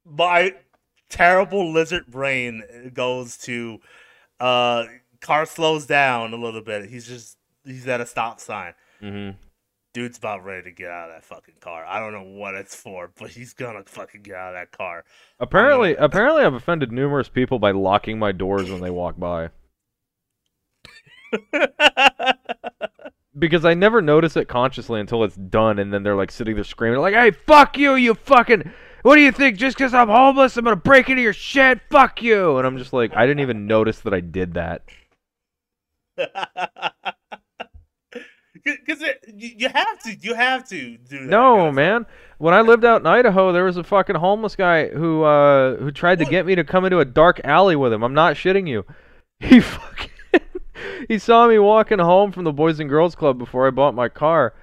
My 0.04 0.54
terrible 1.08 1.72
lizard 1.72 2.06
brain 2.06 2.90
goes 2.94 3.36
to, 3.38 3.78
uh, 4.40 4.84
car 5.20 5.46
slows 5.46 5.86
down 5.86 6.32
a 6.32 6.36
little 6.36 6.62
bit. 6.62 6.88
He's 6.90 7.06
just 7.06 7.36
he's 7.64 7.86
at 7.88 8.00
a 8.00 8.06
stop 8.06 8.40
sign. 8.40 8.74
hmm 9.00 9.30
dude's 9.96 10.18
about 10.18 10.44
ready 10.44 10.62
to 10.62 10.70
get 10.70 10.90
out 10.90 11.08
of 11.08 11.14
that 11.14 11.24
fucking 11.24 11.54
car. 11.58 11.82
I 11.86 11.98
don't 11.98 12.12
know 12.12 12.38
what 12.38 12.54
it's 12.54 12.76
for, 12.76 13.10
but 13.18 13.30
he's 13.30 13.54
gonna 13.54 13.82
fucking 13.86 14.20
get 14.20 14.34
out 14.34 14.54
of 14.54 14.60
that 14.60 14.70
car. 14.70 15.06
Apparently, 15.40 15.96
apparently, 15.96 16.42
I've 16.42 16.52
offended 16.52 16.92
numerous 16.92 17.30
people 17.30 17.58
by 17.58 17.70
locking 17.70 18.18
my 18.18 18.30
doors 18.32 18.70
when 18.70 18.82
they 18.82 18.90
walk 18.90 19.18
by. 19.18 19.48
Because 23.38 23.66
I 23.66 23.74
never 23.74 24.00
notice 24.00 24.34
it 24.34 24.48
consciously 24.48 24.98
until 24.98 25.22
it's 25.22 25.36
done, 25.36 25.78
and 25.78 25.92
then 25.92 26.02
they're 26.02 26.16
like 26.16 26.30
sitting 26.30 26.54
there 26.54 26.64
screaming, 26.64 27.00
like, 27.00 27.12
"Hey, 27.12 27.32
fuck 27.32 27.76
you, 27.76 27.94
you 27.94 28.14
fucking! 28.14 28.72
What 29.02 29.16
do 29.16 29.20
you 29.20 29.30
think? 29.30 29.58
Just 29.58 29.76
because 29.76 29.92
I'm 29.92 30.08
homeless, 30.08 30.56
I'm 30.56 30.64
gonna 30.64 30.74
break 30.76 31.10
into 31.10 31.20
your 31.20 31.34
shit? 31.34 31.82
Fuck 31.90 32.22
you!" 32.22 32.56
And 32.56 32.66
I'm 32.66 32.78
just 32.78 32.94
like, 32.94 33.14
I 33.14 33.26
didn't 33.26 33.40
even 33.40 33.66
notice 33.66 34.00
that 34.00 34.14
I 34.14 34.20
did 34.20 34.54
that. 34.54 34.84
Because 38.66 39.00
you, 39.34 39.68
have 39.68 39.98
to, 40.00 40.14
you 40.14 40.34
have 40.34 40.68
to 40.70 40.96
do 40.98 41.18
that. 41.20 41.24
No, 41.24 41.54
kind 41.56 41.68
of 41.68 41.74
man. 41.74 42.06
When 42.38 42.52
I 42.52 42.60
lived 42.62 42.84
out 42.84 43.00
in 43.00 43.06
Idaho, 43.06 43.52
there 43.52 43.64
was 43.64 43.76
a 43.76 43.84
fucking 43.84 44.16
homeless 44.16 44.56
guy 44.56 44.88
who 44.88 45.22
uh 45.22 45.76
who 45.76 45.90
tried 45.92 46.18
to 46.18 46.24
What? 46.24 46.30
get 46.30 46.46
me 46.46 46.54
to 46.56 46.64
come 46.64 46.84
into 46.84 46.98
a 46.98 47.04
dark 47.04 47.40
alley 47.44 47.76
with 47.76 47.92
him. 47.92 48.02
I'm 48.02 48.14
not 48.14 48.34
shitting 48.36 48.68
you. 48.68 48.84
He 49.38 49.60
fucking 49.60 50.10
he 51.08 51.18
saw 51.18 51.46
me 51.46 51.58
walking 51.58 51.98
home 51.98 52.32
from 52.32 52.44
the 52.44 52.52
Boys 52.52 52.80
and 52.80 52.88
Girls 52.88 53.14
Club 53.14 53.38
before 53.38 53.66
I 53.66 53.70
bought 53.70 53.94
my 53.94 54.08
car, 54.08 54.54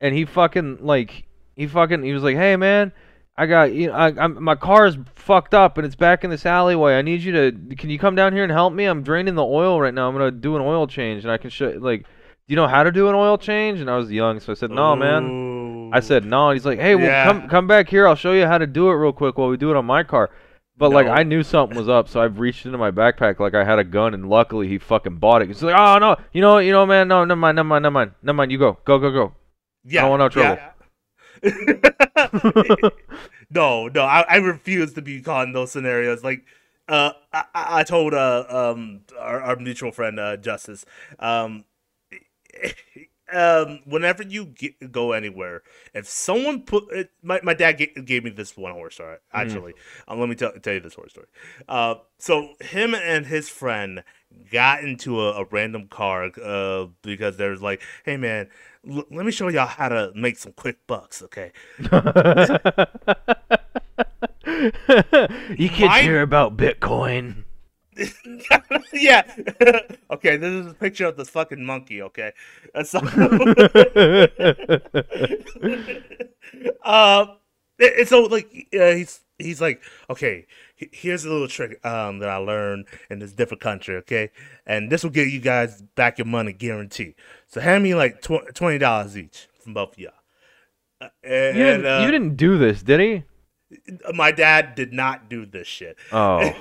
and 0.00 0.14
he 0.14 0.24
fucking 0.24 0.78
like 0.80 1.24
he 1.54 1.66
fucking 1.66 2.02
he 2.02 2.12
was 2.12 2.22
like, 2.22 2.36
"Hey 2.36 2.56
man, 2.56 2.92
I 3.36 3.46
got 3.46 3.72
you 3.72 3.88
know 3.88 3.92
I, 3.92 4.06
I'm 4.18 4.42
my 4.42 4.54
car's 4.54 4.96
fucked 5.14 5.52
up 5.54 5.76
and 5.76 5.86
it's 5.86 5.94
back 5.96 6.24
in 6.24 6.30
this 6.30 6.46
alleyway. 6.46 6.94
I 6.94 7.02
need 7.02 7.22
you 7.22 7.32
to 7.32 7.76
can 7.76 7.90
you 7.90 7.98
come 7.98 8.14
down 8.14 8.32
here 8.32 8.42
and 8.42 8.50
help 8.52 8.72
me? 8.72 8.86
I'm 8.86 9.02
draining 9.02 9.34
the 9.34 9.44
oil 9.44 9.80
right 9.80 9.92
now. 9.94 10.08
I'm 10.08 10.14
gonna 10.14 10.30
do 10.30 10.56
an 10.56 10.62
oil 10.62 10.86
change 10.86 11.22
and 11.22 11.30
I 11.30 11.36
can 11.38 11.50
show 11.50 11.68
like." 11.78 12.06
Do 12.48 12.52
you 12.52 12.56
know 12.56 12.68
how 12.68 12.84
to 12.84 12.92
do 12.92 13.08
an 13.08 13.14
oil 13.16 13.38
change? 13.38 13.80
And 13.80 13.90
I 13.90 13.96
was 13.96 14.10
young, 14.10 14.38
so 14.38 14.52
I 14.52 14.54
said, 14.54 14.70
"No, 14.70 14.94
man." 14.94 15.90
I 15.92 15.98
said 16.00 16.24
no, 16.24 16.50
and 16.50 16.56
he's 16.56 16.64
like, 16.66 16.78
"Hey, 16.78 16.94
well, 16.94 17.06
Yeah. 17.06 17.24
come 17.24 17.48
come 17.48 17.66
back 17.66 17.88
here. 17.88 18.06
I'll 18.06 18.14
show 18.14 18.32
you 18.32 18.46
how 18.46 18.58
to 18.58 18.66
do 18.68 18.88
it 18.90 18.94
real 18.94 19.12
quick 19.12 19.36
while 19.36 19.48
we 19.48 19.56
do 19.56 19.70
it 19.70 19.76
on 19.76 19.84
my 19.84 20.04
car." 20.04 20.30
But 20.78 20.90
like, 20.90 21.06
I 21.06 21.22
knew 21.22 21.42
something 21.42 21.76
was 21.76 21.88
up, 21.88 22.06
so 22.08 22.20
I've 22.20 22.38
reached 22.38 22.66
into 22.66 22.78
my 22.78 22.90
backpack 22.90 23.40
like 23.40 23.54
I 23.54 23.64
had 23.64 23.78
a 23.78 23.84
gun, 23.84 24.14
and 24.14 24.28
luckily 24.28 24.68
he 24.68 24.78
fucking 24.78 25.16
bought 25.16 25.42
it. 25.42 25.48
He's 25.48 25.62
like, 25.62 25.74
"Oh 25.76 25.98
no, 25.98 26.16
you 26.32 26.40
know, 26.40 26.58
you 26.58 26.70
know, 26.70 26.86
man, 26.86 27.08
no, 27.08 27.24
never 27.24 27.36
mind, 27.40 27.56
never 27.56 27.66
mind, 27.68 27.82
never 27.82 27.92
mind, 27.92 28.10
never 28.22 28.36
mind. 28.36 28.52
You 28.52 28.58
go, 28.58 28.78
go, 28.84 28.98
go, 28.98 29.10
go." 29.10 29.32
yeah, 29.84 30.02
don't 30.02 30.10
want 30.10 30.20
no 30.20 30.28
trouble. 30.28 30.56
yeah. 30.56 30.72
no, 33.50 33.88
no, 33.88 34.02
I, 34.02 34.24
I 34.28 34.36
refuse 34.36 34.92
to 34.94 35.02
be 35.02 35.20
caught 35.20 35.46
in 35.46 35.52
those 35.52 35.72
scenarios. 35.72 36.22
Like, 36.22 36.44
uh, 36.88 37.12
I, 37.32 37.44
I 37.54 37.80
I 37.80 37.82
told 37.82 38.14
uh 38.14 38.44
um 38.48 39.00
our, 39.18 39.40
our 39.40 39.56
mutual 39.56 39.92
friend 39.92 40.20
uh 40.20 40.36
Justice 40.36 40.84
um 41.18 41.64
um 43.32 43.80
whenever 43.84 44.22
you 44.22 44.46
get, 44.46 44.92
go 44.92 45.12
anywhere, 45.12 45.62
if 45.94 46.08
someone 46.08 46.62
put 46.62 46.84
it, 46.92 47.10
my 47.22 47.40
my 47.42 47.54
dad 47.54 47.72
ga- 47.72 48.02
gave 48.04 48.22
me 48.24 48.30
this 48.30 48.56
one 48.56 48.72
horse 48.72 48.94
story 48.94 49.16
actually. 49.32 49.74
Um, 50.06 50.20
let 50.20 50.28
me 50.28 50.34
tell 50.36 50.52
tell 50.62 50.74
you 50.74 50.80
this 50.80 50.94
horror 50.94 51.08
story. 51.08 51.26
Uh, 51.68 51.96
so 52.18 52.54
him 52.60 52.94
and 52.94 53.26
his 53.26 53.48
friend 53.48 54.04
got 54.50 54.84
into 54.84 55.20
a, 55.20 55.42
a 55.42 55.44
random 55.50 55.88
car 55.88 56.30
uh 56.42 56.86
because 57.02 57.36
there's 57.36 57.62
like, 57.62 57.82
hey 58.04 58.16
man, 58.16 58.48
l- 58.88 59.06
let 59.10 59.26
me 59.26 59.32
show 59.32 59.48
y'all 59.48 59.66
how 59.66 59.88
to 59.88 60.12
make 60.14 60.38
some 60.38 60.52
quick 60.52 60.86
bucks, 60.86 61.22
okay? 61.22 61.52
you 61.78 61.88
kids 65.68 65.80
Mine- 65.80 66.04
hear 66.04 66.22
about 66.22 66.56
Bitcoin? 66.56 67.45
yeah. 68.92 69.22
okay, 70.10 70.36
this 70.36 70.52
is 70.52 70.66
a 70.66 70.74
picture 70.74 71.06
of 71.06 71.16
the 71.16 71.24
fucking 71.24 71.64
monkey, 71.64 72.02
okay? 72.02 72.32
That's 72.74 72.94
all. 72.94 73.06
uh, 76.84 77.26
and 77.78 77.90
and 77.98 78.08
so 78.08 78.22
like 78.22 78.46
uh, 78.78 78.92
he's 78.92 79.20
he's 79.38 79.60
like, 79.60 79.82
okay, 80.10 80.46
here's 80.76 81.24
a 81.24 81.30
little 81.30 81.48
trick 81.48 81.84
um 81.84 82.18
that 82.20 82.28
I 82.28 82.36
learned 82.36 82.86
in 83.10 83.18
this 83.18 83.32
different 83.32 83.60
country, 83.62 83.96
okay, 83.96 84.30
and 84.66 84.90
this 84.90 85.02
will 85.02 85.10
get 85.10 85.28
you 85.28 85.40
guys 85.40 85.82
back 85.94 86.18
your 86.18 86.26
money 86.26 86.52
guarantee. 86.52 87.14
So 87.46 87.60
hand 87.60 87.82
me 87.84 87.94
like 87.94 88.22
tw- 88.22 88.54
twenty 88.54 88.78
dollars 88.78 89.16
each 89.16 89.48
from 89.62 89.74
both 89.74 89.92
of 89.92 89.98
y'all. 89.98 90.12
Uh, 91.00 91.08
and 91.22 91.56
You 91.56 91.64
didn't, 91.64 91.86
uh, 91.86 92.00
you 92.04 92.10
didn't 92.10 92.36
do 92.36 92.58
this, 92.58 92.82
did 92.82 93.00
he? 93.00 93.24
my 94.14 94.30
dad 94.30 94.76
did 94.76 94.92
not 94.92 95.28
do 95.28 95.44
this 95.44 95.66
shit. 95.66 95.96
Oh, 96.12 96.54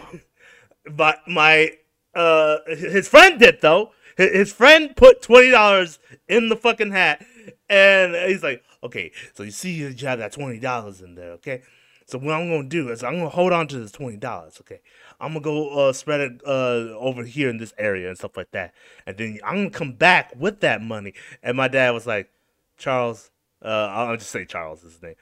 but 0.91 1.19
my 1.27 1.71
uh 2.13 2.57
his 2.67 3.07
friend 3.07 3.39
did 3.39 3.61
though. 3.61 3.91
His 4.17 4.53
friend 4.53 4.95
put 4.95 5.21
twenty 5.21 5.51
dollars 5.51 5.99
in 6.29 6.49
the 6.49 6.55
fucking 6.55 6.91
hat, 6.91 7.25
and 7.69 8.15
he's 8.15 8.43
like, 8.43 8.63
"Okay, 8.81 9.11
so 9.33 9.43
you 9.43 9.51
see 9.51 9.71
you 9.71 9.93
have 10.07 10.19
that 10.19 10.31
twenty 10.31 10.59
dollars 10.59 11.01
in 11.01 11.15
there, 11.15 11.31
okay? 11.31 11.61
So 12.07 12.19
what 12.19 12.35
I'm 12.35 12.49
gonna 12.49 12.69
do 12.69 12.89
is 12.89 13.03
I'm 13.03 13.17
gonna 13.17 13.29
hold 13.29 13.51
on 13.51 13.67
to 13.69 13.79
this 13.79 13.91
twenty 13.91 14.17
dollars, 14.17 14.57
okay? 14.61 14.79
I'm 15.19 15.29
gonna 15.29 15.41
go 15.41 15.89
uh, 15.89 15.93
spread 15.93 16.21
it 16.21 16.41
uh, 16.45 16.95
over 16.97 17.23
here 17.23 17.49
in 17.49 17.57
this 17.57 17.73
area 17.77 18.07
and 18.07 18.17
stuff 18.17 18.37
like 18.37 18.51
that, 18.51 18.73
and 19.05 19.17
then 19.17 19.39
I'm 19.43 19.55
gonna 19.55 19.69
come 19.71 19.93
back 19.93 20.33
with 20.37 20.61
that 20.61 20.81
money. 20.81 21.13
And 21.41 21.57
my 21.57 21.67
dad 21.67 21.91
was 21.91 22.05
like, 22.05 22.29
Charles, 22.77 23.31
uh, 23.63 23.87
I'll 23.91 24.17
just 24.17 24.29
say 24.31 24.45
Charles 24.45 24.83
is 24.83 24.93
his 24.93 25.01
name. 25.01 25.15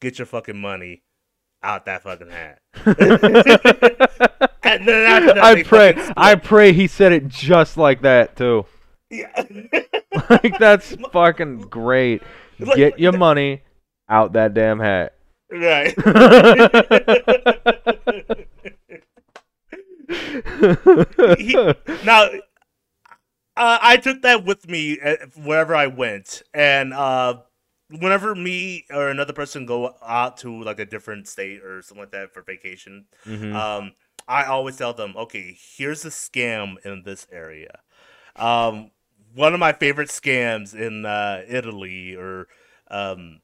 Get 0.00 0.18
your 0.18 0.26
fucking 0.26 0.58
money 0.58 1.02
out 1.62 1.84
that 1.84 2.02
fucking 2.02 2.30
hat. 2.30 2.60
and 4.86 4.88
then 4.88 5.06
after 5.06 5.34
that, 5.34 5.44
I 5.44 5.62
pray. 5.62 6.12
I 6.16 6.34
pray 6.36 6.72
he 6.72 6.86
said 6.86 7.12
it 7.12 7.28
just 7.28 7.76
like 7.76 8.02
that 8.02 8.36
too. 8.36 8.64
Yeah. 9.10 9.30
like 10.30 10.58
that's 10.58 10.96
fucking 11.12 11.62
great. 11.62 12.22
Like- 12.58 12.76
Get 12.76 12.98
your 12.98 13.12
money 13.12 13.62
out 14.08 14.32
that 14.34 14.54
damn 14.54 14.78
hat. 14.80 15.14
right. 15.50 15.94
He- 21.38 21.54
now, 22.04 22.28
uh, 23.56 23.78
I 23.82 23.96
took 24.02 24.22
that 24.22 24.44
with 24.44 24.68
me 24.68 24.98
wherever 25.36 25.74
I 25.74 25.86
went, 25.86 26.42
and 26.54 26.92
uh, 26.92 27.38
whenever 27.90 28.34
me 28.34 28.86
or 28.90 29.08
another 29.08 29.32
person 29.32 29.66
go 29.66 29.94
out 30.06 30.38
to 30.38 30.62
like 30.62 30.80
a 30.80 30.86
different 30.86 31.28
state 31.28 31.62
or 31.62 31.82
something 31.82 32.02
like 32.02 32.12
that 32.12 32.32
for 32.32 32.42
vacation, 32.42 33.06
Mhm. 33.26 33.54
um, 33.54 33.92
I 34.30 34.46
always 34.46 34.76
tell 34.78 34.94
them, 34.94 35.14
okay, 35.16 35.56
here's 35.76 36.04
a 36.04 36.10
scam 36.10 36.76
in 36.86 37.02
this 37.04 37.26
area. 37.32 37.80
Um, 38.36 38.92
one 39.34 39.54
of 39.54 39.60
my 39.60 39.72
favorite 39.72 40.10
scams 40.10 40.74
in 40.74 41.06
uh, 41.06 41.44
Italy 41.48 42.16
or 42.16 42.48
um, 42.90 43.40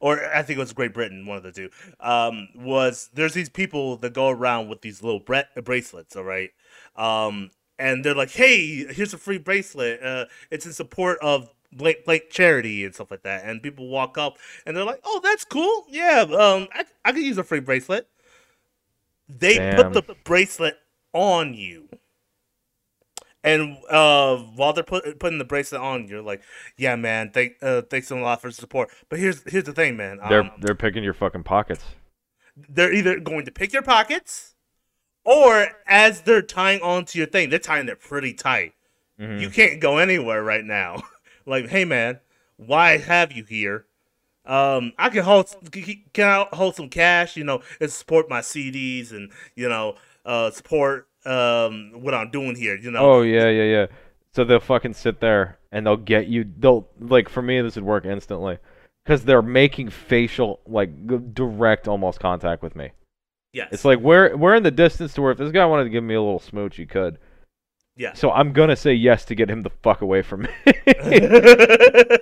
or 0.00 0.24
I 0.34 0.42
think 0.42 0.56
it 0.58 0.60
was 0.60 0.72
Great 0.72 0.94
Britain, 0.94 1.26
one 1.26 1.36
of 1.36 1.42
the 1.42 1.52
two, 1.52 1.70
um, 2.00 2.48
was 2.54 3.10
there's 3.14 3.34
these 3.34 3.48
people 3.48 3.96
that 3.98 4.12
go 4.12 4.28
around 4.28 4.68
with 4.68 4.82
these 4.82 5.02
little 5.02 5.20
bre- 5.20 5.60
bracelets, 5.62 6.16
all 6.16 6.24
right? 6.24 6.50
Um, 6.96 7.50
and 7.78 8.04
they're 8.04 8.14
like, 8.14 8.30
hey, 8.30 8.92
here's 8.92 9.14
a 9.14 9.18
free 9.18 9.38
bracelet. 9.38 10.02
Uh, 10.02 10.26
it's 10.50 10.66
in 10.66 10.72
support 10.72 11.18
of 11.22 11.48
blank, 11.72 12.04
blank 12.04 12.24
charity 12.30 12.84
and 12.84 12.94
stuff 12.94 13.10
like 13.10 13.22
that. 13.22 13.44
And 13.44 13.62
people 13.62 13.88
walk 13.88 14.16
up 14.16 14.38
and 14.64 14.76
they're 14.76 14.84
like, 14.84 15.00
oh, 15.04 15.20
that's 15.22 15.44
cool. 15.44 15.84
Yeah, 15.88 16.20
um, 16.22 16.68
I, 16.72 16.84
I 17.04 17.12
could 17.12 17.22
use 17.22 17.38
a 17.38 17.44
free 17.44 17.60
bracelet. 17.60 18.08
They 19.28 19.56
Damn. 19.56 19.92
put 19.92 20.06
the 20.06 20.14
bracelet 20.24 20.78
on 21.12 21.54
you. 21.54 21.88
And 23.42 23.76
uh, 23.90 24.36
while 24.38 24.72
they're 24.72 24.82
put, 24.82 25.18
putting 25.18 25.38
the 25.38 25.44
bracelet 25.44 25.80
on, 25.82 26.08
you're 26.08 26.22
like, 26.22 26.42
"Yeah, 26.78 26.96
man, 26.96 27.30
thank, 27.30 27.56
uh, 27.60 27.82
thanks 27.82 28.10
a 28.10 28.16
lot 28.16 28.40
for 28.40 28.48
the 28.48 28.54
support." 28.54 28.90
But 29.10 29.18
here's 29.18 29.42
here's 29.50 29.64
the 29.64 29.74
thing, 29.74 29.96
man. 29.98 30.18
they're 30.30 30.40
Um, 30.44 30.52
they're 30.60 30.74
picking 30.74 31.04
your 31.04 31.12
fucking 31.12 31.42
pockets. 31.44 31.84
they're 32.56 32.92
either 32.92 33.20
going 33.20 33.44
to 33.44 33.50
pick 33.50 33.72
your 33.74 33.82
pockets, 33.82 34.54
or 35.24 35.68
as 35.86 36.22
they're 36.22 36.40
tying 36.40 36.80
onto 36.80 37.18
your 37.18 37.26
thing, 37.26 37.50
they're 37.50 37.58
tying 37.58 37.86
it 37.88 38.00
pretty 38.00 38.32
tight. 38.32 38.72
Mhm. 39.20 39.40
You 39.40 39.50
can't 39.50 39.78
go 39.78 39.98
anywhere 39.98 40.42
right 40.42 40.64
now. 40.64 41.02
like, 41.46 41.68
hey, 41.68 41.84
man, 41.84 42.20
why 42.56 42.96
have 42.96 43.30
you 43.30 43.44
here? 43.44 43.84
Um, 44.46 44.92
I 44.98 45.08
can 45.08 45.22
hold 45.24 45.54
can 46.12 46.28
I 46.28 46.46
hold 46.54 46.76
some 46.76 46.88
cash, 46.90 47.36
you 47.36 47.44
know, 47.44 47.62
and 47.80 47.90
support 47.90 48.28
my 48.28 48.40
CDs 48.40 49.10
and 49.12 49.30
you 49.54 49.68
know, 49.68 49.96
uh, 50.26 50.50
support 50.50 51.08
um 51.24 51.92
what 51.94 52.14
I'm 52.14 52.30
doing 52.30 52.54
here, 52.54 52.76
you 52.76 52.90
know. 52.90 52.98
Oh 53.00 53.22
yeah, 53.22 53.48
yeah, 53.48 53.64
yeah. 53.64 53.86
So 54.34 54.44
they'll 54.44 54.60
fucking 54.60 54.94
sit 54.94 55.20
there 55.20 55.58
and 55.72 55.86
they'll 55.86 55.96
get 55.96 56.26
you. 56.26 56.44
They'll 56.58 56.88
like 57.00 57.28
for 57.28 57.40
me 57.40 57.60
this 57.62 57.76
would 57.76 57.84
work 57.84 58.04
instantly 58.04 58.58
because 59.04 59.24
they're 59.24 59.42
making 59.42 59.90
facial 59.90 60.60
like 60.66 60.90
direct 61.34 61.88
almost 61.88 62.20
contact 62.20 62.62
with 62.62 62.74
me. 62.76 62.90
yes. 63.52 63.68
It's 63.72 63.84
like 63.84 64.00
we're 64.00 64.36
we're 64.36 64.54
in 64.56 64.62
the 64.62 64.70
distance 64.70 65.14
to 65.14 65.22
where 65.22 65.32
if 65.32 65.38
this 65.38 65.52
guy 65.52 65.64
wanted 65.64 65.84
to 65.84 65.90
give 65.90 66.04
me 66.04 66.14
a 66.14 66.20
little 66.22 66.38
smooch, 66.40 66.76
he 66.76 66.84
could. 66.86 67.18
yeah. 67.96 68.12
So 68.12 68.30
I'm 68.30 68.52
gonna 68.52 68.76
say 68.76 68.92
yes 68.92 69.24
to 69.26 69.34
get 69.34 69.48
him 69.48 69.62
the 69.62 69.70
fuck 69.82 70.02
away 70.02 70.20
from 70.22 70.42
me. 70.42 70.50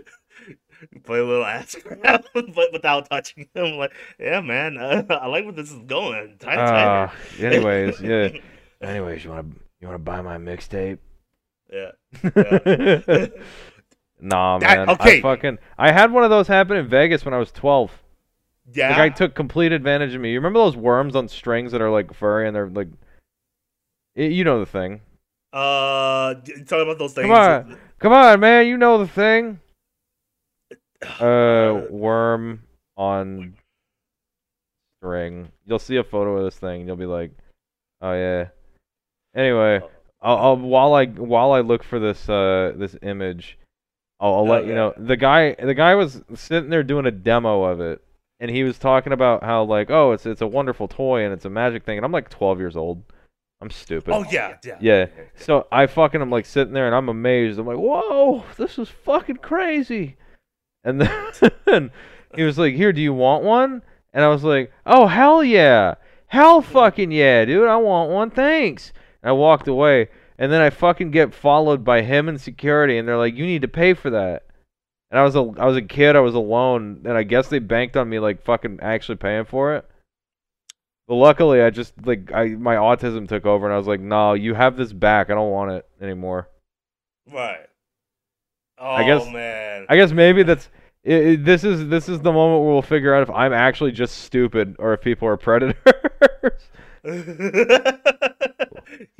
Play 1.04 1.18
a 1.18 1.24
little 1.24 1.44
ass 1.44 1.76
grab, 1.84 2.24
but 2.34 2.72
without 2.72 3.08
touching 3.10 3.48
him. 3.54 3.76
Like, 3.76 3.92
yeah, 4.18 4.40
man, 4.40 4.76
uh, 4.78 5.02
I 5.10 5.26
like 5.26 5.44
where 5.44 5.52
this 5.52 5.70
is 5.70 5.78
going. 5.86 6.36
Tight, 6.38 6.58
Uh, 6.58 7.06
tighter. 7.08 7.46
anyways, 7.46 8.00
yeah. 8.00 8.28
Anyways, 8.82 9.22
you 9.24 9.30
wanna 9.30 9.44
you 9.80 9.86
wanna 9.88 9.98
buy 9.98 10.22
my 10.22 10.38
mixtape? 10.38 10.98
yeah. 11.70 11.90
nah, 14.20 14.58
That- 14.58 14.78
man. 14.78 14.90
okay. 14.90 15.18
I 15.18 15.20
fucking 15.22 15.58
I 15.78 15.92
had 15.92 16.12
one 16.12 16.24
of 16.24 16.30
those 16.30 16.46
happen 16.48 16.76
in 16.76 16.88
Vegas 16.88 17.24
when 17.24 17.34
I 17.34 17.38
was 17.38 17.52
12. 17.52 17.90
Yeah. 18.72 18.88
The 18.90 18.94
guy 18.94 19.08
took 19.08 19.34
complete 19.34 19.72
advantage 19.72 20.14
of 20.14 20.20
me. 20.20 20.30
You 20.32 20.38
remember 20.38 20.60
those 20.60 20.76
worms 20.76 21.16
on 21.16 21.28
strings 21.28 21.72
that 21.72 21.80
are 21.80 21.90
like 21.90 22.14
furry 22.14 22.46
and 22.46 22.54
they're 22.54 22.68
like, 22.68 22.88
Y- 24.16 24.24
you 24.24 24.44
know 24.44 24.60
the 24.60 24.66
thing. 24.66 25.00
uh, 25.52 26.34
talking 26.34 26.82
about 26.82 26.98
those 26.98 27.12
things. 27.12 27.26
Come 27.26 27.32
on. 27.36 27.78
Come 27.98 28.12
on, 28.12 28.40
man. 28.40 28.66
You 28.66 28.76
know 28.76 28.98
the 28.98 29.08
thing. 29.08 29.60
Uh, 31.02 31.86
worm 31.90 32.62
on 32.96 33.54
string. 34.98 35.50
You'll 35.66 35.78
see 35.78 35.96
a 35.96 36.04
photo 36.04 36.36
of 36.36 36.44
this 36.44 36.58
thing. 36.58 36.80
and 36.80 36.86
You'll 36.86 36.96
be 36.96 37.06
like, 37.06 37.32
oh 38.02 38.12
yeah. 38.12 38.48
Anyway, 39.34 39.80
I'll, 40.20 40.36
I'll 40.36 40.56
while 40.56 40.94
I 40.94 41.06
while 41.06 41.52
I 41.52 41.60
look 41.60 41.82
for 41.82 41.98
this 41.98 42.28
uh 42.28 42.72
this 42.76 42.96
image, 43.02 43.58
I'll, 44.18 44.34
I'll 44.34 44.46
let 44.46 44.66
you 44.66 44.74
know. 44.74 44.92
The 44.96 45.16
guy 45.16 45.54
the 45.54 45.74
guy 45.74 45.94
was 45.94 46.22
sitting 46.34 46.70
there 46.70 46.82
doing 46.82 47.06
a 47.06 47.10
demo 47.10 47.64
of 47.64 47.80
it, 47.80 48.02
and 48.40 48.50
he 48.50 48.62
was 48.64 48.78
talking 48.78 49.12
about 49.12 49.42
how 49.42 49.64
like 49.64 49.90
oh 49.90 50.12
it's 50.12 50.26
it's 50.26 50.42
a 50.42 50.46
wonderful 50.46 50.88
toy 50.88 51.24
and 51.24 51.32
it's 51.32 51.44
a 51.44 51.50
magic 51.50 51.84
thing, 51.84 51.96
and 51.96 52.04
I'm 52.04 52.12
like 52.12 52.28
12 52.28 52.58
years 52.58 52.76
old. 52.76 53.02
I'm 53.62 53.70
stupid. 53.70 54.12
Oh 54.12 54.24
yeah, 54.30 54.56
yeah. 54.64 54.78
Yeah. 54.80 55.06
So 55.36 55.66
I 55.70 55.86
fucking 55.86 56.20
am 56.20 56.30
like 56.30 56.46
sitting 56.46 56.72
there 56.72 56.86
and 56.86 56.94
I'm 56.94 57.10
amazed. 57.10 57.58
I'm 57.58 57.66
like, 57.66 57.76
whoa, 57.76 58.42
this 58.56 58.78
is 58.78 58.88
fucking 58.88 59.36
crazy. 59.36 60.16
And 60.84 61.00
then 61.66 61.90
he 62.34 62.42
was 62.42 62.58
like, 62.58 62.74
here, 62.74 62.92
do 62.92 63.00
you 63.00 63.14
want 63.14 63.44
one? 63.44 63.82
And 64.12 64.24
I 64.24 64.28
was 64.28 64.44
like, 64.44 64.72
oh 64.86 65.06
hell 65.06 65.44
yeah, 65.44 65.94
hell 66.26 66.62
fucking 66.62 67.12
yeah, 67.12 67.44
dude, 67.44 67.68
I 67.68 67.76
want 67.76 68.10
one, 68.10 68.30
thanks. 68.30 68.92
And 69.22 69.30
I 69.30 69.32
walked 69.32 69.68
away, 69.68 70.08
and 70.38 70.50
then 70.50 70.60
I 70.60 70.70
fucking 70.70 71.10
get 71.10 71.34
followed 71.34 71.84
by 71.84 72.02
him 72.02 72.28
and 72.28 72.40
security, 72.40 72.98
and 72.98 73.06
they're 73.06 73.18
like, 73.18 73.36
you 73.36 73.46
need 73.46 73.62
to 73.62 73.68
pay 73.68 73.94
for 73.94 74.10
that. 74.10 74.46
And 75.10 75.18
I 75.18 75.24
was 75.24 75.34
a 75.34 75.40
I 75.58 75.66
was 75.66 75.76
a 75.76 75.82
kid, 75.82 76.14
I 76.14 76.20
was 76.20 76.34
alone, 76.34 77.02
and 77.04 77.14
I 77.14 77.24
guess 77.24 77.48
they 77.48 77.58
banked 77.58 77.96
on 77.96 78.08
me 78.08 78.20
like 78.20 78.42
fucking 78.42 78.78
actually 78.80 79.16
paying 79.16 79.44
for 79.44 79.74
it. 79.74 79.84
But 81.08 81.16
luckily, 81.16 81.60
I 81.60 81.70
just 81.70 81.94
like 82.06 82.30
I 82.32 82.50
my 82.50 82.76
autism 82.76 83.28
took 83.28 83.44
over, 83.44 83.66
and 83.66 83.74
I 83.74 83.76
was 83.76 83.88
like, 83.88 84.00
"No, 84.00 84.34
you 84.34 84.54
have 84.54 84.76
this 84.76 84.92
back. 84.92 85.28
I 85.28 85.34
don't 85.34 85.50
want 85.50 85.72
it 85.72 85.88
anymore." 86.00 86.48
Right. 87.32 87.66
Oh 88.80 88.90
I 88.90 89.04
guess- 89.04 89.30
man. 89.30 89.86
I 89.88 89.96
guess 89.96 90.12
maybe 90.12 90.42
that's 90.42 90.68
i 91.06 91.12
i 91.30 91.36
this 91.36 91.64
is 91.64 91.88
this 91.88 92.08
is 92.08 92.20
the 92.20 92.32
moment 92.32 92.62
where 92.62 92.72
we'll 92.72 92.82
figure 92.82 93.14
out 93.14 93.22
if 93.22 93.30
I'm 93.30 93.52
actually 93.52 93.92
just 93.92 94.18
stupid 94.18 94.76
or 94.78 94.92
if 94.94 95.00
people 95.00 95.28
are 95.28 95.36
predators. 95.36 95.76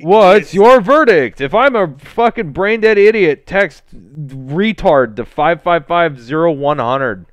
What's 0.01 0.53
your 0.53 0.81
verdict? 0.81 1.41
If 1.41 1.53
I'm 1.53 1.75
a 1.75 1.95
fucking 1.97 2.51
brain 2.53 2.81
dead 2.81 2.97
idiot, 2.97 3.45
text 3.47 3.83
retard 3.93 5.15
to 5.17 5.25
five 5.25 5.61
five 5.63 5.87
five 5.87 6.19
zero 6.19 6.51
one 6.51 6.79
hundred. 6.79 7.25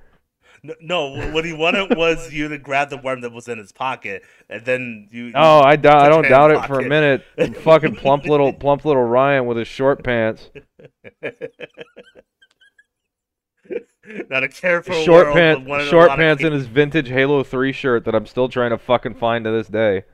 No, 0.81 1.31
what 1.33 1.45
he 1.45 1.53
wanted 1.53 1.91
was 1.97 2.33
you 2.33 2.49
to 2.49 2.59
grab 2.59 2.91
the 2.91 2.97
worm 2.97 3.21
that 3.23 3.33
was 3.33 3.49
in 3.49 3.59
his 3.59 3.73
pocket, 3.73 4.23
and 4.49 4.65
then 4.65 5.09
you. 5.11 5.27
you- 5.27 5.33
Oh, 5.35 5.61
I 5.61 5.77
doubt. 5.77 6.03
I 6.03 6.09
don't 6.09 6.29
doubt 6.29 6.51
it 6.51 6.57
in 6.59 6.63
for 6.65 6.81
a 6.81 6.89
minute. 6.89 7.25
fucking 7.63 7.97
plump 7.97 8.25
little 8.27 8.53
plump 8.53 8.85
little 8.85 9.05
Ryan 9.05 9.47
with 9.47 9.57
his 9.57 9.69
short 9.69 10.03
pants. 10.05 10.51
Not 14.31 14.43
a 14.43 14.49
care 14.49 14.83
for 14.83 14.95
short 14.95 15.27
world, 15.27 15.37
pants, 15.37 15.61
but 15.61 15.69
one 15.69 15.81
in 15.81 15.87
a 15.87 15.91
short 15.91 16.11
pants, 16.11 16.43
and 16.43 16.53
cases. 16.53 16.67
his 16.67 16.75
vintage 16.75 17.09
Halo 17.09 17.43
Three 17.43 17.73
shirt 17.73 18.05
that 18.07 18.15
I'm 18.15 18.27
still 18.27 18.49
trying 18.49 18.71
to 18.71 18.79
fucking 18.79 19.15
find 19.15 19.45
to 19.45 19.51
this 19.51 19.69
day. 19.69 20.05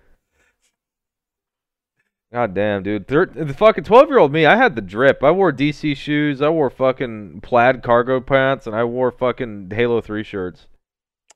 God 2.32 2.55
damn, 2.55 2.82
dude! 2.82 3.07
Thir- 3.07 3.27
the 3.27 3.55
fucking 3.55 3.85
twelve-year-old 3.85 4.32
me, 4.32 4.45
I 4.45 4.57
had 4.57 4.74
the 4.74 4.82
drip. 4.82 5.23
I 5.23 5.31
wore 5.31 5.53
DC 5.53 5.97
shoes. 5.97 6.43
I 6.43 6.49
wore 6.49 6.70
fucking 6.70 7.43
plaid 7.43 7.85
cargo 7.85 8.20
pants, 8.20 8.66
and 8.66 8.74
I 8.74 8.82
wore 8.82 9.12
fucking 9.12 9.70
Halo 9.73 10.01
Three 10.01 10.24
shirts. 10.24 10.66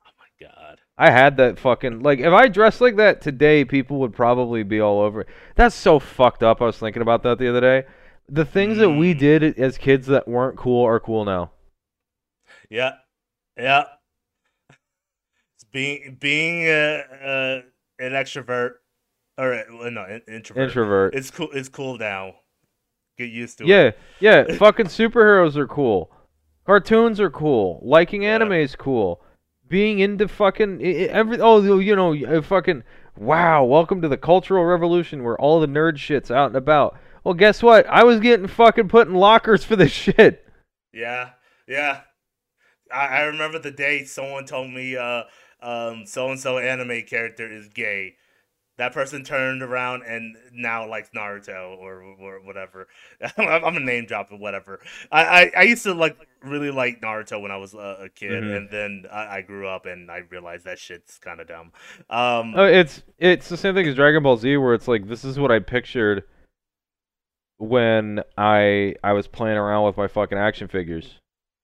Oh 0.04 0.10
my 0.18 0.48
god. 0.48 0.80
I 0.96 1.12
had 1.12 1.36
that 1.36 1.60
fucking 1.60 2.00
like. 2.00 2.18
If 2.18 2.32
I 2.32 2.48
dressed 2.48 2.80
like 2.80 2.96
that 2.96 3.20
today, 3.20 3.64
people 3.64 4.00
would 4.00 4.12
probably 4.12 4.64
be 4.64 4.80
all 4.80 5.00
over 5.00 5.20
it. 5.20 5.28
That's 5.54 5.76
so 5.76 6.00
fucked 6.00 6.42
up. 6.42 6.60
I 6.60 6.64
was 6.64 6.78
thinking 6.78 7.02
about 7.02 7.22
that 7.22 7.38
the 7.38 7.48
other 7.48 7.60
day. 7.60 7.84
The 8.28 8.44
things 8.44 8.78
that 8.78 8.90
we 8.90 9.14
Mm. 9.14 9.18
did 9.18 9.58
as 9.58 9.78
kids 9.78 10.06
that 10.08 10.28
weren't 10.28 10.56
cool 10.56 10.84
are 10.86 11.00
cool 11.00 11.24
now. 11.24 11.50
Yeah, 12.70 12.92
yeah. 13.56 13.84
It's 15.56 15.64
being 15.72 16.16
being 16.20 16.66
uh, 16.68 17.02
uh, 17.24 17.62
an 17.98 18.12
extrovert 18.12 18.74
or 19.38 19.54
uh, 19.54 19.90
no 19.90 20.04
in- 20.04 20.22
introvert. 20.28 20.68
Introvert. 20.68 21.14
It's 21.14 21.30
cool. 21.30 21.48
It's 21.52 21.68
cool 21.68 21.96
now. 21.98 22.34
Get 23.16 23.30
used 23.30 23.58
to 23.58 23.64
it. 23.64 23.68
Yeah, 23.68 23.90
yeah. 24.46 24.54
fucking 24.58 24.86
superheroes 24.86 25.56
are 25.56 25.66
cool. 25.66 26.10
Cartoons 26.66 27.18
are 27.20 27.30
cool. 27.30 27.80
Liking 27.82 28.22
Yeah. 28.22 28.34
anime 28.34 28.52
is 28.52 28.76
cool. 28.76 29.22
being 29.68 29.98
into 29.98 30.26
fucking 30.26 30.82
every 30.82 31.38
oh 31.40 31.78
you 31.78 31.94
know 31.94 32.14
uh, 32.14 32.40
fucking 32.40 32.82
wow 33.18 33.62
welcome 33.62 34.00
to 34.00 34.08
the 34.08 34.16
cultural 34.16 34.64
revolution 34.64 35.22
where 35.22 35.38
all 35.38 35.60
the 35.60 35.66
nerd 35.66 35.98
shit's 35.98 36.30
out 36.30 36.46
and 36.46 36.56
about 36.56 36.96
well 37.28 37.34
guess 37.34 37.62
what 37.62 37.86
i 37.88 38.02
was 38.02 38.20
getting 38.20 38.46
fucking 38.46 38.88
put 38.88 39.06
in 39.06 39.14
lockers 39.14 39.62
for 39.62 39.76
this 39.76 39.92
shit 40.04 40.46
Yeah, 40.92 41.30
yeah. 41.68 42.00
I, 42.92 43.06
I 43.06 43.20
remember 43.24 43.58
the 43.58 43.70
day 43.70 44.04
someone 44.04 44.46
told 44.46 44.70
me, 44.70 44.96
uh, 44.96 45.24
um, 45.60 46.06
so 46.06 46.30
and 46.30 46.40
so 46.40 46.56
anime 46.58 47.02
character 47.02 47.46
is 47.46 47.68
gay. 47.68 48.14
That 48.78 48.94
person 48.94 49.24
turned 49.24 49.62
around 49.62 50.04
and 50.04 50.36
now 50.52 50.88
likes 50.88 51.10
Naruto 51.10 51.76
or, 51.78 52.02
or 52.02 52.40
whatever. 52.46 52.88
I'm 53.36 53.76
a 53.76 53.80
name 53.80 54.06
drop 54.06 54.32
or 54.32 54.38
whatever. 54.38 54.80
I, 55.12 55.24
I, 55.24 55.52
I 55.58 55.62
used 55.64 55.82
to 55.84 55.94
like 55.94 56.16
really 56.42 56.70
like 56.70 57.02
Naruto 57.02 57.40
when 57.42 57.50
I 57.50 57.58
was 57.58 57.74
a, 57.74 58.04
a 58.04 58.08
kid, 58.08 58.44
Mhm. 58.44 58.56
and 58.56 58.70
then 58.70 59.04
I, 59.12 59.38
I 59.38 59.42
grew 59.42 59.68
up 59.68 59.84
and 59.86 60.10
I 60.10 60.22
realized 60.30 60.64
that 60.64 60.78
shit's 60.78 61.18
kind 61.18 61.40
of 61.40 61.48
dumb. 61.48 61.72
Um, 62.08 62.54
Oh, 62.56 62.64
it's 62.64 63.02
it's 63.18 63.48
the 63.50 63.56
same 63.58 63.74
thing 63.74 63.86
as 63.86 63.94
Dragon 63.96 64.22
Ball 64.22 64.38
Z, 64.38 64.56
where 64.56 64.74
it's 64.74 64.88
like 64.88 65.08
this 65.08 65.24
is 65.24 65.38
what 65.38 65.52
I 65.52 65.58
pictured 65.58 66.24
when 67.58 68.22
I 68.36 68.94
I 69.02 69.12
was 69.12 69.26
playing 69.26 69.56
around 69.58 69.86
with 69.86 69.96
my 69.96 70.08
fucking 70.08 70.38
action 70.38 70.68
figures. 70.68 71.18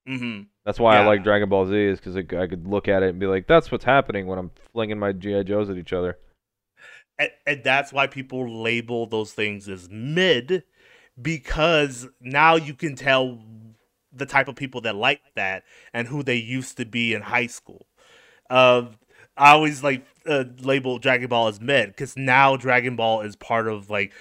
hmm 0.06 0.42
That's 0.64 0.80
why 0.80 0.96
I 0.96 1.00
like 1.00 1.22
Dragon 1.22 1.48
Ball 1.48 1.66
Z, 1.66 1.74
is 1.76 2.00
because 2.00 2.16
I 2.16 2.22
could 2.46 2.66
look 2.66 2.88
at 2.88 3.02
it 3.02 3.10
and 3.10 3.20
be 3.20 3.26
like, 3.26 3.46
that's 3.46 3.70
what's 3.70 3.84
happening 3.84 4.26
when 4.26 4.38
I'm 4.38 4.50
flinging 4.72 4.98
my 4.98 5.12
GI 5.12 5.44
Joes 5.44 5.68
at 5.70 5.76
each 5.76 5.92
other. 5.92 6.18
and, 7.18 7.30
and 7.46 7.64
that's 7.64 7.92
why 7.92 8.06
people 8.06 8.62
label 8.62 9.06
those 9.06 9.32
things 9.32 9.68
as 9.68 9.88
mid 9.90 10.64
because 11.20 12.08
now 12.20 12.56
you 12.56 12.74
can 12.74 12.96
tell 12.96 13.38
the 14.12 14.26
type 14.26 14.48
of 14.48 14.56
people 14.56 14.80
that 14.80 14.96
like 14.96 15.22
that 15.36 15.64
and 15.92 16.08
who 16.08 16.22
they 16.22 16.36
used 16.36 16.76
to 16.76 16.84
be 16.84 17.14
in 17.14 17.22
high 17.22 17.46
school 17.46 17.86
uh, 18.50 18.82
i 19.36 19.52
always 19.52 19.82
like 19.84 20.04
uh, 20.26 20.44
label 20.60 20.98
dragon 20.98 21.28
ball 21.28 21.48
as 21.48 21.60
mid 21.60 21.88
because 21.88 22.16
now 22.16 22.56
dragon 22.56 22.96
ball 22.96 23.20
is 23.20 23.36
part 23.36 23.68
of 23.68 23.90
like 23.90 24.12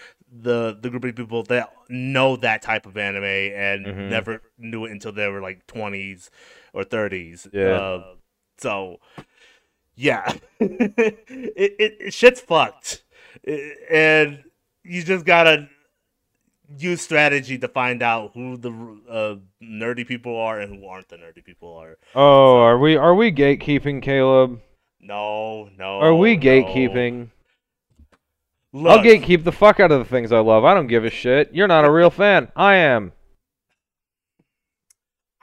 the 0.41 0.77
the 0.81 0.89
group 0.89 1.03
of 1.05 1.15
people 1.15 1.43
that 1.43 1.71
know 1.89 2.35
that 2.37 2.61
type 2.63 2.85
of 2.87 2.97
anime 2.97 3.23
and 3.23 3.85
Mhm. 3.85 4.09
never 4.09 4.41
knew 4.57 4.85
it 4.85 4.91
until 4.91 5.11
they 5.11 5.27
were 5.27 5.41
like 5.41 5.65
20s 5.67 6.31
or 6.73 6.83
30s 6.83 7.47
Yeah. 7.53 7.77
uh, 7.77 8.15
so 8.57 8.99
yeah 9.95 10.33
it, 10.59 11.53
it, 11.55 11.97
it 11.99 12.13
shit's 12.13 12.41
fucked 12.41 13.03
and 13.91 14.43
you 14.83 15.03
just 15.03 15.25
gotta 15.25 15.69
use 16.77 17.01
strategy 17.01 17.57
to 17.59 17.67
find 17.67 18.01
out 18.01 18.31
who 18.33 18.57
the 18.57 18.71
uh, 19.09 19.35
nerdy 19.63 20.07
people 20.07 20.35
are 20.39 20.59
and 20.59 20.75
who 20.75 20.87
aren't 20.87 21.09
the 21.09 21.17
nerdy 21.17 21.43
people 21.43 21.75
are 21.77 21.97
Oh, 22.15 22.57
are 22.57 22.79
we 22.79 22.95
are 22.95 23.13
we 23.13 23.31
gatekeeping, 23.31 24.01
Caleb? 24.01 24.61
no 24.99 25.69
no 25.77 25.99
Are 25.99 26.15
we 26.15 26.37
gatekeeping? 26.37 27.29
Look, 28.75 28.99
I'll 28.99 29.03
gatekeep 29.05 29.43
the 29.43 29.51
fuck 29.51 29.79
out 29.79 29.91
of 29.91 29.99
the 29.99 30.05
things 30.05 30.31
I 30.31 30.39
love. 30.39 30.65
I 30.65 30.73
don't 30.73 30.87
give 30.87 31.05
a 31.05 31.09
shit. 31.11 31.51
You're 31.53 31.67
not 31.67 31.85
a 31.85 31.91
real 31.91 32.09
fan. 32.09 32.51
I 32.55 32.75
am. 32.75 33.11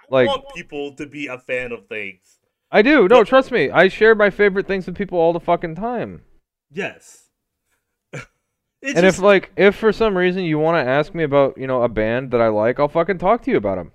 I 0.01 0.03
like- 0.11 0.29
want 0.29 0.45
people 0.55 0.95
to 0.97 1.07
be 1.07 1.29
a 1.29 1.39
fan 1.39 1.71
of 1.71 1.87
things 1.87 2.39
I 2.73 2.83
do. 2.83 3.09
No, 3.09 3.25
trust 3.25 3.51
me. 3.51 3.71
I 3.71 3.89
share 3.89 4.15
my 4.15 4.31
favorite 4.31 4.67
things 4.67 4.87
with 4.87 4.97
people 4.97 5.19
all 5.19 5.33
the 5.33 5.41
fucking 5.41 5.75
time. 5.77 6.23
yes 6.71 7.29
it's 8.13 8.25
and 8.83 9.05
just, 9.05 9.19
if 9.19 9.23
like 9.23 9.51
if 9.57 9.75
for 9.77 9.93
some 9.93 10.17
reason 10.17 10.43
you 10.45 10.59
want 10.59 10.85
to 10.85 10.91
ask 10.91 11.15
me 11.15 11.23
about, 11.25 11.57
you 11.59 11.67
know, 11.67 11.83
a 11.83 11.89
band 11.89 12.31
that 12.33 12.41
I 12.41 12.49
like, 12.49 12.81
I'll 12.81 12.89
fucking 12.89 13.19
talk 13.19 13.43
to 13.43 13.51
you 13.51 13.57
about 13.57 13.77
them. 13.77 13.93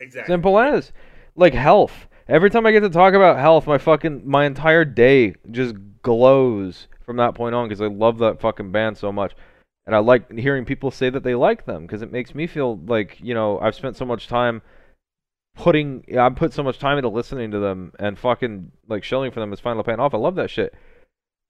exactly 0.00 0.32
Simple 0.32 0.58
as. 0.58 0.92
Like 1.36 1.54
health. 1.54 2.08
Every 2.28 2.50
time 2.50 2.66
I 2.66 2.72
get 2.72 2.80
to 2.80 2.90
talk 2.90 3.14
about 3.14 3.38
health, 3.38 3.66
my 3.66 3.78
fucking 3.78 4.22
my 4.28 4.46
entire 4.46 4.84
day 4.84 5.34
just 5.50 5.74
glows 6.02 6.88
from 7.12 7.18
that 7.18 7.34
point 7.34 7.54
on 7.54 7.68
because 7.68 7.82
I 7.82 7.88
love 7.88 8.18
that 8.20 8.40
fucking 8.40 8.72
band 8.72 8.96
so 8.96 9.12
much. 9.12 9.34
And 9.84 9.94
I 9.94 9.98
like 9.98 10.32
hearing 10.32 10.64
people 10.64 10.90
say 10.90 11.10
that 11.10 11.22
they 11.24 11.34
like 11.34 11.66
them 11.66 11.82
because 11.82 12.00
it 12.00 12.10
makes 12.10 12.34
me 12.34 12.46
feel 12.46 12.78
like, 12.86 13.18
you 13.20 13.34
know, 13.34 13.58
I've 13.58 13.74
spent 13.74 13.96
so 13.98 14.06
much 14.06 14.28
time 14.28 14.62
putting 15.54 16.04
I 16.18 16.30
put 16.30 16.54
so 16.54 16.62
much 16.62 16.78
time 16.78 16.96
into 16.96 17.10
listening 17.10 17.50
to 17.50 17.58
them 17.58 17.92
and 17.98 18.18
fucking 18.18 18.72
like 18.88 19.04
shilling 19.04 19.30
for 19.30 19.40
them 19.40 19.52
is 19.52 19.60
finally 19.60 19.82
paying 19.84 20.00
off. 20.00 20.14
I 20.14 20.18
love 20.18 20.36
that 20.36 20.48
shit. 20.50 20.72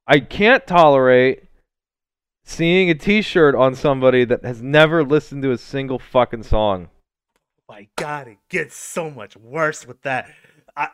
I 0.09 0.19
can't 0.19 0.67
tolerate 0.67 1.45
seeing 2.45 2.91
a 2.91 2.95
t-shirt 2.95 3.55
on 3.55 3.77
somebody 3.77 4.25
that 4.25 4.45
has 4.45 4.61
never 4.61 5.05
listened 5.05 5.45
to 5.45 5.53
a 5.53 5.59
single 5.59 6.01
fucking 6.01 6.43
song. 6.43 6.89
my 7.69 7.87
god 7.95 8.27
it 8.27 8.39
gets 8.49 8.75
so 8.75 9.09
much 9.09 9.37
worse 9.37 9.87
with 9.87 10.03
that 10.03 10.29
I, 10.77 10.89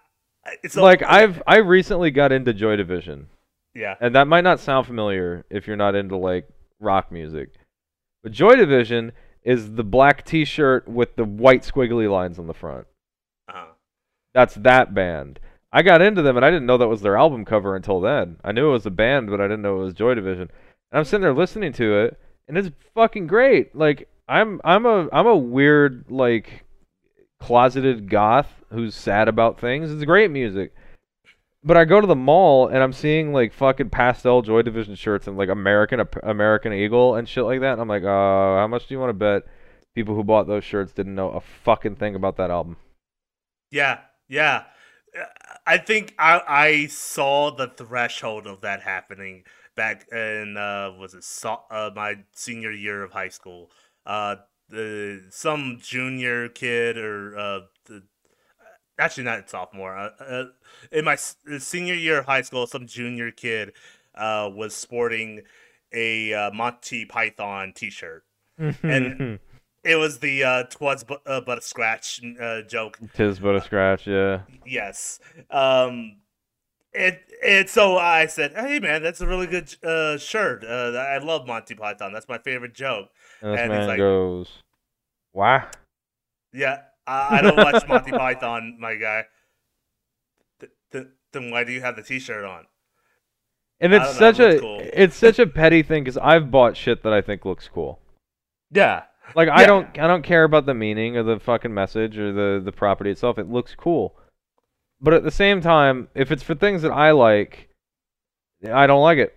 I- 0.44 0.56
it's 0.62 0.76
like 0.76 1.00
a- 1.00 1.10
I've 1.12 1.42
I 1.46 1.56
recently 1.58 2.10
got 2.10 2.32
into 2.32 2.52
Joy 2.52 2.76
Division, 2.76 3.28
yeah 3.74 3.94
and 4.00 4.14
that 4.14 4.26
might 4.26 4.44
not 4.44 4.60
sound 4.60 4.86
familiar 4.86 5.44
if 5.50 5.66
you're 5.66 5.76
not 5.76 5.94
into 5.94 6.16
like 6.16 6.48
rock 6.80 7.10
music. 7.10 7.54
But 8.22 8.32
Joy 8.32 8.56
Division 8.56 9.12
is 9.42 9.74
the 9.74 9.84
black 9.84 10.24
T-shirt 10.24 10.88
with 10.88 11.16
the 11.16 11.24
white 11.24 11.62
squiggly 11.62 12.10
lines 12.10 12.38
on 12.38 12.46
the 12.46 12.54
front. 12.54 12.86
uh-huh. 13.48 13.72
That's 14.34 14.54
that 14.56 14.94
band. 14.94 15.40
I 15.72 15.82
got 15.82 16.00
into 16.02 16.22
them, 16.22 16.36
and 16.36 16.44
I 16.44 16.50
didn't 16.50 16.66
know 16.66 16.78
that 16.78 16.88
was 16.88 17.02
their 17.02 17.16
album 17.16 17.44
cover 17.44 17.76
until 17.76 18.00
then. 18.00 18.38
I 18.42 18.52
knew 18.52 18.68
it 18.68 18.72
was 18.72 18.86
a 18.86 18.90
band, 18.90 19.28
but 19.28 19.40
I 19.40 19.44
didn't 19.44 19.62
know 19.62 19.80
it 19.80 19.84
was 19.84 19.94
Joy 19.94 20.14
Division. 20.14 20.50
And 20.90 20.98
I'm 20.98 21.04
sitting 21.04 21.22
there 21.22 21.34
listening 21.34 21.72
to 21.74 21.98
it, 21.98 22.18
and 22.46 22.56
it's 22.56 22.70
fucking 22.94 23.26
great. 23.26 23.74
Like 23.74 24.08
I'm 24.26 24.60
I'm 24.64 24.86
a 24.86 25.08
I'm 25.12 25.26
a 25.26 25.36
weird 25.36 26.06
like 26.08 26.64
closeted 27.40 28.10
goth 28.10 28.62
who's 28.70 28.94
sad 28.94 29.28
about 29.28 29.60
things. 29.60 29.90
It's 29.90 30.04
great 30.04 30.30
music. 30.30 30.74
But 31.64 31.76
I 31.76 31.84
go 31.84 32.00
to 32.00 32.06
the 32.06 32.16
mall 32.16 32.68
and 32.68 32.78
I'm 32.78 32.92
seeing 32.92 33.32
like 33.32 33.52
fucking 33.52 33.90
pastel 33.90 34.42
Joy 34.42 34.62
Division 34.62 34.94
shirts 34.94 35.26
and 35.26 35.36
like 35.36 35.48
American 35.48 36.00
American 36.22 36.72
Eagle 36.72 37.16
and 37.16 37.28
shit 37.28 37.44
like 37.44 37.60
that. 37.60 37.72
And 37.72 37.80
I'm 37.80 37.88
like, 37.88 38.04
uh, 38.04 38.06
how 38.06 38.66
much 38.68 38.86
do 38.86 38.94
you 38.94 39.00
want 39.00 39.10
to 39.10 39.14
bet 39.14 39.42
people 39.94 40.14
who 40.14 40.22
bought 40.22 40.46
those 40.46 40.64
shirts 40.64 40.92
didn't 40.92 41.16
know 41.16 41.30
a 41.30 41.40
fucking 41.40 41.96
thing 41.96 42.14
about 42.14 42.36
that 42.36 42.50
album? 42.50 42.76
Yeah, 43.70 43.98
yeah. 44.28 44.64
I 45.66 45.78
think 45.78 46.14
I 46.18 46.40
I 46.46 46.86
saw 46.86 47.50
the 47.50 47.66
threshold 47.68 48.46
of 48.46 48.60
that 48.60 48.82
happening 48.82 49.44
back 49.74 50.06
in 50.12 50.56
uh 50.56 50.92
was 50.98 51.14
it 51.14 51.24
so, 51.24 51.60
uh, 51.70 51.90
my 51.94 52.18
senior 52.32 52.70
year 52.72 53.02
of 53.02 53.12
high 53.12 53.28
school. 53.30 53.70
Uh, 54.06 54.36
the 54.68 55.24
some 55.30 55.78
junior 55.82 56.48
kid 56.48 56.98
or 56.98 57.36
uh 57.38 57.60
actually 58.98 59.24
not 59.24 59.48
sophomore. 59.48 59.96
Uh, 59.96 60.10
uh, 60.20 60.44
in 60.92 61.04
my 61.04 61.16
senior 61.16 61.94
year 61.94 62.18
of 62.18 62.26
high 62.26 62.42
school, 62.42 62.66
some 62.66 62.86
junior 62.86 63.30
kid 63.30 63.72
uh 64.14 64.50
was 64.52 64.74
sporting 64.74 65.42
a 65.92 66.32
uh, 66.34 66.50
Monty 66.52 67.04
Python 67.04 67.72
T-shirt. 67.74 68.24
And- 68.82 69.38
It 69.84 69.94
was 69.94 70.18
the 70.18 70.42
uh, 70.42 70.62
"twas 70.64 71.04
but, 71.04 71.22
uh, 71.24 71.40
but 71.40 71.58
a 71.58 71.62
scratch" 71.62 72.20
uh, 72.40 72.62
joke 72.62 72.98
Tis 73.14 73.38
but 73.38 73.54
a 73.54 73.60
scratch, 73.60 74.06
yeah. 74.08 74.40
Yes. 74.66 75.20
Um 75.50 76.16
and 76.92 77.18
and 77.46 77.68
so 77.70 77.96
I 77.96 78.26
said, 78.26 78.52
"Hey 78.54 78.80
man, 78.80 79.02
that's 79.02 79.20
a 79.20 79.26
really 79.26 79.46
good 79.46 79.72
uh 79.84 80.18
shirt. 80.18 80.64
Uh 80.64 80.92
I 80.98 81.18
love 81.18 81.46
Monty 81.46 81.74
Python. 81.76 82.12
That's 82.12 82.28
my 82.28 82.38
favorite 82.38 82.74
joke." 82.74 83.08
And 83.40 83.52
this 83.52 83.60
And 83.60 83.72
man 83.72 83.86
like- 83.86 83.98
goes, 83.98 84.48
"Wah." 85.32 85.66
Yeah, 86.52 86.80
I, 87.08 87.38
I 87.38 87.42
don't 87.42 87.56
watch 87.56 87.86
Monty 87.88 88.10
Python, 88.12 88.76
my 88.78 88.94
guy. 88.94 89.24
Th- 90.60 90.72
th- 90.92 91.06
then 91.32 91.50
why 91.50 91.64
do 91.64 91.72
you 91.72 91.80
have 91.80 91.96
the 91.96 92.02
t-shirt 92.02 92.44
on? 92.44 92.66
And 93.80 93.94
it's 93.94 94.04
know, 94.04 94.12
such 94.12 94.40
it 94.40 94.56
a 94.56 94.60
cool. 94.60 94.80
it's 94.82 95.16
such 95.16 95.38
a 95.38 95.46
petty 95.46 95.82
thing 95.82 96.02
because 96.04 96.18
I've 96.18 96.50
bought 96.50 96.76
shit 96.76 97.02
that 97.04 97.12
I 97.12 97.20
think 97.20 97.44
looks 97.44 97.68
cool. 97.72 98.00
Yeah. 98.72 99.04
Like 99.36 99.48
I 99.48 99.66
don't 99.66 99.86
I 99.98 100.06
don't 100.06 100.22
care 100.24 100.42
about 100.44 100.66
the 100.66 100.74
meaning 100.74 101.16
or 101.16 101.22
the 101.22 101.38
fucking 101.38 101.72
message 101.72 102.18
or 102.18 102.32
the 102.32 102.60
the 102.64 102.72
property 102.72 103.10
itself. 103.10 103.38
It 103.38 103.48
looks 103.48 103.74
cool. 103.76 104.16
But 105.00 105.14
at 105.14 105.22
the 105.22 105.30
same 105.30 105.60
time, 105.60 106.08
if 106.14 106.32
it's 106.32 106.42
for 106.42 106.56
things 106.56 106.82
that 106.82 106.90
I 106.90 107.12
like, 107.12 107.68
I 108.68 108.86
don't 108.88 109.02
like 109.02 109.18
it. 109.18 109.36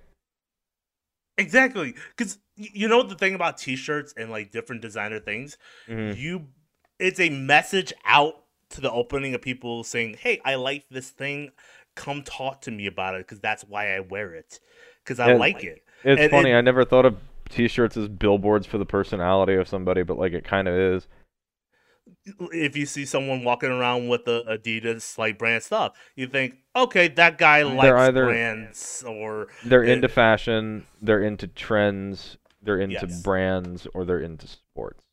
Exactly. 1.38 1.94
Cuz 2.18 2.40
you 2.56 2.88
know 2.88 3.04
the 3.04 3.16
thing 3.16 3.36
about 3.36 3.58
t-shirts 3.58 4.14
and 4.18 4.32
like 4.32 4.52
different 4.52 4.82
designer 4.82 5.20
things, 5.20 5.58
Mhm. 5.88 6.18
you 6.18 6.48
it's 7.02 7.20
a 7.20 7.30
message 7.30 7.92
out 8.06 8.36
to 8.70 8.82
the 8.82 8.92
opening 8.92 9.34
of 9.36 9.42
people 9.42 9.84
saying, 9.84 10.16
"Hey, 10.20 10.40
I 10.46 10.56
like 10.56 10.86
this 10.90 11.10
thing. 11.10 11.52
Come 11.96 12.24
talk 12.24 12.62
to 12.62 12.72
me 12.72 12.86
about 12.88 13.16
it 13.16 13.28
because 13.28 13.40
that's 13.42 13.64
why 13.64 13.96
I 13.96 14.00
wear 14.00 14.34
it 14.34 14.60
because 15.04 15.20
I 15.20 15.32
Yeah. 15.32 15.38
like 15.38 15.64
it." 15.64 15.84
It's 16.04 16.22
And- 16.22 16.32
funny. 16.32 16.50
and- 16.52 16.58
I 16.58 16.62
never 16.62 16.86
thought 16.86 17.06
of 17.06 17.18
t-shirts 17.50 17.98
as 17.98 18.08
billboards 18.08 18.66
for 18.66 18.78
the 18.78 18.86
personality 18.86 19.56
of 19.56 19.68
somebody, 19.68 20.04
but 20.04 20.18
like 20.18 20.32
it 20.34 20.46
kind 20.46 20.68
of 20.70 20.76
is. 20.76 21.08
If 22.52 22.76
you 22.78 22.86
see 22.86 23.06
someone 23.06 23.44
walking 23.44 23.70
around 23.70 24.08
with 24.08 24.26
the 24.26 24.44
Adidas 24.44 25.18
like 25.18 25.38
brand 25.38 25.64
stuff, 25.64 25.98
you 26.16 26.28
think, 26.28 26.56
"Okay, 26.76 27.08
that 27.10 27.38
guy 27.38 27.64
likes 27.64 27.94
either- 27.94 28.26
brands," 28.26 29.04
or 29.08 29.48
They're 29.66 29.84
into 29.84 30.08
fashion, 30.08 30.88
they're 31.02 31.22
into 31.24 31.48
trends, 31.48 32.38
they're 32.62 32.80
into 32.80 33.06
Yes. 33.08 33.22
brands, 33.22 33.88
or 33.94 34.06
they're 34.06 34.20
into 34.22 34.48
sports. 34.48 35.04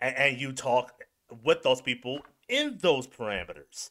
and, 0.00 0.16
and 0.16 0.40
you 0.40 0.52
talk 0.52 1.03
with 1.42 1.62
those 1.62 1.80
people 1.82 2.20
in 2.48 2.78
those 2.80 3.06
parameters. 3.06 3.90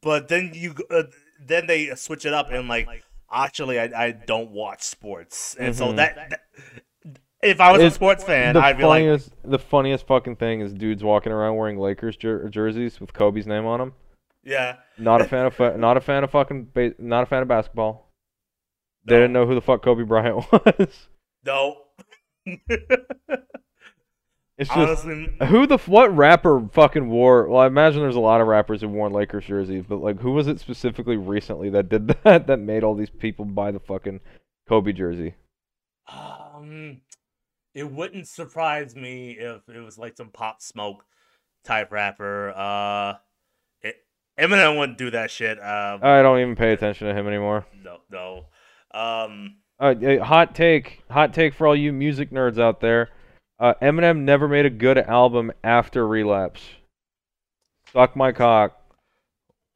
but 0.00 0.28
then 0.28 0.52
you 0.54 0.74
uh, 0.90 1.02
then 1.44 1.66
they 1.66 1.94
switch 1.96 2.24
it 2.24 2.32
up 2.32 2.50
and 2.50 2.68
like 2.68 2.88
actually 3.30 3.78
I, 3.80 3.90
I 4.06 4.10
don't 4.12 4.50
watch 4.52 4.82
sports, 4.82 5.56
and 5.58 5.74
so 5.76 5.88
Mhm. 5.88 5.96
that, 5.96 6.14
that 6.30 6.40
if 7.42 7.60
I 7.60 7.72
was 7.72 7.82
a 7.82 7.90
sports 7.90 8.22
fan, 8.22 8.56
I'd 8.56 8.78
be 8.78 8.84
like, 8.84 9.20
the 9.44 9.58
funniest 9.58 10.06
fucking 10.06 10.36
thing 10.36 10.60
is 10.60 10.72
dudes 10.72 11.02
walking 11.02 11.32
around 11.32 11.56
wearing 11.56 11.76
Lakers 11.78 12.16
jer- 12.16 12.48
jerseys 12.48 13.00
with 13.00 13.12
Kobe's 13.12 13.46
name 13.48 13.66
on 13.66 13.80
them. 13.80 13.92
yeah, 14.44 14.76
Not 14.96 15.20
a 15.20 15.24
fan 15.24 15.46
of, 15.46 15.54
fu- 15.54 15.76
not 15.76 15.96
a 15.96 16.00
fan 16.00 16.22
of 16.22 16.30
fucking, 16.30 16.68
ba- 16.72 16.94
not 16.98 17.24
a 17.24 17.26
fan 17.26 17.42
of 17.42 17.48
basketball. 17.48 18.12
They 19.04 19.14
No. 19.14 19.20
didn't 19.22 19.32
know 19.32 19.46
who 19.46 19.56
the 19.56 19.60
fuck 19.60 19.82
Kobe 19.82 20.04
Bryant 20.04 20.36
was. 20.52 21.08
no. 21.44 21.78
It's 24.58 24.68
just 24.68 25.06
Honestly, 25.06 25.32
who 25.46 25.66
the 25.66 25.78
what 25.78 26.14
rapper 26.14 26.68
fucking 26.72 27.08
wore? 27.08 27.48
Well, 27.48 27.60
I 27.60 27.66
imagine 27.66 28.00
there's 28.02 28.16
a 28.16 28.20
lot 28.20 28.40
of 28.40 28.46
rappers 28.46 28.82
who 28.82 28.88
worn 28.88 29.12
Lakers 29.12 29.46
jerseys, 29.46 29.84
but 29.88 29.96
like, 30.02 30.20
who 30.20 30.32
was 30.32 30.46
it 30.46 30.60
specifically 30.60 31.16
recently 31.16 31.70
that 31.70 31.88
did 31.88 32.08
that? 32.24 32.46
That 32.46 32.58
made 32.58 32.84
all 32.84 32.94
these 32.94 33.10
people 33.10 33.44
buy 33.46 33.70
the 33.70 33.80
fucking 33.80 34.20
Kobe 34.68 34.92
jersey? 34.92 35.34
um, 36.12 37.00
it 37.74 37.90
wouldn't 37.90 38.28
surprise 38.28 38.94
me 38.94 39.32
if 39.32 39.68
it 39.68 39.80
was 39.80 39.96
like 39.98 40.16
some 40.16 40.28
pop 40.28 40.60
smoke 40.60 41.04
type 41.64 41.90
rapper. 41.90 42.50
Uh, 42.54 43.14
it, 43.80 43.96
Eminem 44.38 44.78
wouldn't 44.78 44.98
do 44.98 45.10
that 45.10 45.30
shit. 45.30 45.58
Um, 45.58 46.00
I 46.02 46.20
don't 46.22 46.40
even 46.40 46.56
pay 46.56 46.72
attention 46.72 47.08
to 47.08 47.14
him 47.14 47.26
anymore. 47.26 47.66
no, 47.82 47.98
no. 48.10 48.44
Um, 48.94 49.56
Uh, 49.80 49.94
hot 50.22 50.54
take, 50.54 51.02
hot 51.10 51.32
take 51.32 51.54
for 51.54 51.66
all 51.66 51.74
you 51.74 51.92
music 51.92 52.30
nerds 52.30 52.60
out 52.60 52.80
there. 52.80 53.08
Uh, 53.62 53.74
Eminem 53.80 54.22
never 54.22 54.48
made 54.48 54.66
a 54.66 54.70
good 54.70 54.98
album 54.98 55.52
after 55.62 56.04
Relapse. 56.04 56.62
Suck 57.92 58.16
my 58.16 58.32
cock. 58.32 58.76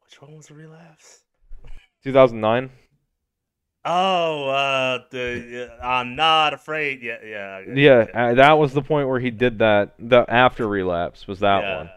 which 0.02 0.20
one 0.20 0.36
was 0.36 0.50
Relapse? 0.50 1.20
2009. 2.02 2.70
Oh, 3.84 4.48
uh, 4.48 4.98
the 5.12 5.70
uh, 5.70 5.86
I'm 5.86 6.16
not 6.16 6.52
afraid. 6.52 7.00
Yeah, 7.00 7.18
yeah, 7.24 7.60
Yeah, 7.72 8.06
uh, 8.12 8.34
that 8.34 8.58
was 8.58 8.72
the 8.72 8.82
point 8.82 9.06
where 9.06 9.20
he 9.20 9.30
did 9.30 9.60
that. 9.60 9.94
The 10.00 10.24
after 10.28 10.66
Relapse 10.66 11.28
was 11.28 11.38
that 11.38 11.62
yeah. 11.62 11.76
one. 11.76 11.90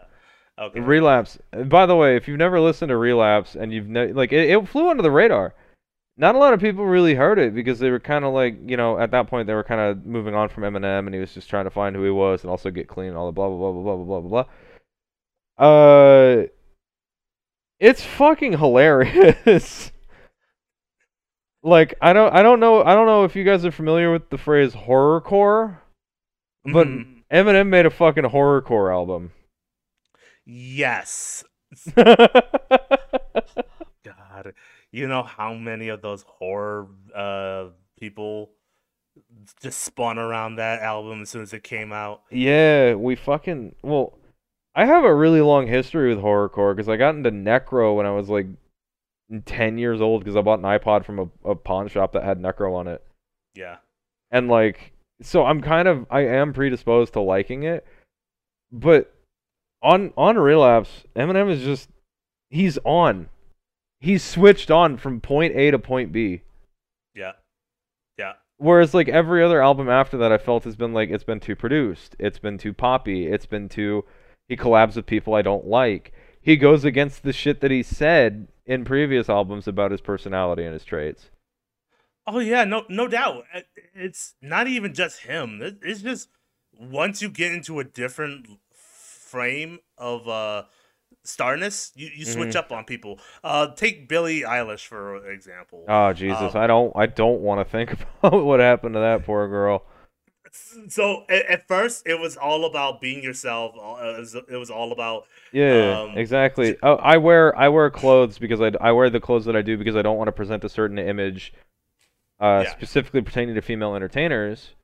Okay. 0.60 0.78
Relapse. 0.78 1.38
By 1.64 1.86
the 1.86 1.96
way, 1.96 2.14
if 2.14 2.28
you've 2.28 2.38
never 2.38 2.60
listened 2.60 2.90
to 2.90 2.96
Relapse 2.96 3.56
and 3.56 3.72
you've 3.72 3.88
ne- 3.88 4.12
like 4.12 4.32
it, 4.32 4.48
it 4.48 4.68
flew 4.68 4.90
under 4.90 5.02
the 5.02 5.10
radar. 5.10 5.54
Not 6.16 6.34
a 6.34 6.38
lot 6.38 6.52
of 6.52 6.60
people 6.60 6.84
really 6.84 7.14
heard 7.14 7.38
it 7.38 7.54
because 7.54 7.78
they 7.78 7.90
were 7.90 8.00
kind 8.00 8.24
of 8.26 8.34
like, 8.34 8.56
you 8.66 8.76
know, 8.76 8.98
at 8.98 9.10
that 9.12 9.26
point 9.28 9.46
they 9.46 9.54
were 9.54 9.64
kind 9.64 9.80
of 9.80 10.04
moving 10.04 10.34
on 10.34 10.48
from 10.50 10.64
Eminem 10.64 11.06
and 11.06 11.14
he 11.14 11.20
was 11.20 11.32
just 11.32 11.48
trying 11.48 11.64
to 11.64 11.70
find 11.70 11.96
who 11.96 12.04
he 12.04 12.10
was 12.10 12.42
and 12.42 12.50
also 12.50 12.70
get 12.70 12.88
clean 12.88 13.08
and 13.08 13.16
all 13.16 13.26
the 13.26 13.32
blah 13.32 13.48
blah 13.48 13.56
blah 13.72 13.72
blah 13.72 13.96
blah 13.96 14.20
blah 14.20 14.20
blah 14.20 14.44
blah. 15.58 15.64
Uh 15.66 16.46
it's 17.78 18.04
fucking 18.04 18.58
hilarious. 18.58 19.92
like 21.62 21.94
I 22.02 22.12
don't 22.12 22.34
I 22.34 22.42
don't 22.42 22.60
know 22.60 22.82
I 22.84 22.94
don't 22.94 23.06
know 23.06 23.24
if 23.24 23.34
you 23.34 23.44
guys 23.44 23.64
are 23.64 23.70
familiar 23.70 24.12
with 24.12 24.28
the 24.30 24.38
phrase 24.38 24.72
horrorcore, 24.74 25.78
but 26.64 26.86
Mhm. 26.86 27.22
Eminem 27.32 27.68
made 27.68 27.86
a 27.86 27.90
fucking 27.90 28.24
horrorcore 28.24 28.92
album. 28.92 29.32
yes. 30.44 31.44
God, 34.04 34.54
you 34.92 35.06
know 35.08 35.22
how 35.22 35.54
many 35.54 35.88
of 35.88 36.02
those 36.02 36.22
horror 36.26 36.88
uh 37.14 37.66
people 37.98 38.50
just 39.60 39.80
spun 39.80 40.18
around 40.18 40.56
that 40.56 40.80
album 40.80 41.22
as 41.22 41.28
soon 41.30 41.42
as 41.42 41.52
it 41.52 41.62
came 41.62 41.92
out. 41.92 42.22
Yeah, 42.30 42.94
we 42.94 43.14
fucking 43.16 43.74
well. 43.82 44.16
I 44.74 44.86
have 44.86 45.02
a 45.04 45.14
really 45.14 45.40
long 45.40 45.66
history 45.66 46.14
with 46.14 46.22
horrorcore 46.24 46.74
because 46.76 46.88
I 46.88 46.96
got 46.96 47.16
into 47.16 47.30
Necro 47.32 47.96
when 47.96 48.06
I 48.06 48.12
was 48.12 48.28
like 48.28 48.46
ten 49.44 49.78
years 49.78 50.00
old 50.00 50.22
because 50.22 50.36
I 50.36 50.42
bought 50.42 50.60
an 50.60 50.64
iPod 50.64 51.04
from 51.04 51.18
a, 51.18 51.50
a 51.50 51.54
pawn 51.54 51.88
shop 51.88 52.12
that 52.12 52.22
had 52.24 52.40
Necro 52.40 52.74
on 52.76 52.86
it, 52.86 53.04
Yeah. 53.54 53.76
and 54.30 54.48
like 54.48 54.92
so 55.22 55.44
I'm 55.44 55.60
kind 55.60 55.88
of 55.88 56.06
I 56.10 56.20
am 56.20 56.52
predisposed 56.52 57.12
to 57.14 57.20
liking 57.20 57.64
it, 57.64 57.84
but 58.72 59.12
on 59.82 60.12
on 60.16 60.38
relapse, 60.38 61.04
Eminem 61.16 61.50
is 61.50 61.62
just 61.62 61.90
he's 62.48 62.78
on, 62.84 63.28
he's 64.00 64.24
switched 64.24 64.70
on 64.70 64.96
from 64.96 65.20
point 65.20 65.54
A 65.54 65.70
to 65.70 65.78
point 65.78 66.12
B. 66.12 66.42
Yeah. 67.14 67.32
Yeah. 68.18 68.32
Whereas 68.56 68.94
like 68.94 69.08
every 69.08 69.42
other 69.42 69.62
album 69.62 69.88
after 69.88 70.16
that, 70.18 70.32
I 70.32 70.38
felt 70.38 70.64
has 70.64 70.76
been 70.76 70.92
like 70.92 71.10
it's 71.10 71.24
been 71.24 71.40
too 71.40 71.56
produced, 71.56 72.16
it's 72.18 72.38
been 72.38 72.58
too 72.58 72.72
poppy, 72.72 73.26
it's 73.26 73.46
been 73.46 73.68
too. 73.68 74.04
He 74.48 74.56
collabs 74.56 74.96
with 74.96 75.06
people 75.06 75.34
I 75.34 75.42
don't 75.42 75.66
like. 75.66 76.12
He 76.40 76.56
goes 76.56 76.84
against 76.84 77.22
the 77.22 77.32
shit 77.32 77.60
that 77.60 77.70
he 77.70 77.82
said 77.82 78.48
in 78.66 78.84
previous 78.84 79.28
albums 79.28 79.68
about 79.68 79.90
his 79.90 80.00
personality 80.00 80.64
and 80.64 80.72
his 80.72 80.84
traits. 80.84 81.30
Oh 82.26 82.38
yeah, 82.38 82.64
no, 82.64 82.84
no 82.88 83.08
doubt. 83.08 83.44
It's 83.94 84.34
not 84.40 84.66
even 84.66 84.94
just 84.94 85.20
him. 85.20 85.60
It's 85.82 86.02
just 86.02 86.28
once 86.78 87.20
you 87.20 87.28
get 87.28 87.52
into 87.52 87.80
a 87.80 87.84
different 87.84 88.46
frame 88.72 89.78
of 89.96 90.28
uh 90.28 90.64
starness, 91.24 91.92
you, 91.94 92.08
you 92.14 92.24
switch 92.24 92.56
up 92.56 92.72
on 92.72 92.84
people. 92.84 93.18
Uh, 93.44 93.68
take 93.74 94.08
Billie 94.08 94.40
Eilish 94.42 94.86
for 94.86 95.30
example. 95.30 95.84
Oh 95.88 96.12
Jesus, 96.12 96.54
Um, 96.54 96.60
I 96.62 96.66
don't, 96.66 96.92
I 96.96 97.06
don't 97.06 97.40
want 97.40 97.60
to 97.66 97.70
think 97.70 97.92
about 98.22 98.44
what 98.44 98.60
happened 98.60 98.94
to 98.94 99.00
that 99.00 99.24
poor 99.24 99.48
girl. 99.48 99.84
So 100.88 101.24
at, 101.28 101.46
at 101.46 101.68
first, 101.68 102.06
it 102.06 102.18
was 102.18 102.36
all 102.36 102.64
about 102.64 103.00
being 103.00 103.22
yourself. 103.22 103.74
uh, 103.80 104.14
It 104.16 104.18
was, 104.18 104.34
it 104.34 104.56
was 104.56 104.70
all 104.70 104.90
about 104.92 105.26
Yeah, 105.52 106.00
Um, 106.10 106.18
exactly. 106.18 106.76
Oh, 106.82 106.96
I 106.96 107.18
wear, 107.18 107.56
I 107.56 107.68
wear 107.68 107.88
clothes 107.90 108.38
because 108.38 108.60
I, 108.60 108.72
I 108.80 108.90
wear 108.92 109.10
the 109.10 109.20
clothes 109.20 109.44
that 109.44 109.54
I 109.54 109.62
do 109.62 109.78
because 109.78 109.94
I 109.94 110.02
don't 110.02 110.16
want 110.16 110.28
to 110.28 110.32
present 110.32 110.64
a 110.64 110.68
certain 110.68 110.98
image, 110.98 111.52
uh, 112.40 112.62
Yeah. 112.64 112.72
specifically 112.72 113.20
pertaining 113.22 113.54
to 113.54 113.60
female 113.62 113.94
entertainers. 113.94 114.74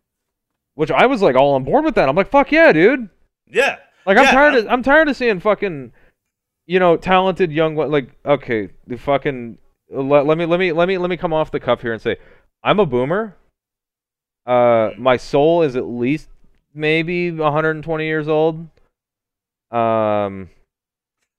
Which 0.75 0.91
I 0.91 1.07
was 1.07 1.23
like 1.23 1.35
all 1.37 1.55
on 1.55 1.65
board 1.65 1.85
with 1.85 1.95
that. 1.97 2.09
I'm 2.09 2.15
like, 2.15 2.31
fuck 2.31 2.53
yeah, 2.53 2.71
dude. 2.73 3.09
yeah. 3.49 3.79
Like 4.05 4.19
I'm 4.19 4.25
Yeah, 4.25 4.31
tired 4.33 4.55
I'm- 4.55 4.67
of 4.67 4.73
I'm 4.73 4.83
tired 4.85 5.09
of 5.09 5.17
seeing 5.17 5.41
fucking 5.41 5.93
you 6.67 6.79
know 6.79 6.97
talented 6.97 7.53
young 7.53 7.77
like 7.77 8.11
okay 8.25 8.69
the 8.87 8.97
fucking 8.97 9.59
let, 9.91 10.27
let 10.27 10.37
me 10.37 10.47
let 10.47 10.59
me 10.59 10.73
let 10.73 10.89
me 10.89 10.99
let 10.99 11.09
me 11.09 11.17
come 11.17 11.33
off 11.33 11.51
the 11.51 11.61
cuff 11.61 11.81
here 11.81 11.93
and 11.93 12.03
say 12.03 12.17
I'm 12.63 12.81
a 12.81 12.87
boomer. 12.87 13.37
Uh 14.45 14.91
my 14.99 15.17
soul 15.17 15.63
is 15.63 15.77
at 15.77 15.87
least 15.87 16.29
maybe 16.75 17.31
120 17.31 18.05
years 18.05 18.29
old. 18.29 18.67
Um 19.71 20.51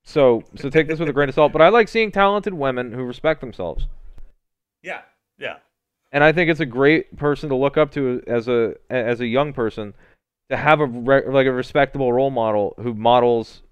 so 0.03 0.43
so 0.55 0.69
take 0.69 0.87
this 0.87 0.99
with 0.99 1.09
a 1.09 1.13
grain 1.13 1.29
of 1.29 1.35
salt, 1.35 1.51
but 1.51 1.61
I 1.61 1.69
like 1.69 1.89
seeing 1.89 2.11
talented 2.11 2.53
women 2.53 2.93
who 2.93 3.03
respect 3.03 3.41
themselves. 3.41 3.87
Yeah, 4.81 5.01
yeah, 5.37 5.57
And 6.13 6.23
I 6.23 6.31
think 6.31 6.49
it's 6.49 6.61
a 6.61 6.65
great 6.65 7.17
person 7.17 7.49
to 7.49 7.55
look 7.55 7.75
up 7.75 7.91
to 7.91 8.23
as 8.25 8.47
a 8.47 8.75
as 8.89 9.19
a 9.19 9.27
young 9.27 9.51
person 9.51 9.93
to 10.49 10.55
have 10.55 10.79
a 10.79 10.85
re- 10.85 11.27
like 11.27 11.47
a 11.47 11.51
respectable 11.51 12.13
role 12.13 12.29
model 12.29 12.73
who 12.77 12.93
models 12.93 13.63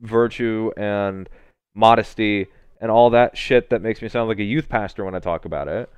virtue 0.00 0.70
and 0.76 1.28
modesty 1.74 2.46
and 2.80 2.90
all 2.90 3.10
that 3.10 3.36
shit 3.36 3.70
that 3.70 3.82
makes 3.82 4.02
me 4.02 4.08
sound 4.08 4.28
like 4.28 4.38
a 4.38 4.44
youth 4.44 4.68
pastor 4.68 5.04
when 5.04 5.14
I 5.14 5.18
talk 5.20 5.44
about 5.44 5.68
it. 5.68 5.90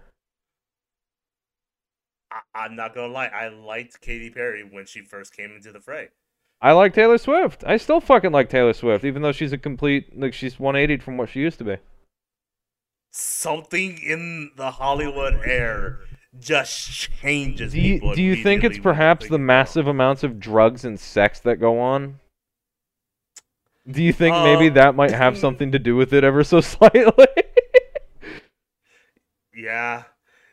I, 2.30 2.40
I'm 2.54 2.76
not 2.76 2.94
gonna 2.94 3.12
lie. 3.12 3.26
I 3.26 3.48
liked 3.48 4.00
Katy 4.00 4.30
Perry 4.30 4.62
when 4.62 4.86
she 4.86 5.00
first 5.00 5.36
came 5.36 5.52
into 5.52 5.72
the 5.72 5.80
fray. 5.80 6.08
I 6.60 6.72
like 6.72 6.94
Taylor 6.94 7.18
Swift. 7.18 7.64
I 7.66 7.76
still 7.76 8.00
fucking 8.00 8.32
like 8.32 8.48
Taylor 8.48 8.72
Swift, 8.72 9.04
even 9.04 9.22
though 9.22 9.32
she's 9.32 9.52
a 9.52 9.58
complete 9.58 10.18
like 10.18 10.34
she's 10.34 10.58
180 10.58 11.02
from 11.02 11.16
what 11.16 11.28
she 11.28 11.40
used 11.40 11.58
to 11.58 11.64
be. 11.64 11.76
Something 13.12 13.98
in 13.98 14.50
the 14.56 14.72
Hollywood 14.72 15.40
air 15.44 16.00
just 16.38 17.10
changes 17.20 17.72
Do 17.72 17.80
you, 17.80 17.94
people. 17.94 18.14
do 18.14 18.22
you 18.22 18.42
think 18.42 18.62
it's 18.64 18.78
perhaps 18.78 19.28
the 19.28 19.38
massive 19.38 19.86
amounts 19.86 20.22
of 20.22 20.38
drugs 20.38 20.84
and 20.84 21.00
sex 21.00 21.40
that 21.40 21.56
go 21.56 21.80
on? 21.80 22.20
Do 23.88 24.02
you 24.02 24.12
think 24.12 24.34
maybe 24.36 24.68
Uh, 24.68 24.74
that 24.74 24.94
might 24.94 25.12
have 25.12 25.38
something 25.46 25.72
to 25.72 25.78
do 25.78 25.96
with 25.96 26.12
it 26.12 26.24
ever 26.24 26.42
so 26.44 26.60
slightly? 26.74 27.26
Yeah. 29.54 30.04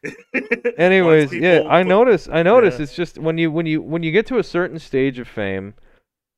Anyways, 0.77 1.33
yeah, 1.33 1.63
I 1.67 1.83
notice. 1.83 2.27
I 2.31 2.43
notice. 2.43 2.75
Yeah. 2.77 2.83
It's 2.83 2.95
just 2.95 3.17
when 3.17 3.37
you 3.37 3.51
when 3.51 3.65
you 3.65 3.81
when 3.81 4.03
you 4.03 4.11
get 4.11 4.25
to 4.27 4.37
a 4.37 4.43
certain 4.43 4.79
stage 4.79 5.17
of 5.17 5.27
fame, 5.27 5.75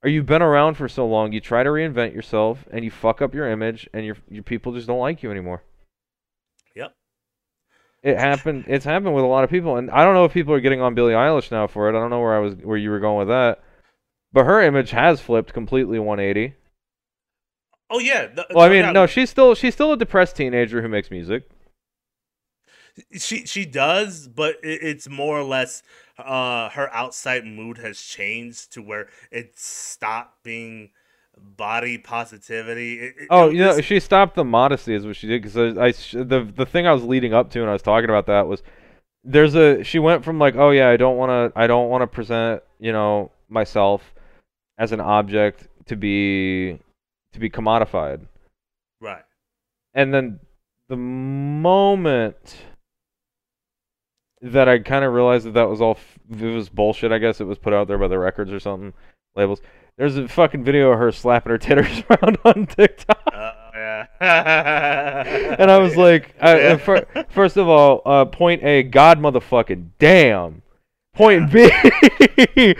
or 0.04 0.10
you've 0.10 0.26
been 0.28 0.42
around 0.42 0.76
for 0.76 0.88
so 0.88 1.06
long, 1.08 1.32
you 1.32 1.40
try 1.40 1.64
to 1.64 1.70
reinvent 1.70 2.14
yourself, 2.14 2.66
and 2.72 2.86
you 2.86 2.92
fuck 2.92 3.22
up 3.22 3.34
your 3.34 3.50
image, 3.50 3.90
and 3.94 4.06
your 4.06 4.18
your 4.30 4.44
people 4.44 4.74
just 4.74 4.88
don't 4.88 5.00
like 5.00 5.24
you 5.24 5.32
anymore. 5.32 5.64
Yep. 6.76 6.94
It 8.04 8.18
happened. 8.20 8.66
It's 8.68 8.86
happened 8.86 9.16
with 9.16 9.24
a 9.24 9.28
lot 9.28 9.44
of 9.44 9.50
people, 9.50 9.78
and 9.78 9.90
I 9.90 10.04
don't 10.06 10.14
know 10.14 10.26
if 10.26 10.34
people 10.34 10.54
are 10.54 10.60
getting 10.60 10.82
on 10.82 10.94
Billie 10.94 11.14
Eilish 11.14 11.50
now 11.52 11.66
for 11.66 11.88
it. 11.90 11.98
I 11.98 12.00
don't 12.00 12.12
know 12.12 12.22
where 12.22 12.36
I 12.36 12.40
was 12.40 12.54
where 12.56 12.78
you 12.78 12.92
were 12.92 13.00
going 13.00 13.18
with 13.18 13.30
that, 13.30 13.64
but 14.32 14.46
her 14.46 14.62
image 14.62 14.92
has 14.92 15.22
flipped 15.22 15.54
completely 15.54 15.98
180. 15.98 16.54
Oh 17.90 18.00
yeah. 18.00 18.28
th- 18.28 18.48
Well, 18.54 18.66
I 18.66 18.70
mean, 18.70 18.94
no, 18.94 19.06
she's 19.08 19.30
still 19.30 19.54
she's 19.56 19.74
still 19.74 19.92
a 19.94 19.98
depressed 19.98 20.36
teenager 20.36 20.82
who 20.82 20.88
makes 20.88 21.12
music. 21.12 21.48
she 23.18 23.46
she 23.46 23.66
does, 23.66 24.28
but 24.28 24.56
it, 24.64 24.80
it's 24.82 25.10
more 25.10 25.38
or 25.40 25.44
less 25.44 25.84
uh 26.18 26.70
her 26.70 26.94
outside 26.94 27.46
mood 27.46 27.78
has 27.78 28.00
changed 28.00 28.72
to 28.74 28.82
where 28.82 29.10
it 29.32 29.58
stopped 29.58 30.44
being 30.44 30.92
body 31.38 31.98
positivity. 31.98 33.00
It, 33.00 33.16
it, 33.20 33.30
Oh, 33.30 33.50
you 33.50 33.60
know, 33.60 33.82
she 33.82 34.00
stopped 34.00 34.36
the 34.36 34.44
modesty 34.46 34.94
is 34.94 35.06
what 35.06 35.16
she 35.16 35.28
did 35.28 35.42
because 35.42 35.58
I, 35.58 35.86
I 35.88 35.92
the 36.24 36.52
the 36.56 36.66
thing 36.66 36.86
I 36.86 36.94
was 36.94 37.04
leading 37.04 37.34
up 37.34 37.50
to 37.52 37.62
and 37.62 37.70
I 37.70 37.74
was 37.74 37.82
talking 37.82 38.10
about 38.10 38.28
that 38.28 38.48
was 38.48 38.62
there's 39.24 39.56
a 39.56 39.84
she 39.84 40.00
went 40.00 40.24
from 40.26 40.40
like 40.40 40.56
oh 40.56 40.72
yeah 40.72 40.90
I 40.90 40.98
don't 40.98 41.18
want 41.18 41.54
to 41.54 41.60
I 41.60 41.68
don't 41.68 41.90
want 41.90 42.04
to 42.04 42.08
present 42.08 42.64
you 42.80 42.92
know 42.94 43.32
myself 43.50 44.14
as 44.78 44.92
an 44.92 45.02
object 45.02 45.68
to 45.88 45.96
be 45.96 46.80
to 47.36 47.40
be 47.40 47.50
commodified 47.50 48.22
right. 49.00 49.24
and 49.94 50.14
then 50.14 50.40
the 50.90 50.98
moment 50.98 52.56
that 54.42 54.68
I 54.68 54.80
kind 54.80 55.06
of 55.06 55.14
realized 55.14 55.46
that 55.46 55.54
that 55.54 55.70
was 55.70 55.82
all 55.82 55.92
f- 55.96 56.20
it 56.42 56.46
was 56.46 56.70
bullshit 56.70 57.12
I 57.12 57.18
guess 57.20 57.40
it 57.42 57.46
was 57.46 57.58
put 57.58 57.74
out 57.74 57.88
there 57.88 57.98
by 57.98 58.08
the 58.08 58.20
records 58.20 58.52
or 58.52 58.60
something 58.60 58.94
labels 59.36 59.62
there's 59.98 60.18
a 60.18 60.28
fucking 60.28 60.64
video 60.64 60.92
of 60.92 61.00
her 61.00 61.12
slapping 61.12 61.52
her 61.52 61.58
titters 61.58 62.04
around 62.10 62.38
on 62.44 62.66
TikTok 62.68 63.22
Uh, 63.34 63.52
yeah. 63.76 65.56
and 65.60 65.70
I 65.72 65.78
was 65.78 65.96
like, 65.96 66.36
I, 66.42 66.60
Yeah. 66.60 66.78
fir- 66.78 67.06
first 67.30 67.58
of 67.58 67.68
all, 67.70 68.02
uh, 68.06 68.26
point 68.26 68.64
A, 68.64 68.84
God 68.84 69.20
motherfucking 69.20 69.90
damn. 70.00 70.62
Point 71.14 71.52
B, 71.52 71.70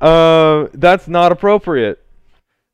uh, 0.00 0.66
that's 0.74 1.08
not 1.08 1.32
appropriate. 1.32 2.02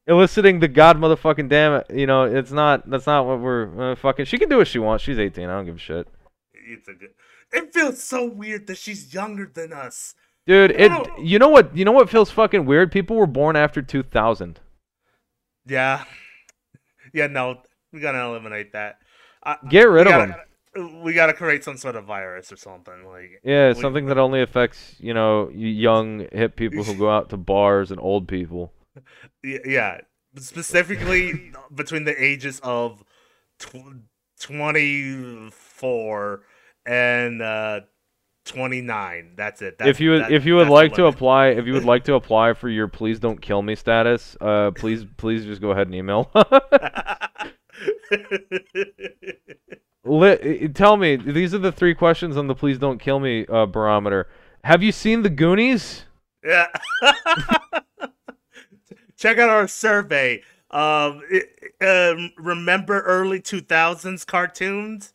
Eliciting 0.07 0.61
the 0.61 0.69
God 0.69 0.99
motherfucking 0.99 1.49
damn, 1.49 1.73
it. 1.75 1.87
you 1.91 2.07
know, 2.07 2.25
it's 2.25 2.51
not. 2.51 2.89
That's 2.89 3.07
not 3.07 3.25
what 3.27 3.41
we're 3.41 3.93
uh, 3.93 3.97
fucking. 3.97 4.27
She 4.27 4.37
can 4.37 4.51
do 4.51 4.59
what 4.59 4.69
she 4.69 4.79
wants. 4.79 5.03
She's 5.03 5.19
18. 5.19 5.49
I 5.49 5.53
don't 5.55 5.65
give 5.65 5.77
a 5.77 5.79
shit, 5.79 6.07
it's 6.53 6.89
a 6.89 6.93
good. 6.93 7.11
It 7.53 7.73
feels 7.73 8.03
so 8.03 8.27
weird 8.29 8.67
that 8.67 8.77
she's 8.79 9.15
younger 9.15 9.51
than 9.53 9.73
us. 9.73 10.15
dude. 10.47 10.73
It. 10.73 10.93
You 11.19 11.39
know 11.39 11.49
what? 11.49 11.75
You 11.77 11.85
know 11.85 11.93
what 11.93 12.11
feels 12.11 12.31
fucking 12.31 12.67
weird? 12.67 12.93
People 12.93 13.17
were 13.17 13.27
born 13.27 13.57
after 13.57 13.81
2000. 13.81 14.61
Yeah. 15.67 16.05
Yeah. 17.13 17.29
No, 17.29 17.63
we 17.93 18.01
gotta 18.01 18.21
eliminate 18.21 18.73
that. 18.73 18.99
I, 19.43 19.57
Get 19.69 19.89
rid 19.89 20.07
of 20.07 20.13
gotta, 20.13 20.99
We 21.03 21.13
gotta 21.13 21.33
create 21.33 21.65
some 21.65 21.77
sort 21.77 21.97
of 21.97 22.05
virus 22.05 22.51
or 22.51 22.57
something 22.57 23.07
like. 23.07 23.41
Yeah, 23.45 23.69
we- 23.69 23.81
something 23.81 24.07
that 24.07 24.19
only 24.19 24.43
affects 24.43 24.97
you 24.99 25.15
know 25.15 25.49
young 25.51 26.27
hip 26.33 26.57
people 26.57 26.83
who 26.85 26.95
go 26.95 27.11
out 27.11 27.31
to 27.31 27.37
bars 27.37 27.91
and 27.91 28.01
old 28.01 28.29
people. 28.29 28.73
Yeah, 29.43 30.01
specifically 30.37 31.53
between 31.75 32.05
the 32.05 32.23
ages 32.23 32.61
of 32.63 33.03
tw- 33.59 34.03
24 34.41 36.43
and 36.87 37.43
uh, 37.43 37.81
29. 38.47 39.33
That's 39.37 39.63
it. 39.63 39.79
That's, 39.79 39.89
if 39.91 40.01
you 40.01 40.11
would, 40.11 40.23
that- 40.23 40.33
if 40.33 40.45
you 40.45 40.57
would 40.57 40.69
like 40.69 40.95
to 40.95 41.07
apply, 41.07 41.49
if 41.49 41.67
you 41.67 41.73
would 41.75 41.85
like 41.85 42.05
to 42.05 42.15
apply 42.15 42.53
for 42.55 42.69
your 42.69 42.89
please 42.89 43.19
don't 43.19 43.41
kill 43.41 43.63
me 43.63 43.75
status, 43.75 44.37
uh, 44.41 44.71
please 44.73 45.05
please 45.17 45.45
just 45.45 45.61
go 45.61 45.71
ahead 45.71 45.87
and 45.89 45.95
email. 45.95 46.31
Tell 50.75 50.97
me, 50.97 51.17
these 51.17 51.55
are 51.55 51.59
the 51.59 51.73
three 51.73 51.95
questions 51.95 52.37
on 52.37 52.47
the 52.47 52.55
please 52.55 52.79
don't 52.79 52.99
kill 52.99 53.21
me 53.21 53.47
uh, 53.47 53.67
barometer. 53.67 54.29
Have 54.65 54.83
you 54.83 54.93
seen 54.93 55.23
the 55.23 55.31
Goonies? 55.31 56.05
yeah. 56.45 56.67
Check 59.25 59.39
out 59.39 59.49
our 59.49 59.67
survey. 59.67 60.43
Um, 60.71 61.23
um, 61.81 62.33
remember 62.37 63.01
early 63.01 63.41
2000s 63.41 64.27
cartoons? 64.27 65.15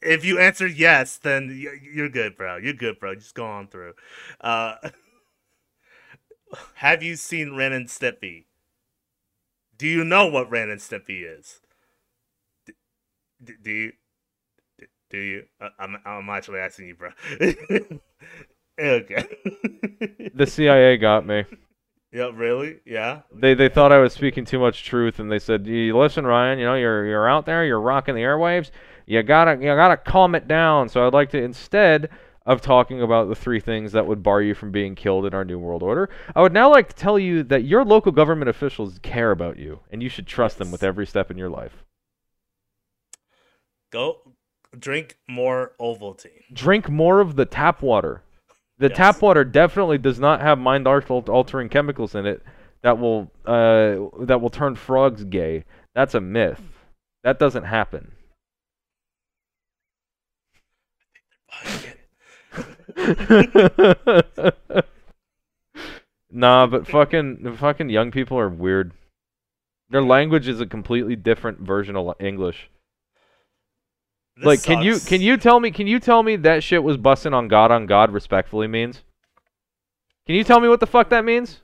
If 0.00 0.24
you 0.24 0.38
answer 0.38 0.66
yes, 0.66 1.18
then 1.18 1.60
you're 1.82 2.08
good, 2.08 2.34
bro. 2.34 2.56
You're 2.56 2.72
good, 2.72 2.98
bro. 2.98 3.14
Just 3.14 3.34
go 3.34 3.44
on 3.44 3.66
through. 3.68 3.92
Uh, 4.40 4.76
have 6.76 7.02
you 7.02 7.14
seen 7.16 7.54
Ren 7.54 7.74
and 7.74 7.88
Stimpy? 7.88 8.46
Do 9.76 9.86
you 9.86 10.02
know 10.02 10.28
what 10.28 10.50
Ren 10.50 10.70
and 10.70 10.80
Stimpy 10.80 11.22
is? 11.22 11.60
D- 12.64 12.72
d- 13.44 13.52
do 13.62 13.70
you? 13.70 13.92
Do 15.10 15.18
you? 15.18 15.44
Uh, 15.60 15.68
I'm 15.78 15.98
I'm 16.06 16.30
actually 16.30 16.60
asking 16.60 16.88
you, 16.88 16.94
bro. 16.94 17.10
okay. 18.80 19.26
The 20.32 20.46
CIA 20.46 20.96
got 20.96 21.26
me. 21.26 21.44
Yeah, 22.12 22.30
really? 22.34 22.80
Yeah. 22.84 23.22
They 23.34 23.54
they 23.54 23.70
thought 23.70 23.90
I 23.90 23.98
was 23.98 24.12
speaking 24.12 24.44
too 24.44 24.58
much 24.58 24.84
truth, 24.84 25.18
and 25.18 25.32
they 25.32 25.38
said, 25.38 25.66
"You 25.66 25.96
listen, 25.96 26.26
Ryan. 26.26 26.58
You 26.58 26.66
know 26.66 26.74
you're 26.74 27.06
you're 27.06 27.28
out 27.28 27.46
there. 27.46 27.64
You're 27.64 27.80
rocking 27.80 28.14
the 28.14 28.20
airwaves. 28.20 28.70
You 29.06 29.22
gotta 29.22 29.52
you 29.52 29.74
gotta 29.74 29.96
calm 29.96 30.34
it 30.34 30.46
down." 30.46 30.90
So 30.90 31.06
I'd 31.06 31.14
like 31.14 31.30
to 31.30 31.42
instead 31.42 32.10
of 32.44 32.60
talking 32.60 33.00
about 33.00 33.28
the 33.28 33.34
three 33.34 33.60
things 33.60 33.92
that 33.92 34.06
would 34.06 34.22
bar 34.22 34.42
you 34.42 34.54
from 34.54 34.70
being 34.72 34.94
killed 34.94 35.24
in 35.24 35.32
our 35.32 35.44
new 35.44 35.58
world 35.58 35.82
order, 35.82 36.10
I 36.34 36.42
would 36.42 36.52
now 36.52 36.70
like 36.70 36.88
to 36.88 36.94
tell 36.94 37.18
you 37.18 37.42
that 37.44 37.64
your 37.64 37.84
local 37.84 38.12
government 38.12 38.50
officials 38.50 38.98
care 39.02 39.30
about 39.30 39.58
you, 39.58 39.80
and 39.90 40.02
you 40.02 40.08
should 40.08 40.26
trust 40.26 40.58
them 40.58 40.70
with 40.70 40.82
every 40.82 41.06
step 41.06 41.30
in 41.30 41.38
your 41.38 41.48
life. 41.48 41.84
Go 43.90 44.34
drink 44.78 45.16
more 45.28 45.72
Ovaltine. 45.80 46.52
Drink 46.52 46.88
more 46.88 47.20
of 47.20 47.36
the 47.36 47.44
tap 47.44 47.80
water. 47.80 48.22
The 48.78 48.88
Yes. 48.88 48.96
tap 48.96 49.22
water 49.22 49.44
definitely 49.44 49.98
does 49.98 50.18
not 50.18 50.40
have 50.40 50.58
mind 50.58 50.86
altering 50.86 51.68
chemicals 51.68 52.14
in 52.14 52.26
it 52.26 52.42
that 52.82 52.98
will 52.98 53.30
uh, 53.46 54.10
that 54.24 54.40
will 54.40 54.50
turn 54.50 54.74
frogs 54.74 55.24
gay. 55.24 55.64
That's 55.94 56.14
a 56.14 56.20
myth. 56.20 56.62
That 57.22 57.38
doesn't 57.38 57.64
happen. 57.64 58.12
nah, 66.30 66.66
but 66.66 66.86
fucking 66.86 67.56
fucking 67.56 67.90
young 67.90 68.10
people 68.10 68.38
are 68.38 68.48
weird. 68.48 68.92
Their 69.90 70.02
language 70.02 70.48
is 70.48 70.60
a 70.60 70.66
completely 70.66 71.16
different 71.16 71.60
version 71.60 71.96
of 71.96 72.14
English. 72.18 72.70
This 74.42 74.46
like, 74.46 74.62
can 74.64 74.82
you 74.82 74.98
can 74.98 75.20
you 75.20 75.36
tell 75.36 75.60
me 75.60 75.70
can 75.70 75.86
you 75.86 76.00
tell 76.00 76.22
me 76.22 76.34
that 76.36 76.64
shit 76.64 76.82
was 76.82 76.96
busting 76.96 77.32
on 77.32 77.46
God 77.46 77.70
on 77.70 77.86
God 77.86 78.10
respectfully 78.10 78.66
means? 78.66 79.04
Can 80.26 80.34
you 80.34 80.42
tell 80.42 80.58
me 80.58 80.68
what 80.68 80.80
the 80.80 80.86
fuck 80.86 81.10
that 81.10 81.24
means? 81.24 81.60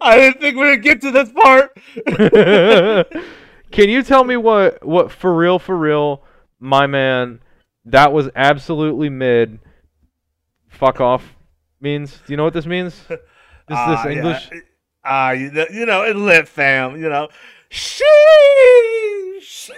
I 0.00 0.16
didn't 0.16 0.40
think 0.40 0.56
we 0.56 0.68
would 0.68 0.82
get 0.82 1.00
to 1.00 1.10
this 1.10 1.32
part. 1.32 1.76
Can 3.72 3.88
you 3.88 4.02
tell 4.02 4.22
me 4.22 4.36
what 4.36 4.84
what 4.84 5.10
for 5.10 5.34
real 5.34 5.58
for 5.58 5.76
real, 5.76 6.22
my 6.60 6.86
man, 6.86 7.40
that 7.86 8.12
was 8.12 8.28
absolutely 8.36 9.08
mid. 9.08 9.60
Fuck 10.68 11.00
off 11.00 11.34
means. 11.80 12.20
Do 12.26 12.32
you 12.32 12.36
know 12.36 12.44
what 12.44 12.54
this 12.54 12.66
means? 12.66 13.02
This 13.66 13.78
Ah, 13.78 14.02
this 14.04 14.04
yeah. 14.04 14.18
English. 14.18 14.50
Ah, 15.06 15.30
you 15.30 15.50
know, 15.50 15.64
you 15.72 15.86
know, 15.86 16.02
it 16.02 16.16
lit, 16.16 16.46
fam. 16.46 17.00
You 17.00 17.08
know, 17.08 17.28
sheesh. 17.74 19.70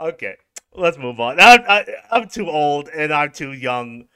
okay, 0.00 0.36
let's 0.74 0.98
move 0.98 1.20
on. 1.20 1.40
I, 1.40 1.56
I, 1.68 1.86
I'm 2.10 2.28
too 2.28 2.50
old 2.50 2.88
and 2.88 3.12
I'm 3.12 3.32
too 3.32 3.52
young 3.52 4.06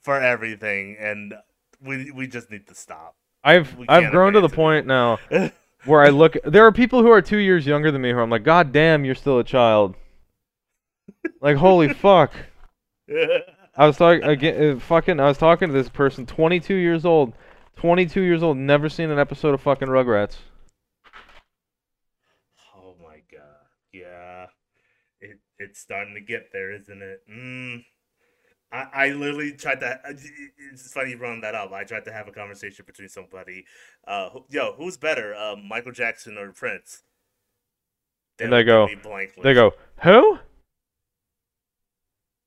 for 0.00 0.20
everything, 0.20 0.96
and 0.98 1.34
we 1.80 2.10
we 2.10 2.26
just 2.26 2.50
need 2.50 2.66
to 2.68 2.74
stop. 2.74 3.14
I've 3.44 3.74
I've 3.88 4.10
grown 4.10 4.32
to 4.34 4.40
the 4.40 4.48
it. 4.48 4.52
point 4.52 4.86
now 4.86 5.18
where 5.84 6.02
I 6.02 6.10
look. 6.10 6.36
There 6.44 6.66
are 6.66 6.72
people 6.72 7.02
who 7.02 7.10
are 7.10 7.22
two 7.22 7.38
years 7.38 7.66
younger 7.66 7.90
than 7.90 8.02
me 8.02 8.12
who 8.12 8.18
I'm 8.18 8.30
like, 8.30 8.44
God 8.44 8.72
damn, 8.72 9.04
you're 9.04 9.14
still 9.14 9.38
a 9.38 9.44
child. 9.44 9.94
Like 11.40 11.56
holy 11.56 11.92
fuck. 11.94 12.32
I 13.74 13.86
was 13.86 13.96
talking 13.96 14.22
again. 14.22 14.76
Uh, 14.76 14.80
fucking. 14.80 15.18
I 15.18 15.26
was 15.26 15.38
talking 15.38 15.68
to 15.68 15.74
this 15.74 15.88
person, 15.88 16.26
22 16.26 16.74
years 16.74 17.04
old. 17.04 17.32
22 17.82 18.20
years 18.20 18.44
old, 18.44 18.56
never 18.56 18.88
seen 18.88 19.10
an 19.10 19.18
episode 19.18 19.54
of 19.54 19.60
fucking 19.60 19.88
Rugrats. 19.88 20.36
Oh 22.76 22.94
my 23.02 23.16
god. 23.30 23.66
Yeah. 23.92 24.46
It 25.20 25.40
it's 25.58 25.80
starting 25.80 26.14
to 26.14 26.20
get 26.20 26.52
there, 26.52 26.72
isn't 26.72 27.02
it? 27.02 27.22
Mm. 27.28 27.84
I, 28.70 28.86
I 28.94 29.08
literally 29.10 29.50
tried 29.54 29.80
to 29.80 29.98
it's 30.06 30.92
funny 30.92 31.10
you 31.10 31.18
brought 31.18 31.40
that 31.42 31.56
up. 31.56 31.72
I 31.72 31.82
tried 31.82 32.04
to 32.04 32.12
have 32.12 32.28
a 32.28 32.32
conversation 32.32 32.84
between 32.86 33.08
somebody. 33.08 33.64
Uh 34.06 34.30
who, 34.30 34.44
yo, 34.48 34.74
who's 34.74 34.96
better? 34.96 35.34
Uh, 35.34 35.56
Michael 35.56 35.90
Jackson 35.90 36.38
or 36.38 36.52
Prince? 36.52 37.02
And 38.38 38.52
they 38.52 38.62
go- 38.62 38.86
They 39.42 39.54
go, 39.54 39.72
who? 40.04 40.38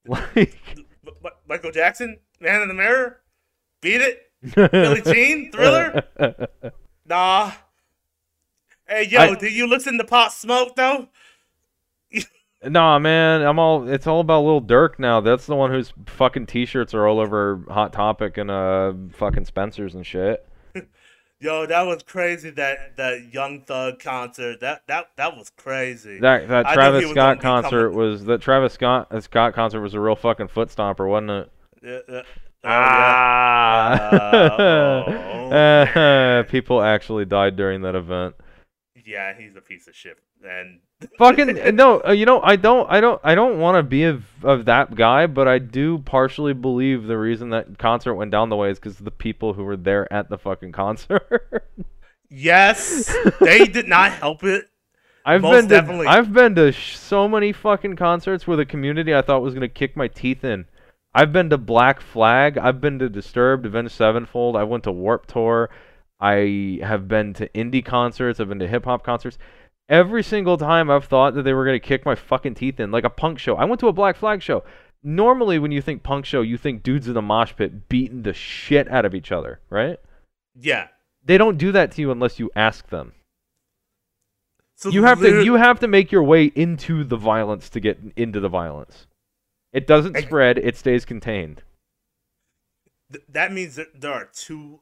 Like, 0.08 0.58
Michael 1.50 1.72
Jackson? 1.72 2.20
Man 2.40 2.62
in 2.62 2.70
the 2.70 2.74
Mirror? 2.74 3.20
Beat 3.82 4.00
it? 4.02 4.25
Billie 4.54 5.02
Jean? 5.06 5.52
Thriller? 5.52 6.04
Nah. 7.08 7.52
Hey 8.88 9.04
yo, 9.08 9.20
I- 9.20 9.36
did 9.36 9.54
you 9.54 9.68
listen 9.68 9.98
to 10.00 10.04
Pop 10.04 10.32
Smoke 10.32 10.76
though? 10.76 11.08
Nah, 12.64 12.98
man, 12.98 13.44
I'm 13.44 13.60
all. 13.60 13.88
It's 13.88 14.08
all 14.08 14.22
about 14.22 14.44
Lil 14.44 14.60
Durk 14.60 14.98
now. 14.98 15.22
That's 15.22 15.46
the 15.46 15.56
one 15.56 15.70
whose 15.70 15.94
fucking 16.08 16.48
T-shirts 16.48 16.96
are 16.96 17.06
all 17.06 17.20
over 17.20 17.64
Hot 17.70 17.94
Topic 17.94 18.38
and 18.40 18.50
uh 18.50 18.94
fucking 19.14 19.46
Spencers 19.46 19.94
and 19.94 20.04
shit. 20.04 20.48
Yo, 21.40 21.68
that 21.68 21.84
was 21.84 22.02
crazy. 22.02 22.50
That 22.50 22.96
that 22.98 23.32
Young 23.32 23.62
Thug 23.62 24.00
concert. 24.00 24.62
That 24.62 24.82
that 24.88 25.10
that 25.16 25.38
was 25.38 25.52
crazy. 25.56 26.20
That 26.22 26.48
that 26.48 26.74
Travis 26.74 27.08
Scott 27.12 27.40
concert 27.40 27.92
was 27.92 28.26
that 28.26 28.42
Travis 28.42 28.74
Scott 28.74 29.12
Scott 29.22 29.54
concert 29.54 29.82
was 29.82 29.94
a 29.94 30.00
real 30.00 30.16
fucking 30.16 30.48
foot 30.48 30.70
stomper, 30.70 31.08
wasn't 31.08 31.30
it? 31.32 31.52
Yeah, 31.84 32.00
yeah. 32.10 32.22
Oh, 32.66 32.70
yeah. 32.70 33.16
Ah. 33.88 35.06
Oh, 35.52 36.44
People 36.50 36.82
actually 36.82 37.26
died 37.26 37.56
during 37.56 37.82
that 37.84 37.96
event. 37.96 38.36
Yeah, 39.06 39.34
he's 39.38 39.56
a 39.56 39.62
piece 39.62 39.88
of 39.88 39.96
shit. 39.96 40.18
And 40.44 40.80
Fucking 41.18 41.76
no, 41.76 42.02
uh, 42.06 42.12
you 42.12 42.26
know 42.26 42.42
I 42.42 42.56
don't 42.56 42.90
I 42.90 43.00
don't 43.02 43.22
I 43.24 43.36
don't 43.36 43.60
want 43.60 43.78
to 43.78 43.84
be 43.84 44.04
of 44.04 44.24
of 44.44 44.66
that 44.66 44.96
guy, 44.96 45.28
but 45.28 45.48
I 45.48 45.60
do 45.60 46.00
partially 46.00 46.54
believe 46.54 47.04
the 47.04 47.18
reason 47.18 47.50
that 47.52 47.78
concert 47.78 48.16
went 48.16 48.32
down 48.32 48.50
the 48.50 48.56
way 48.56 48.72
is 48.72 48.80
because 48.80 48.98
the 48.98 49.12
people 49.12 49.54
who 49.54 49.64
were 49.64 49.78
there 49.78 50.12
at 50.12 50.30
the 50.30 50.38
fucking 50.38 50.72
concert. 50.72 51.70
yes, 52.30 53.14
they 53.40 53.66
did 53.66 53.88
not 53.88 54.12
help 54.14 54.44
it. 54.44 54.66
I've 55.26 55.42
Most 55.42 55.54
been 55.54 55.70
to 55.70 55.76
definitely. 55.76 56.08
I've 56.08 56.34
been 56.34 56.56
to 56.56 56.72
sh- 56.72 56.96
so 56.96 57.28
many 57.28 57.52
fucking 57.52 57.96
concerts 57.96 58.48
where 58.48 58.58
the 58.58 58.66
community 58.66 59.14
I 59.14 59.22
thought 59.22 59.42
was 59.42 59.54
gonna 59.54 59.68
kick 59.70 59.96
my 59.98 60.08
teeth 60.08 60.44
in. 60.44 60.66
I've 61.16 61.32
been 61.32 61.50
to 61.52 61.58
Black 61.58 62.02
Flag. 62.02 62.58
I've 62.58 62.82
been 62.82 63.00
to 63.00 63.08
Disturbed, 63.08 63.66
Avenged 63.66 63.94
Sevenfold. 63.94 64.58
I 64.58 64.64
went 64.64 64.84
to 64.84 64.92
Warp 64.92 65.28
Tour. 65.28 65.70
I 66.20 66.80
have 66.84 67.08
been 67.08 67.34
to 67.36 67.48
indie 67.50 67.84
concerts. 67.84 68.42
I've 68.42 68.50
been 68.50 68.60
to 68.60 68.68
hip 68.68 68.84
hop 68.84 69.06
concerts. 69.06 69.38
Every 69.88 70.24
single 70.24 70.58
time 70.58 70.90
I've 70.90 71.06
thought 71.06 71.34
that 71.36 71.44
they 71.44 71.54
were 71.54 71.64
gonna 71.64 71.80
kick 71.80 72.06
my 72.06 72.16
fucking 72.16 72.56
teeth 72.56 72.82
in, 72.82 72.92
like 72.92 73.06
a 73.06 73.10
punk 73.10 73.40
show. 73.40 73.56
I 73.56 73.64
went 73.64 73.80
to 73.80 73.88
a 73.88 73.94
Black 73.94 74.18
Flag 74.18 74.42
show. 74.42 74.66
Normally, 75.04 75.58
when 75.58 75.72
you 75.72 75.82
think 75.82 76.04
punk 76.04 76.26
show, 76.26 76.42
you 76.42 76.58
think 76.58 76.84
dudes 76.84 77.08
in 77.08 77.14
the 77.14 77.22
mosh 77.22 77.54
pit 77.56 77.88
beating 77.88 78.24
the 78.24 78.34
shit 78.34 78.92
out 78.92 79.06
of 79.06 79.16
each 79.16 79.32
other, 79.32 79.62
right? 79.70 80.00
Yeah. 80.54 80.88
They 81.24 81.38
don't 81.38 81.58
do 81.58 81.72
that 81.72 81.92
to 81.94 82.02
you 82.02 82.12
unless 82.12 82.40
you 82.40 82.52
ask 82.58 82.90
them. 82.90 83.14
So 84.76 84.90
you 84.90 85.04
have 85.04 85.22
to 85.22 85.46
you 85.46 85.54
have 85.54 85.80
to 85.80 85.88
make 85.88 86.12
your 86.12 86.24
way 86.24 86.46
into 86.56 87.06
the 87.06 87.16
violence 87.16 87.70
to 87.70 87.80
get 87.80 88.00
into 88.18 88.42
the 88.42 88.50
violence. 88.50 89.08
It 89.76 89.88
doesn't 89.88 90.18
spread, 90.18 90.58
it 90.58 90.78
stays 90.78 91.04
contained. 91.06 91.62
th- 93.12 93.26
that 93.30 93.52
means 93.52 93.76
that 93.76 94.00
there 94.02 94.14
are 94.14 94.30
two 94.34 94.80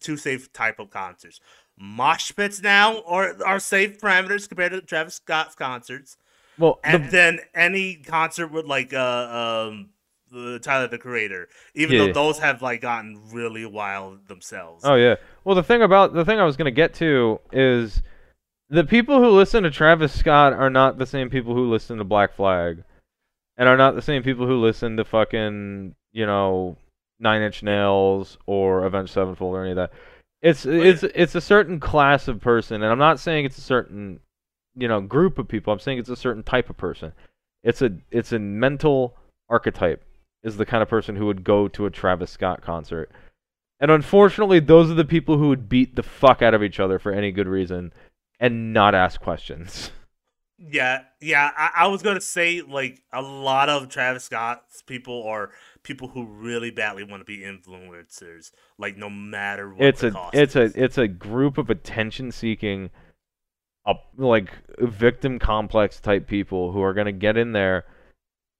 two 0.00 0.16
safe 0.16 0.52
type 0.52 0.78
of 0.78 0.90
concerts. 0.90 1.40
Mosh 1.78 2.32
pits 2.34 2.62
now 2.62 3.02
are 3.06 3.34
are 3.44 3.58
safe 3.58 4.00
parameters 4.00 4.48
compared 4.48 4.72
to 4.72 4.80
Travis 4.80 5.16
Scott's 5.16 5.54
concerts, 5.54 6.16
Well, 6.58 6.78
and 6.84 7.06
the, 7.06 7.10
then 7.10 7.38
any 7.54 7.96
concert 7.96 8.48
with 8.52 8.64
like 8.66 8.94
uh 8.94 9.68
um 9.68 9.90
the 10.30 10.58
Tyler 10.60 10.88
the 10.88 10.98
Creator, 10.98 11.48
even 11.74 11.96
Yeah. 11.96 12.06
though 12.06 12.12
those 12.12 12.38
have 12.38 12.62
like 12.62 12.80
gotten 12.80 13.20
really 13.32 13.66
wild 13.66 14.26
themselves. 14.28 14.84
oh 14.84 14.94
yeah. 14.94 15.16
Well, 15.44 15.54
the 15.56 15.62
thing 15.62 15.82
about 15.82 16.14
the 16.14 16.24
thing 16.24 16.38
I 16.38 16.44
was 16.44 16.56
going 16.56 16.66
to 16.66 16.70
get 16.70 16.94
to 16.94 17.40
is 17.52 18.02
the 18.70 18.84
people 18.84 19.20
who 19.20 19.30
listen 19.30 19.62
to 19.64 19.70
Travis 19.70 20.12
Scott 20.18 20.52
are 20.52 20.70
not 20.70 20.98
the 20.98 21.06
same 21.06 21.28
people 21.30 21.54
who 21.54 21.70
listen 21.70 21.98
to 21.98 22.04
Black 22.04 22.34
Flag 22.34 22.82
and 23.56 23.68
are 23.68 23.76
not 23.76 23.94
the 23.94 24.02
same 24.02 24.22
people 24.22 24.46
who 24.46 24.60
listen 24.60 24.96
to 24.96 25.04
fucking, 25.04 25.94
you 26.12 26.26
know, 26.26 26.76
Nine 27.18 27.42
Inch 27.42 27.62
Nails 27.62 28.38
or 28.46 28.84
Avenged 28.84 29.12
Sevenfold 29.12 29.54
or 29.54 29.62
any 29.62 29.70
of 29.70 29.76
that. 29.76 29.92
It's 30.42 30.66
it's 30.66 31.02
it's 31.02 31.34
a 31.34 31.40
certain 31.40 31.80
class 31.80 32.28
of 32.28 32.40
person, 32.40 32.82
and 32.82 32.92
I'm 32.92 32.98
not 32.98 33.18
saying 33.18 33.46
it's 33.46 33.58
a 33.58 33.62
certain, 33.62 34.20
you 34.74 34.86
know, 34.86 35.00
group 35.00 35.38
of 35.38 35.48
people. 35.48 35.72
I'm 35.72 35.78
saying 35.78 35.98
it's 35.98 36.10
a 36.10 36.16
certain 36.16 36.42
type 36.42 36.68
of 36.68 36.76
person. 36.76 37.12
It's 37.64 37.80
a 37.82 37.90
it's 38.10 38.32
a 38.32 38.38
mental 38.38 39.16
archetype 39.48 40.04
is 40.42 40.56
the 40.56 40.66
kind 40.66 40.82
of 40.82 40.88
person 40.88 41.16
who 41.16 41.26
would 41.26 41.42
go 41.42 41.68
to 41.68 41.86
a 41.86 41.90
Travis 41.90 42.30
Scott 42.30 42.62
concert. 42.62 43.10
And 43.80 43.90
unfortunately, 43.90 44.60
those 44.60 44.90
are 44.90 44.94
the 44.94 45.04
people 45.04 45.38
who 45.38 45.48
would 45.48 45.68
beat 45.68 45.96
the 45.96 46.02
fuck 46.02 46.42
out 46.42 46.54
of 46.54 46.62
each 46.62 46.78
other 46.78 46.98
for 46.98 47.12
any 47.12 47.32
good 47.32 47.48
reason 47.48 47.92
and 48.38 48.72
not 48.72 48.94
ask 48.94 49.20
questions. 49.20 49.90
Yeah, 50.58 51.02
yeah. 51.20 51.50
I, 51.56 51.70
I 51.84 51.86
was 51.88 52.02
gonna 52.02 52.20
say 52.20 52.62
like 52.62 53.02
a 53.12 53.20
lot 53.22 53.68
of 53.68 53.88
Travis 53.88 54.24
Scott's 54.24 54.82
people 54.82 55.24
are 55.26 55.50
people 55.82 56.08
who 56.08 56.26
really 56.26 56.70
badly 56.70 57.04
want 57.04 57.20
to 57.20 57.24
be 57.24 57.38
influencers, 57.38 58.50
like 58.78 58.96
no 58.96 59.10
matter 59.10 59.72
what. 59.74 59.84
it's 59.84 60.02
a 60.02 60.30
it's 60.32 60.56
a 60.56 60.72
it's 60.74 60.98
a 60.98 61.08
group 61.08 61.58
of 61.58 61.68
attention 61.68 62.32
seeking 62.32 62.90
uh, 63.84 63.94
like 64.16 64.50
victim 64.78 65.38
complex 65.38 66.00
type 66.00 66.26
people 66.26 66.72
who 66.72 66.82
are 66.82 66.94
going 66.94 67.06
to 67.06 67.12
get 67.12 67.36
in 67.36 67.52
there 67.52 67.84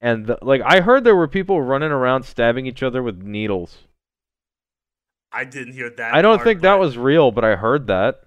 and 0.01 0.27
the, 0.27 0.39
like 0.43 0.60
I 0.64 0.81
heard 0.81 1.05
there 1.05 1.16
were 1.16 1.28
people 1.28 1.62
running 1.62 1.90
around 1.90 2.24
stabbing 2.24 2.66
each 2.66 2.82
other 2.82 3.02
with 3.02 3.23
needles. 3.23 3.78
I 5.32 5.44
didn't 5.44 5.73
hear 5.73 5.90
that. 5.90 6.14
I 6.14 6.23
don't 6.23 6.36
part, 6.36 6.47
think 6.47 6.60
that 6.60 6.74
but- 6.74 6.81
was 6.81 6.97
real, 6.98 7.31
but 7.31 7.44
I 7.44 7.56
heard 7.56 7.86
that. 7.89 8.23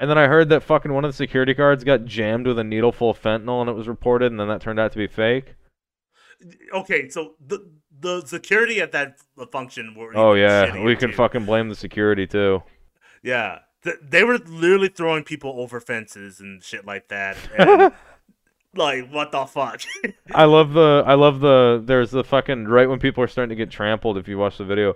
And 0.00 0.10
then 0.10 0.16
I 0.16 0.26
heard 0.26 0.48
that 0.48 0.62
fucking 0.62 0.92
one 0.92 1.04
of 1.04 1.10
the 1.10 1.16
security 1.16 1.52
guards 1.52 1.84
got 1.84 2.06
jammed 2.06 2.46
with 2.46 2.58
a 2.58 2.64
needle 2.64 2.90
full 2.90 3.10
of 3.10 3.20
fentanyl 3.20 3.60
and 3.60 3.68
it 3.68 3.74
was 3.74 3.86
reported 3.86 4.32
and 4.32 4.40
then 4.40 4.48
that 4.48 4.62
turned 4.62 4.80
out 4.80 4.92
to 4.92 4.98
be 4.98 5.06
fake. 5.06 5.54
okay, 6.74 7.08
so 7.10 7.34
the 7.46 7.70
the 8.00 8.22
security 8.24 8.80
at 8.80 8.92
that 8.92 9.18
function 9.52 9.94
were. 9.94 10.16
Oh 10.16 10.32
yeah, 10.32 10.82
we 10.82 10.96
can 10.96 11.10
too. 11.10 11.16
fucking 11.16 11.44
blame 11.44 11.68
the 11.68 11.74
security 11.74 12.26
too. 12.26 12.62
Yeah, 13.22 13.58
Th- 13.84 13.96
they 14.02 14.24
were 14.24 14.38
literally 14.38 14.88
throwing 14.88 15.24
people 15.24 15.54
over 15.58 15.80
fences 15.80 16.40
and 16.40 16.62
shit 16.62 16.86
like 16.86 17.08
that. 17.08 17.36
And, 17.58 17.92
like 18.74 19.10
what 19.10 19.32
the 19.32 19.46
fuck? 19.46 19.82
I 20.34 20.44
love 20.44 20.72
the 20.72 21.02
I 21.06 21.14
love 21.14 21.40
the 21.40 21.82
there's 21.84 22.10
the 22.10 22.24
fucking 22.24 22.66
right 22.66 22.88
when 22.88 22.98
people 22.98 23.22
are 23.24 23.28
starting 23.28 23.50
to 23.50 23.56
get 23.56 23.70
trampled 23.70 24.16
if 24.16 24.28
you 24.28 24.38
watch 24.38 24.58
the 24.58 24.64
video. 24.64 24.94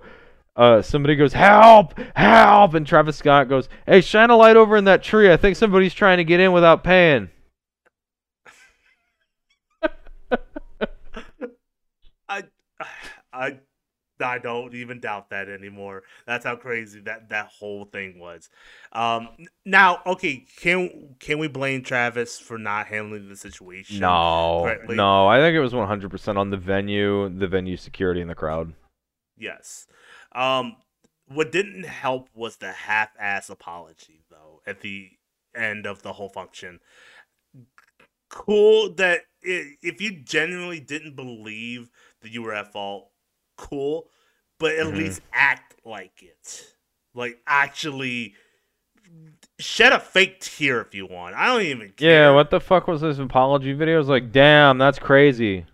Uh 0.56 0.82
somebody 0.82 1.16
goes, 1.16 1.32
Help! 1.32 1.98
Help 2.14 2.74
and 2.74 2.86
Travis 2.86 3.16
Scott 3.16 3.48
goes, 3.48 3.68
Hey, 3.86 4.00
shine 4.00 4.30
a 4.30 4.36
light 4.36 4.56
over 4.56 4.76
in 4.76 4.84
that 4.84 5.02
tree. 5.02 5.32
I 5.32 5.36
think 5.36 5.56
somebody's 5.56 5.94
trying 5.94 6.18
to 6.18 6.24
get 6.24 6.40
in 6.40 6.52
without 6.52 6.84
paying. 6.84 7.30
I, 12.28 12.44
I, 13.32 13.58
I 14.20 14.38
don't 14.38 14.74
even 14.74 15.00
doubt 15.00 15.30
that 15.30 15.48
anymore. 15.48 16.04
That's 16.26 16.44
how 16.44 16.56
crazy 16.56 17.00
that 17.00 17.30
that 17.30 17.48
whole 17.48 17.84
thing 17.84 18.18
was. 18.18 18.48
Um, 18.92 19.28
now, 19.64 20.00
okay, 20.06 20.46
can 20.58 21.16
can 21.18 21.38
we 21.38 21.48
blame 21.48 21.82
Travis 21.82 22.38
for 22.38 22.58
not 22.58 22.86
handling 22.86 23.28
the 23.28 23.36
situation? 23.36 24.00
No. 24.00 24.62
correctly? 24.64 24.96
No, 24.96 25.26
I 25.26 25.38
think 25.38 25.54
it 25.54 25.60
was 25.60 25.74
one 25.74 25.88
hundred 25.88 26.10
percent 26.10 26.38
on 26.38 26.50
the 26.50 26.56
venue, 26.56 27.28
the 27.28 27.48
venue 27.48 27.76
security 27.76 28.20
and 28.20 28.30
the 28.30 28.34
crowd. 28.34 28.72
Yes. 29.36 29.86
Um, 30.34 30.76
what 31.26 31.52
didn't 31.52 31.84
help 31.84 32.28
was 32.34 32.56
the 32.56 32.72
half-ass 32.72 33.48
apology, 33.50 34.22
though, 34.30 34.60
at 34.66 34.80
the 34.80 35.10
end 35.54 35.86
of 35.86 36.02
the 36.02 36.12
whole 36.14 36.28
function. 36.28 36.80
Cool 38.28 38.94
that 38.94 39.20
i 39.44 39.76
if 39.82 40.00
you 40.00 40.10
genuinely 40.22 40.80
didn't 40.80 41.14
believe 41.14 41.90
that 42.22 42.30
you 42.32 42.42
were 42.42 42.54
at 42.54 42.72
fault, 42.72 43.10
cool, 43.56 44.08
but 44.58 44.74
at 44.74 44.86
Mhm. 44.86 44.96
least 44.96 45.20
act 45.32 45.74
like 45.84 46.22
it. 46.22 46.74
Like, 47.14 47.40
actually 47.46 48.34
shed 49.58 49.92
a 49.92 50.00
fake 50.00 50.40
tear 50.40 50.80
if 50.80 50.94
you 50.94 51.06
want. 51.06 51.34
I 51.34 51.46
don't 51.46 51.62
even 51.62 51.90
care. 51.90 51.98
Yeah, 51.98 52.30
what 52.30 52.50
the 52.50 52.60
fuck 52.60 52.86
was 52.86 53.00
this 53.00 53.18
apology 53.18 53.72
video? 53.72 53.98
It's 54.00 54.08
like, 54.08 54.32
damn, 54.32 54.78
that's 54.78 54.98
crazy. 54.98 55.66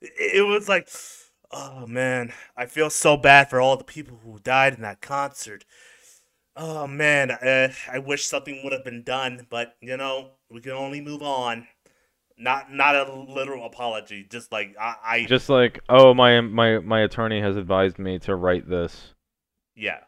it 0.00 0.36
it 0.38 0.42
was 0.42 0.68
like, 0.68 0.88
oh 1.50 1.86
man, 1.86 2.32
I 2.56 2.66
feel 2.66 2.90
so 2.90 3.16
bad 3.16 3.50
for 3.50 3.60
all 3.60 3.76
the 3.76 3.84
people 3.84 4.20
who 4.24 4.38
died 4.38 4.74
in 4.74 4.82
that 4.82 5.00
concert. 5.00 5.64
Oh 6.56 6.86
man, 6.86 7.30
uh, 7.30 7.72
I 7.90 7.98
wish 7.98 8.26
something 8.26 8.62
would 8.62 8.72
have 8.72 8.84
been 8.84 9.02
done, 9.02 9.46
but 9.50 9.76
you 9.80 9.96
know, 9.96 10.32
we 10.50 10.60
can 10.60 10.72
only 10.72 11.00
move 11.00 11.22
on. 11.22 11.66
Not 12.38 12.72
not 12.72 12.96
a 12.96 13.12
literal 13.12 13.66
apology, 13.66 14.24
just 14.28 14.52
like 14.52 14.76
I, 14.80 14.94
I 15.04 15.24
Just 15.24 15.48
like, 15.48 15.80
oh 15.88 16.14
my 16.14 16.40
my 16.40 16.78
my 16.78 17.00
attorney 17.00 17.40
has 17.40 17.56
advised 17.56 17.98
me 17.98 18.18
to 18.20 18.34
write 18.36 18.68
this. 18.68 19.14
yeah, 19.74 20.00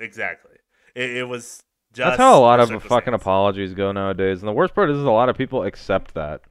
exactly. 0.00 0.56
It, 0.94 1.18
it 1.18 1.24
was 1.24 1.62
just 1.92 2.16
That's 2.16 2.18
how 2.18 2.38
a 2.38 2.40
lot 2.40 2.60
of 2.60 2.82
fucking 2.82 3.14
apologies 3.14 3.74
go 3.74 3.92
nowadays. 3.92 4.40
And 4.40 4.48
the 4.48 4.52
worst 4.52 4.74
part 4.74 4.90
is, 4.90 4.98
is 4.98 5.04
a 5.04 5.10
lot 5.10 5.28
of 5.28 5.36
people 5.36 5.62
accept 5.64 6.14
that. 6.14 6.42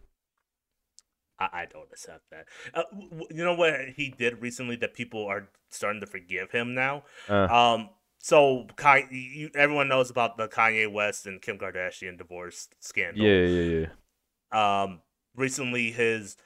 I, 1.40 1.50
I 1.54 1.66
don't 1.72 1.88
accept 1.92 2.30
that. 2.32 2.46
Uh, 2.74 2.84
w- 2.92 3.28
you 3.32 3.44
know 3.44 3.54
what 3.56 3.74
he 3.96 4.10
did 4.10 4.42
recently 4.42 4.76
that 4.78 4.94
people 4.94 5.26
are 5.26 5.50
starting 5.70 6.02
to 6.02 6.08
forgive 6.08 6.52
him 6.52 6.74
now. 6.74 7.04
Uh, 7.30 7.48
Um, 7.48 7.90
so 8.20 8.68
Kanye, 8.76 9.08
you, 9.12 9.50
everyone 9.56 9.88
knows 9.88 10.10
about 10.10 10.38
the 10.38 10.48
Kanye 10.48 10.92
West 10.92 11.26
and 11.28 11.42
Kim 11.42 11.58
Kardashian 11.58 12.18
divorce 12.18 12.68
scandal. 12.80 13.26
yeah, 13.26 13.46
yeah, 13.46 13.88
yeah. 14.52 14.84
Um, 14.84 15.02
recently 15.36 15.92
his, 15.92 16.38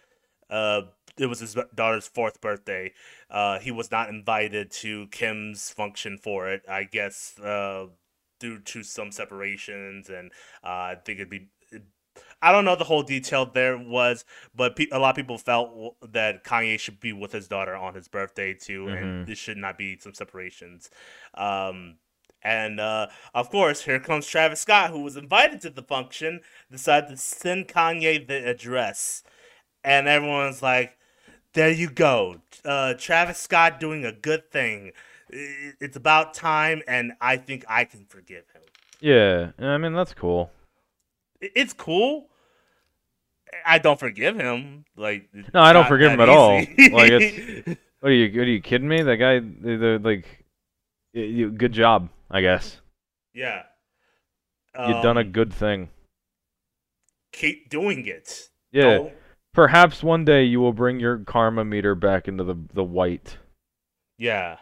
uh, 0.50 0.82
it 1.18 1.28
was 1.28 1.40
his 1.40 1.56
daughter's 1.76 2.08
fourth 2.08 2.42
birthday. 2.42 2.94
Uh, 3.30 3.60
he 3.60 3.72
was 3.72 3.92
not 3.92 4.10
invited 4.10 4.72
to 4.72 5.08
Kim's 5.08 5.70
function 5.70 6.18
for 6.18 6.50
it. 6.50 6.64
I 6.70 6.84
guess 6.84 7.38
uh, 7.40 7.88
due 8.40 8.60
to 8.60 8.84
some 8.84 9.12
separations, 9.12 10.10
and 10.10 10.32
uh, 10.64 10.68
I 10.68 10.96
think 11.06 11.20
it'd 11.20 11.30
be. 11.30 11.50
I 12.42 12.52
don't 12.52 12.66
know 12.66 12.76
the 12.76 12.84
whole 12.84 13.04
detail 13.04 13.46
there 13.46 13.78
was, 13.78 14.26
but 14.56 14.76
pe- 14.76 14.88
a 14.92 14.98
lot 15.00 15.12
of 15.12 15.16
people 15.16 15.38
felt 15.38 15.96
that 16.12 16.44
Kanye 16.44 16.80
should 16.80 17.00
be 17.00 17.14
with 17.14 17.32
his 17.32 17.48
daughter 17.48 17.76
on 17.76 17.94
his 17.94 18.08
birthday 18.08 18.54
too, 18.54 18.86
Mhm. 18.86 18.98
and 18.98 19.28
this 19.28 19.38
should 19.38 19.58
not 19.58 19.78
be 19.78 19.98
some 20.00 20.14
separations. 20.14 20.90
Um, 21.36 21.98
and 22.42 22.80
uh, 22.80 23.08
of 23.36 23.52
course, 23.52 23.84
here 23.84 24.00
comes 24.00 24.26
Travis 24.26 24.62
Scott, 24.62 24.90
who 24.90 25.02
was 25.02 25.16
invited 25.16 25.62
to 25.62 25.70
the 25.70 25.84
function, 25.84 26.42
decided 26.72 27.10
to 27.12 27.18
send 27.18 27.68
Kanye 27.68 28.28
the 28.28 28.50
address, 28.50 29.24
and 29.84 30.08
everyone's 30.08 30.64
like, 30.64 30.98
"There 31.54 31.70
you 31.70 31.92
go, 31.92 32.42
uh, 32.66 32.96
Travis 32.96 33.38
Scott 33.38 33.80
doing 33.80 34.04
a 34.06 34.12
good 34.12 34.50
thing. 34.50 34.94
It's 35.30 35.96
about 35.96 36.34
time, 36.34 36.82
and 36.88 37.14
I 37.22 37.38
think 37.38 37.64
I 37.70 37.86
can 37.86 38.06
forgive 38.06 38.46
him." 38.54 38.64
Yeah, 39.00 39.52
I 39.60 39.78
mean 39.78 39.94
that's 39.94 40.16
cool. 40.16 40.52
It's 41.40 41.74
cool. 41.74 42.30
I 43.66 43.78
don't 43.80 44.00
forgive 44.00 44.36
him. 44.36 44.86
Like 44.96 45.30
No, 45.54 45.62
I 45.62 45.74
don't 45.74 45.88
forgive 45.88 46.12
him 46.12 46.20
at 46.22 46.30
all. 46.30 46.56
Like, 46.58 47.12
it's- 47.12 47.78
What 48.02 48.10
are 48.12 48.16
you? 48.16 48.40
What 48.40 48.48
are 48.48 48.52
you 48.52 48.62
kidding 48.62 48.88
me? 48.88 49.04
That 49.04 49.18
guy, 49.18 49.40
the, 49.40 50.00
like, 50.04 50.26
you, 51.14 51.52
good 51.52 51.72
job, 51.72 52.10
I 52.32 52.42
guess. 52.42 52.82
yeah. 53.34 53.64
You've 54.76 55.04
done 55.04 55.18
a 55.18 55.22
Um, 55.22 55.32
good 55.32 55.54
thing. 55.54 55.90
Keep 57.34 57.70
doing 57.70 58.06
it. 58.08 58.50
Yeah. 58.72 58.84
Don't- 58.98 59.14
Perhaps 59.54 60.02
one 60.02 60.24
day 60.24 60.46
you 60.46 60.62
will 60.62 60.72
bring 60.72 61.00
your 61.02 61.20
karma 61.20 61.66
meter 61.66 61.94
back 61.94 62.28
into 62.30 62.44
the 62.46 62.56
the 62.74 62.84
white. 62.86 63.38
Yeah. 64.18 64.58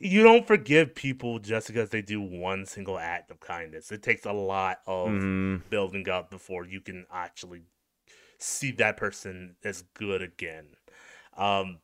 You 0.00 0.22
don't 0.22 0.46
forgive 0.46 0.94
people 0.94 1.38
just 1.38 1.68
because 1.68 1.90
they 1.90 2.02
do 2.02 2.20
one 2.20 2.66
single 2.66 2.98
act 2.98 3.30
of 3.30 3.40
kindness. 3.40 3.92
It 3.92 4.02
takes 4.02 4.24
a 4.26 4.32
lot 4.32 4.80
of 4.86 5.10
Mm, 5.10 5.62
building 5.70 6.08
up 6.08 6.30
before 6.30 6.66
you 6.66 6.80
can 6.80 7.06
actually 7.12 7.62
see 8.38 8.72
that 8.72 8.96
person 8.96 9.56
as 9.64 9.82
good 9.94 10.22
again. 10.22 10.66
Um, 11.36 11.78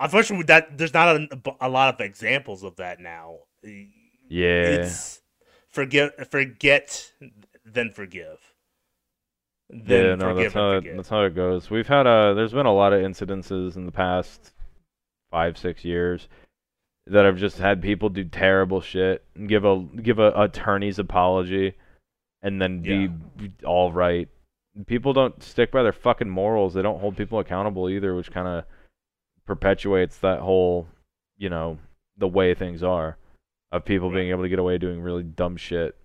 unfortunately, 0.00 0.46
that 0.46 0.78
there's 0.78 0.94
not 0.94 1.16
a, 1.16 1.28
a 1.60 1.68
lot 1.68 1.94
of 1.94 2.00
examples 2.00 2.62
of 2.64 2.76
that 2.76 3.00
now. 3.00 3.38
yeah. 4.28 4.50
It's 4.62 5.22
forget, 5.68 6.30
forget, 6.30 7.12
then 7.64 7.90
forgive. 7.90 8.38
yeah, 9.84 10.14
no, 10.16 10.34
forgive 10.34 10.52
that's 10.52 10.54
how 10.54 10.72
it, 10.72 10.96
that's 10.96 11.08
how 11.08 11.22
it 11.24 11.34
goes. 11.34 11.70
We've 11.70 11.86
had 11.86 12.06
a 12.06 12.34
there's 12.34 12.52
been 12.52 12.66
a 12.66 12.74
lot 12.74 12.92
of 12.92 13.00
incidences 13.00 13.76
in 13.76 13.86
the 13.86 13.92
past 13.92 14.52
five 15.30 15.56
six 15.56 15.84
years 15.84 16.28
that 17.10 17.26
I've 17.26 17.36
just 17.36 17.58
had 17.58 17.82
people 17.82 18.08
do 18.08 18.24
terrible 18.24 18.80
shit 18.80 19.24
and 19.34 19.48
give 19.48 19.64
a 19.64 19.84
give 20.02 20.18
a 20.18 20.32
attorney's 20.36 20.98
apology 20.98 21.74
and 22.42 22.60
then 22.60 22.82
be 22.82 23.08
be 23.08 23.52
all 23.64 23.92
right. 23.92 24.28
People 24.86 25.12
don't 25.12 25.42
stick 25.42 25.72
by 25.72 25.82
their 25.82 25.92
fucking 25.92 26.30
morals. 26.30 26.74
They 26.74 26.82
don't 26.82 27.00
hold 27.00 27.16
people 27.16 27.40
accountable 27.40 27.90
either, 27.90 28.14
which 28.14 28.30
kind 28.30 28.46
of 28.46 28.64
perpetuates 29.44 30.18
that 30.18 30.38
whole, 30.38 30.86
you 31.36 31.50
know, 31.50 31.78
the 32.16 32.28
way 32.28 32.54
things 32.54 32.82
are 32.82 33.16
of 33.72 33.84
people 33.84 34.10
being 34.10 34.30
able 34.30 34.42
to 34.42 34.48
get 34.48 34.60
away 34.60 34.78
doing 34.78 35.00
really 35.00 35.24
dumb 35.24 35.56
shit. 35.56 35.96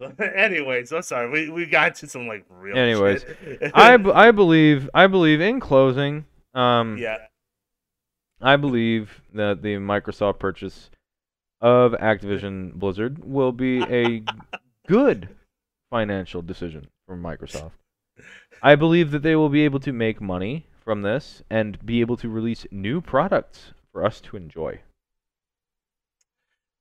Anyways, 0.18 0.92
I'm 0.92 1.02
sorry. 1.02 1.30
We 1.30 1.48
we 1.50 1.66
got 1.66 1.94
to 1.96 2.08
some 2.08 2.26
like 2.26 2.44
real. 2.50 2.76
Anyways, 2.76 3.24
shit. 3.44 3.70
I, 3.72 3.96
b- 3.98 4.10
I 4.12 4.32
believe 4.32 4.90
I 4.92 5.06
believe 5.06 5.40
in 5.40 5.60
closing 5.60 6.24
um 6.54 6.98
yeah. 6.98 7.18
I 8.42 8.56
believe 8.56 9.22
that 9.32 9.62
the 9.62 9.76
Microsoft 9.76 10.38
purchase 10.40 10.90
of 11.60 11.92
Activision 11.92 12.74
Blizzard 12.74 13.24
will 13.24 13.52
be 13.52 13.82
a 13.82 14.24
good 14.88 15.28
financial 15.90 16.42
decision 16.42 16.88
for 17.06 17.16
Microsoft. 17.16 17.72
I 18.62 18.74
believe 18.74 19.10
that 19.12 19.22
they 19.22 19.36
will 19.36 19.48
be 19.48 19.64
able 19.64 19.80
to 19.80 19.92
make 19.92 20.20
money 20.20 20.66
from 20.84 21.02
this 21.02 21.42
and 21.48 21.84
be 21.86 22.00
able 22.00 22.16
to 22.16 22.28
release 22.28 22.66
new 22.70 23.00
products 23.00 23.72
for 23.92 24.04
us 24.04 24.20
to 24.22 24.36
enjoy. 24.36 24.80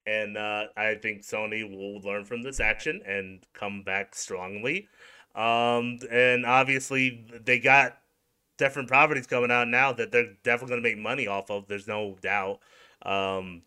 and 0.05 0.37
uh, 0.37 0.65
I 0.75 0.95
think 0.95 1.21
Sony 1.21 1.69
will 1.69 2.01
learn 2.01 2.25
from 2.25 2.41
this 2.41 2.59
action 2.59 3.01
and 3.05 3.45
come 3.53 3.83
back 3.83 4.15
strongly. 4.15 4.87
Um, 5.35 5.99
and 6.11 6.45
obviously, 6.45 7.25
they 7.45 7.59
got 7.59 8.00
different 8.61 8.87
properties 8.87 9.25
coming 9.27 9.49
out 9.51 9.67
now 9.67 9.91
that 9.93 10.11
they're 10.11 10.33
definitely 10.43 10.69
going 10.75 10.83
to 10.83 10.89
make 10.89 10.97
money 10.99 11.25
off 11.27 11.49
of. 11.49 11.67
There's 11.67 11.87
no 11.87 12.15
doubt. 12.21 12.59
Um, 13.03 13.63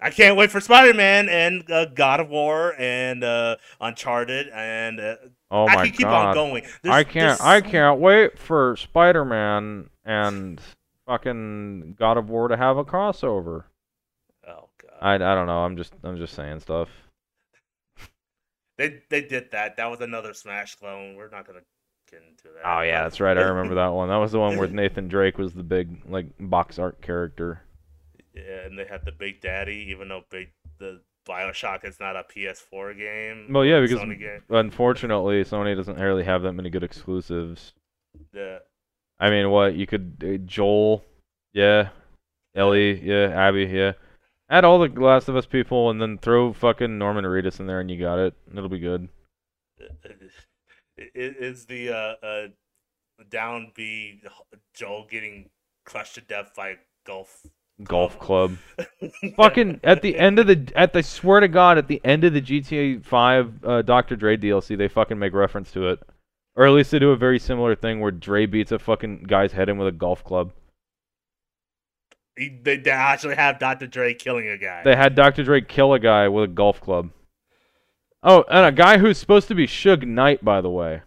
I 0.00 0.08
can't 0.08 0.34
wait 0.36 0.50
for 0.50 0.60
Spider 0.60 0.94
Man 0.94 1.28
and 1.28 1.70
uh, 1.70 1.84
God 1.84 2.20
of 2.20 2.30
War 2.30 2.74
and 2.78 3.22
uh, 3.22 3.56
Uncharted 3.82 4.48
and 4.48 4.98
uh, 4.98 5.16
Oh 5.50 5.66
I 5.68 5.74
my 5.74 5.84
can 5.84 5.92
keep 5.92 6.06
god. 6.06 6.28
on 6.28 6.34
going. 6.34 6.64
I 6.64 6.68
There's- 6.82 7.04
can't 7.04 7.38
there's 7.38 7.40
I 7.42 7.60
can't 7.60 8.00
wait 8.00 8.38
for 8.38 8.76
Spider-Man 8.76 9.90
and 10.04 10.60
fucking 11.06 11.96
God 11.98 12.16
of 12.16 12.30
War 12.30 12.48
to 12.48 12.56
have 12.56 12.78
a 12.78 12.84
crossover. 12.84 13.64
Oh 14.48 14.70
god, 14.80 14.92
I, 15.02 15.14
I 15.16 15.34
don't 15.34 15.46
know. 15.48 15.58
I'm 15.64 15.76
just 15.76 15.92
I'm 16.02 16.16
just 16.16 16.32
saying 16.34 16.60
stuff. 16.60 16.88
they 18.78 19.02
they 19.10 19.20
did 19.22 19.50
that. 19.52 19.76
That 19.76 19.90
was 19.90 20.00
another 20.00 20.32
Smash 20.32 20.76
clone. 20.76 21.16
We're 21.16 21.28
not 21.28 21.46
gonna 21.46 21.60
into 22.12 22.54
that. 22.54 22.62
Oh 22.64 22.82
yeah, 22.82 23.02
that's 23.02 23.20
right. 23.20 23.36
I 23.36 23.42
remember 23.42 23.76
that 23.76 23.88
one. 23.88 24.08
That 24.08 24.16
was 24.16 24.32
the 24.32 24.38
one 24.38 24.56
where 24.56 24.68
Nathan 24.68 25.08
Drake 25.08 25.38
was 25.38 25.52
the 25.52 25.62
big 25.62 26.02
like 26.08 26.26
box 26.38 26.78
art 26.78 27.00
character. 27.02 27.62
Yeah, 28.34 28.66
and 28.66 28.78
they 28.78 28.84
had 28.84 29.04
the 29.04 29.12
Big 29.12 29.40
Daddy, 29.40 29.86
even 29.90 30.08
though 30.08 30.22
Big 30.30 30.50
the 30.78 31.00
Bioshock 31.28 31.84
is 31.84 31.98
not 32.00 32.16
a 32.16 32.24
PS4 32.24 32.96
game. 32.96 33.52
Well, 33.52 33.64
yeah, 33.64 33.80
because 33.80 33.98
Sony 33.98 34.18
game. 34.18 34.42
unfortunately 34.48 35.44
Sony 35.44 35.76
doesn't 35.76 35.98
really 35.98 36.24
have 36.24 36.42
that 36.42 36.52
many 36.52 36.70
good 36.70 36.84
exclusives. 36.84 37.72
Yeah, 38.32 38.58
I 39.18 39.30
mean, 39.30 39.50
what 39.50 39.74
you 39.74 39.86
could 39.86 40.22
uh, 40.24 40.44
Joel, 40.46 41.04
yeah, 41.52 41.90
Ellie, 42.54 43.00
yeah, 43.00 43.28
Abby, 43.28 43.64
yeah. 43.64 43.92
Add 44.48 44.64
all 44.64 44.80
the 44.80 44.88
Last 45.00 45.28
of 45.28 45.36
Us 45.36 45.46
people 45.46 45.90
and 45.90 46.02
then 46.02 46.18
throw 46.18 46.52
fucking 46.52 46.98
Norman 46.98 47.24
Reedus 47.24 47.60
in 47.60 47.66
there 47.66 47.78
and 47.78 47.88
you 47.88 48.00
got 48.00 48.18
it. 48.18 48.34
It'll 48.52 48.68
be 48.68 48.80
good. 48.80 49.08
it 51.00 51.36
is 51.38 51.66
the 51.66 51.90
uh, 51.90 52.26
uh 52.26 52.48
down 53.30 53.72
B 53.74 54.20
Joel 54.74 55.06
getting 55.10 55.50
crushed 55.84 56.14
to 56.14 56.20
death 56.20 56.52
by 56.56 56.76
golf. 57.06 57.46
Golf 57.84 58.18
club. 58.18 58.56
fucking 59.36 59.80
at 59.82 60.02
the 60.02 60.18
end 60.18 60.38
of 60.38 60.46
the 60.46 60.70
at 60.76 60.92
the 60.92 61.02
swear 61.02 61.40
to 61.40 61.48
God 61.48 61.78
at 61.78 61.88
the 61.88 62.00
end 62.04 62.24
of 62.24 62.34
the 62.34 62.42
GTA 62.42 63.04
5 63.04 63.64
uh, 63.64 63.82
Dr. 63.82 64.16
Dre 64.16 64.36
DLC 64.36 64.76
they 64.76 64.88
fucking 64.88 65.18
make 65.18 65.32
reference 65.32 65.72
to 65.72 65.88
it, 65.88 66.00
or 66.56 66.66
at 66.66 66.72
least 66.72 66.90
they 66.90 66.98
do 66.98 67.10
a 67.10 67.16
very 67.16 67.38
similar 67.38 67.74
thing 67.74 68.00
where 68.00 68.10
Dre 68.10 68.44
beats 68.44 68.72
a 68.72 68.78
fucking 68.78 69.24
guy's 69.24 69.52
head 69.52 69.68
in 69.68 69.78
with 69.78 69.88
a 69.88 69.92
golf 69.92 70.22
club. 70.22 70.52
They, 72.36 72.76
they 72.76 72.90
actually 72.90 73.36
have 73.36 73.58
Dr. 73.58 73.86
Dre 73.86 74.14
killing 74.14 74.48
a 74.48 74.56
guy. 74.56 74.82
They 74.82 74.96
had 74.96 75.14
Dr. 75.14 75.42
Dre 75.42 75.60
kill 75.60 75.92
a 75.92 75.98
guy 75.98 76.28
with 76.28 76.44
a 76.44 76.48
golf 76.48 76.80
club. 76.80 77.10
Oh, 78.22 78.44
and 78.50 78.66
a 78.66 78.72
guy 78.72 78.98
who's 78.98 79.18
supposed 79.18 79.48
to 79.48 79.54
be 79.54 79.66
Suge 79.66 80.06
Knight, 80.06 80.44
by 80.44 80.60
the 80.60 80.70
way. 80.70 81.02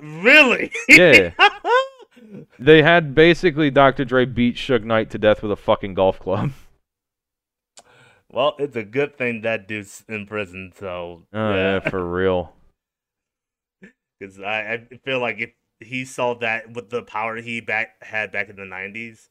really? 0.00 0.72
Yeah. 0.88 1.32
They 2.58 2.82
had 2.82 3.14
basically 3.14 3.70
Dr. 3.70 4.04
Dre 4.04 4.24
beat 4.24 4.56
Suge 4.56 4.84
Knight 4.84 5.10
to 5.10 5.18
death 5.18 5.42
with 5.42 5.52
a 5.52 5.56
fucking 5.56 5.94
golf 5.94 6.18
club. 6.18 6.52
well, 8.30 8.56
it's 8.58 8.76
a 8.76 8.82
good 8.82 9.16
thing 9.16 9.42
that 9.42 9.68
dude's 9.68 10.04
in 10.08 10.26
prison. 10.26 10.72
So 10.76 11.22
Oh 11.32 11.54
yeah, 11.54 11.80
for 11.80 12.04
real. 12.04 12.52
because 14.18 14.40
I, 14.40 14.86
I 14.92 14.96
feel 15.04 15.20
like 15.20 15.38
if 15.38 15.50
he 15.80 16.04
saw 16.04 16.34
that 16.40 16.72
with 16.74 16.90
the 16.90 17.02
power 17.02 17.36
he 17.36 17.60
back 17.60 18.02
had 18.02 18.32
back 18.32 18.48
in 18.48 18.56
the 18.56 18.62
'90s, 18.62 19.28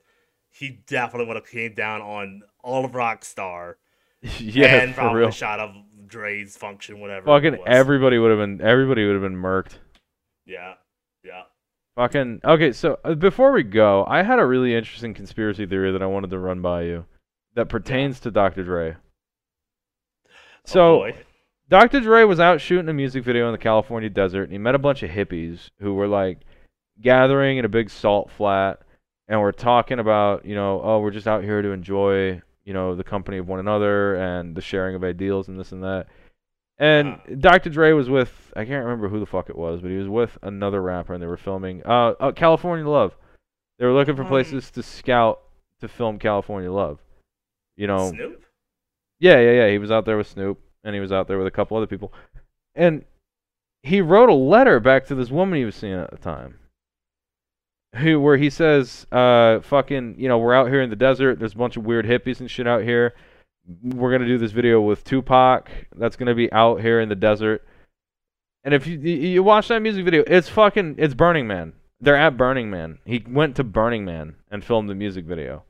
he 0.49 0.79
definitely 0.87 1.27
would 1.27 1.35
have 1.35 1.47
came 1.47 1.73
down 1.73 2.01
on 2.01 2.41
all 2.63 2.85
of 2.85 2.93
Rockstar 2.93 3.75
yeah, 4.39 4.81
and 4.81 4.95
for 4.95 5.01
probably 5.01 5.19
real. 5.19 5.31
shot 5.31 5.59
of 5.59 5.75
Dre's 6.07 6.55
function, 6.57 6.99
whatever. 6.99 7.21
it 7.21 7.25
Fucking 7.25 7.67
everybody 7.67 8.17
would 8.17 8.31
have 8.31 8.39
been 8.39 8.61
everybody 8.61 9.05
would 9.05 9.13
have 9.13 9.21
been 9.21 9.35
murked. 9.35 9.73
Yeah, 10.45 10.73
yeah. 11.23 11.43
Fucking 11.95 12.41
okay. 12.43 12.71
So 12.71 12.99
uh, 13.03 13.15
before 13.15 13.51
we 13.51 13.63
go, 13.63 14.05
I 14.07 14.23
had 14.23 14.39
a 14.39 14.45
really 14.45 14.75
interesting 14.75 15.13
conspiracy 15.13 15.65
theory 15.65 15.91
that 15.91 16.01
I 16.01 16.05
wanted 16.05 16.29
to 16.31 16.39
run 16.39 16.61
by 16.61 16.83
you, 16.83 17.05
that 17.55 17.69
pertains 17.69 18.19
to 18.21 18.31
Dr. 18.31 18.63
Dre. 18.63 18.95
So 20.65 21.05
oh. 21.05 21.11
Dr. 21.69 21.99
Dre 21.99 22.23
was 22.23 22.39
out 22.39 22.61
shooting 22.61 22.87
a 22.87 22.93
music 22.93 23.23
video 23.23 23.47
in 23.47 23.51
the 23.51 23.57
California 23.57 24.09
desert, 24.09 24.43
and 24.43 24.51
he 24.51 24.57
met 24.57 24.75
a 24.75 24.79
bunch 24.79 25.03
of 25.03 25.09
hippies 25.09 25.69
who 25.79 25.93
were 25.93 26.07
like 26.07 26.39
gathering 27.01 27.57
in 27.57 27.65
a 27.65 27.69
big 27.69 27.89
salt 27.89 28.31
flat, 28.31 28.79
and 29.27 29.41
we're 29.41 29.51
talking 29.51 29.99
about, 29.99 30.45
you 30.45 30.55
know, 30.55 30.81
oh, 30.81 30.99
we're 30.99 31.11
just 31.11 31.27
out 31.27 31.43
here 31.43 31.61
to 31.61 31.71
enjoy, 31.71 32.41
you 32.67 32.73
know, 32.73 32.95
the 32.95 33.03
company 33.03 33.37
of 33.37 33.47
one 33.47 33.59
another 33.59 34.15
and 34.15 34.53
the 34.53 34.61
sharing 34.61 34.93
of 34.93 35.01
ideals 35.03 35.47
and 35.47 35.57
this 35.57 35.71
and 35.71 35.81
that. 35.83 36.07
And 36.77 37.07
Ah. 37.07 37.33
Dr. 37.39 37.69
Dre 37.69 37.93
was 37.93 38.09
with, 38.09 38.51
I 38.57 38.65
can't 38.65 38.83
remember 38.83 39.07
who 39.07 39.21
the 39.21 39.25
fuck 39.25 39.49
it 39.49 39.57
was, 39.57 39.79
but 39.81 39.89
he 39.89 39.95
was 39.97 40.09
with 40.09 40.37
another 40.43 40.81
rapper, 40.81 41.13
and 41.13 41.23
they 41.23 41.27
were 41.27 41.37
filming 41.37 41.81
uh, 41.85 42.13
uh 42.19 42.31
California 42.33 42.85
Love. 42.85 43.15
They 43.79 43.85
were 43.85 43.93
looking 43.93 44.17
for 44.17 44.23
Um, 44.23 44.27
places 44.27 44.69
to 44.71 44.83
scout 44.83 45.39
to 45.79 45.87
film 45.87 46.19
California 46.19 46.69
Love. 46.71 46.99
You 47.77 47.87
know, 47.87 48.09
Snoop. 48.11 48.43
yeah, 49.19 49.39
yeah, 49.39 49.51
yeah. 49.51 49.69
He 49.71 49.77
was 49.77 49.89
out 49.91 50.03
there 50.05 50.17
with 50.17 50.27
Snoop. 50.27 50.59
and 50.83 50.93
he 50.93 50.99
was 50.99 51.11
out 51.11 51.27
there 51.29 51.37
with 51.37 51.47
a 51.47 51.51
couple 51.51 51.77
other 51.77 51.87
people, 51.87 52.11
and 52.75 53.05
he 53.83 54.01
wrote 54.01 54.29
a 54.29 54.33
letter 54.33 54.79
back 54.81 55.05
to 55.07 55.15
this 55.15 55.29
woman 55.31 55.57
he 55.57 55.65
was 55.65 55.75
seeing 55.75 55.93
at 55.93 56.11
the 56.11 56.17
time. 56.17 56.59
Who, 57.97 58.19
where 58.19 58.37
he 58.37 58.49
says, 58.49 59.05
uh, 59.11 59.59
fucking, 59.61 60.15
you 60.17 60.27
know, 60.27 60.37
we're 60.37 60.53
out 60.53 60.67
here 60.67 60.81
in 60.81 60.89
the 60.89 60.95
desert. 60.95 61.39
There's 61.39 61.53
a 61.53 61.57
bunch 61.57 61.77
of 61.77 61.85
weird 61.85 62.05
hippies 62.05 62.39
and 62.39 62.49
shit 62.49 62.67
out 62.67 62.83
here. 62.83 63.15
We're 63.83 64.11
gonna 64.11 64.27
do 64.27 64.37
this 64.37 64.51
video 64.51 64.81
with 64.81 65.03
Tupac. 65.03 65.69
That's 65.95 66.15
gonna 66.15 66.35
be 66.35 66.51
out 66.53 66.81
here 66.81 66.99
in 66.99 67.09
the 67.09 67.15
desert. 67.15 67.65
And 68.63 68.73
if 68.73 68.87
you 68.87 68.97
you 68.97 69.43
watch 69.43 69.67
that 69.69 69.81
music 69.81 70.05
video, 70.05 70.23
it's 70.27 70.49
fucking, 70.49 70.95
it's 70.97 71.13
Burning 71.13 71.47
Man. 71.47 71.73
They're 71.99 72.15
at 72.15 72.37
Burning 72.37 72.69
Man. 72.69 72.99
He 73.05 73.23
went 73.27 73.55
to 73.55 73.63
Burning 73.63 74.05
Man 74.05 74.35
and 74.51 74.63
filmed 74.63 74.89
the 74.89 74.95
music 74.95 75.25
video. 75.25 75.63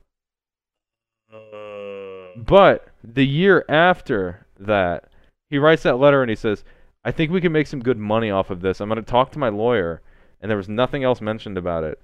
But 2.36 2.88
the 3.02 3.26
year 3.26 3.64
after 3.68 4.46
that, 4.58 5.08
he 5.50 5.58
writes 5.58 5.82
that 5.82 5.98
letter 5.98 6.22
and 6.22 6.30
he 6.30 6.36
says, 6.36 6.62
I 7.04 7.10
think 7.10 7.32
we 7.32 7.40
can 7.40 7.52
make 7.52 7.66
some 7.66 7.80
good 7.80 7.98
money 7.98 8.30
off 8.30 8.50
of 8.50 8.60
this. 8.60 8.80
I'm 8.80 8.90
to 8.90 9.02
talk 9.02 9.32
to 9.32 9.38
my 9.38 9.48
lawyer. 9.48 10.02
And 10.40 10.48
there 10.48 10.56
was 10.56 10.68
nothing 10.68 11.02
else 11.02 11.20
mentioned 11.20 11.58
about 11.58 11.82
it. 11.82 12.00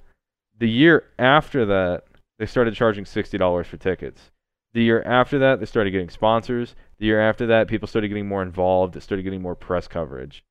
The 0.58 0.68
year 0.68 1.04
after 1.18 1.66
that, 1.66 2.04
they 2.38 2.46
started 2.46 2.74
charging 2.74 3.04
$60 3.04 3.66
for 3.66 3.76
tickets. 3.76 4.30
The 4.72 4.82
year 4.82 5.02
after 5.02 5.38
that, 5.38 5.60
they 5.60 5.66
started 5.66 5.92
getting 5.92 6.10
sponsors. 6.10 6.74
The 6.98 7.06
year 7.06 7.20
after 7.20 7.46
that, 7.46 7.68
people 7.68 7.86
started 7.86 8.08
getting 8.08 8.28
more 8.28 8.42
involved. 8.42 8.96
It 8.96 9.02
started 9.02 9.22
getting 9.22 9.42
more 9.42 9.54
press 9.54 9.86
coverage. 9.86 10.44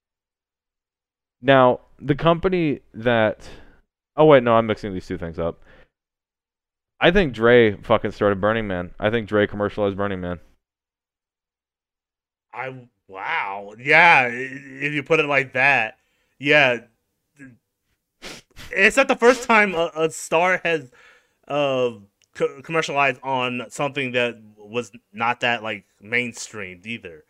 Now, 1.42 1.82
the 2.00 2.16
company 2.16 2.80
that. 2.94 3.48
Oh, 4.16 4.26
wait, 4.26 4.44
no, 4.44 4.54
I'm 4.56 4.68
mixing 4.68 4.94
these 4.94 5.08
two 5.08 5.18
things 5.18 5.40
up. 5.40 5.62
I 7.02 7.12
think 7.12 7.34
Dre 7.34 7.76
fucking 7.76 8.12
started 8.12 8.40
Burning 8.40 8.66
Man. 8.66 8.92
I 8.98 9.10
think 9.10 9.28
Dre 9.28 9.46
commercialized 9.46 9.98
Burning 9.98 10.22
Man. 10.22 10.40
I 12.54 12.88
wow, 13.10 13.74
yeah. 13.78 14.28
If 14.28 14.94
you 14.94 15.04
put 15.04 15.20
it 15.20 15.26
like 15.26 15.54
that, 15.54 15.98
yeah. 16.40 16.78
It's 18.76 18.98
not 18.98 19.08
the 19.08 19.16
first 19.16 19.44
time 19.44 19.76
a, 19.76 19.92
a 19.96 20.10
star 20.12 20.62
has 20.64 20.92
uh 21.48 21.92
co- 22.36 22.62
commercialized 22.62 23.20
on 23.24 23.64
something 23.70 24.14
that 24.14 24.38
was 24.58 24.92
not 25.14 25.42
that 25.42 25.64
like 25.64 25.86
mainstreamed 26.04 26.86
either. 26.86 27.24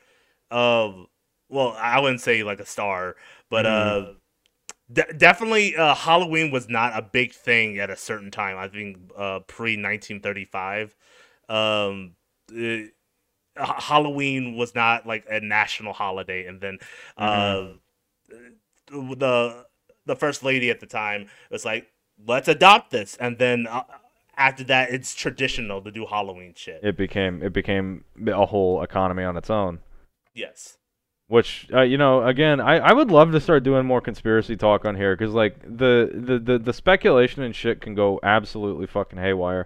Um, 0.52 1.08
well, 1.50 1.76
I 1.80 2.00
wouldn't 2.00 2.22
say 2.22 2.44
like 2.44 2.60
a 2.60 2.66
star, 2.66 3.16
but 3.50 3.66
uh, 3.66 4.14
de- 4.92 5.14
definitely 5.18 5.76
uh, 5.76 5.96
Halloween 5.96 6.52
was 6.52 6.70
not 6.70 6.98
a 6.98 7.02
big 7.02 7.34
thing 7.34 7.80
at 7.80 7.90
a 7.90 7.98
certain 7.98 8.32
time. 8.32 8.58
I 8.58 8.68
think 8.68 8.98
uh, 9.18 9.40
pre 9.42 9.78
nineteen 9.78 10.22
thirty 10.22 10.46
five. 10.46 10.96
Um, 11.50 12.16
it- 12.52 12.94
Halloween 13.56 14.58
was 14.58 14.74
not 14.74 15.06
like 15.06 15.26
a 15.30 15.40
national 15.40 15.94
holiday, 15.94 16.48
and 16.48 16.60
then 16.62 16.80
uh, 17.18 17.68
the 18.90 19.66
the 20.06 20.16
first 20.16 20.44
lady 20.44 20.70
at 20.70 20.80
the 20.80 20.86
time 20.86 21.28
was 21.50 21.66
like, 21.66 21.88
"Let's 22.26 22.48
adopt 22.48 22.92
this," 22.92 23.16
and 23.18 23.38
then 23.38 23.68
uh, 23.68 23.84
after 24.38 24.64
that, 24.66 24.92
it's 24.92 25.14
traditional 25.14 25.82
to 25.82 25.92
do 25.92 26.06
Halloween 26.06 26.54
shit. 26.56 26.82
It 26.84 26.98
became 26.98 27.44
it 27.44 27.54
became 27.54 28.04
a 28.28 28.46
whole 28.46 28.82
economy 28.82 29.24
on 29.24 29.38
its 29.38 29.50
own. 29.50 29.80
yes. 30.34 30.78
Which 31.28 31.68
uh, 31.74 31.82
you 31.82 31.98
know, 31.98 32.24
again, 32.24 32.60
I, 32.60 32.78
I 32.80 32.94
would 32.94 33.10
love 33.10 33.32
to 33.32 33.40
start 33.40 33.64
doing 33.64 33.86
more 33.86 34.02
conspiracy 34.02 34.58
talk 34.58 34.86
on 34.86 34.96
here 34.96 35.16
because 35.16 35.34
like 35.34 35.62
the, 35.62 36.12
the 36.14 36.38
the 36.38 36.60
the 36.60 36.74
speculation 36.74 37.42
and 37.42 37.56
shit 37.56 37.82
can 37.82 37.96
go 37.96 38.20
absolutely 38.22 38.88
fucking 38.88 39.18
haywire. 39.18 39.66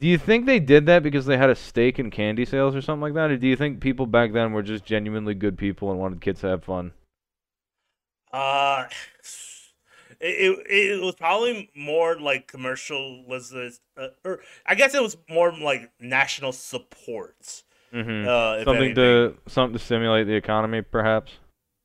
Do 0.00 0.06
you 0.06 0.16
think 0.16 0.46
they 0.46 0.60
did 0.60 0.86
that 0.86 1.02
because 1.02 1.26
they 1.26 1.36
had 1.36 1.50
a 1.50 1.56
stake 1.56 1.98
in 1.98 2.10
candy 2.10 2.44
sales 2.44 2.76
or 2.76 2.80
something 2.80 3.02
like 3.02 3.14
that, 3.14 3.32
or 3.32 3.36
do 3.36 3.48
you 3.48 3.56
think 3.56 3.80
people 3.80 4.06
back 4.06 4.32
then 4.32 4.52
were 4.52 4.62
just 4.62 4.84
genuinely 4.84 5.34
good 5.34 5.58
people 5.58 5.90
and 5.90 5.98
wanted 5.98 6.20
kids 6.20 6.40
to 6.40 6.46
have 6.46 6.62
fun? 6.62 6.92
Uh, 8.32 8.86
it, 10.20 10.58
it, 10.68 10.92
it 10.98 11.02
was 11.02 11.14
probably 11.14 11.70
more 11.76 12.18
like 12.18 12.46
commercialism, 12.46 13.72
uh, 13.96 14.08
or 14.24 14.40
I 14.66 14.74
guess 14.74 14.94
it 14.94 15.02
was 15.02 15.16
more 15.28 15.52
like 15.56 15.90
national 16.00 16.52
support. 16.52 17.62
Mm-hmm. 17.92 18.28
Uh, 18.28 18.64
something 18.64 18.94
to 18.96 19.36
something 19.46 19.78
to 19.78 19.84
stimulate 19.84 20.26
the 20.26 20.34
economy, 20.34 20.82
perhaps. 20.82 21.32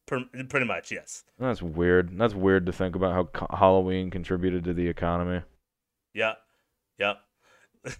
Pre- 0.05 0.27
pretty 0.49 0.65
much, 0.65 0.91
yes. 0.91 1.23
That's 1.39 1.61
weird. 1.61 2.17
That's 2.17 2.33
weird 2.33 2.65
to 2.65 2.73
think 2.73 2.95
about 2.95 3.13
how 3.13 3.23
co- 3.25 3.55
Halloween 3.55 4.11
contributed 4.11 4.65
to 4.65 4.73
the 4.73 4.87
economy. 4.87 5.41
Yeah, 6.13 6.33
yeah. 6.99 7.13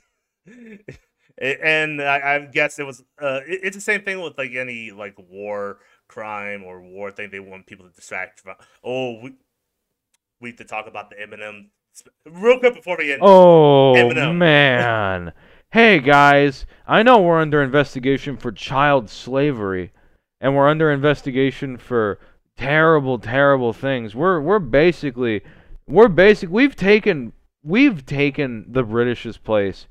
And 1.37 1.99
I, 2.01 2.35
I 2.35 2.39
guess 2.39 2.77
it 2.77 2.85
was. 2.85 3.01
Uh, 3.19 3.39
it- 3.47 3.61
it's 3.63 3.75
the 3.75 3.81
same 3.81 4.01
thing 4.03 4.21
with 4.21 4.37
like 4.37 4.53
any 4.53 4.91
like 4.91 5.15
war 5.17 5.79
crime 6.07 6.63
or 6.63 6.79
war 6.81 7.11
thing. 7.11 7.29
They 7.31 7.39
want 7.39 7.65
people 7.65 7.87
to 7.87 7.91
distract 7.91 8.39
from. 8.41 8.55
Oh, 8.83 9.19
we 9.19 9.33
we 10.43 10.49
need 10.49 10.57
to 10.57 10.65
talk 10.65 10.87
about 10.87 11.09
the 11.09 11.19
M&M 11.21 11.71
real 12.29 12.59
quick 12.59 12.75
before 12.75 12.97
we 12.99 13.13
end. 13.13 13.21
Oh 13.23 13.95
M&M. 13.95 14.37
man. 14.37 15.31
hey 15.71 15.99
guys, 15.99 16.65
I 16.85 17.01
know 17.01 17.21
we're 17.21 17.39
under 17.39 17.63
investigation 17.63 18.35
for 18.35 18.51
child 18.51 19.09
slavery 19.09 19.93
and 20.41 20.55
we're 20.55 20.67
under 20.67 20.91
investigation 20.91 21.77
for 21.77 22.19
terrible 22.57 23.17
terrible 23.17 23.71
things. 23.71 24.13
We're 24.13 24.41
we're 24.41 24.59
basically 24.59 25.41
we're 25.87 26.09
basic 26.09 26.49
we've 26.49 26.75
taken 26.75 27.31
we've 27.63 28.05
taken 28.05 28.65
the 28.67 28.83
British's 28.83 29.37
place 29.37 29.87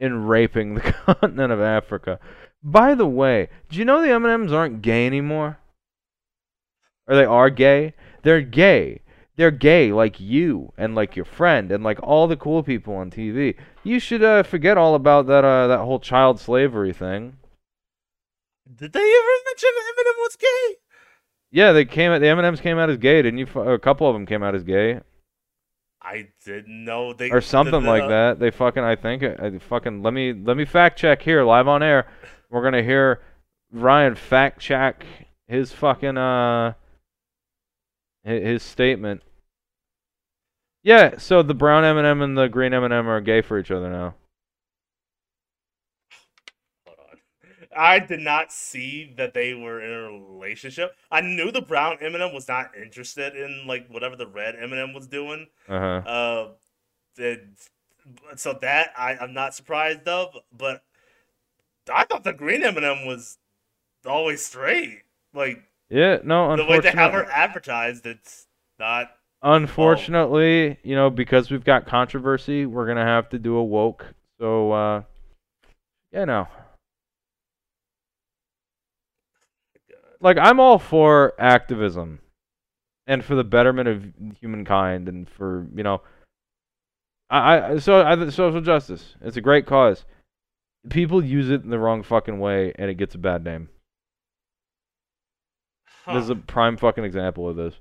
in 0.00 0.24
raping 0.24 0.74
the 0.74 0.80
continent 1.06 1.52
of 1.52 1.60
Africa. 1.60 2.18
By 2.62 2.94
the 2.94 3.06
way, 3.06 3.50
do 3.68 3.78
you 3.78 3.84
know 3.84 4.00
the 4.00 4.12
M&Ms 4.12 4.52
aren't 4.52 4.80
gay 4.80 5.06
anymore? 5.06 5.58
Or 7.06 7.14
they 7.14 7.26
are 7.26 7.50
gay? 7.50 7.92
They're 8.22 8.40
gay. 8.40 9.02
They're 9.36 9.50
gay 9.50 9.92
like 9.92 10.20
you 10.20 10.72
and 10.78 10.94
like 10.94 11.16
your 11.16 11.24
friend 11.24 11.72
and 11.72 11.82
like 11.82 11.98
all 12.02 12.28
the 12.28 12.36
cool 12.36 12.62
people 12.62 12.94
on 12.94 13.10
TV. 13.10 13.56
You 13.82 13.98
should 13.98 14.22
uh, 14.22 14.42
forget 14.44 14.78
all 14.78 14.94
about 14.94 15.26
that 15.26 15.44
uh, 15.44 15.66
that 15.66 15.80
whole 15.80 15.98
child 15.98 16.38
slavery 16.38 16.92
thing. 16.92 17.36
Did 18.66 18.92
they 18.92 19.00
ever 19.00 19.34
mention 19.46 19.70
M&M 19.76 20.14
was 20.18 20.36
gay? 20.36 20.76
Yeah, 21.50 21.72
they 21.72 21.84
came. 21.84 22.18
The 22.20 22.28
M&Ms 22.28 22.60
came 22.60 22.78
out 22.78 22.90
as 22.90 22.96
gay, 22.98 23.22
didn't 23.22 23.38
you? 23.38 23.46
A 23.60 23.78
couple 23.78 24.08
of 24.08 24.14
them 24.14 24.26
came 24.26 24.42
out 24.42 24.54
as 24.54 24.64
gay 24.64 25.00
I 26.04 26.28
didn't 26.44 26.84
know 26.84 27.14
they 27.14 27.30
or 27.30 27.40
something 27.40 27.82
the- 27.82 27.88
like 27.88 28.02
uh, 28.02 28.08
that. 28.08 28.38
They 28.38 28.50
fucking, 28.50 28.82
I 28.84 28.94
think, 28.94 29.22
uh, 29.22 29.34
I 29.38 29.58
fucking. 29.58 30.02
Let 30.02 30.12
me 30.12 30.32
let 30.34 30.56
me 30.56 30.64
fact 30.64 30.98
check 30.98 31.22
here 31.22 31.42
live 31.44 31.66
on 31.66 31.82
air. 31.82 32.06
We're 32.50 32.62
gonna 32.62 32.82
hear 32.82 33.22
Ryan 33.72 34.14
fact 34.14 34.60
check 34.60 35.04
his 35.48 35.72
fucking 35.72 36.18
uh 36.18 36.74
his 38.24 38.62
statement. 38.62 39.22
Yeah, 40.82 41.16
so 41.16 41.42
the 41.42 41.54
brown 41.54 41.84
M&M 41.84 42.20
and 42.20 42.36
the 42.36 42.46
green 42.46 42.74
M&M 42.74 43.08
are 43.08 43.20
gay 43.20 43.40
for 43.40 43.58
each 43.58 43.70
other 43.70 43.90
now. 43.90 44.14
Hold 46.86 46.98
on. 47.10 47.18
I 47.74 47.98
did 47.98 48.20
not 48.20 48.52
see 48.52 49.14
that 49.16 49.32
they 49.32 49.54
were 49.54 49.80
in 49.80 49.90
a 49.90 50.02
relationship. 50.02 50.94
I 51.10 51.22
knew 51.22 51.50
the 51.50 51.62
brown 51.62 51.96
M&M 52.02 52.34
was 52.34 52.48
not 52.48 52.76
interested 52.76 53.34
in 53.34 53.66
like 53.66 53.88
whatever 53.88 54.14
the 54.14 54.26
red 54.26 54.56
M&M 54.60 54.92
was 54.92 55.06
doing. 55.06 55.46
Uh 55.68 56.02
huh. 56.04 56.54
Uh, 57.16 57.34
so 58.36 58.58
that 58.60 58.90
I, 58.96 59.16
I'm 59.16 59.32
not 59.32 59.54
surprised 59.54 60.06
of, 60.06 60.36
but 60.52 60.84
I 61.92 62.04
thought 62.04 62.24
the 62.24 62.32
green 62.34 62.62
M&M 62.62 63.06
was 63.06 63.38
always 64.04 64.44
straight. 64.44 65.02
Like 65.32 65.62
Yeah, 65.94 66.18
no, 66.24 66.50
unfortunately. 66.50 66.66
the 66.66 66.72
way 66.72 66.80
they 66.80 66.98
have 66.98 67.12
her 67.12 67.24
advertised, 67.30 68.04
it's 68.04 68.48
not. 68.80 69.12
unfortunately, 69.42 70.76
you 70.82 70.96
know, 70.96 71.08
because 71.08 71.52
we've 71.52 71.62
got 71.62 71.86
controversy, 71.86 72.66
we're 72.66 72.88
gonna 72.88 73.04
have 73.04 73.28
to 73.28 73.38
do 73.38 73.54
a 73.56 73.62
woke. 73.62 74.04
So, 74.40 74.72
uh, 74.72 75.02
you 76.10 76.26
know, 76.26 76.48
like 80.20 80.36
I'm 80.36 80.58
all 80.58 80.80
for 80.80 81.34
activism 81.38 82.18
and 83.06 83.24
for 83.24 83.36
the 83.36 83.44
betterment 83.44 83.88
of 83.88 84.04
humankind 84.40 85.08
and 85.08 85.30
for 85.30 85.68
you 85.76 85.84
know, 85.84 86.02
I, 87.30 87.74
I 87.74 87.78
so 87.78 88.02
I 88.02 88.28
social 88.30 88.60
justice. 88.60 89.14
It's 89.20 89.36
a 89.36 89.40
great 89.40 89.64
cause. 89.64 90.04
People 90.90 91.24
use 91.24 91.50
it 91.50 91.62
in 91.62 91.70
the 91.70 91.78
wrong 91.78 92.02
fucking 92.02 92.40
way, 92.40 92.72
and 92.74 92.90
it 92.90 92.94
gets 92.94 93.14
a 93.14 93.18
bad 93.18 93.44
name. 93.44 93.68
This 96.06 96.24
is 96.24 96.30
a 96.30 96.36
prime 96.36 96.76
fucking 96.76 97.04
example 97.04 97.48
of 97.48 97.56
this. 97.56 97.74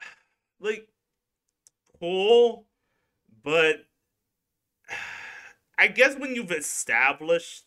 like 0.60 0.88
cool, 2.00 2.66
but 3.44 3.86
I 5.78 5.88
guess 5.88 6.16
when 6.16 6.34
you've 6.34 6.50
established 6.52 7.64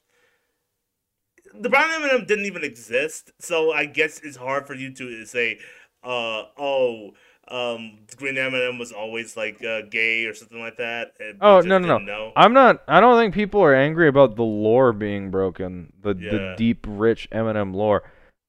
the 1.54 1.70
brown 1.70 1.92
M&M 2.04 2.26
didn't 2.26 2.46
even 2.46 2.64
exist, 2.64 3.32
so 3.40 3.72
I 3.74 3.86
guess 3.86 4.20
it's 4.24 4.38
hard 4.38 4.68
for 4.68 4.74
you 4.74 4.94
to 4.94 5.26
say, 5.26 5.60
uh, 6.04 6.44
oh, 6.58 7.12
um, 7.48 8.00
Green 8.16 8.38
M&M 8.38 8.78
was 8.78 8.92
always 8.92 9.36
like 9.36 9.64
uh, 9.64 9.82
gay 9.90 10.26
or 10.26 10.34
something 10.34 10.60
like 10.60 10.78
that. 10.78 11.14
and 11.20 11.38
Oh 11.42 11.60
no 11.60 11.78
no 11.78 11.98
no! 11.98 11.98
know. 11.98 12.32
I'm 12.36 12.54
not. 12.54 12.84
I 12.88 13.02
don't 13.02 13.18
think 13.20 13.34
people 13.34 13.62
are 13.62 13.76
angry 13.76 14.08
about 14.08 14.36
the 14.38 14.44
lore 14.44 14.94
being 14.94 15.30
broken. 15.32 15.92
The 16.02 16.14
the 16.14 16.22
Yeah. 16.38 16.56
deep, 16.56 16.86
rich 16.88 17.28
M&M 17.32 17.74
lore. 17.74 18.04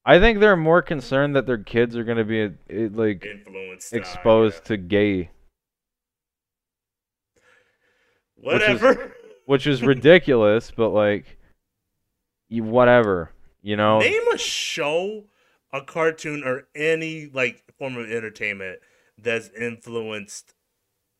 I 0.04 0.18
think 0.18 0.40
they're 0.40 0.56
more 0.56 0.82
concerned 0.82 1.36
that 1.36 1.46
their 1.46 1.58
kids 1.58 1.96
are 1.96 2.04
gonna 2.04 2.24
be 2.24 2.44
uh, 2.44 2.48
like 2.68 3.24
Influenced. 3.24 3.94
uh, 3.94 3.96
exposed 3.98 4.62
yeah. 4.64 4.68
to 4.68 4.76
gay, 4.76 5.30
which 8.36 8.62
is- 8.62 8.82
Whatever. 8.82 9.14
which 9.46 9.66
is 9.66 9.82
ridiculous. 9.84 10.70
but 10.70 10.90
like, 10.90 11.38
whatever. 12.50 13.30
You 13.62 13.76
know. 13.76 14.00
Name 14.00 14.26
a 14.32 14.38
show, 14.38 15.24
a 15.72 15.82
cartoon, 15.82 16.42
or 16.44 16.64
any 16.74 17.30
like 17.32 17.62
form 17.78 17.96
of 17.96 18.10
entertainment 18.10 18.80
that's 19.18 19.50
influenced 19.50 20.54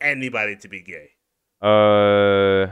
anybody 0.01 0.55
to 0.57 0.67
be 0.67 0.81
gay. 0.81 1.11
Uh. 1.61 2.67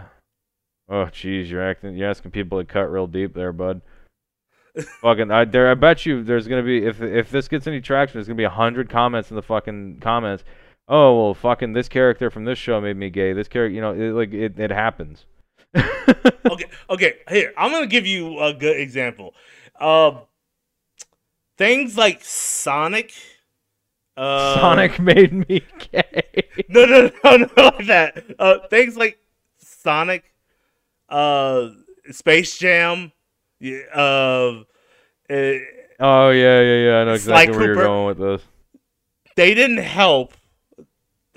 Oh, 0.89 1.05
jeez, 1.05 1.49
you're 1.49 1.63
acting. 1.65 1.95
You're 1.95 2.09
asking 2.09 2.31
people 2.31 2.59
to 2.59 2.65
cut 2.65 2.91
real 2.91 3.07
deep 3.07 3.33
there, 3.33 3.53
bud. 3.53 3.81
Fucking, 5.01 5.31
I 5.31 5.45
there. 5.45 5.69
I 5.69 5.73
bet 5.73 6.05
you 6.05 6.23
there's 6.23 6.47
gonna 6.47 6.63
be 6.63 6.85
if 6.85 7.01
if 7.01 7.29
this 7.29 7.47
gets 7.47 7.67
any 7.67 7.81
traction, 7.81 8.17
there's 8.17 8.27
gonna 8.27 8.37
be 8.37 8.43
a 8.43 8.49
hundred 8.49 8.89
comments 8.89 9.29
in 9.29 9.35
the 9.35 9.41
fucking 9.41 9.99
comments. 9.99 10.43
Oh 10.87 11.21
well, 11.21 11.33
fucking 11.33 11.73
this 11.73 11.87
character 11.87 12.29
from 12.29 12.45
this 12.45 12.57
show 12.57 12.81
made 12.81 12.97
me 12.97 13.09
gay. 13.09 13.33
This 13.33 13.47
character, 13.47 13.73
you 13.73 13.81
know, 13.81 13.93
it, 13.93 14.11
like 14.13 14.33
it, 14.33 14.59
it 14.59 14.71
happens. 14.71 15.25
okay, 15.75 16.65
okay. 16.89 17.13
Here, 17.29 17.53
I'm 17.57 17.71
gonna 17.71 17.87
give 17.87 18.05
you 18.05 18.39
a 18.39 18.53
good 18.53 18.77
example. 18.77 19.33
Um, 19.79 20.19
things 21.57 21.97
like 21.97 22.23
Sonic. 22.23 23.13
Uh, 24.17 24.55
Sonic 24.55 24.99
made 24.99 25.47
me 25.47 25.63
gay. 25.91 26.23
No, 26.67 26.85
no, 26.85 27.09
no, 27.23 27.35
no, 27.57 27.63
like 27.63 27.87
that. 27.87 28.25
Uh, 28.37 28.59
things 28.69 28.95
like 28.95 29.17
Sonic, 29.57 30.33
uh, 31.09 31.69
Space 32.11 32.57
Jam. 32.57 33.11
Yeah, 33.61 33.77
uh, 33.93 34.63
uh, 35.29 35.53
Oh 35.99 36.29
yeah, 36.31 36.61
yeah, 36.61 36.77
yeah. 36.85 36.95
I 36.97 37.03
know 37.05 37.15
Sly 37.17 37.43
exactly 37.43 37.57
where 37.57 37.65
you're 37.67 37.75
going 37.75 38.07
with 38.07 38.17
this. 38.17 38.41
they 39.35 39.53
didn't 39.53 39.77
help. 39.77 40.33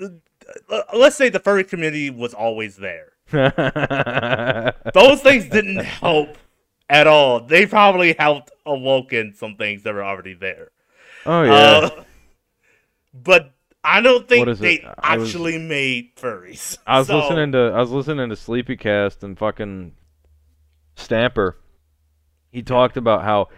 Uh, 0.01 0.81
Let's 0.93 1.15
say 1.15 1.29
the 1.29 1.39
furry 1.39 1.63
community 1.63 2.09
was 2.09 2.33
always 2.33 2.77
there. 2.77 3.11
Those 4.93 5.21
things 5.21 5.47
didn't 5.49 5.77
help 5.83 6.37
at 6.89 7.05
all. 7.07 7.41
They 7.41 7.65
probably 7.67 8.13
helped 8.17 8.51
awaken 8.65 9.33
some 9.35 9.55
things 9.55 9.83
that 9.83 9.93
were 9.93 10.03
already 10.03 10.33
there. 10.33 10.71
oh 11.27 11.43
yeah. 11.43 11.51
Uh, 11.53 12.03
but 13.13 13.53
I 13.83 14.01
don't 14.01 14.27
think 14.27 14.57
they 14.57 14.75
it? 14.75 14.85
I 14.99 15.17
was- 15.17 15.29
actually 15.29 15.57
made 15.59 16.15
furries. 16.15 16.77
I 16.87 16.97
was 16.99 17.07
So- 17.07 17.19
listening 17.19 17.51
to 17.51 17.71
I 17.75 17.79
was 17.79 17.91
listening 17.91 18.29
to 18.29 18.35
Sleepycast 18.35 19.21
and 19.23 19.37
fucking 19.37 19.93
Stamper. 20.95 21.57
He 22.55 22.63
talked 22.63 22.95
about 22.95 23.25
how 23.25 23.49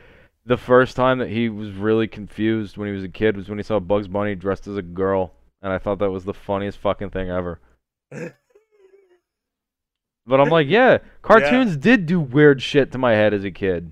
the 0.44 0.57
first 0.57 0.95
time 0.95 1.19
that 1.19 1.30
he 1.30 1.49
was 1.49 1.69
really 1.69 2.07
confused 2.07 2.78
when 2.78 2.88
he 2.88 2.95
was 2.95 3.03
a 3.03 3.10
kid 3.10 3.38
was 3.38 3.48
when 3.48 3.60
he 3.60 3.64
saw 3.64 3.80
Bugs 3.80 4.07
Bunny 4.07 4.34
dressed 4.34 4.65
as 4.65 4.76
a 4.76 4.82
girl, 4.82 5.34
and 5.61 5.72
I 5.72 5.78
thought 5.78 5.99
that 5.99 6.10
was 6.10 6.26
the 6.26 6.34
funniest 6.34 6.80
fucking 6.80 7.11
thing 7.11 7.30
ever. 7.30 7.60
But 8.10 8.34
I'm 10.41 10.49
like, 10.49 10.65
yeah, 10.68 10.98
cartoons 11.22 11.78
did 11.78 12.07
do 12.07 12.19
weird 12.19 12.60
shit 12.60 12.91
to 12.94 12.98
my 12.98 13.11
head 13.11 13.36
as 13.36 13.44
a 13.44 13.52
kid. 13.52 13.91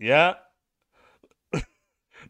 Yeah. 0.00 0.36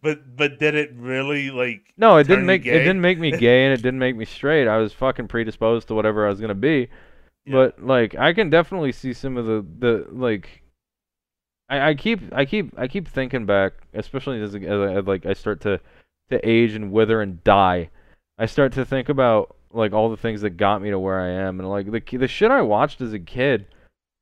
but 0.03 0.37
but 0.37 0.59
did 0.59 0.75
it 0.75 0.91
really 0.97 1.53
like 1.53 1.95
No, 1.97 2.17
it 2.17 2.27
didn't 2.27 2.47
make 2.47 2.67
it 2.67 2.81
didn't 2.81 3.03
make 3.03 3.21
me 3.21 3.31
gay 3.39 3.67
and 3.67 3.73
it 3.73 3.85
didn't 3.85 4.01
make 4.01 4.17
me 4.17 4.25
straight. 4.25 4.67
I 4.67 4.79
was 4.79 4.93
fucking 4.95 5.29
predisposed 5.29 5.87
to 5.87 5.95
whatever 5.95 6.27
I 6.27 6.31
was 6.31 6.41
gonna 6.41 6.57
be. 6.57 6.89
Yeah. 7.45 7.53
But 7.53 7.85
like 7.85 8.17
I 8.17 8.33
can 8.33 8.51
definitely 8.51 8.91
see 8.91 9.13
some 9.13 9.37
of 9.37 9.47
the 9.47 9.65
the 9.79 10.09
like 10.11 10.65
I, 11.69 11.91
I 11.91 11.95
keep 11.95 12.21
I 12.33 12.45
keep 12.45 12.73
I 12.79 12.89
keep 12.89 13.09
thinking 13.09 13.47
back, 13.47 13.75
especially 13.95 14.41
as, 14.41 14.55
I- 14.55 14.59
as 14.61 14.81
I 14.81 15.01
like 15.01 15.27
I 15.27 15.33
start 15.35 15.61
to 15.63 15.81
to 16.31 16.49
age 16.49 16.75
and 16.75 16.93
wither 16.93 17.21
and 17.21 17.43
die. 17.45 17.91
I 18.39 18.47
start 18.47 18.73
to 18.75 18.85
think 18.85 19.09
about 19.09 19.57
like 19.73 19.93
all 19.93 20.09
the 20.11 20.17
things 20.17 20.41
that 20.43 20.51
got 20.51 20.81
me 20.81 20.91
to 20.91 20.99
where 20.99 21.21
I 21.21 21.29
am 21.29 21.61
and 21.61 21.69
like 21.69 21.91
the 21.91 22.17
the 22.17 22.29
shit 22.29 22.51
I 22.51 22.63
watched 22.63 23.01
as 23.01 23.13
a 23.13 23.19
kid 23.19 23.67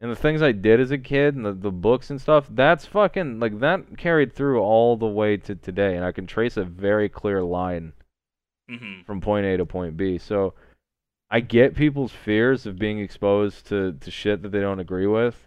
and 0.01 0.10
the 0.10 0.16
things 0.16 0.43
I 0.43 0.52
did 0.52 0.81
as 0.81 0.90
a 0.90 0.98
kid 0.98 1.36
and 1.36 1.44
the, 1.44 1.52
the 1.52 1.70
books 1.70 2.10
and 2.10 2.20
stuff, 2.20 2.47
that's 2.51 2.85
fucking 2.86 3.40
like 3.40 3.60
that 3.60 3.97
carried 3.97 4.35
through 4.35 4.60
all 4.60 4.97
the 4.97 5.06
way 5.06 5.36
to 5.39 5.55
today 5.55 5.97
and 5.97 6.05
I 6.05 6.12
can 6.12 6.27
trace 6.27 6.56
a 6.56 6.64
very 6.64 7.09
clear 7.09 7.43
line 7.43 7.93
hmm 8.68 9.02
from 9.06 9.20
point 9.20 9.47
A 9.47 9.56
to 9.56 9.64
point 9.66 9.97
B. 9.97 10.18
So 10.18 10.55
I 11.31 11.40
get 11.40 11.74
people's 11.77 12.12
fears 12.12 12.66
of 12.66 12.78
being 12.78 12.98
exposed 12.98 13.66
to, 13.68 13.93
to 13.93 14.10
shit 14.10 14.43
that 14.43 14.51
they 14.51 14.60
don't 14.60 14.81
agree 14.81 15.06
with. 15.06 15.45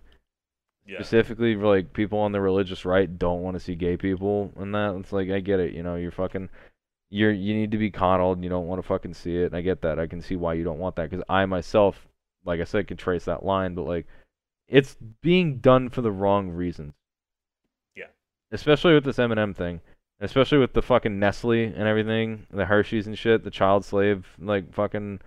Yeah. 0.90 0.98
Specifically, 0.98 1.56
like 1.56 1.94
people 1.94 2.18
on 2.20 2.32
the 2.32 2.41
religious 2.41 2.84
right 2.84 3.20
don't 3.20 3.44
want 3.44 3.56
to 3.56 3.60
see 3.60 3.76
gay 3.76 3.95
people 3.95 4.52
and 4.56 4.74
that. 4.74 4.95
It's 4.95 5.14
like 5.14 5.30
I 5.30 5.40
get 5.40 5.60
it. 5.60 5.74
You 5.74 5.84
know, 5.84 5.95
you're 5.95 6.10
fucking, 6.10 6.49
you're 7.11 7.32
you 7.32 7.53
need 7.53 7.72
to 7.72 7.78
be 7.78 7.91
coddled. 7.91 8.38
And 8.38 8.44
you 8.44 8.49
don't 8.49 8.66
want 8.66 8.82
to 8.82 8.88
fucking 8.88 9.14
see 9.14 9.38
it. 9.38 9.45
And 9.45 9.56
I 9.56 9.61
get 9.61 9.84
that. 9.84 9.99
I 9.99 10.07
can 10.07 10.22
see 10.22 10.36
why 10.36 10.53
you 10.53 10.64
don't 10.64 10.80
want 10.80 10.95
that 10.95 11.11
because 11.11 11.24
I 11.30 11.45
myself, 11.45 12.07
like 12.44 12.60
I 12.60 12.64
said, 12.64 12.88
can 12.88 12.98
trace 12.98 13.26
that 13.26 13.45
line. 13.45 13.76
But 13.76 13.86
like, 13.86 14.07
it's 14.68 14.98
being 15.22 15.57
done 15.57 15.90
for 15.90 16.02
the 16.02 16.11
wrong 16.11 16.49
reasons. 16.49 16.94
Yeah. 17.95 18.07
Especially 18.52 18.95
with 18.95 19.03
this 19.03 19.20
M&M 19.20 19.53
thing. 19.53 19.82
Especially 20.22 20.57
with 20.57 20.74
the 20.74 20.82
fucking 20.82 21.18
Nestle 21.18 21.64
and 21.64 21.88
everything, 21.88 22.45
the 22.52 22.66
Hershey's 22.66 23.07
and 23.07 23.18
shit, 23.18 23.45
the 23.45 23.52
child 23.52 23.86
slave, 23.86 24.28
like 24.38 24.74
fucking 24.74 25.22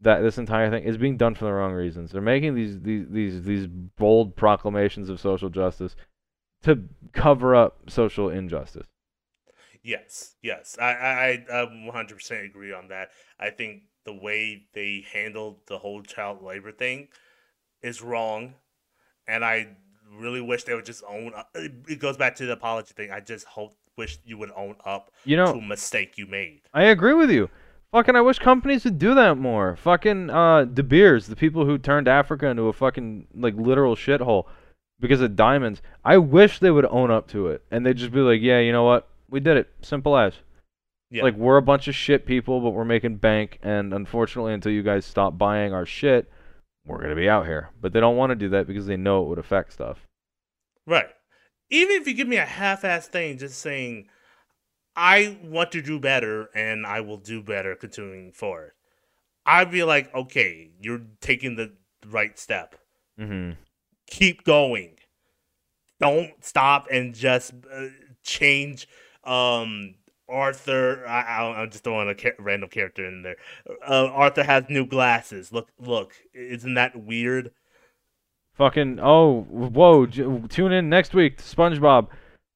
that 0.00 0.20
this 0.20 0.38
entire 0.38 0.70
thing 0.70 0.84
is 0.84 0.96
being 0.96 1.16
done 1.16 1.34
for 1.34 1.44
the 1.44 1.52
wrong 1.52 1.72
reasons. 1.72 2.12
They're 2.12 2.20
making 2.20 2.54
these 2.54 2.80
these 2.80 3.06
these 3.10 3.42
these 3.42 3.66
bold 3.66 4.36
proclamations 4.36 5.08
of 5.08 5.20
social 5.20 5.50
justice 5.50 5.94
to 6.62 6.84
cover 7.12 7.54
up 7.54 7.90
social 7.90 8.28
injustice. 8.28 8.86
Yes, 9.82 10.34
yes, 10.42 10.76
I, 10.78 10.92
I, 10.92 11.44
I 11.50 11.62
um, 11.62 11.90
100% 11.90 12.44
agree 12.44 12.72
on 12.72 12.88
that. 12.88 13.10
I 13.38 13.48
think 13.48 13.84
the 14.04 14.12
way 14.12 14.66
they 14.74 15.06
handled 15.10 15.60
the 15.68 15.78
whole 15.78 16.02
child 16.02 16.42
labor 16.42 16.70
thing 16.70 17.08
is 17.82 18.02
wrong, 18.02 18.54
and 19.26 19.42
I 19.42 19.68
really 20.12 20.42
wish 20.42 20.64
they 20.64 20.74
would 20.74 20.84
just 20.84 21.02
own. 21.08 21.32
Up. 21.34 21.48
It 21.54 21.98
goes 21.98 22.18
back 22.18 22.36
to 22.36 22.46
the 22.46 22.52
apology 22.52 22.92
thing. 22.94 23.10
I 23.10 23.20
just 23.20 23.46
hope, 23.46 23.76
wish 23.96 24.18
you 24.24 24.36
would 24.38 24.50
own 24.54 24.76
up 24.84 25.10
You 25.24 25.36
to 25.36 25.44
know, 25.44 25.52
a 25.58 25.62
mistake 25.62 26.18
you 26.18 26.26
made. 26.26 26.62
I 26.74 26.84
agree 26.84 27.14
with 27.14 27.30
you. 27.30 27.48
Fucking, 27.92 28.14
I 28.14 28.20
wish 28.20 28.38
companies 28.38 28.84
would 28.84 28.98
do 28.98 29.14
that 29.14 29.36
more. 29.36 29.76
Fucking, 29.76 30.30
uh, 30.30 30.64
De 30.64 30.82
Beers, 30.82 31.26
the 31.26 31.36
people 31.36 31.64
who 31.64 31.76
turned 31.76 32.06
Africa 32.06 32.46
into 32.46 32.68
a 32.68 32.72
fucking 32.72 33.26
like 33.34 33.54
literal 33.56 33.96
shithole 33.96 34.44
because 35.00 35.20
of 35.20 35.34
diamonds. 35.34 35.82
I 36.04 36.18
wish 36.18 36.60
they 36.60 36.70
would 36.70 36.84
own 36.86 37.10
up 37.10 37.26
to 37.28 37.48
it 37.48 37.64
and 37.70 37.84
they'd 37.84 37.96
just 37.96 38.12
be 38.12 38.20
like, 38.20 38.40
yeah, 38.40 38.60
you 38.60 38.70
know 38.70 38.84
what, 38.84 39.08
we 39.28 39.40
did 39.40 39.56
it. 39.56 39.70
Simple 39.82 40.16
as. 40.16 40.34
Yeah. 41.10 41.24
Like 41.24 41.36
we're 41.36 41.56
a 41.56 41.62
bunch 41.62 41.88
of 41.88 41.94
shit 41.94 42.24
people, 42.24 42.60
but 42.60 42.70
we're 42.70 42.84
making 42.84 43.16
bank, 43.16 43.58
and 43.62 43.92
unfortunately, 43.92 44.52
until 44.52 44.70
you 44.70 44.84
guys 44.84 45.04
stop 45.04 45.36
buying 45.36 45.72
our 45.72 45.84
shit, 45.84 46.30
we're 46.86 47.02
gonna 47.02 47.16
be 47.16 47.28
out 47.28 47.46
here. 47.46 47.70
But 47.80 47.92
they 47.92 47.98
don't 47.98 48.16
want 48.16 48.30
to 48.30 48.36
do 48.36 48.50
that 48.50 48.68
because 48.68 48.86
they 48.86 48.96
know 48.96 49.24
it 49.24 49.28
would 49.28 49.38
affect 49.38 49.72
stuff. 49.72 50.06
Right. 50.86 51.08
Even 51.68 51.96
if 51.96 52.06
you 52.06 52.14
give 52.14 52.28
me 52.28 52.36
a 52.36 52.44
half-ass 52.44 53.08
thing, 53.08 53.38
just 53.38 53.58
saying, 53.58 54.08
I 55.02 55.38
want 55.42 55.72
to 55.72 55.80
do 55.80 55.98
better 55.98 56.50
and 56.54 56.86
I 56.86 57.00
will 57.00 57.16
do 57.16 57.42
better 57.42 57.74
continuing 57.74 58.32
forward. 58.32 58.72
I'd 59.46 59.70
be 59.70 59.82
like, 59.82 60.14
okay, 60.14 60.72
you're 60.78 61.00
taking 61.22 61.56
the 61.56 61.72
right 62.06 62.38
step. 62.38 62.74
Mm-hmm. 63.18 63.52
Keep 64.08 64.44
going. 64.44 64.96
Don't 66.00 66.32
stop 66.44 66.86
and 66.92 67.14
just 67.14 67.54
uh, 67.72 67.86
change 68.22 68.88
um, 69.24 69.94
Arthur. 70.28 71.06
I, 71.06 71.50
I'm 71.56 71.70
just 71.70 71.84
throwing 71.84 72.10
a 72.10 72.14
cha- 72.14 72.30
random 72.38 72.68
character 72.68 73.06
in 73.06 73.22
there. 73.22 73.36
Uh, 73.88 74.06
Arthur 74.12 74.42
has 74.44 74.64
new 74.68 74.84
glasses. 74.84 75.50
Look, 75.50 75.70
look. 75.78 76.12
Isn't 76.34 76.74
that 76.74 76.94
weird? 76.94 77.52
Fucking 78.52 78.98
oh 79.00 79.46
whoa! 79.48 80.04
j- 80.04 80.42
Tune 80.50 80.72
in 80.72 80.90
next 80.90 81.14
week 81.14 81.38
SpongeBob, 81.38 82.08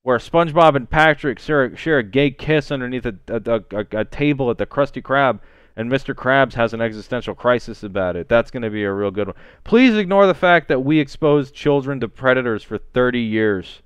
where 0.04 0.18
SpongeBob 0.18 0.76
and 0.76 0.88
Patrick 0.88 1.38
share, 1.38 1.74
share 1.76 1.98
a 1.98 2.02
gay 2.02 2.30
kiss 2.30 2.70
underneath 2.70 3.06
a 3.06 3.14
a, 3.28 3.62
a 3.76 4.00
a 4.00 4.04
table 4.04 4.50
at 4.50 4.58
the 4.58 4.66
Krusty 4.66 5.02
Krab, 5.02 5.40
and 5.76 5.90
Mr. 5.90 6.14
Krabs 6.14 6.52
has 6.52 6.72
an 6.74 6.80
existential 6.82 7.34
crisis 7.34 7.82
about 7.82 8.14
it. 8.14 8.28
That's 8.28 8.50
gonna 8.50 8.70
be 8.70 8.84
a 8.84 8.92
real 8.92 9.10
good 9.10 9.28
one. 9.28 9.36
Please 9.64 9.96
ignore 9.96 10.26
the 10.26 10.34
fact 10.34 10.68
that 10.68 10.80
we 10.84 11.00
exposed 11.00 11.54
children 11.54 12.00
to 12.00 12.08
predators 12.08 12.62
for 12.62 12.76
30 12.78 13.18
years 13.20 13.82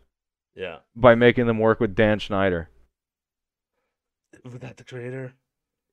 Yeah. 0.57 0.79
by 0.97 1.15
making 1.15 1.47
them 1.47 1.59
work 1.61 1.79
with 1.81 1.95
Dan 1.95 2.19
Schneider. 2.19 2.69
Was 4.45 4.55
that 4.55 4.77
the 4.77 4.85
creator? 4.85 5.35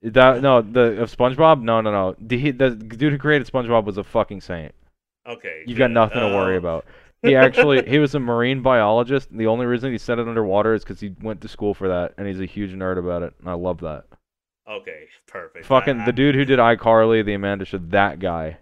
That 0.02 0.42
no 0.42 0.62
the 0.62 1.02
of 1.04 1.16
SpongeBob? 1.16 1.62
No 1.62 1.82
no 1.82 1.92
no. 1.92 2.16
The, 2.20 2.50
the 2.52 2.72
dude 2.72 3.14
who 3.14 3.20
created 3.20 3.48
SpongeBob 3.48 3.86
was 3.86 3.98
a 4.00 4.04
fucking 4.04 4.42
saint. 4.42 4.74
Okay. 5.28 5.64
You've 5.68 5.78
got 5.80 5.92
nothing 5.92 6.20
to 6.20 6.28
worry 6.36 6.56
Oh. 6.56 6.60
about. 6.60 6.86
He 7.26 7.36
actually 7.36 7.88
he 7.88 8.00
was 8.00 8.16
a 8.16 8.20
marine 8.20 8.62
biologist. 8.62 9.32
And 9.32 9.40
the 9.40 9.48
only 9.48 9.66
reason 9.66 9.92
he 9.92 9.98
said 9.98 10.20
it 10.20 10.28
underwater 10.28 10.74
is 10.74 10.84
because 10.84 11.00
he 11.00 11.14
went 11.22 11.42
to 11.42 11.48
school 11.48 11.74
for 11.74 11.88
that, 11.88 12.14
and 12.18 12.28
he's 12.28 12.40
a 12.40 12.46
huge 12.46 12.72
nerd 12.72 12.98
about 12.98 13.24
it. 13.24 13.34
And 13.40 13.50
I 13.50 13.54
love 13.54 13.80
that. 13.82 14.06
Okay, 14.70 15.06
perfect. 15.28 15.66
Fucking 15.66 16.02
I- 16.02 16.06
the 16.06 16.14
dude 16.14 16.36
who 16.36 16.46
did 16.46 16.60
iCarly, 16.60 17.24
the 17.26 17.34
Amanda 17.34 17.66
Show, 17.66 17.78
that 17.78 18.20
guy. 18.20 18.58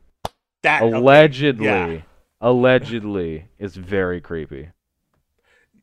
that 0.63 0.83
okay, 0.83 0.95
allegedly, 0.95 1.65
yeah. 1.65 2.01
allegedly 2.41 3.45
is 3.57 3.75
very 3.75 4.19
creepy. 4.19 4.69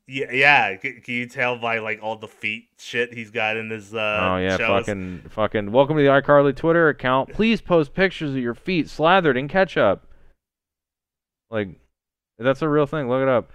Yeah, 0.07 0.32
yeah. 0.32 0.77
Can 0.77 1.02
you 1.07 1.27
tell 1.27 1.57
by 1.57 1.78
like 1.78 2.01
all 2.02 2.16
the 2.16 2.27
feet 2.27 2.69
shit 2.78 3.15
he's 3.15 3.31
got 3.31 3.57
in 3.57 3.70
his 3.70 3.94
uh 3.94 4.19
oh 4.23 4.36
yeah, 4.39 4.57
shows? 4.57 4.86
fucking, 4.86 5.23
fucking. 5.31 5.70
Welcome 5.73 5.97
to 5.97 6.02
the 6.02 6.09
iCarly 6.09 6.55
Twitter 6.55 6.89
account. 6.89 7.32
Please 7.32 7.61
post 7.61 7.94
pictures 7.94 8.31
of 8.31 8.39
your 8.39 8.55
feet 8.55 8.89
slathered 8.90 9.36
in 9.36 9.47
ketchup. 9.47 10.07
Like, 11.51 11.80
that's 12.41 12.62
a 12.62 12.69
real 12.69 12.87
thing. 12.87 13.09
Look 13.09 13.23
it 13.23 13.29
up. 13.29 13.51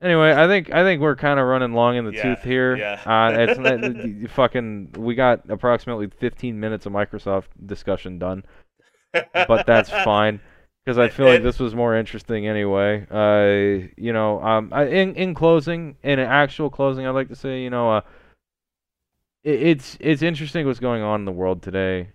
Anyway, 0.00 0.32
I 0.32 0.48
think 0.48 0.72
I 0.72 0.82
think 0.82 1.00
we're 1.00 1.14
kind 1.14 1.38
of 1.38 1.46
running 1.46 1.74
long 1.74 1.96
in 1.96 2.04
the 2.04 2.12
Yeah, 2.12 2.22
tooth 2.34 2.42
here. 2.42 2.74
yeah. 2.76 3.00
Uh, 3.06 3.30
it's 3.38 3.58
not, 3.58 4.30
fucking. 4.32 4.94
We 4.98 5.14
got 5.14 5.48
approximately 5.48 6.08
15 6.08 6.58
minutes 6.58 6.86
of 6.86 6.92
Microsoft 6.92 7.44
discussion 7.64 8.18
done. 8.18 8.42
but 9.12 9.64
that's 9.66 9.90
fine 10.04 10.40
because 10.84 10.98
I 10.98 11.08
feel 11.08 11.26
like 11.26 11.36
And- 11.36 11.44
this 11.44 11.60
was 11.60 11.74
more 11.74 11.96
interesting 11.96 12.48
anyway. 12.48 13.06
Uh, 13.10 13.88
you 13.96 14.12
know, 14.12 14.42
um, 14.42 14.70
I, 14.72 14.86
in 14.86 15.14
in 15.14 15.34
closing, 15.34 15.96
in 16.02 16.18
an 16.18 16.28
actual 16.28 16.68
closing, 16.68 17.06
I'd 17.06 17.10
like 17.10 17.28
to 17.28 17.36
say, 17.36 17.62
you 17.62 17.70
know, 17.70 17.92
uh, 17.92 18.00
it, 19.44 19.62
it's 19.62 19.96
it's 20.00 20.22
interesting 20.22 20.66
what's 20.66 20.80
going 20.80 21.02
on 21.02 21.20
in 21.20 21.24
the 21.26 21.32
world 21.32 21.62
today. 21.62 22.08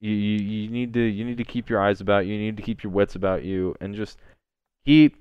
You, 0.00 0.12
you 0.12 0.38
you 0.64 0.70
need 0.70 0.92
to 0.94 1.00
you 1.02 1.24
need 1.24 1.38
to 1.38 1.44
keep 1.44 1.68
your 1.68 1.80
eyes 1.80 2.00
about 2.00 2.26
you. 2.26 2.34
You 2.34 2.40
need 2.40 2.56
to 2.56 2.62
keep 2.64 2.82
your 2.82 2.92
wits 2.92 3.14
about 3.14 3.44
you, 3.44 3.76
and 3.80 3.94
just 3.94 4.18
keep 4.84 5.16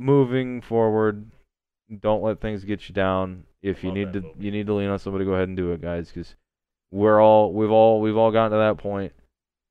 moving 0.00 0.62
forward. 0.62 1.30
Don't 2.00 2.22
let 2.22 2.40
things 2.40 2.64
get 2.64 2.88
you 2.88 2.94
down. 2.94 3.44
If 3.62 3.84
you 3.84 3.92
need 3.92 4.14
to 4.14 4.22
movie. 4.22 4.34
you 4.38 4.50
need 4.50 4.66
to 4.66 4.74
lean 4.74 4.88
on 4.88 4.98
somebody, 4.98 5.24
go 5.24 5.34
ahead 5.34 5.48
and 5.48 5.56
do 5.56 5.72
it, 5.72 5.82
guys, 5.82 6.08
because 6.08 6.34
we're 6.90 7.22
all 7.22 7.52
we've 7.52 7.70
all 7.70 8.00
we've 8.00 8.16
all 8.16 8.32
gotten 8.32 8.52
to 8.52 8.58
that 8.58 8.78
point 8.78 9.12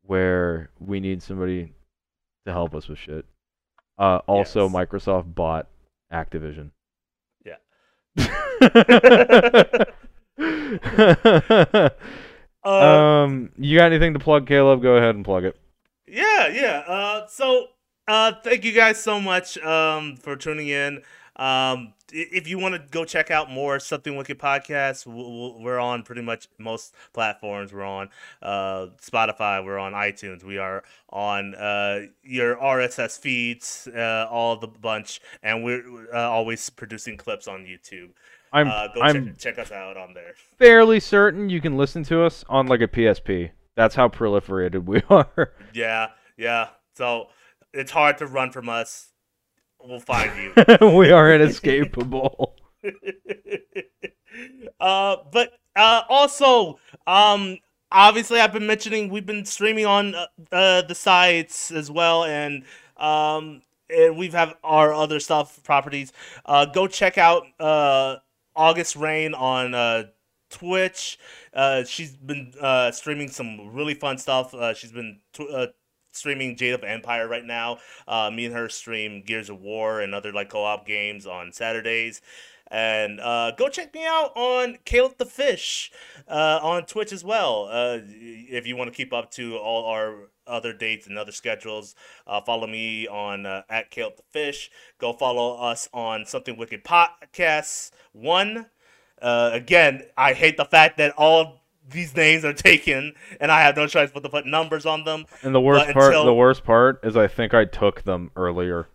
where 0.04 0.70
we 0.80 1.00
need 1.00 1.24
somebody 1.24 1.74
to 2.46 2.52
help 2.52 2.76
us 2.76 2.88
with 2.88 3.00
shit. 3.00 3.26
Uh, 3.98 4.20
also, 4.28 4.66
Yes. 4.70 4.74
Microsoft 4.74 5.34
bought 5.34 5.68
Activision. 6.14 6.70
Yeah. 7.46 7.56
Uh, 12.62 12.72
um, 12.72 13.52
you 13.58 13.78
got 13.78 13.86
anything 13.86 14.12
to 14.14 14.20
plug, 14.20 14.46
Caleb? 14.46 14.82
Go 14.82 14.98
ahead 14.98 15.16
and 15.16 15.24
plug 15.24 15.46
it. 15.46 15.56
Yeah, 16.06 16.48
yeah. 16.48 16.84
Uh, 16.86 17.26
so, 17.28 17.68
uh, 18.10 18.34
thank 18.44 18.66
you 18.66 18.72
guys 18.72 19.02
so 19.02 19.20
much 19.20 19.58
um, 19.60 20.18
for 20.18 20.36
tuning 20.36 20.68
in. 20.68 21.04
Um, 21.36 21.94
if 22.12 22.48
you 22.48 22.58
want 22.58 22.74
to 22.74 22.82
go 22.92 23.06
check 23.06 23.30
out 23.32 23.50
more 23.52 23.80
Something 23.80 24.18
Wicked 24.18 24.40
w- 24.40 25.62
we're 25.62 25.80
on 25.80 26.04
pretty 26.04 26.24
much 26.24 26.48
most 26.58 26.96
platforms. 27.14 27.72
We're 27.72 27.84
on 27.84 28.10
uh, 28.42 28.88
Spotify. 29.02 29.64
We're 29.64 29.78
on 29.78 29.94
iTunes. 29.94 30.44
We 30.44 30.58
are 30.58 30.84
on 31.10 31.54
uh, 31.56 32.08
your 32.24 32.56
RSS 32.56 33.20
feeds, 33.20 33.88
uh, 33.96 34.28
all 34.30 34.58
the 34.58 34.68
bunch, 34.68 35.22
and 35.44 35.64
we're 35.64 36.14
uh, 36.14 36.30
always 36.30 36.70
producing 36.70 37.16
clips 37.16 37.48
on 37.48 37.60
YouTube. 37.62 38.10
I'm 38.52 38.68
uh, 38.68 38.88
go 38.88 39.02
I'm 39.02 39.28
check, 39.28 39.38
check 39.38 39.60
us 39.60 39.72
out 39.72 39.96
on 39.96 40.16
there. 40.16 40.34
fairly 40.58 41.00
certain 41.00 41.50
you 41.50 41.62
can 41.62 41.78
listen 41.78 42.04
to 42.06 42.24
us 42.24 42.44
on 42.50 42.66
like 42.66 42.82
a 42.82 42.88
PSP. 42.88 43.52
That's 43.76 43.94
how 43.94 44.10
proliferated 44.10 44.86
we 44.86 45.04
are. 45.10 45.54
Yeah, 45.74 46.08
yeah. 46.36 46.70
So 46.96 47.28
it's 47.74 47.92
hard 47.92 48.18
to 48.20 48.28
run 48.28 48.52
from 48.52 48.70
us. 48.70 49.12
We'll 49.82 50.00
find 50.00 50.32
you. 50.38 50.54
we 50.98 51.12
are 51.12 51.34
inescapable. 51.34 52.56
uh, 54.80 55.18
but 55.32 55.54
uh, 55.76 56.02
also, 56.10 56.80
um, 57.08 57.58
obviously, 57.92 58.40
I've 58.40 58.54
been 58.54 58.68
mentioning 58.68 59.10
we've 59.10 59.26
been 59.26 59.46
streaming 59.46 59.86
on 59.86 60.16
uh, 60.16 60.28
uh, 60.52 60.82
the 60.82 60.96
sites 60.96 61.72
as 61.72 61.90
well, 61.90 62.26
and 62.26 62.64
um, 62.98 63.62
and 63.90 64.18
we've 64.18 64.34
have 64.34 64.56
our 64.64 64.94
other 64.94 65.20
stuff 65.20 65.64
properties. 65.64 66.12
Uh, 66.46 66.66
go 66.66 66.88
check 66.88 67.18
out 67.18 67.44
uh, 67.60 68.18
August 68.56 68.96
Rain 68.96 69.34
on 69.34 69.74
uh, 69.74 70.04
Twitch. 70.50 71.18
Uh, 71.54 71.84
she's 71.84 72.16
been 72.16 72.54
uh, 72.60 72.92
streaming 72.92 73.30
some 73.30 73.74
really 73.74 73.94
fun 73.94 74.18
stuff. 74.18 74.54
Uh, 74.54 74.74
she's 74.74 74.92
been 74.92 75.20
tw- 75.34 75.50
uh, 75.52 75.68
streaming 76.20 76.56
Jade 76.56 76.74
of 76.74 76.84
Empire 76.84 77.28
right 77.28 77.46
now. 77.46 77.80
Uh, 78.08 78.30
me 78.30 78.46
and 78.46 78.56
her 78.56 78.70
stream 78.70 79.24
Gears 79.26 79.50
of 79.50 79.62
War 79.62 80.02
and 80.02 80.14
other 80.14 80.32
like 80.32 80.50
co-op 80.50 80.86
games 80.86 81.26
on 81.26 81.52
Saturdays. 81.52 82.22
And 82.72 83.20
uh, 83.20 83.52
go 83.58 83.68
check 83.68 83.94
me 83.96 84.06
out 84.06 84.32
on 84.36 84.78
Caleb 84.86 85.18
the 85.18 85.26
Fish 85.26 85.92
uh, 86.28 86.60
on 86.62 86.86
Twitch 86.86 87.12
as 87.12 87.24
well. 87.24 87.68
Uh, 87.72 87.98
if 88.04 88.68
you 88.68 88.76
want 88.76 88.92
to 88.92 88.96
keep 88.96 89.12
up 89.12 89.32
to 89.32 89.58
all 89.58 89.86
our 89.86 90.30
other 90.46 90.74
dates 90.74 91.08
and 91.08 91.18
other 91.18 91.32
schedules, 91.32 91.96
uh, 92.28 92.42
follow 92.42 92.68
me 92.68 93.08
on 93.08 93.48
uh, 93.48 93.64
at 93.70 93.90
Caleb 93.90 94.18
the 94.18 94.24
Fish. 94.30 94.70
Go 95.00 95.14
follow 95.14 95.58
us 95.58 95.90
on 95.94 96.26
Something 96.26 96.58
Wicked 96.58 96.84
Podcasts 96.84 97.90
One. 98.12 98.68
Uh, 99.20 99.50
again, 99.52 100.04
I 100.16 100.34
hate 100.34 100.58
the 100.58 100.66
fact 100.66 100.98
that 100.98 101.14
all 101.18 101.62
these 101.90 102.16
names 102.16 102.46
are 102.46 102.54
taken, 102.54 103.14
and 103.40 103.52
I 103.52 103.62
have 103.62 103.76
no 103.76 103.88
choice 103.88 104.12
but 104.14 104.24
to 104.24 104.30
put 104.30 104.46
numbers 104.46 104.86
on 104.86 105.04
them. 105.04 105.26
And 105.44 105.54
the 105.54 105.62
worst 105.62 105.92
part, 105.92 106.08
until- 106.14 106.26
the 106.26 106.34
worst 106.34 106.64
part 106.64 107.00
is 107.04 107.16
I 107.18 107.28
think 107.28 107.54
I 107.54 107.66
took 107.66 108.04
them 108.04 108.32
earlier, 108.36 108.88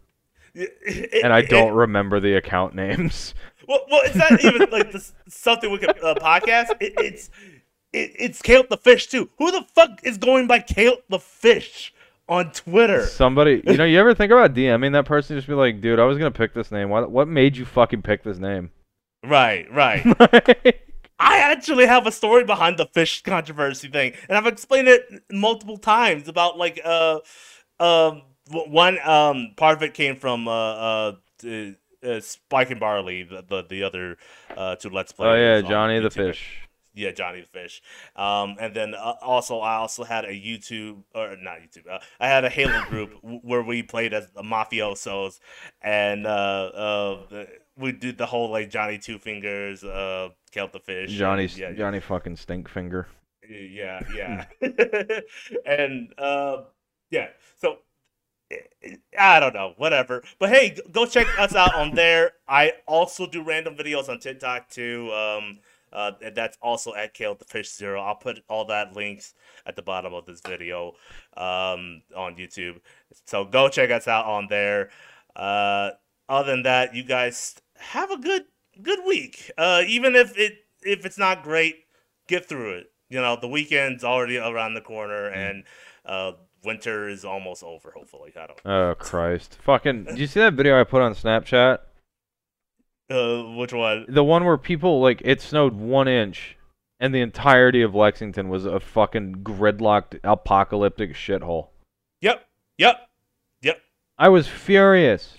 It- 0.55 1.23
and 1.25 1.33
I 1.33 1.43
don't 1.43 1.73
remember 1.73 2.21
the 2.21 2.35
account 2.35 2.75
names. 2.75 3.35
Well, 3.67 3.81
well, 3.91 4.03
it's 4.05 4.15
not 4.15 4.45
even 4.45 4.69
like 4.71 4.93
this 4.93 5.15
something 5.27 5.71
wicked 5.71 5.89
uh, 6.05 6.15
podcast. 6.17 6.69
It, 6.81 6.93
it's 6.99 7.31
it, 7.95 8.11
it's 8.19 8.43
Caleb 8.43 8.69
the 8.69 8.77
Fish 8.77 9.07
too. 9.07 9.31
Who 9.39 9.51
the 9.53 9.65
fuck 9.75 10.01
is 10.03 10.19
going 10.19 10.47
by 10.47 10.59
Caleb 10.59 10.99
the 11.09 11.19
Fish 11.19 11.95
on 12.29 12.51
Twitter? 12.53 13.07
Somebody, 13.07 13.63
you 13.67 13.79
know, 13.79 13.87
you 13.87 13.99
ever 13.99 14.13
think 14.15 14.33
about 14.33 14.53
DMing 14.53 14.93
that 14.93 15.07
person? 15.07 15.35
Just 15.39 15.49
be 15.49 15.55
like, 15.55 15.81
dude, 15.81 15.99
I 15.99 16.05
was 16.05 16.19
gonna 16.19 16.31
pick 16.31 16.53
this 16.53 16.71
name. 16.71 16.91
What, 16.91 17.11
what 17.11 17.27
made 17.27 17.57
you 17.57 17.65
fucking 17.65 18.03
pick 18.03 18.23
this 18.23 18.37
name? 18.37 18.71
Right, 19.25 19.67
right. 19.73 20.05
I 21.19 21.39
actually 21.39 21.87
have 21.87 22.07
a 22.07 22.13
story 22.13 22.45
behind 22.45 22.79
the 22.79 22.87
fish 22.87 23.23
controversy 23.23 23.89
thing, 23.89 24.15
and 24.29 24.37
I've 24.37 24.47
explained 24.47 24.89
it 24.89 25.23
multiple 25.31 25.77
times 25.77 26.29
about 26.29 26.59
like 26.59 26.81
uh 26.85 27.21
um 27.79 28.23
one 28.51 28.99
um 29.07 29.53
part 29.57 29.77
of 29.77 29.83
it 29.83 29.95
came 29.95 30.17
from 30.17 30.49
uh 30.49 30.53
uh, 30.53 31.13
uh, 31.45 31.67
uh 32.05 32.21
Spike 32.21 32.71
and 32.71 32.81
Barley, 32.81 33.23
the 33.23 33.45
the, 33.49 33.65
the 33.69 33.83
other 33.83 34.19
uh 34.57 34.77
two 34.77 34.91
let's 34.91 35.13
play. 35.13 35.29
oh 35.29 35.35
yeah, 35.35 35.61
Johnny 35.61 36.01
the 36.01 36.11
Fish. 36.11 36.61
Yeah, 36.97 37.11
Johnny 37.11 37.41
the 37.41 37.49
Fish. 37.49 37.83
Um, 38.15 38.57
and 38.61 38.75
then 38.75 38.95
uh, 38.95 39.15
also 39.21 39.59
I 39.59 39.75
also 39.77 40.05
had 40.05 40.25
a 40.25 40.33
YouTube 40.33 41.03
or 41.13 41.37
not 41.37 41.59
YouTube. 41.59 41.91
Uh, 41.91 41.99
I 42.21 42.29
had 42.29 42.45
a 42.45 42.49
Halo 42.49 42.85
group 42.89 43.19
where 43.23 43.63
we 43.63 43.83
played 43.83 44.15
as 44.15 44.29
the 44.35 44.43
mafiosos, 44.43 45.41
and 45.83 46.25
uh, 46.25 46.31
uh, 46.31 47.47
we 47.77 47.91
did 47.91 48.17
the 48.17 48.27
whole 48.27 48.51
like 48.51 48.71
Johnny 48.71 48.99
Two 48.99 49.19
Fingers, 49.19 49.83
Kelp 50.55 50.73
the 50.73 50.79
Fish, 50.79 51.11
and- 51.11 51.19
Johnny, 51.19 51.47
yeah, 51.57 51.73
Johnny 51.73 51.99
fucking 52.01 52.37
Stinkfinger. 52.37 53.07
yeah, 53.49 54.01
yeah, 54.15 54.47
and 55.67 56.15
uh, 56.17 56.63
yeah. 57.11 57.29
So 57.57 57.79
I 59.19 59.41
don't 59.41 59.55
know, 59.55 59.75
whatever. 59.77 60.23
But 60.39 60.51
hey, 60.51 60.77
go 60.93 61.07
check 61.07 61.27
us 61.39 61.57
out 61.57 61.75
on 61.75 61.95
there. 61.95 62.33
I 62.47 62.73
also 62.87 63.27
do 63.27 63.43
random 63.43 63.75
videos 63.77 64.09
on 64.09 64.21
TikTok 64.21 64.69
too. 64.71 65.11
Um, 65.13 65.59
uh, 65.93 66.13
and 66.23 66.35
that's 66.35 66.59
also 66.61 66.95
at 66.95 67.15
Kale 67.15 67.35
the 67.35 67.45
Fish 67.45 67.71
Zero. 67.71 68.01
I'll 68.01 68.17
put 68.17 68.43
all 68.49 68.65
that 68.67 68.95
links 68.97 69.35
at 69.67 69.77
the 69.77 69.83
bottom 69.83 70.13
of 70.15 70.27
this 70.27 70.41
video 70.41 70.93
um, 71.37 72.03
on 72.17 72.37
YouTube. 72.37 72.81
So 73.27 73.45
go 73.45 73.69
check 73.69 73.91
us 73.91 74.09
out 74.09 74.27
on 74.27 74.49
there. 74.49 74.91
Uh, 75.37 75.91
other 76.29 76.51
than 76.51 76.63
that, 76.65 76.95
you 76.95 77.05
guys 77.05 77.57
have 77.77 78.11
a 78.11 78.19
good 78.19 78.45
good 78.83 79.01
week. 79.07 79.51
Uh, 79.57 79.83
even 79.87 80.15
if 80.15 80.37
it 80.39 80.59
if 80.83 81.05
it's 81.05 81.19
not 81.19 81.43
great, 81.43 81.77
get 82.29 82.47
through 82.47 82.79
it. 82.79 82.87
You 83.09 83.21
know, 83.21 83.37
the 83.41 83.49
weekend's 83.49 84.05
already 84.05 84.39
around 84.39 84.75
the 84.75 84.81
corner, 84.81 85.29
and 85.29 85.65
uh, 86.05 86.33
winter 86.65 87.09
is 87.09 87.25
almost 87.25 87.63
over. 87.63 87.93
Hopefully, 87.93 88.33
I 88.37 88.47
don't. 88.47 88.61
Oh 88.65 88.95
Christ, 88.99 89.59
fucking! 89.63 90.05
Did 90.05 90.19
you 90.19 90.27
see 90.27 90.41
that 90.41 90.55
video 90.55 90.81
I 90.81 90.85
put 90.85 91.03
on 91.03 91.15
Snapchat? 91.15 91.79
Uh, 93.11 93.43
which 93.57 93.73
one? 93.73 94.07
The 94.09 94.25
one 94.25 94.45
where 94.45 94.57
people 94.57 95.01
like 95.01 95.21
it 95.25 95.41
snowed 95.41 95.75
one 95.75 96.09
inch, 96.09 96.57
and 96.99 97.15
the 97.15 97.21
entirety 97.21 97.83
of 97.83 97.95
Lexington 97.95 98.49
was 98.49 98.65
a 98.65 98.81
fucking 98.81 99.43
gridlocked 99.43 100.19
apocalyptic 100.25 101.13
shithole. 101.13 101.69
Yep, 102.23 102.45
yep, 102.79 103.09
yep. 103.61 103.81
I 104.19 104.29
was 104.29 104.49
furious. 104.49 105.37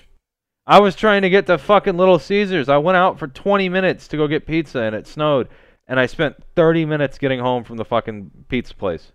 I 0.67 0.79
was 0.79 0.95
trying 0.95 1.21
to 1.21 1.29
get 1.29 1.45
to 1.47 1.57
fucking 1.57 1.97
Little 1.97 2.19
Caesars. 2.19 2.69
I 2.69 2.77
went 2.77 2.97
out 2.97 3.19
for 3.19 3.27
20 3.27 3.69
minutes 3.69 4.07
to 4.09 4.17
go 4.17 4.27
get 4.27 4.47
pizza 4.47 4.81
and 4.81 4.95
it 4.95 5.07
snowed. 5.07 5.47
And 5.87 5.99
I 5.99 6.07
spent 6.07 6.35
30 6.55 6.85
minutes 6.85 7.19
getting 7.19 7.39
home 7.39 7.63
from 7.63 7.77
the 7.77 7.85
fucking 7.85 8.31
pizza 8.47 8.73
place. 8.73 9.11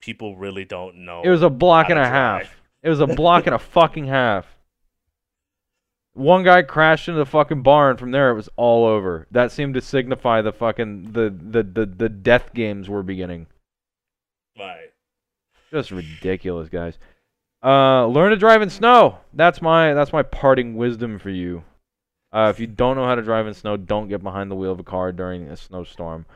People 0.00 0.36
really 0.36 0.64
don't 0.64 1.04
know. 1.04 1.22
It 1.22 1.28
was 1.28 1.42
a 1.42 1.50
block 1.50 1.90
and 1.90 1.98
a 1.98 2.08
half. 2.08 2.56
It 2.82 2.88
was 2.88 3.00
a 3.00 3.06
block 3.06 3.46
and 3.46 3.54
a 3.54 3.58
fucking 3.58 4.06
half. 4.06 4.46
One 6.14 6.42
guy 6.42 6.62
crashed 6.62 7.08
into 7.08 7.18
the 7.18 7.26
fucking 7.26 7.62
barn. 7.62 7.96
From 7.96 8.10
there, 8.10 8.30
it 8.30 8.34
was 8.34 8.48
all 8.56 8.86
over. 8.86 9.26
That 9.30 9.52
seemed 9.52 9.74
to 9.74 9.80
signify 9.80 10.42
the 10.42 10.52
fucking 10.52 11.12
the 11.12 11.30
the 11.30 11.62
the, 11.62 11.86
the 11.86 12.08
death 12.08 12.54
games 12.54 12.88
were 12.88 13.02
beginning. 13.02 13.46
Right. 14.58 14.92
Just 15.70 15.90
ridiculous, 15.90 16.68
guys. 16.68 16.98
Uh, 17.64 18.06
learn 18.06 18.30
to 18.30 18.36
drive 18.36 18.62
in 18.62 18.70
snow. 18.70 19.18
That's 19.32 19.60
my 19.60 19.94
that's 19.94 20.12
my 20.12 20.22
parting 20.22 20.76
wisdom 20.76 21.18
for 21.18 21.30
you. 21.30 21.64
Uh, 22.32 22.52
if 22.54 22.60
you 22.60 22.66
don't 22.66 22.96
know 22.96 23.06
how 23.06 23.14
to 23.14 23.22
drive 23.22 23.46
in 23.46 23.54
snow, 23.54 23.76
don't 23.76 24.08
get 24.08 24.22
behind 24.22 24.50
the 24.50 24.54
wheel 24.54 24.72
of 24.72 24.78
a 24.78 24.84
car 24.84 25.12
during 25.12 25.48
a 25.48 25.56
snowstorm. 25.56 26.26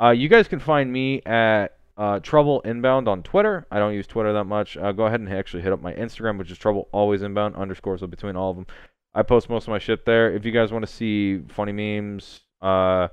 Uh, 0.00 0.10
you 0.10 0.28
guys 0.28 0.48
can 0.48 0.58
find 0.58 0.92
me 0.92 1.22
at 1.22 1.78
uh, 1.96 2.20
Trouble 2.20 2.60
Inbound 2.62 3.08
on 3.08 3.22
Twitter. 3.22 3.66
I 3.70 3.78
don't 3.78 3.94
use 3.94 4.06
Twitter 4.06 4.32
that 4.32 4.44
much. 4.44 4.76
Uh, 4.76 4.92
go 4.92 5.06
ahead 5.06 5.20
and 5.20 5.32
actually 5.32 5.62
hit 5.62 5.72
up 5.72 5.80
my 5.80 5.92
Instagram, 5.94 6.38
which 6.38 6.50
is 6.50 6.58
Trouble 6.58 6.88
Always 6.92 7.22
Inbound 7.22 7.56
underscores 7.56 8.00
between 8.02 8.36
all 8.36 8.50
of 8.50 8.56
them. 8.56 8.66
I 9.14 9.22
post 9.22 9.48
most 9.48 9.64
of 9.64 9.70
my 9.70 9.78
shit 9.78 10.04
there. 10.04 10.32
If 10.32 10.44
you 10.44 10.52
guys 10.52 10.70
want 10.70 10.86
to 10.86 10.92
see 10.92 11.40
funny 11.48 11.72
memes, 11.72 12.40
uh, 12.60 13.08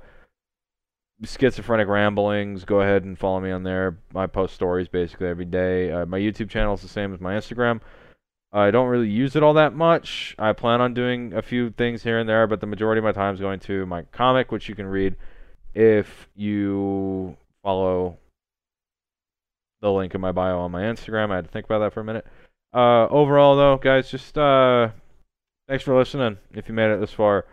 schizophrenic 1.24 1.88
ramblings, 1.88 2.64
go 2.64 2.80
ahead 2.80 3.04
and 3.04 3.18
follow 3.18 3.40
me 3.40 3.50
on 3.50 3.62
there. 3.62 3.98
I 4.14 4.26
post 4.26 4.54
stories 4.54 4.88
basically 4.88 5.28
every 5.28 5.44
day. 5.44 5.90
Uh, 5.90 6.06
my 6.06 6.18
YouTube 6.18 6.50
channel 6.50 6.74
is 6.74 6.82
the 6.82 6.88
same 6.88 7.14
as 7.14 7.20
my 7.20 7.34
Instagram. 7.34 7.80
I 8.52 8.70
don't 8.70 8.88
really 8.88 9.08
use 9.08 9.36
it 9.36 9.42
all 9.42 9.54
that 9.54 9.74
much. 9.74 10.34
I 10.38 10.52
plan 10.52 10.80
on 10.80 10.94
doing 10.94 11.32
a 11.32 11.42
few 11.42 11.70
things 11.70 12.02
here 12.02 12.18
and 12.18 12.28
there, 12.28 12.46
but 12.46 12.60
the 12.60 12.66
majority 12.66 12.98
of 12.98 13.04
my 13.04 13.12
time 13.12 13.34
is 13.34 13.40
going 13.40 13.60
to 13.60 13.86
my 13.86 14.02
comic, 14.12 14.52
which 14.52 14.68
you 14.68 14.74
can 14.74 14.86
read 14.86 15.16
if 15.74 16.28
you 16.34 17.36
follow 17.62 18.18
the 19.80 19.92
link 19.92 20.14
in 20.14 20.20
my 20.20 20.32
bio 20.32 20.58
on 20.60 20.70
my 20.70 20.82
Instagram. 20.82 21.30
I 21.30 21.36
had 21.36 21.44
to 21.44 21.50
think 21.50 21.66
about 21.66 21.80
that 21.80 21.92
for 21.92 22.00
a 22.00 22.04
minute. 22.04 22.26
Uh, 22.72 23.06
overall, 23.08 23.56
though, 23.56 23.76
guys, 23.76 24.10
just 24.10 24.38
uh, 24.38 24.90
thanks 25.68 25.84
for 25.84 25.96
listening. 25.96 26.38
If 26.54 26.68
you 26.68 26.74
made 26.74 26.90
it 26.90 27.00
this 27.00 27.12
far, 27.12 27.46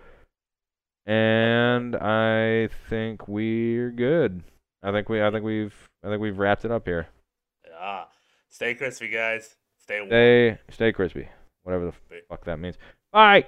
and 1.05 1.95
I 1.95 2.69
think 2.89 3.27
we're 3.27 3.91
good. 3.91 4.43
I 4.81 4.91
think 4.91 5.09
we, 5.09 5.21
I 5.21 5.31
think 5.31 5.43
we've, 5.43 5.73
I 6.03 6.09
think 6.09 6.21
we've 6.21 6.37
wrapped 6.37 6.65
it 6.65 6.71
up 6.71 6.85
here. 6.85 7.07
Yeah. 7.69 8.05
Stay 8.49 8.75
crispy, 8.75 9.07
guys. 9.07 9.55
Stay 9.79 9.99
warm. 9.99 10.09
Stay, 10.09 10.57
stay 10.69 10.91
crispy. 10.91 11.27
Whatever 11.63 11.85
the 11.87 12.21
fuck 12.29 12.45
that 12.45 12.59
means. 12.59 12.77
Bye. 13.11 13.47